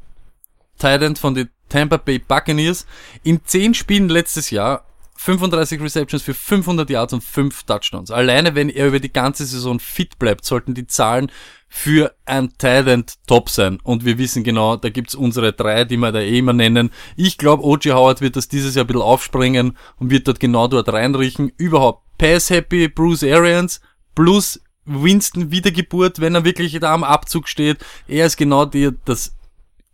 Titan 0.78 1.16
von 1.16 1.34
den 1.34 1.50
Tampa 1.68 1.98
Bay 1.98 2.18
Buccaneers. 2.18 2.86
In 3.22 3.40
10 3.44 3.74
Spielen 3.74 4.08
letztes 4.08 4.50
Jahr 4.50 4.84
35 5.16 5.82
Receptions 5.82 6.22
für 6.22 6.32
500 6.32 6.88
Yards 6.88 7.12
und 7.12 7.22
5 7.22 7.64
Touchdowns. 7.64 8.10
Alleine 8.10 8.54
wenn 8.54 8.70
er 8.70 8.86
über 8.86 9.00
die 9.00 9.12
ganze 9.12 9.44
Saison 9.44 9.78
fit 9.78 10.18
bleibt, 10.18 10.46
sollten 10.46 10.72
die 10.72 10.86
Zahlen 10.86 11.30
für 11.72 12.14
ein 12.26 12.50
Titan 12.58 13.04
top 13.28 13.48
sein. 13.48 13.78
Und 13.84 14.04
wir 14.04 14.18
wissen 14.18 14.42
genau, 14.42 14.76
da 14.76 14.90
gibt's 14.90 15.14
unsere 15.14 15.52
drei, 15.52 15.84
die 15.84 15.96
wir 15.96 16.10
da 16.10 16.18
eh 16.18 16.38
immer 16.38 16.52
nennen. 16.52 16.90
Ich 17.16 17.38
glaube, 17.38 17.64
O.J. 17.64 17.94
Howard 17.94 18.20
wird 18.20 18.34
das 18.34 18.48
dieses 18.48 18.74
Jahr 18.74 18.84
ein 18.84 18.88
bisschen 18.88 19.02
aufspringen 19.02 19.78
und 19.98 20.10
wird 20.10 20.26
dort 20.26 20.40
genau 20.40 20.66
dort 20.66 20.92
reinriechen. 20.92 21.52
Überhaupt 21.56 22.02
Pass-Happy 22.18 22.88
Bruce 22.88 23.22
Arians 23.22 23.80
plus 24.16 24.60
Winston 24.84 25.52
Wiedergeburt, 25.52 26.20
wenn 26.20 26.34
er 26.34 26.44
wirklich 26.44 26.76
da 26.80 26.92
am 26.92 27.04
Abzug 27.04 27.48
steht. 27.48 27.78
Er 28.08 28.26
ist 28.26 28.36
genau 28.36 28.64
die, 28.64 28.90
das, 29.04 29.36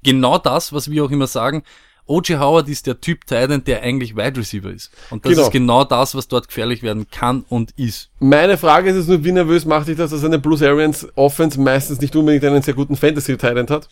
genau 0.03 0.39
das, 0.39 0.72
was 0.72 0.91
wir 0.91 1.05
auch 1.05 1.11
immer 1.11 1.27
sagen. 1.27 1.62
O.J. 2.07 2.38
Howard 2.38 2.68
ist 2.68 2.86
der 2.86 3.00
Typ 3.00 3.26
Titan, 3.26 3.64
der 3.64 3.82
eigentlich 3.82 4.16
Wide 4.16 4.36
Receiver 4.38 4.70
ist. 4.70 4.90
Und 5.11 5.24
das 5.24 5.32
Genau. 5.32 5.42
ist 5.46 5.52
genau 5.52 5.84
das, 5.84 6.14
was 6.14 6.28
dort 6.28 6.48
gefährlich 6.48 6.82
werden 6.82 7.07
kann 7.11 7.44
und 7.48 7.72
ist. 7.76 8.11
Meine 8.20 8.57
Frage 8.59 8.90
ist 8.90 8.96
es 8.96 9.09
nur, 9.09 9.24
wie 9.24 9.32
nervös 9.32 9.64
macht 9.64 9.88
dich 9.88 9.96
das, 9.96 10.11
dass 10.12 10.24
eine 10.24 10.38
Bruce 10.38 10.62
Arians 10.62 11.07
Offense 11.16 11.61
meistens 11.61 12.00
nicht 12.00 12.14
unbedingt 12.14 12.44
einen 12.44 12.62
sehr 12.62 12.74
guten 12.74 12.96
Fantasy-Talent 12.96 13.70
hat? 13.70 13.88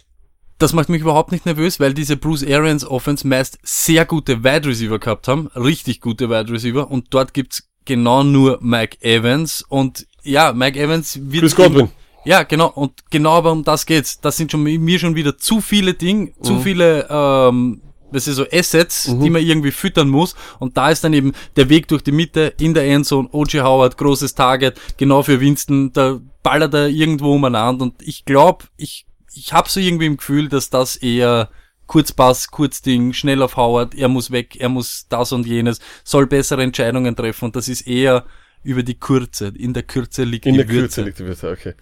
Das 0.59 0.73
macht 0.73 0.89
mich 0.89 1.01
überhaupt 1.01 1.33
nicht 1.33 1.47
nervös, 1.47 1.81
weil 1.81 1.95
diese 1.95 2.17
Bruce 2.17 2.45
Arians 2.45 2.87
Offense 2.87 3.27
meist 3.27 3.59
sehr 3.65 4.05
gute 4.05 4.45
Wide 4.45 4.69
Receiver 4.69 5.01
gehabt 5.01 5.27
haben, 5.27 5.49
richtig 5.57 6.01
gute 6.01 6.31
Wide 6.31 6.53
Receiver 6.53 6.89
und 6.91 7.09
dort 7.11 7.35
gibt's 7.35 7.69
genau 7.85 8.23
nur 8.23 8.59
Mike 8.63 8.99
Evans 9.01 9.65
und 9.69 10.07
ja, 10.23 10.53
Mike 10.53 10.79
Evans 10.81 11.19
wird... 11.21 11.41
Chris 11.43 11.57
Godwin. 11.57 11.91
Ja, 12.25 12.45
genau, 12.45 12.69
und 12.71 12.93
genau 13.11 13.33
aber 13.33 13.53
um 13.53 13.65
das 13.65 13.85
geht's. 13.85 14.21
Das 14.21 14.37
sind 14.39 14.51
schon 14.51 14.63
mir 14.63 14.99
schon 14.99 15.15
wieder 15.17 15.37
zu 15.37 15.61
viele 15.61 15.93
Dinge, 15.93 16.33
Mhm. 16.39 16.43
zu 16.45 16.61
viele, 16.61 17.07
ähm, 17.11 17.83
das 18.15 18.29
ist 18.29 18.37
so 18.37 18.47
Assets, 18.51 19.05
die 19.05 19.29
man 19.29 19.43
irgendwie 19.43 19.73
füttern 19.73 20.09
muss. 20.09 20.37
Und 20.61 20.77
da 20.77 20.91
ist 20.91 21.03
dann 21.03 21.13
eben 21.13 21.33
der 21.57 21.69
Weg 21.69 21.89
durch 21.89 22.03
die 22.03 22.13
Mitte 22.13 22.55
in 22.61 22.73
der 22.73 22.87
Endzone, 22.87 23.29
O.J. 23.33 23.65
Howard, 23.65 23.99
großes 23.99 24.35
Target, 24.35 24.81
genau 24.97 25.23
für 25.23 25.41
Winston, 25.41 25.93
da 25.93 26.21
ballert 26.43 26.75
er 26.75 26.89
irgendwo 26.89 27.35
umeinander. 27.35 27.83
Und 27.83 28.01
ich 28.01 28.25
glaube, 28.25 28.67
ich, 28.77 29.07
ich 29.35 29.53
habe 29.53 29.69
so 29.69 29.81
irgendwie 29.81 30.07
im 30.07 30.17
Gefühl, 30.17 30.49
dass 30.49 30.71
das 30.71 30.97
eher 30.97 31.51
Kurzpass, 31.87 32.51
Kurzding, 32.51 33.13
schnell 33.13 33.43
auf 33.43 33.57
Howard, 33.57 33.95
er 33.95 34.09
muss 34.09 34.31
weg, 34.31 34.57
er 34.59 34.69
muss 34.69 35.07
das 35.09 35.33
und 35.33 35.47
jenes, 35.47 35.81
soll 36.05 36.27
bessere 36.27 36.63
Entscheidungen 36.63 37.17
treffen. 37.17 37.47
Und 37.47 37.57
das 37.57 37.69
ist 37.69 37.87
eher 37.87 38.25
über 38.63 38.83
die 38.83 38.95
Kürze. 38.95 39.53
In 39.57 39.75
der 39.75 39.83
Kürze 39.83 40.25
liegt 40.25 40.47
In 40.47 40.55
die 40.55 40.59
der 40.61 40.69
Würze. 40.69 40.81
Kürze 40.83 41.03
liegt 41.03 41.19
die 41.19 41.27
Würze, 41.27 41.51
okay. 41.51 41.75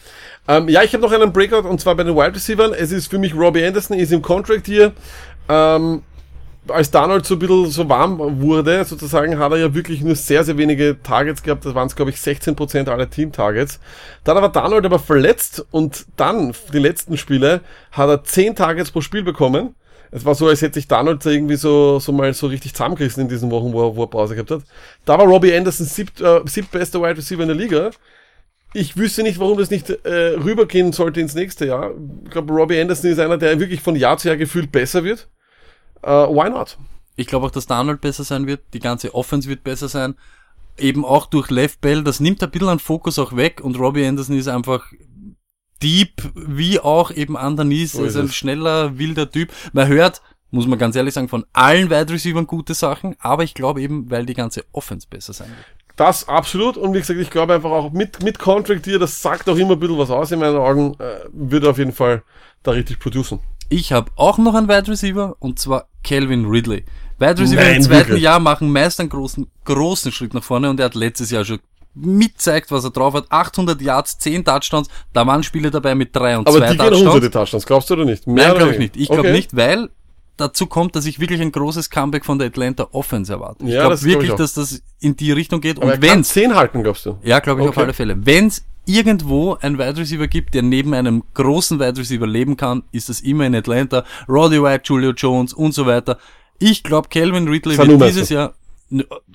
Ähm, 0.49 0.69
ja, 0.69 0.83
ich 0.83 0.93
habe 0.95 1.03
noch 1.03 1.13
einen 1.13 1.33
Breakout 1.33 1.69
und 1.69 1.81
zwar 1.81 1.95
bei 1.95 2.05
den 2.05 2.17
Wide 2.17 2.35
Receivers. 2.35 2.73
Es 2.77 2.91
ist 2.91 3.09
für 3.09 3.19
mich 3.19 3.35
Robbie 3.35 3.65
Anderson, 3.65 3.99
ist 3.99 4.13
im 4.13 4.23
Contract 4.23 4.67
hier. 4.67 4.93
Ähm, 5.49 6.03
als 6.69 6.91
Donald 6.91 7.27
so 7.27 7.35
ein 7.35 7.39
bisschen 7.41 7.71
so 7.71 7.89
warm 7.89 8.41
wurde, 8.41 8.85
sozusagen, 8.85 9.39
hat 9.39 9.53
er 9.53 9.59
ja 9.59 9.75
wirklich 9.75 10.01
nur 10.03 10.15
sehr, 10.15 10.45
sehr 10.45 10.57
wenige 10.57 10.97
Targets 11.03 11.43
gehabt. 11.43 11.65
Das 11.65 11.75
waren 11.75 11.89
es, 11.89 11.97
glaube 11.97 12.11
ich, 12.11 12.17
16% 12.19 12.89
aller 12.89 13.11
Team-Targets. 13.11 13.81
Dann 14.25 14.37
war 14.37 14.53
Donald 14.53 14.85
aber 14.85 14.99
verletzt 14.99 15.65
und 15.71 16.07
dann, 16.17 16.55
die 16.73 16.79
letzten 16.79 17.17
Spiele, 17.17 17.63
hat 17.91 18.09
er 18.09 18.23
10 18.23 18.55
Targets 18.55 18.91
pro 18.93 19.01
Spiel 19.01 19.23
bekommen. 19.23 19.75
Es 20.13 20.25
war 20.25 20.35
so, 20.35 20.47
als 20.47 20.61
hätte 20.61 20.75
sich 20.75 20.89
Donald 20.89 21.25
irgendwie 21.25 21.57
so, 21.57 21.99
so 21.99 22.13
mal 22.13 22.33
so 22.35 22.47
richtig 22.47 22.75
zusammengerissen 22.75 23.23
in 23.23 23.29
diesen 23.29 23.51
Wochen, 23.51 23.73
wo 23.73 23.89
er, 23.89 23.97
wo 23.97 24.05
er 24.05 24.11
Pause 24.11 24.35
gehabt 24.35 24.51
hat. 24.51 24.63
Da 25.05 25.19
war 25.19 25.27
Robbie 25.27 25.55
Anderson 25.55 25.87
siebt, 25.87 26.21
äh, 26.21 26.41
siebtbester 26.45 27.01
Wide 27.01 27.17
Receiver 27.17 27.43
in 27.43 27.49
der 27.49 27.57
Liga. 27.57 27.91
Ich 28.75 28.97
wüsste 28.97 29.23
nicht, 29.23 29.39
warum 29.39 29.59
das 29.59 29.71
nicht 29.71 29.91
äh, 29.91 30.37
rübergehen 30.37 30.93
sollte 30.93 31.21
ins 31.21 31.35
nächste 31.35 31.67
Jahr. 31.67 31.93
Ich 32.25 32.31
glaube, 32.31 32.53
Robbie 32.53 32.81
Anderson 32.81 33.11
ist 33.11 33.19
einer, 33.19 33.39
der 33.39 33.59
wirklich 33.59 33.81
von 33.81 33.97
Jahr 33.97 34.19
zu 34.19 34.29
Jahr 34.29 34.37
gefühlt 34.37 34.71
besser 34.71 35.03
wird. 35.03 35.29
Äh, 36.03 36.11
why 36.11 36.51
not? 36.51 36.77
Ich 37.17 37.27
glaube 37.27 37.47
auch, 37.47 37.51
dass 37.51 37.67
Donald 37.67 38.01
besser 38.01 38.25
sein 38.25 38.47
wird, 38.47 38.63
die 38.73 38.81
ganze 38.81 39.15
Offense 39.15 39.49
wird 39.49 39.65
besser 39.65 39.89
sein. 39.89 40.15
Eben 40.79 41.05
auch 41.05 41.27
durch 41.27 41.51
Left 41.51 41.81
Bell, 41.81 42.03
das 42.03 42.21
nimmt 42.21 42.43
ein 42.43 42.51
bisschen 42.51 42.69
an 42.69 42.79
Fokus 42.79 43.19
auch 43.19 43.37
weg 43.37 43.61
und 43.63 43.79
Robbie 43.79 44.07
Anderson 44.07 44.37
ist 44.37 44.49
einfach 44.49 44.91
deep, 45.83 46.23
wie 46.35 46.81
auch 46.81 47.11
eben 47.11 47.37
Andanis, 47.37 47.93
So 47.93 47.99
ist 48.05 48.17
also 48.17 48.21
ein 48.21 48.33
schneller, 48.33 48.99
wilder 48.99 49.31
Typ. 49.31 49.53
Man 49.73 49.89
hört, 49.89 50.23
muss 50.51 50.67
man 50.67 50.79
ganz 50.79 50.97
ehrlich 50.97 51.13
sagen, 51.15 51.29
von 51.29 51.45
allen 51.53 51.91
Wide 51.91 52.13
Receivers 52.13 52.47
gute 52.47 52.75
Sachen, 52.75 53.17
aber 53.19 53.43
ich 53.43 53.55
glaube 53.55 53.83
eben, 53.83 54.11
weil 54.11 54.25
die 54.25 54.35
ganze 54.35 54.65
Offense 54.73 55.07
besser 55.09 55.33
sein 55.33 55.49
wird. 55.49 55.67
Das 55.97 56.27
absolut. 56.27 56.79
Und 56.79 56.95
wie 56.95 57.01
gesagt, 57.01 57.21
ich 57.21 57.31
glaube 57.31 57.55
einfach 57.55 57.71
auch 57.71 57.93
mit, 57.93 58.23
mit 58.23 58.39
Contract 58.39 58.87
hier, 58.87 58.99
das 58.99 59.21
sagt 59.21 59.49
auch 59.49 59.57
immer 59.57 59.73
ein 59.73 59.81
bisschen 59.81 59.99
was 59.99 60.11
aus 60.11 60.33
in 60.33 60.39
meinen 60.39 60.57
Augen, 60.57 60.95
äh, 60.99 61.29
wird 61.33 61.65
er 61.65 61.71
auf 61.71 61.79
jeden 61.79 61.93
Fall 61.93 62.23
da 62.63 62.71
richtig 62.71 62.99
producen. 62.99 63.41
Ich 63.73 63.93
habe 63.93 64.11
auch 64.17 64.39
noch 64.39 64.55
einen 64.55 64.69
Wide 64.69 64.89
Receiver 64.89 65.37
und 65.39 65.59
zwar 65.59 65.87
Calvin 66.05 66.45
Ridley. 66.47 66.85
Wide 67.19 67.39
Receiver 67.41 67.63
Nein, 67.63 67.77
im 67.77 67.83
zweiten 67.83 68.09
wirklich? 68.09 68.23
Jahr 68.23 68.39
machen 68.41 68.71
meist 68.73 69.01
einen 69.01 69.09
großen, 69.09 69.47
großen 69.65 70.13
Schritt 70.13 70.35
nach 70.35 70.43
vorne 70.43 70.69
und 70.71 70.79
er 70.81 70.87
hat 70.87 70.95
letztes 70.95 71.31
Jahr 71.31 71.45
schon 71.45 71.59
mitzeigt, 71.95 72.71
was 72.71 72.85
er 72.85 72.91
drauf 72.91 73.15
hat. 73.15 73.27
800 73.31 73.81
Yards, 73.81 74.19
10 74.19 74.45
Touchdowns, 74.45 74.89
da 75.13 75.27
waren 75.27 75.43
Spiele 75.43 75.71
dabei 75.71 75.95
mit 75.95 76.15
3 76.17 76.39
und 76.39 76.49
Aber 76.49 76.59
2 76.59 76.71
die 76.73 76.77
gehen 76.79 76.89
Touchdowns. 76.91 77.15
unter 77.15 77.21
die 77.21 77.31
Touchdowns, 77.31 77.67
glaubst 77.67 77.91
du 77.91 77.95
oder 77.95 78.05
nicht? 78.05 78.27
Mehr 78.27 78.49
Nein, 78.49 78.57
glaube 78.57 78.73
ich 78.73 78.79
nicht. 78.79 78.97
Ich 78.97 79.09
glaube 79.09 79.21
Okay. 79.29 79.33
nicht, 79.33 79.57
weil 79.57 79.91
dazu 80.39 80.67
kommt, 80.67 80.97
dass 80.97 81.05
ich 81.07 81.21
wirklich 81.21 81.41
ein 81.41 81.53
großes 81.53 81.91
Comeback 81.91 82.25
von 82.25 82.39
der 82.39 82.49
Atlanta 82.49 82.89
Offense 82.93 83.33
erwarte. 83.33 83.65
Ich 83.65 83.71
Ja, 83.73 83.81
glaube 83.83 83.95
das 83.95 84.01
glaub 84.03 84.13
wirklich, 84.15 84.31
ich 84.33 84.37
dass 84.37 84.55
das 84.55 84.83
in 85.01 85.17
die 85.17 85.33
Richtung 85.33 85.61
geht. 85.61 85.77
Aber 85.81 85.91
er 85.93 85.95
und 85.97 86.03
wenn's 86.03 86.31
10 86.31 86.55
halten, 86.55 86.83
glaubst 86.83 87.05
du? 87.07 87.19
ja, 87.23 87.39
glaube 87.41 87.61
ich 87.63 87.69
auf 87.69 87.77
Okay. 87.77 87.85
alle 87.85 87.93
Fälle. 87.95 88.17
Wenn 88.27 88.47
es 88.49 88.65
irgendwo 88.87 89.55
einen 89.55 89.79
Wide 89.79 89.97
Receiver 89.97 90.27
gibt, 90.27 90.55
der 90.55 90.63
neben 90.63 90.95
einem 90.95 91.23
großen 91.35 91.79
Wide 91.79 91.99
Receiver 91.99 92.27
leben 92.27 92.57
kann, 92.57 92.83
ist 92.93 93.09
das 93.09 93.21
immer 93.21 93.47
in 93.47 93.55
Atlanta. 93.55 94.05
Roddy 94.29 94.63
White, 94.63 94.83
Julio 94.87 95.13
Jones 95.13 95.53
und 95.53 95.73
so 95.73 95.87
weiter. 95.87 96.19
Ich 96.59 96.83
glaube, 96.83 97.09
Calvin 97.09 97.49
Ridley 97.49 97.77
Sanu 97.77 97.99
wird 97.99 98.11
dieses? 98.11 98.29
Jahr 98.29 98.55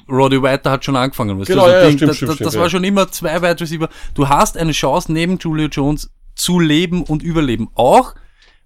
Roddy 0.10 0.42
White 0.42 0.70
hat 0.70 0.86
schon 0.86 0.96
angefangen. 0.96 1.40
Weißt 1.40 1.48
Genau, 1.48 1.66
du, 1.66 1.72
so 1.72 1.76
ja, 1.76 1.82
stimmt, 1.82 2.02
das, 2.02 2.18
stimmt, 2.18 2.30
das, 2.30 2.36
stimmt, 2.36 2.48
das 2.48 2.54
ja. 2.54 2.62
war 2.62 2.70
schon 2.70 2.84
immer 2.84 3.12
zwei 3.12 3.42
Wide 3.42 3.60
Receiver. 3.60 3.90
Du 4.14 4.30
hast 4.30 4.58
eine 4.58 4.72
Chance, 4.72 5.12
neben 5.12 5.38
Julio 5.38 5.68
Jones 5.68 6.12
zu 6.36 6.60
leben 6.60 7.04
und 7.04 7.24
überleben. 7.24 7.70
Auch, 7.74 8.14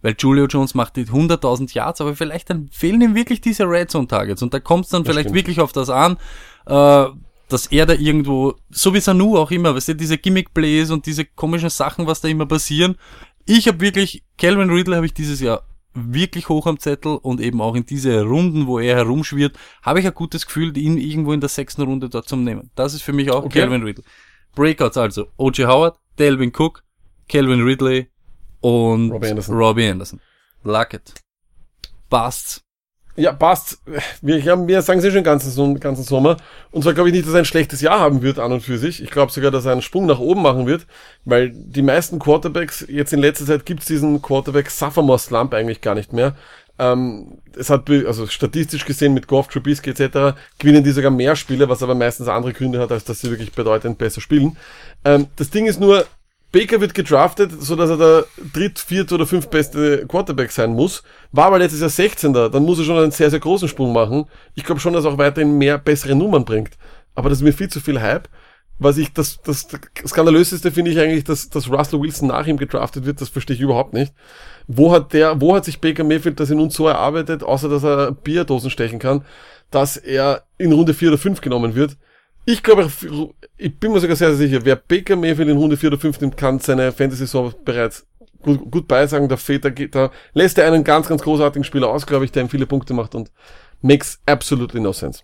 weil 0.02 0.16
Julio 0.18 0.46
Jones 0.48 0.76
macht 0.76 0.98
die 0.98 1.06
100.000 1.06 1.74
Yards, 1.74 2.02
aber 2.02 2.16
vielleicht 2.16 2.50
dann 2.50 2.70
fehlen 2.72 3.02
ihm 3.02 3.16
wirklich 3.16 3.42
diese 3.42 3.64
Red 3.64 3.92
Zone 3.92 4.08
Targets. 4.08 4.42
Und 4.42 4.54
da 4.54 4.60
kommt 4.60 4.86
es 4.86 4.92
dann 4.92 5.06
vielleicht 5.06 5.30
stimmt. 5.30 5.36
wirklich 5.36 5.60
auf 5.62 5.72
das 5.72 5.90
an, 5.90 6.18
äh, 6.66 7.06
dass 7.52 7.68
er 7.68 7.86
da 7.86 7.94
irgendwo, 7.94 8.56
so 8.70 8.94
wie 8.94 9.02
Sanu 9.02 9.38
auch 9.38 9.52
immer, 9.52 9.76
weißt 9.76 9.90
du, 9.90 9.96
diese 9.96 10.18
Gimmick-Plays 10.18 10.90
und 10.92 11.06
diese 11.06 11.26
komischen 11.26 11.70
Sachen, 11.70 12.08
was 12.08 12.22
da 12.22 12.28
immer 12.28 12.46
passieren. 12.46 12.96
Ich 13.46 13.68
habe 13.68 13.82
wirklich, 13.82 14.24
Calvin 14.38 14.70
Ridley 14.70 14.96
habe 14.96 15.06
ich 15.06 15.14
dieses 15.14 15.42
Jahr 15.42 15.64
wirklich 15.94 16.48
hoch 16.48 16.68
am 16.68 16.80
Zettel 16.80 17.18
und 17.18 17.42
eben 17.42 17.60
auch 17.60 17.76
in 17.76 17.86
diese 17.86 18.24
Runden, 18.24 18.68
wo 18.68 18.80
er 18.80 18.96
herumschwirrt, 18.96 19.58
habe 19.82 20.00
ich 20.00 20.08
ein 20.08 20.14
gutes 20.14 20.46
Gefühl, 20.46 20.78
ihn 20.78 20.98
irgendwo 20.98 21.34
in 21.34 21.42
der 21.42 21.50
sechsten 21.50 21.82
Runde 21.82 22.08
dort 22.08 22.30
zu 22.30 22.38
nehmen. 22.38 22.72
Das 22.76 22.94
ist 22.94 23.02
für 23.02 23.12
mich 23.12 23.30
auch 23.30 23.44
Okay. 23.44 23.60
Calvin 23.60 23.84
Ridley. 23.84 24.06
Breakouts 24.56 24.98
also, 24.98 25.28
O.J. 25.38 25.68
Howard, 25.68 25.98
Delvin 26.20 26.52
Cook, 26.58 26.84
Calvin 27.28 27.62
Ridley 27.62 28.10
und 28.62 29.12
Robbie 29.12 29.30
Anderson. 29.30 29.56
Robbie 29.56 29.88
Anderson. 29.90 30.22
Luck 30.64 30.94
it. 30.94 31.14
Passt. 32.10 32.62
Ja, 33.16 33.34
passt. 33.34 33.80
Wir, 34.22 34.42
haben, 34.46 34.68
wir 34.68 34.82
sagen 34.82 35.00
es 35.00 35.06
eh 35.06 35.10
schon 35.10 35.20
den 35.20 35.24
ganzen, 35.24 35.80
ganzen 35.80 36.04
Sommer. 36.04 36.38
Und 36.72 36.84
zwar 36.84 36.94
glaube 36.94 37.10
ich 37.10 37.16
nicht, 37.16 37.28
dass 37.28 37.34
er 37.34 37.40
ein 37.40 37.46
schlechtes 37.46 37.82
Jahr 37.82 38.00
haben 38.00 38.22
wird 38.22 38.40
an 38.40 38.54
und 38.54 38.62
für 38.62 38.78
sich. 38.78 39.04
Ich 39.04 39.12
glaube 39.12 39.32
sogar, 39.32 39.52
dass 39.52 39.66
er 39.66 39.74
einen 39.74 39.82
Sprung 39.82 40.06
nach 40.06 40.20
oben 40.20 40.42
machen 40.42 40.66
wird, 40.66 40.88
weil 41.26 41.52
die 41.54 41.82
meisten 41.82 42.20
Quarterbacks, 42.20 42.86
jetzt 42.88 43.12
in 43.12 43.20
letzter 43.20 43.46
Zeit 43.46 43.66
gibt's 43.66 43.86
diesen 43.86 44.22
Quarterback 44.22 44.70
Sophomore 44.70 45.20
Slump 45.20 45.54
eigentlich 45.54 45.82
gar 45.82 45.96
nicht 45.96 46.14
mehr. 46.14 46.36
Ähm, 46.80 47.38
es 47.56 47.70
hat, 47.70 47.90
also 47.90 48.28
statistisch 48.28 48.86
gesehen 48.86 49.14
mit 49.14 49.28
Goff, 49.28 49.48
Trubisky 49.50 49.92
etc., 49.92 50.38
gewinnen 50.58 50.84
die 50.84 50.92
sogar 50.92 51.12
mehr 51.12 51.36
Spiele, 51.36 51.68
was 51.68 51.84
aber 51.84 51.96
meistens 51.96 52.28
andere 52.28 52.54
Gründe 52.54 52.80
hat, 52.80 52.92
als 52.92 53.04
dass 53.04 53.20
sie 53.20 53.30
wirklich 53.30 53.52
bedeutend 53.52 53.98
besser 53.98 54.22
spielen. 54.22 54.58
Ähm, 55.04 55.28
das 55.36 55.50
Ding 55.50 55.66
ist 55.66 55.80
nur, 55.80 56.06
Baker 56.52 56.82
wird 56.82 56.94
gedraftet, 56.94 57.52
so 57.60 57.76
dass 57.76 57.90
er 57.90 57.98
der 57.98 58.26
dritt, 58.54 58.78
viert 58.78 59.12
oder 59.14 59.26
fünf 59.26 59.48
beste 59.48 60.06
Quarterback 60.06 60.52
sein 60.52 60.74
muss. 60.74 61.02
War 61.32 61.46
aber 61.46 61.60
letztes 61.60 61.80
Jahr 61.80 61.90
16. 61.90 62.34
Dann 62.34 62.64
muss 62.64 62.80
er 62.80 62.86
schon 62.86 62.98
einen 62.98 63.12
sehr, 63.12 63.30
sehr 63.30 63.40
großen 63.40 63.70
Sprung 63.70 63.94
machen. 63.94 64.26
Ich 64.56 64.66
glaube 64.66 64.82
schon, 64.82 64.94
dass 64.94 65.06
er 65.06 65.12
auch 65.12 65.18
weiterhin 65.18 65.58
mehr 65.58 65.78
bessere 65.78 66.14
Nummern 66.14 66.44
bringt. 66.44 66.72
Aber 67.16 67.30
das 67.30 67.40
ist 67.40 67.44
mir 67.44 67.54
viel 67.54 67.70
zu 67.70 67.80
viel 67.80 68.02
Hype. 68.02 68.28
Was 68.80 68.98
ich, 68.98 69.14
das, 69.14 69.42
das 69.44 69.68
skandalöseste 70.06 70.72
finde 70.72 70.92
ich 70.92 71.00
eigentlich, 71.00 71.24
dass, 71.24 71.50
dass 71.50 71.70
Russell 71.70 72.02
Wilson 72.02 72.30
nach 72.30 72.48
ihm 72.48 72.58
gedraftet 72.58 73.06
wird. 73.06 73.22
Das 73.22 73.30
verstehe 73.30 73.56
ich 73.56 73.62
überhaupt 73.62 73.94
nicht. 73.94 74.14
Wo 74.68 74.92
hat 74.92 75.14
der, 75.14 75.40
wo 75.40 75.56
hat 75.56 75.64
sich 75.64 75.80
Baker 75.80 76.04
Mayfield 76.04 76.40
das 76.40 76.50
in 76.50 76.60
uns 76.60 76.74
so 76.74 76.88
erarbeitet, 76.88 77.44
außer 77.44 77.70
dass 77.70 77.84
er 77.84 78.12
Bierdosen 78.12 78.72
stechen 78.72 79.00
kann, 79.00 79.24
dass 79.70 79.98
er 79.98 80.44
in 80.58 80.74
Runde 80.74 80.94
4 80.94 81.10
oder 81.10 81.18
5 81.18 81.40
genommen 81.40 81.76
wird? 81.76 81.96
Ich 82.46 82.64
glaube, 82.64 82.92
ich 83.58 83.80
bin 83.80 83.92
mir 83.92 84.00
sogar 84.00 84.16
sehr, 84.16 84.30
sehr 84.36 84.48
sicher, 84.48 84.66
wer 84.66 84.76
Baker 84.76 85.16
Mayfield 85.16 85.50
in 85.50 85.58
Runde 85.58 85.78
4 85.78 85.92
oder 85.92 86.00
5 86.00 86.22
nimmt, 86.22 86.38
kann 86.38 86.60
seine 86.60 86.92
Fantasy-Saison 86.92 87.54
bereits 87.64 88.06
gut, 88.42 88.72
gut 88.72 88.88
beisagen. 88.88 89.30
Der 89.30 89.38
Väter 89.38 89.72
geht, 89.72 89.96
da 89.96 90.12
lässt 90.34 90.58
er 90.58 90.68
einen 90.68 90.84
ganz, 90.84 91.08
ganz 91.08 91.22
großartigen 91.22 91.64
Spieler 91.64 91.90
aus, 91.90 92.06
glaube 92.06 92.26
ich, 92.26 92.32
der 92.32 92.44
ihm 92.44 92.50
viele 92.50 92.66
Punkte 92.66 92.94
macht 92.94 93.16
und 93.16 93.32
makes 93.82 94.20
absolutely 94.26 94.80
no 94.80 94.92
sense. 94.92 95.22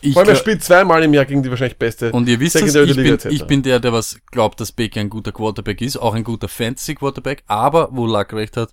Ich 0.00 0.12
Vor 0.12 0.22
allem, 0.22 0.30
er 0.30 0.36
spielt 0.36 0.62
zweimal 0.62 1.02
im 1.02 1.12
Jahr 1.12 1.24
gegen 1.24 1.42
die 1.42 1.50
wahrscheinlich 1.50 1.76
beste. 1.76 2.12
Und 2.12 2.28
ihr 2.28 2.38
wisst 2.38 2.54
es, 2.54 2.72
ich 2.72 2.96
bin, 2.96 3.18
ich 3.30 3.46
bin 3.46 3.62
der, 3.64 3.80
der 3.80 3.92
was 3.92 4.20
glaubt, 4.30 4.60
dass 4.60 4.70
Baker 4.70 5.00
ein 5.00 5.10
guter 5.10 5.32
Quarterback 5.32 5.80
ist, 5.80 5.96
auch 5.96 6.14
ein 6.14 6.22
guter 6.22 6.46
Fantasy-Quarterback, 6.46 7.42
aber 7.48 7.88
wo 7.90 8.06
Luck 8.06 8.32
recht 8.32 8.56
hat, 8.56 8.72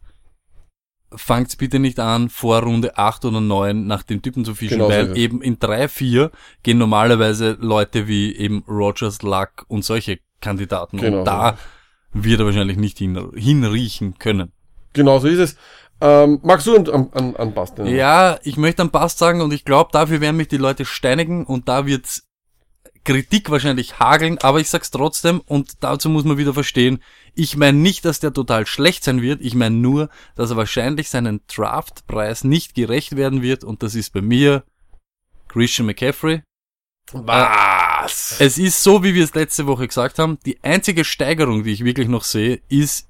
fangt's 1.14 1.56
bitte 1.56 1.80
nicht 1.80 2.00
an, 2.00 2.30
vor 2.30 2.62
Runde 2.64 2.98
8 2.98 3.26
oder 3.26 3.42
9 3.42 3.86
nach 3.88 4.04
dem 4.04 4.22
Typen 4.22 4.44
zu 4.46 4.56
fischen, 4.56 4.78
Genau 4.78 4.90
so 4.90 4.96
weil 4.96 5.12
es. 5.12 5.18
eben 5.18 5.42
in 5.42 5.60
3, 5.60 5.88
4 5.88 6.32
gehen 6.64 6.78
normalerweise 6.78 7.58
Leute 7.60 8.08
wie 8.08 8.36
eben 8.36 8.64
Rogers, 8.68 9.22
Luck 9.22 9.66
und 9.68 9.86
solche 9.86 10.20
Kandidaten. 10.42 10.98
Genau 10.98 11.20
und 11.20 11.26
da 11.26 11.58
wird 12.14 12.40
er 12.40 12.46
wahrscheinlich 12.46 12.78
nicht 12.78 12.98
hin, 12.98 13.32
hinriechen 13.36 14.18
können. 14.20 14.52
Genau 14.94 15.20
so 15.20 15.28
ist 15.28 15.40
es. 15.40 15.56
Ähm, 16.02 16.40
magst 16.44 16.68
du 16.68 16.76
an, 16.76 16.88
an, 16.90 17.10
an, 17.14 17.36
an 17.38 17.54
Bastian? 17.54 17.88
Ja, 17.88 18.38
ich 18.44 18.58
möchte 18.58 18.82
einen 18.82 18.92
Pass 18.92 19.18
sagen 19.18 19.42
und 19.42 19.54
ich 19.54 19.64
glaube, 19.64 19.90
dafür 19.94 20.20
werden 20.22 20.36
mich 20.38 20.50
die 20.50 20.58
Leute 20.58 20.86
steinigen 20.86 21.46
und 21.46 21.70
da 21.70 21.86
wird's 21.86 22.28
Kritik 23.06 23.50
wahrscheinlich 23.50 24.00
hageln, 24.00 24.38
aber 24.40 24.60
ich 24.60 24.70
sag's 24.70 24.92
trotzdem 24.92 25.40
und 25.46 25.84
dazu 25.84 26.10
muss 26.10 26.26
man 26.26 26.38
wieder 26.38 26.54
verstehen, 26.54 27.02
ich 27.34 27.56
meine 27.56 27.78
nicht, 27.78 28.04
dass 28.04 28.20
der 28.20 28.34
total 28.34 28.66
schlecht 28.66 29.04
sein 29.06 29.22
wird, 29.22 29.42
ich 29.42 29.56
meine 29.56 29.76
nur, 29.76 30.10
dass 30.36 30.50
er 30.50 30.58
wahrscheinlich 30.58 31.10
seinen 31.10 31.42
Draftpreis 31.48 32.44
nicht 32.44 32.76
gerecht 32.76 33.16
werden 33.16 33.42
wird 33.42 33.64
und 33.64 33.82
das 33.84 33.96
ist 33.96 34.12
bei 34.12 34.22
mir 34.22 34.64
Christian 35.48 35.86
McCaffrey. 35.86 36.42
Was? 37.14 38.38
Es 38.40 38.58
ist 38.58 38.84
so, 38.84 39.04
wie 39.04 39.14
wir 39.14 39.24
es 39.24 39.34
letzte 39.36 39.68
Woche 39.68 39.88
gesagt 39.88 40.20
haben, 40.20 40.38
die 40.46 40.62
einzige 40.64 41.06
Steigerung, 41.06 41.64
die 41.64 41.72
ich 41.72 41.86
wirklich 41.86 42.08
noch 42.08 42.24
sehe, 42.24 42.62
ist 42.68 43.08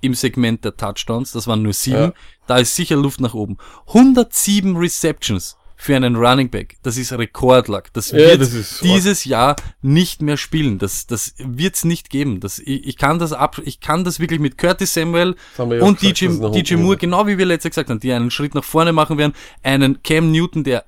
im 0.00 0.14
Segment 0.14 0.64
der 0.64 0.76
Touchdowns, 0.76 1.32
das 1.32 1.46
waren 1.48 1.62
nur 1.62 1.72
sieben, 1.72 1.96
Ja. 1.98 2.12
da 2.46 2.58
ist 2.58 2.76
sicher 2.76 2.96
Luft 2.96 3.20
nach 3.20 3.34
oben. 3.34 3.56
107 3.88 4.76
Receptions 4.76 5.56
für 5.80 5.94
einen 5.94 6.16
Running 6.16 6.50
Back. 6.50 6.76
Das 6.82 6.98
ist 6.98 7.12
Rekordlack. 7.12 7.92
Das 7.92 8.10
Ja, 8.10 8.18
wird 8.18 8.40
das 8.40 8.52
ist 8.52 8.82
dieses 8.82 9.24
Jahr 9.24 9.54
nicht 9.80 10.20
mehr 10.20 10.36
spielen. 10.36 10.78
Das, 10.78 11.06
das 11.06 11.34
wird's 11.38 11.84
nicht 11.84 12.10
geben. 12.10 12.40
Das, 12.40 12.58
ich, 12.58 12.84
ich 12.84 12.96
kann 12.96 13.20
das 13.20 13.32
ab, 13.32 13.60
ich 13.64 13.80
kann 13.80 14.02
das 14.02 14.18
wirklich 14.18 14.40
mit 14.40 14.58
Curtis 14.58 14.92
Samuel 14.92 15.36
ja 15.56 15.64
und 15.64 16.00
gesagt, 16.00 16.20
DJ, 16.20 16.62
DJ 16.62 16.74
Moore, 16.74 16.96
genau 16.96 17.28
wie 17.28 17.38
wir 17.38 17.46
letztes 17.46 17.70
gesagt 17.70 17.90
haben, 17.90 18.00
die 18.00 18.12
einen 18.12 18.32
Schritt 18.32 18.56
nach 18.56 18.64
vorne 18.64 18.92
machen 18.92 19.18
werden, 19.18 19.34
einen 19.62 20.02
Cam 20.02 20.32
Newton, 20.32 20.64
der 20.64 20.84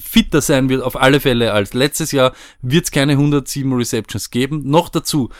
fitter 0.00 0.40
sein 0.40 0.68
wird 0.68 0.82
auf 0.82 0.96
alle 0.96 1.20
Fälle 1.20 1.52
als 1.52 1.74
letztes 1.74 2.12
Jahr, 2.12 2.34
wird's 2.62 2.90
keine 2.90 3.12
107 3.12 3.72
Receptions 3.72 4.30
geben. 4.30 4.62
Noch 4.68 4.88
dazu, 4.88 5.30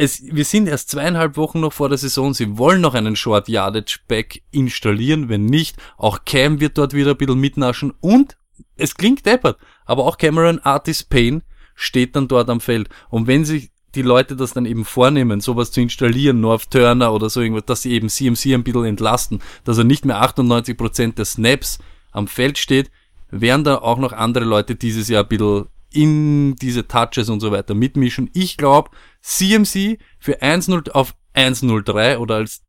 es, 0.00 0.22
wir 0.24 0.46
sind 0.46 0.66
erst 0.66 0.88
zweieinhalb 0.88 1.36
Wochen 1.36 1.60
noch 1.60 1.74
vor 1.74 1.90
der 1.90 1.98
Saison. 1.98 2.32
Sie 2.32 2.56
wollen 2.56 2.80
noch 2.80 2.94
einen 2.94 3.16
Short 3.16 3.50
Yardage 3.50 3.98
Back 4.08 4.42
installieren. 4.50 5.28
Wenn 5.28 5.44
nicht, 5.44 5.76
auch 5.98 6.24
Cam 6.24 6.58
wird 6.58 6.78
dort 6.78 6.94
wieder 6.94 7.10
ein 7.10 7.18
bisschen 7.18 7.38
mitnaschen. 7.38 7.92
Und 8.00 8.38
es 8.76 8.94
klingt 8.94 9.26
deppert, 9.26 9.58
aber 9.84 10.06
auch 10.06 10.16
Cameron 10.16 10.58
Artis 10.60 11.04
Payne 11.04 11.42
steht 11.74 12.16
dann 12.16 12.28
dort 12.28 12.48
am 12.48 12.62
Feld. 12.62 12.88
Und 13.10 13.26
wenn 13.26 13.44
sich 13.44 13.72
die 13.94 14.00
Leute 14.00 14.36
das 14.36 14.54
dann 14.54 14.64
eben 14.64 14.86
vornehmen, 14.86 15.42
sowas 15.42 15.70
zu 15.70 15.82
installieren, 15.82 16.40
North 16.40 16.70
Turner 16.70 17.12
oder 17.12 17.28
so 17.28 17.42
irgendwas, 17.42 17.66
dass 17.66 17.82
sie 17.82 17.92
eben 17.92 18.08
CMC 18.08 18.54
ein 18.54 18.64
bisschen 18.64 18.86
entlasten, 18.86 19.42
dass 19.64 19.76
er 19.76 19.84
nicht 19.84 20.06
mehr 20.06 20.22
98% 20.22 21.14
der 21.16 21.26
Snaps 21.26 21.78
am 22.10 22.26
Feld 22.26 22.56
steht, 22.56 22.90
werden 23.30 23.64
da 23.64 23.76
auch 23.76 23.98
noch 23.98 24.14
andere 24.14 24.46
Leute 24.46 24.76
dieses 24.76 25.08
Jahr 25.08 25.24
ein 25.24 25.28
bisschen 25.28 25.66
in 25.92 26.56
diese 26.56 26.86
Touches 26.86 27.28
und 27.28 27.40
so 27.40 27.50
weiter 27.50 27.74
mitmischen. 27.74 28.30
Ich 28.32 28.56
glaube, 28.56 28.90
CMC 29.20 29.98
für 30.18 30.42
1-0 30.42 30.90
auf 30.90 31.14
1-0-3 31.34 32.18
oder 32.18 32.36
als 32.36 32.62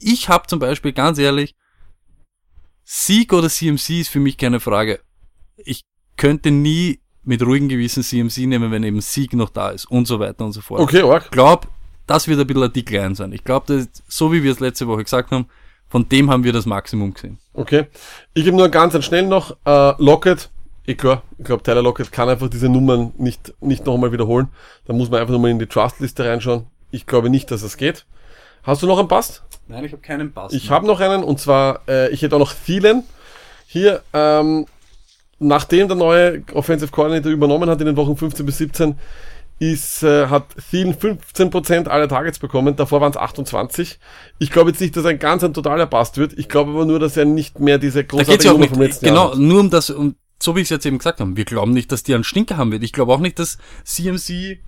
ich 0.00 0.28
habe 0.28 0.46
zum 0.46 0.60
Beispiel 0.60 0.92
ganz 0.92 1.18
ehrlich, 1.18 1.56
Sieg 2.84 3.32
oder 3.32 3.48
CMC 3.48 4.00
ist 4.00 4.08
für 4.08 4.20
mich 4.20 4.36
keine 4.36 4.60
Frage. 4.60 5.00
Ich 5.56 5.84
könnte 6.16 6.50
nie 6.50 7.00
mit 7.24 7.42
ruhigem 7.42 7.68
Gewissen 7.68 8.02
CMC 8.02 8.46
nehmen, 8.46 8.70
wenn 8.70 8.82
eben 8.82 9.00
Sieg 9.00 9.34
noch 9.34 9.50
da 9.50 9.70
ist 9.70 9.84
und 9.86 10.06
so 10.06 10.18
weiter 10.20 10.44
und 10.44 10.52
so 10.52 10.60
fort. 10.60 10.80
Okay, 10.80 11.02
arg. 11.02 11.24
Ich 11.24 11.30
glaube, 11.30 11.68
das 12.06 12.26
wird 12.26 12.40
ein 12.40 12.46
bisschen 12.46 12.62
ein 12.62 12.72
Decline 12.72 13.14
sein. 13.14 13.32
Ich 13.32 13.44
glaube, 13.44 13.86
so 14.08 14.32
wie 14.32 14.42
wir 14.42 14.52
es 14.52 14.60
letzte 14.60 14.86
Woche 14.86 15.04
gesagt 15.04 15.30
haben, 15.30 15.46
von 15.88 16.08
dem 16.08 16.30
haben 16.30 16.44
wir 16.44 16.52
das 16.52 16.64
Maximum 16.66 17.12
gesehen. 17.12 17.38
Okay. 17.52 17.86
Ich 18.34 18.46
habe 18.46 18.56
nur 18.56 18.68
ganz 18.68 19.02
schnell 19.04 19.26
noch 19.26 19.56
äh, 19.64 20.02
Lockett. 20.02 20.50
Eh 20.88 20.94
klar, 20.94 21.22
ich 21.36 21.44
glaube, 21.44 21.62
Tyler 21.62 21.82
Lockett 21.82 22.10
kann 22.10 22.30
einfach 22.30 22.48
diese 22.48 22.70
Nummern 22.70 23.12
nicht, 23.18 23.52
nicht 23.60 23.84
nochmal 23.84 24.10
wiederholen. 24.10 24.48
Da 24.86 24.94
muss 24.94 25.10
man 25.10 25.20
einfach 25.20 25.34
nochmal 25.34 25.50
in 25.50 25.58
die 25.58 25.66
Trust-Liste 25.66 26.24
reinschauen. 26.24 26.64
Ich 26.90 27.04
glaube 27.04 27.28
nicht, 27.28 27.50
dass 27.50 27.60
es 27.60 27.76
geht. 27.76 28.06
Hast 28.62 28.82
du 28.82 28.86
noch 28.86 28.98
einen 28.98 29.06
Pass? 29.06 29.42
Nein, 29.66 29.84
ich 29.84 29.92
habe 29.92 30.00
keinen 30.00 30.32
Pass. 30.32 30.54
Ich 30.54 30.70
habe 30.70 30.86
noch 30.86 31.00
einen 31.00 31.24
und 31.24 31.38
zwar, 31.38 31.80
äh, 31.88 32.08
ich 32.08 32.22
hätte 32.22 32.36
auch 32.36 32.40
noch 32.40 32.54
Thielen. 32.54 33.02
Hier, 33.66 34.00
ähm, 34.14 34.64
nachdem 35.38 35.88
der 35.88 35.96
neue 35.98 36.42
Offensive 36.54 36.90
Coordinator 36.90 37.30
übernommen 37.30 37.68
hat 37.68 37.78
in 37.80 37.86
den 37.86 37.96
Wochen 37.98 38.16
15 38.16 38.46
bis 38.46 38.56
17, 38.56 38.94
ist, 39.58 40.02
äh, 40.02 40.28
hat 40.28 40.46
Thielen 40.70 40.94
15% 40.94 41.88
aller 41.88 42.08
Targets 42.08 42.38
bekommen, 42.38 42.76
davor 42.76 43.02
waren 43.02 43.10
es 43.10 43.18
28. 43.18 43.98
Ich 44.38 44.50
glaube 44.50 44.70
jetzt 44.70 44.80
nicht, 44.80 44.96
dass 44.96 45.04
er 45.04 45.10
ein 45.10 45.18
ganz 45.18 45.44
ein 45.44 45.52
totaler 45.52 45.84
Bast 45.84 46.16
wird. 46.16 46.32
Ich 46.38 46.48
glaube 46.48 46.70
aber 46.70 46.86
nur, 46.86 46.98
dass 46.98 47.18
er 47.18 47.26
nicht 47.26 47.60
mehr 47.60 47.76
diese 47.76 48.04
großartige 48.04 48.54
Nummer 48.54 48.68
vom 48.68 48.80
letzten 48.80 49.04
genau, 49.04 49.24
Jahr 49.24 49.32
hat. 49.32 49.38
nur 49.38 49.60
um 49.60 49.68
das, 49.68 49.90
um, 49.90 50.14
so 50.42 50.54
wie 50.56 50.60
ich 50.60 50.66
es 50.66 50.70
jetzt 50.70 50.86
eben 50.86 50.98
gesagt 50.98 51.20
habe, 51.20 51.36
wir 51.36 51.44
glauben 51.44 51.72
nicht, 51.72 51.90
dass 51.92 52.02
die 52.02 52.14
einen 52.14 52.24
Stinker 52.24 52.56
haben 52.56 52.72
wird. 52.72 52.82
Ich 52.82 52.92
glaube 52.92 53.12
auch 53.12 53.20
nicht, 53.20 53.38
dass 53.38 53.58
CMC 53.84 54.58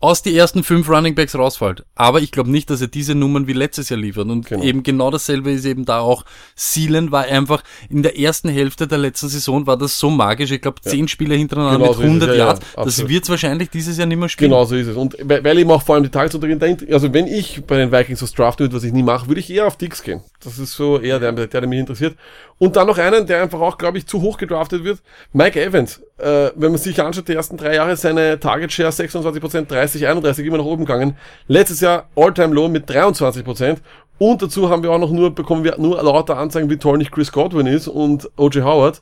aus 0.00 0.22
die 0.22 0.36
ersten 0.36 0.62
fünf 0.62 0.88
Running 0.88 1.16
Backs 1.16 1.34
rausfällt. 1.34 1.84
Aber 1.96 2.20
ich 2.20 2.30
glaube 2.30 2.52
nicht, 2.52 2.70
dass 2.70 2.80
er 2.80 2.86
diese 2.86 3.16
Nummern 3.16 3.48
wie 3.48 3.52
letztes 3.52 3.88
Jahr 3.88 3.98
liefert. 3.98 4.28
Und 4.28 4.46
Genau. 4.46 4.62
eben 4.62 4.84
genau 4.84 5.10
dasselbe 5.10 5.50
ist 5.50 5.64
eben 5.64 5.84
da 5.84 5.98
auch. 5.98 6.24
Sealand 6.54 7.10
war 7.10 7.24
einfach, 7.24 7.64
in 7.90 8.04
der 8.04 8.16
ersten 8.16 8.48
Hälfte 8.48 8.86
der 8.86 8.98
letzten 8.98 9.28
Saison 9.28 9.66
war 9.66 9.76
das 9.76 9.98
so 9.98 10.08
magisch. 10.08 10.52
Ich 10.52 10.60
glaube, 10.60 10.80
zehn 10.82 11.08
Spiele 11.08 11.34
hintereinander 11.34 11.78
Genau 11.78 11.88
mit 11.88 11.96
so 11.96 12.02
ist 12.02 12.06
es, 12.06 12.10
100 12.12 12.28
ja, 12.28 12.34
ja, 12.34 12.44
Yards. 12.46 12.60
das 12.60 12.76
absolut. 12.76 13.10
wird 13.10 13.28
wahrscheinlich 13.28 13.70
dieses 13.70 13.98
Jahr 13.98 14.06
nicht 14.06 14.18
mehr 14.18 14.28
spielen. 14.28 14.50
Genau 14.52 14.64
so 14.66 14.76
ist 14.76 14.86
es. 14.86 14.96
Und 14.96 15.16
weil 15.20 15.58
eben 15.58 15.70
auch 15.72 15.82
vor 15.82 15.96
allem 15.96 16.04
die 16.04 16.10
Tagesuntergehen 16.10 16.60
dahinter, 16.60 16.86
also 16.92 17.12
wenn 17.12 17.26
ich 17.26 17.64
bei 17.66 17.76
den 17.78 17.90
Vikings 17.90 18.22
was 18.22 18.32
draften 18.32 18.66
würde, 18.66 18.76
was 18.76 18.84
ich 18.84 18.92
nie 18.92 19.02
mache, 19.02 19.26
würde 19.26 19.40
ich 19.40 19.50
eher 19.50 19.66
auf 19.66 19.76
Dix 19.76 20.04
gehen. 20.04 20.20
Das 20.38 20.60
ist 20.60 20.74
so 20.74 21.00
eher 21.00 21.18
der, 21.18 21.32
der, 21.32 21.48
der 21.48 21.66
mich 21.66 21.80
interessiert. 21.80 22.16
Und 22.58 22.74
dann 22.74 22.88
noch 22.88 22.98
einen, 22.98 23.26
der 23.26 23.42
einfach 23.42 23.60
auch, 23.60 23.78
glaube 23.78 23.98
ich, 23.98 24.06
zu 24.06 24.20
hoch 24.20 24.36
gedraftet 24.36 24.82
wird. 24.82 25.00
Mike 25.32 25.62
Evans. 25.62 26.02
Äh, 26.18 26.50
wenn 26.56 26.72
man 26.72 26.78
sich 26.78 27.00
anschaut, 27.00 27.28
die 27.28 27.34
ersten 27.34 27.56
drei 27.56 27.76
Jahre 27.76 27.96
seine 27.96 28.40
Target 28.40 28.72
Share 28.72 28.90
26%, 28.90 29.66
30, 29.66 30.06
31 30.08 30.44
immer 30.44 30.58
nach 30.58 30.64
oben 30.64 30.84
gegangen. 30.84 31.16
Letztes 31.46 31.80
Jahr 31.80 32.08
All-Time 32.16 32.52
Low 32.54 32.68
mit 32.68 32.90
23%. 32.90 33.76
Und 34.18 34.42
dazu 34.42 34.68
haben 34.68 34.82
wir 34.82 34.90
auch 34.90 34.98
noch 34.98 35.12
nur, 35.12 35.32
bekommen 35.32 35.62
wir 35.62 35.76
nur 35.78 36.02
lauter 36.02 36.36
Anzeigen, 36.36 36.68
wie 36.68 36.76
toll 36.76 36.98
nicht 36.98 37.12
Chris 37.12 37.30
Godwin 37.30 37.66
ist 37.66 37.86
und 37.86 38.28
O.J. 38.36 38.64
Howard. 38.64 39.00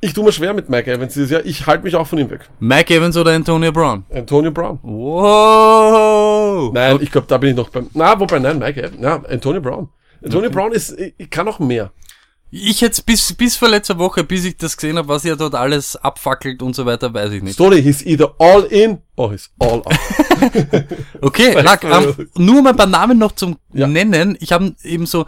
Ich 0.00 0.14
tue 0.14 0.24
mir 0.24 0.32
schwer 0.32 0.54
mit 0.54 0.68
Mike 0.68 0.90
Evans 0.90 1.14
dieses 1.14 1.30
Jahr. 1.30 1.44
Ich 1.44 1.66
halte 1.66 1.84
mich 1.84 1.96
auch 1.96 2.06
von 2.06 2.18
ihm 2.18 2.30
weg. 2.30 2.48
Mike 2.60 2.94
Evans 2.94 3.16
oder 3.16 3.32
Antonio 3.32 3.72
Brown? 3.72 4.04
Antonio 4.12 4.50
Brown. 4.52 4.78
Wow! 4.82 6.72
Nein, 6.72 6.98
ich 7.00 7.10
glaube, 7.10 7.26
da 7.28 7.38
bin 7.38 7.50
ich 7.50 7.56
noch 7.56 7.68
beim. 7.68 7.88
Na, 7.94 8.18
wobei, 8.18 8.38
nein, 8.38 8.58
Mike 8.58 8.82
Evans. 8.82 9.00
Ja, 9.00 9.22
Antonio 9.28 9.60
Brown. 9.60 9.88
Antonio 10.24 10.50
Brown 10.50 10.72
ist, 10.72 10.96
ich 10.98 11.30
kann 11.30 11.48
auch 11.48 11.58
mehr. 11.58 11.92
Ich 12.54 12.82
jetzt 12.82 13.06
bis, 13.06 13.32
bis 13.32 13.56
vor 13.56 13.70
letzter 13.70 13.98
Woche, 13.98 14.24
bis 14.24 14.44
ich 14.44 14.58
das 14.58 14.76
gesehen 14.76 14.98
habe, 14.98 15.08
was 15.08 15.24
er 15.24 15.36
dort 15.36 15.54
alles 15.54 15.96
abfackelt 15.96 16.60
und 16.62 16.76
so 16.76 16.84
weiter, 16.84 17.14
weiß 17.14 17.32
ich 17.32 17.42
nicht. 17.42 17.54
Story, 17.54 17.82
he's 17.82 18.04
either 18.04 18.34
all 18.38 18.64
in 18.64 18.98
or 19.16 19.32
he's 19.32 19.50
all 19.58 19.82
out. 19.84 19.86
Okay, 21.20 21.60
Lack, 21.60 21.84
ähm, 21.84 22.28
nur 22.36 22.62
mal 22.62 22.70
ein 22.70 22.76
paar 22.76 22.86
Namen 22.86 23.18
noch 23.18 23.32
zum 23.32 23.56
Ja. 23.72 23.86
Nennen. 23.86 24.36
Ich 24.40 24.52
habe 24.52 24.74
eben 24.82 25.06
so, 25.06 25.26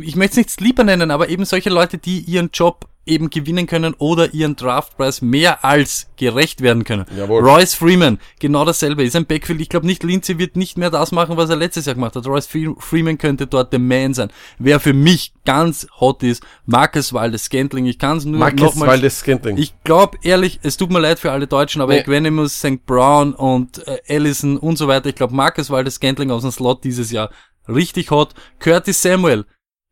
ich 0.00 0.16
möchte 0.16 0.32
es 0.32 0.36
nicht 0.36 0.50
Sleeper 0.50 0.84
nennen, 0.84 1.10
aber 1.10 1.28
eben 1.28 1.44
solche 1.44 1.70
Leute, 1.70 1.98
die 1.98 2.20
ihren 2.20 2.50
Job 2.52 2.86
eben 3.06 3.28
gewinnen 3.28 3.66
können 3.66 3.92
oder 3.98 4.32
ihren 4.32 4.56
Draftpreis 4.56 5.20
mehr 5.20 5.62
als 5.62 6.06
gerecht 6.16 6.62
werden 6.62 6.84
können. 6.84 7.04
Jawohl. 7.14 7.42
Royce 7.42 7.74
Freeman, 7.74 8.18
genau 8.40 8.64
dasselbe, 8.64 9.04
ist 9.04 9.14
ein 9.14 9.26
Backfield. 9.26 9.60
Ich 9.60 9.68
glaube 9.68 9.84
nicht, 9.84 10.02
Lindsay 10.02 10.38
wird 10.38 10.56
nicht 10.56 10.78
mehr 10.78 10.88
das 10.88 11.12
machen, 11.12 11.36
was 11.36 11.50
er 11.50 11.56
letztes 11.56 11.84
Jahr 11.84 11.96
gemacht 11.96 12.16
hat. 12.16 12.26
Royce 12.26 12.48
Fre- 12.48 12.80
Freeman 12.80 13.18
könnte 13.18 13.46
dort 13.46 13.74
der 13.74 13.78
Man 13.80 14.14
sein. 14.14 14.30
Wer 14.58 14.80
für 14.80 14.94
mich 14.94 15.34
ganz 15.44 15.86
hot 16.00 16.22
ist, 16.22 16.42
Marcus 16.64 17.12
Waldes 17.12 17.44
Scantling. 17.44 17.84
Ich 17.84 17.98
kann 17.98 18.16
es 18.16 18.24
nur 18.24 18.40
Marcus 18.40 18.60
nochmal 18.60 18.88
Waldes 18.88 19.18
Scantling. 19.18 19.58
ich 19.58 19.74
glaube 19.84 20.16
ehrlich, 20.22 20.60
es 20.62 20.78
tut 20.78 20.90
mir 20.90 21.00
leid 21.00 21.18
für 21.18 21.30
alle 21.30 21.46
Deutschen, 21.46 21.82
aber 21.82 21.92
Nee. 21.92 21.98
Equanimus, 22.00 22.58
St. 22.58 22.86
Brown 22.86 23.03
und 23.34 23.86
äh, 23.86 24.00
Allison 24.08 24.56
und 24.56 24.76
so 24.76 24.88
weiter. 24.88 25.08
Ich 25.08 25.14
glaube, 25.14 25.34
Marcus 25.34 25.70
Waldes 25.70 25.94
Scantling 25.96 26.30
aus 26.30 26.42
dem 26.42 26.50
Slot 26.50 26.84
dieses 26.84 27.10
Jahr 27.10 27.30
richtig 27.68 28.10
hot. 28.10 28.34
Curtis 28.58 29.00
Samuel, 29.02 29.44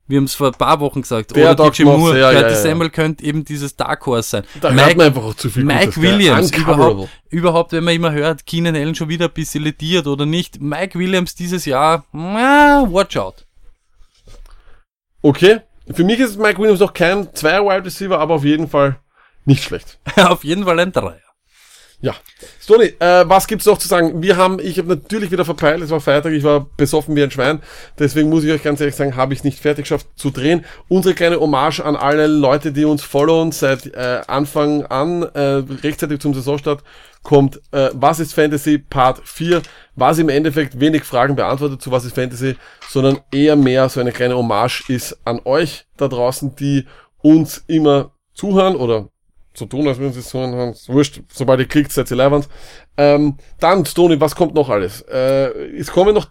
wir 0.09 0.18
haben 0.18 0.24
es 0.24 0.34
vor 0.34 0.48
ein 0.48 0.52
paar 0.55 0.80
Wochen 0.80 1.02
gesagt, 1.02 1.34
Der 1.34 1.52
oder 1.52 1.70
DJ 1.70 1.84
Moore. 1.84 2.18
ja, 2.18 2.32
Curtis 2.32 2.51
ja, 2.51 2.56
ja. 2.56 2.62
Samuel 2.70 2.90
könnte 2.90 3.24
eben 3.24 3.44
dieses 3.44 3.76
Dark 3.76 4.05
Horse 4.05 4.28
sein. 4.28 4.44
da 4.60 4.72
hört 4.72 4.97
man 4.97 5.06
einfach 5.06 5.24
auch 5.24 5.34
zu 5.34 5.48
viel 5.48 5.64
Mike 5.64 5.86
Gutes? 5.86 6.02
Williams, 6.02 6.51
überhaupt, 6.51 7.09
überhaupt, 7.30 7.72
wenn 7.72 7.84
man 7.84 7.94
immer 7.94 8.12
hört, 8.12 8.44
Keenan 8.44 8.76
Allen 8.76 8.94
schon 8.94 9.09
wieder 9.09 9.26
ein 9.26 9.32
bisschen 9.32 9.62
lediert 9.64 10.06
oder 10.06 10.26
nicht. 10.26 10.60
Mike 10.60 10.98
Williams 10.98 11.34
dieses 11.34 11.64
Jahr, 11.64 12.05
ah, 12.12 12.84
watch 12.89 13.16
out. 13.16 13.47
Okay. 15.22 15.60
Für 15.90 16.05
mich 16.05 16.20
ist 16.20 16.39
Mike 16.39 16.59
Williams 16.60 16.80
noch 16.80 16.94
kein 16.94 17.34
Zweier 17.34 17.64
Wide 17.64 17.84
Receiver, 17.84 18.18
aber 18.18 18.34
auf 18.34 18.44
jeden 18.44 18.68
Fall 18.68 18.98
nicht 19.44 19.64
schlecht. 19.64 19.98
Auf 20.16 20.44
jeden 20.44 20.64
Fall 20.64 20.78
ein 20.78 20.93
Dreier. 20.93 21.18
Ja. 22.02 22.16
Stoney, 22.60 22.94
äh, 22.98 23.24
was 23.28 23.46
gibt's 23.46 23.64
noch 23.64 23.78
zu 23.78 23.86
sagen? 23.86 24.22
Wir 24.22 24.36
haben, 24.36 24.58
ich 24.58 24.76
habe 24.78 24.88
natürlich 24.88 25.30
wieder 25.30 25.44
verpeilt, 25.44 25.80
es 25.82 25.90
war 25.90 26.00
Freitag, 26.00 26.32
ich 26.32 26.42
war 26.42 26.66
besoffen 26.76 27.14
wie 27.14 27.22
ein 27.22 27.30
Schwein. 27.30 27.62
Deswegen 27.96 28.28
muss 28.28 28.42
ich 28.42 28.50
euch 28.50 28.64
ganz 28.64 28.80
ehrlich 28.80 28.96
sagen, 28.96 29.14
habe 29.14 29.34
ich 29.34 29.44
nicht 29.44 29.60
fertig 29.60 29.84
geschafft 29.84 30.08
zu 30.16 30.30
drehen. 30.30 30.64
Unsere 30.88 31.14
kleine 31.14 31.38
Hommage 31.38 31.78
an 31.78 31.94
alle 31.94 32.26
Leute, 32.26 32.72
die 32.72 32.84
uns 32.84 33.04
followen 33.04 33.52
seit 33.52 33.86
äh, 33.94 34.20
Anfang 34.26 34.84
an, 34.86 35.22
äh, 35.22 35.62
rechtzeitig 35.84 36.18
zum 36.18 36.34
Saisonstart, 36.34 36.82
kommt 37.22 37.60
äh, 37.70 37.90
Was 37.92 38.18
ist 38.18 38.34
Fantasy 38.34 38.78
Part 38.78 39.20
4, 39.24 39.62
was 39.94 40.18
im 40.18 40.28
Endeffekt 40.28 40.80
wenig 40.80 41.04
Fragen 41.04 41.36
beantwortet 41.36 41.82
zu 41.82 41.92
Was 41.92 42.04
ist 42.04 42.16
Fantasy, 42.16 42.56
sondern 42.88 43.20
eher 43.32 43.54
mehr 43.54 43.88
so 43.88 44.00
eine 44.00 44.10
kleine 44.10 44.36
Hommage 44.36 44.88
ist 44.88 45.16
an 45.24 45.40
euch 45.44 45.86
da 45.96 46.08
draußen, 46.08 46.56
die 46.56 46.84
uns 47.18 47.62
immer 47.68 48.10
zuhören 48.34 48.74
oder 48.74 49.08
so 49.54 49.66
tun, 49.66 49.86
als 49.88 49.98
würden 49.98 50.12
sie 50.12 50.20
es 50.20 50.30
so 50.30 50.40
haben. 50.40 50.74
Wurscht, 50.86 51.20
sobald 51.32 51.60
ihr 51.60 51.66
klickt, 51.66 51.92
seid 51.92 52.10
ihr 52.10 52.16
leibend. 52.16 52.48
Ähm, 52.96 53.36
dann, 53.60 53.84
Stony, 53.84 54.20
was 54.20 54.34
kommt 54.34 54.54
noch 54.54 54.68
alles? 54.68 55.02
Äh, 55.02 55.48
es 55.76 55.90
kommen 55.90 56.14
noch, 56.14 56.28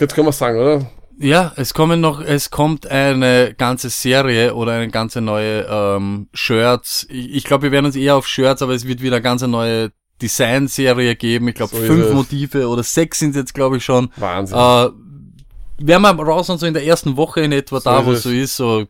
jetzt 0.00 0.14
können 0.14 0.26
wir 0.26 0.32
sagen, 0.32 0.58
oder? 0.58 0.86
Ja, 1.18 1.52
es 1.56 1.72
kommen 1.72 2.00
noch, 2.00 2.20
es 2.20 2.50
kommt 2.50 2.86
eine 2.86 3.54
ganze 3.56 3.88
Serie 3.88 4.54
oder 4.54 4.72
eine 4.72 4.88
ganze 4.88 5.20
neue 5.22 5.66
ähm, 5.68 6.28
Shirts. 6.34 7.06
Ich, 7.08 7.36
ich 7.36 7.44
glaube, 7.44 7.64
wir 7.64 7.72
werden 7.72 7.86
uns 7.86 7.96
eher 7.96 8.16
auf 8.16 8.26
Shirts, 8.26 8.60
aber 8.60 8.74
es 8.74 8.86
wird 8.86 9.00
wieder 9.00 9.16
eine 9.16 9.22
ganze 9.22 9.48
neue 9.48 9.92
Design-Serie 10.20 11.16
geben. 11.16 11.48
Ich 11.48 11.54
glaube, 11.54 11.74
So 11.76 11.82
fünf. 11.82 12.12
Motive 12.12 12.68
oder 12.68 12.82
sechs 12.82 13.18
sind 13.18 13.34
jetzt, 13.34 13.54
glaube 13.54 13.78
ich, 13.78 13.84
schon. 13.84 14.10
Wahnsinn. 14.16 14.58
Äh, 14.58 14.90
werden 15.78 16.02
wir 16.02 16.24
raus 16.24 16.50
und 16.50 16.58
so 16.58 16.66
in 16.66 16.74
der 16.74 16.84
ersten 16.84 17.16
Woche 17.16 17.40
in 17.40 17.52
etwa 17.52 17.80
So 17.80 17.90
da, 17.90 18.04
wo 18.06 18.12
es 18.12 18.22
so 18.22 18.30
ist, 18.30 18.56
so 18.56 18.86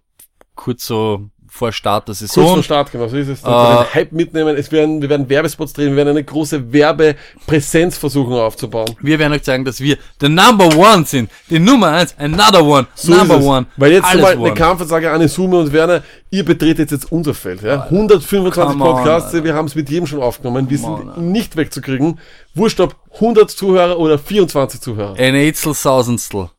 kurz 0.55 0.87
so 0.87 1.29
vor 1.57 1.73
Start 1.73 2.07
der 2.09 2.15
Kurz 2.15 2.33
vor 2.33 2.45
Saison. 2.45 2.63
Start, 2.63 2.93
genau, 2.93 3.09
so 3.09 3.17
ist 3.17 3.29
es. 3.29 3.43
Dann 3.43 3.53
Äh, 3.53 3.85
den 3.85 3.95
Hype 3.95 4.13
mitnehmen. 4.13 4.57
Es 4.57 4.71
werden, 4.71 5.03
wir 5.03 5.09
werden 5.09 5.29
Werbespots 5.29 5.73
drehen, 5.73 5.91
wir 5.91 5.97
werden 5.97 6.11
eine 6.11 6.23
große 6.25 6.73
Werbepräsenz 6.73 7.99
versuchen 7.99 8.35
aufzubauen. 8.35 8.95
Wir 9.01 9.19
werden 9.19 9.33
euch 9.33 9.43
zeigen, 9.43 9.65
dass 9.65 9.81
wir 9.81 9.97
the 10.21 10.29
number 10.29 10.67
one 10.77 11.05
sind. 11.05 11.31
Die 11.51 11.59
Nummer 11.59 11.89
eins, 11.89 12.15
another 12.19 12.65
one, 12.65 12.87
So 12.95 13.13
number 13.15 13.41
one. 13.41 13.67
Weil 13.77 13.93
jetzt 13.93 14.03
mal 14.15 14.25
eine. 14.27 14.55
Kampfansage 14.55 15.11
an 15.11 15.27
Summe 15.29 15.59
und 15.59 15.73
Werner, 15.73 16.03
ihr 16.31 16.45
betretet 16.45 16.91
jetzt 16.91 17.11
unser 17.11 17.35
Feld. 17.35 17.63
Ja? 17.63 17.85
125 17.85 18.53
Come 18.53 18.73
on, 18.73 18.79
Podcasts, 18.97 19.33
Alter. 19.35 19.45
wir 19.45 19.55
haben 19.55 19.67
es 19.67 19.75
mit 19.75 19.89
jedem 19.91 20.07
schon 20.07 20.21
aufgenommen, 20.23 20.69
wir 20.71 20.79
Come 20.79 20.99
sind 20.99 21.17
on, 21.17 21.33
nicht 21.33 21.57
wegzukriegen. 21.57 22.19
Wurscht 22.55 22.81
ob 22.81 22.97
100 23.15 23.51
Zuhörer 23.51 23.99
oder 23.99 24.19
24 24.19 24.81
Zuhörer. 24.81 25.15
Ein 25.19 25.35
Eidstel, 25.35 25.75
Sausendstel. 25.75 26.51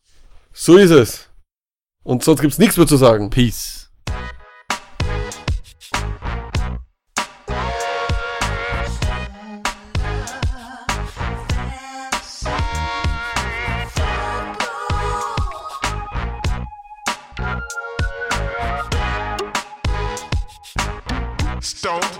So 0.53 0.77
ist 0.77 0.91
es. 0.91 1.27
Und 2.03 2.23
sonst 2.23 2.41
gibt's 2.41 2.57
nichts 2.57 2.77
mehr 2.77 2.87
zu 2.87 2.97
sagen. 2.97 3.29
Peace. 3.29 3.86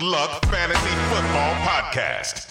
Luck 0.08 0.46
Fantasy 0.46 0.96
Football 1.10 1.54
Podcast. 1.66 2.48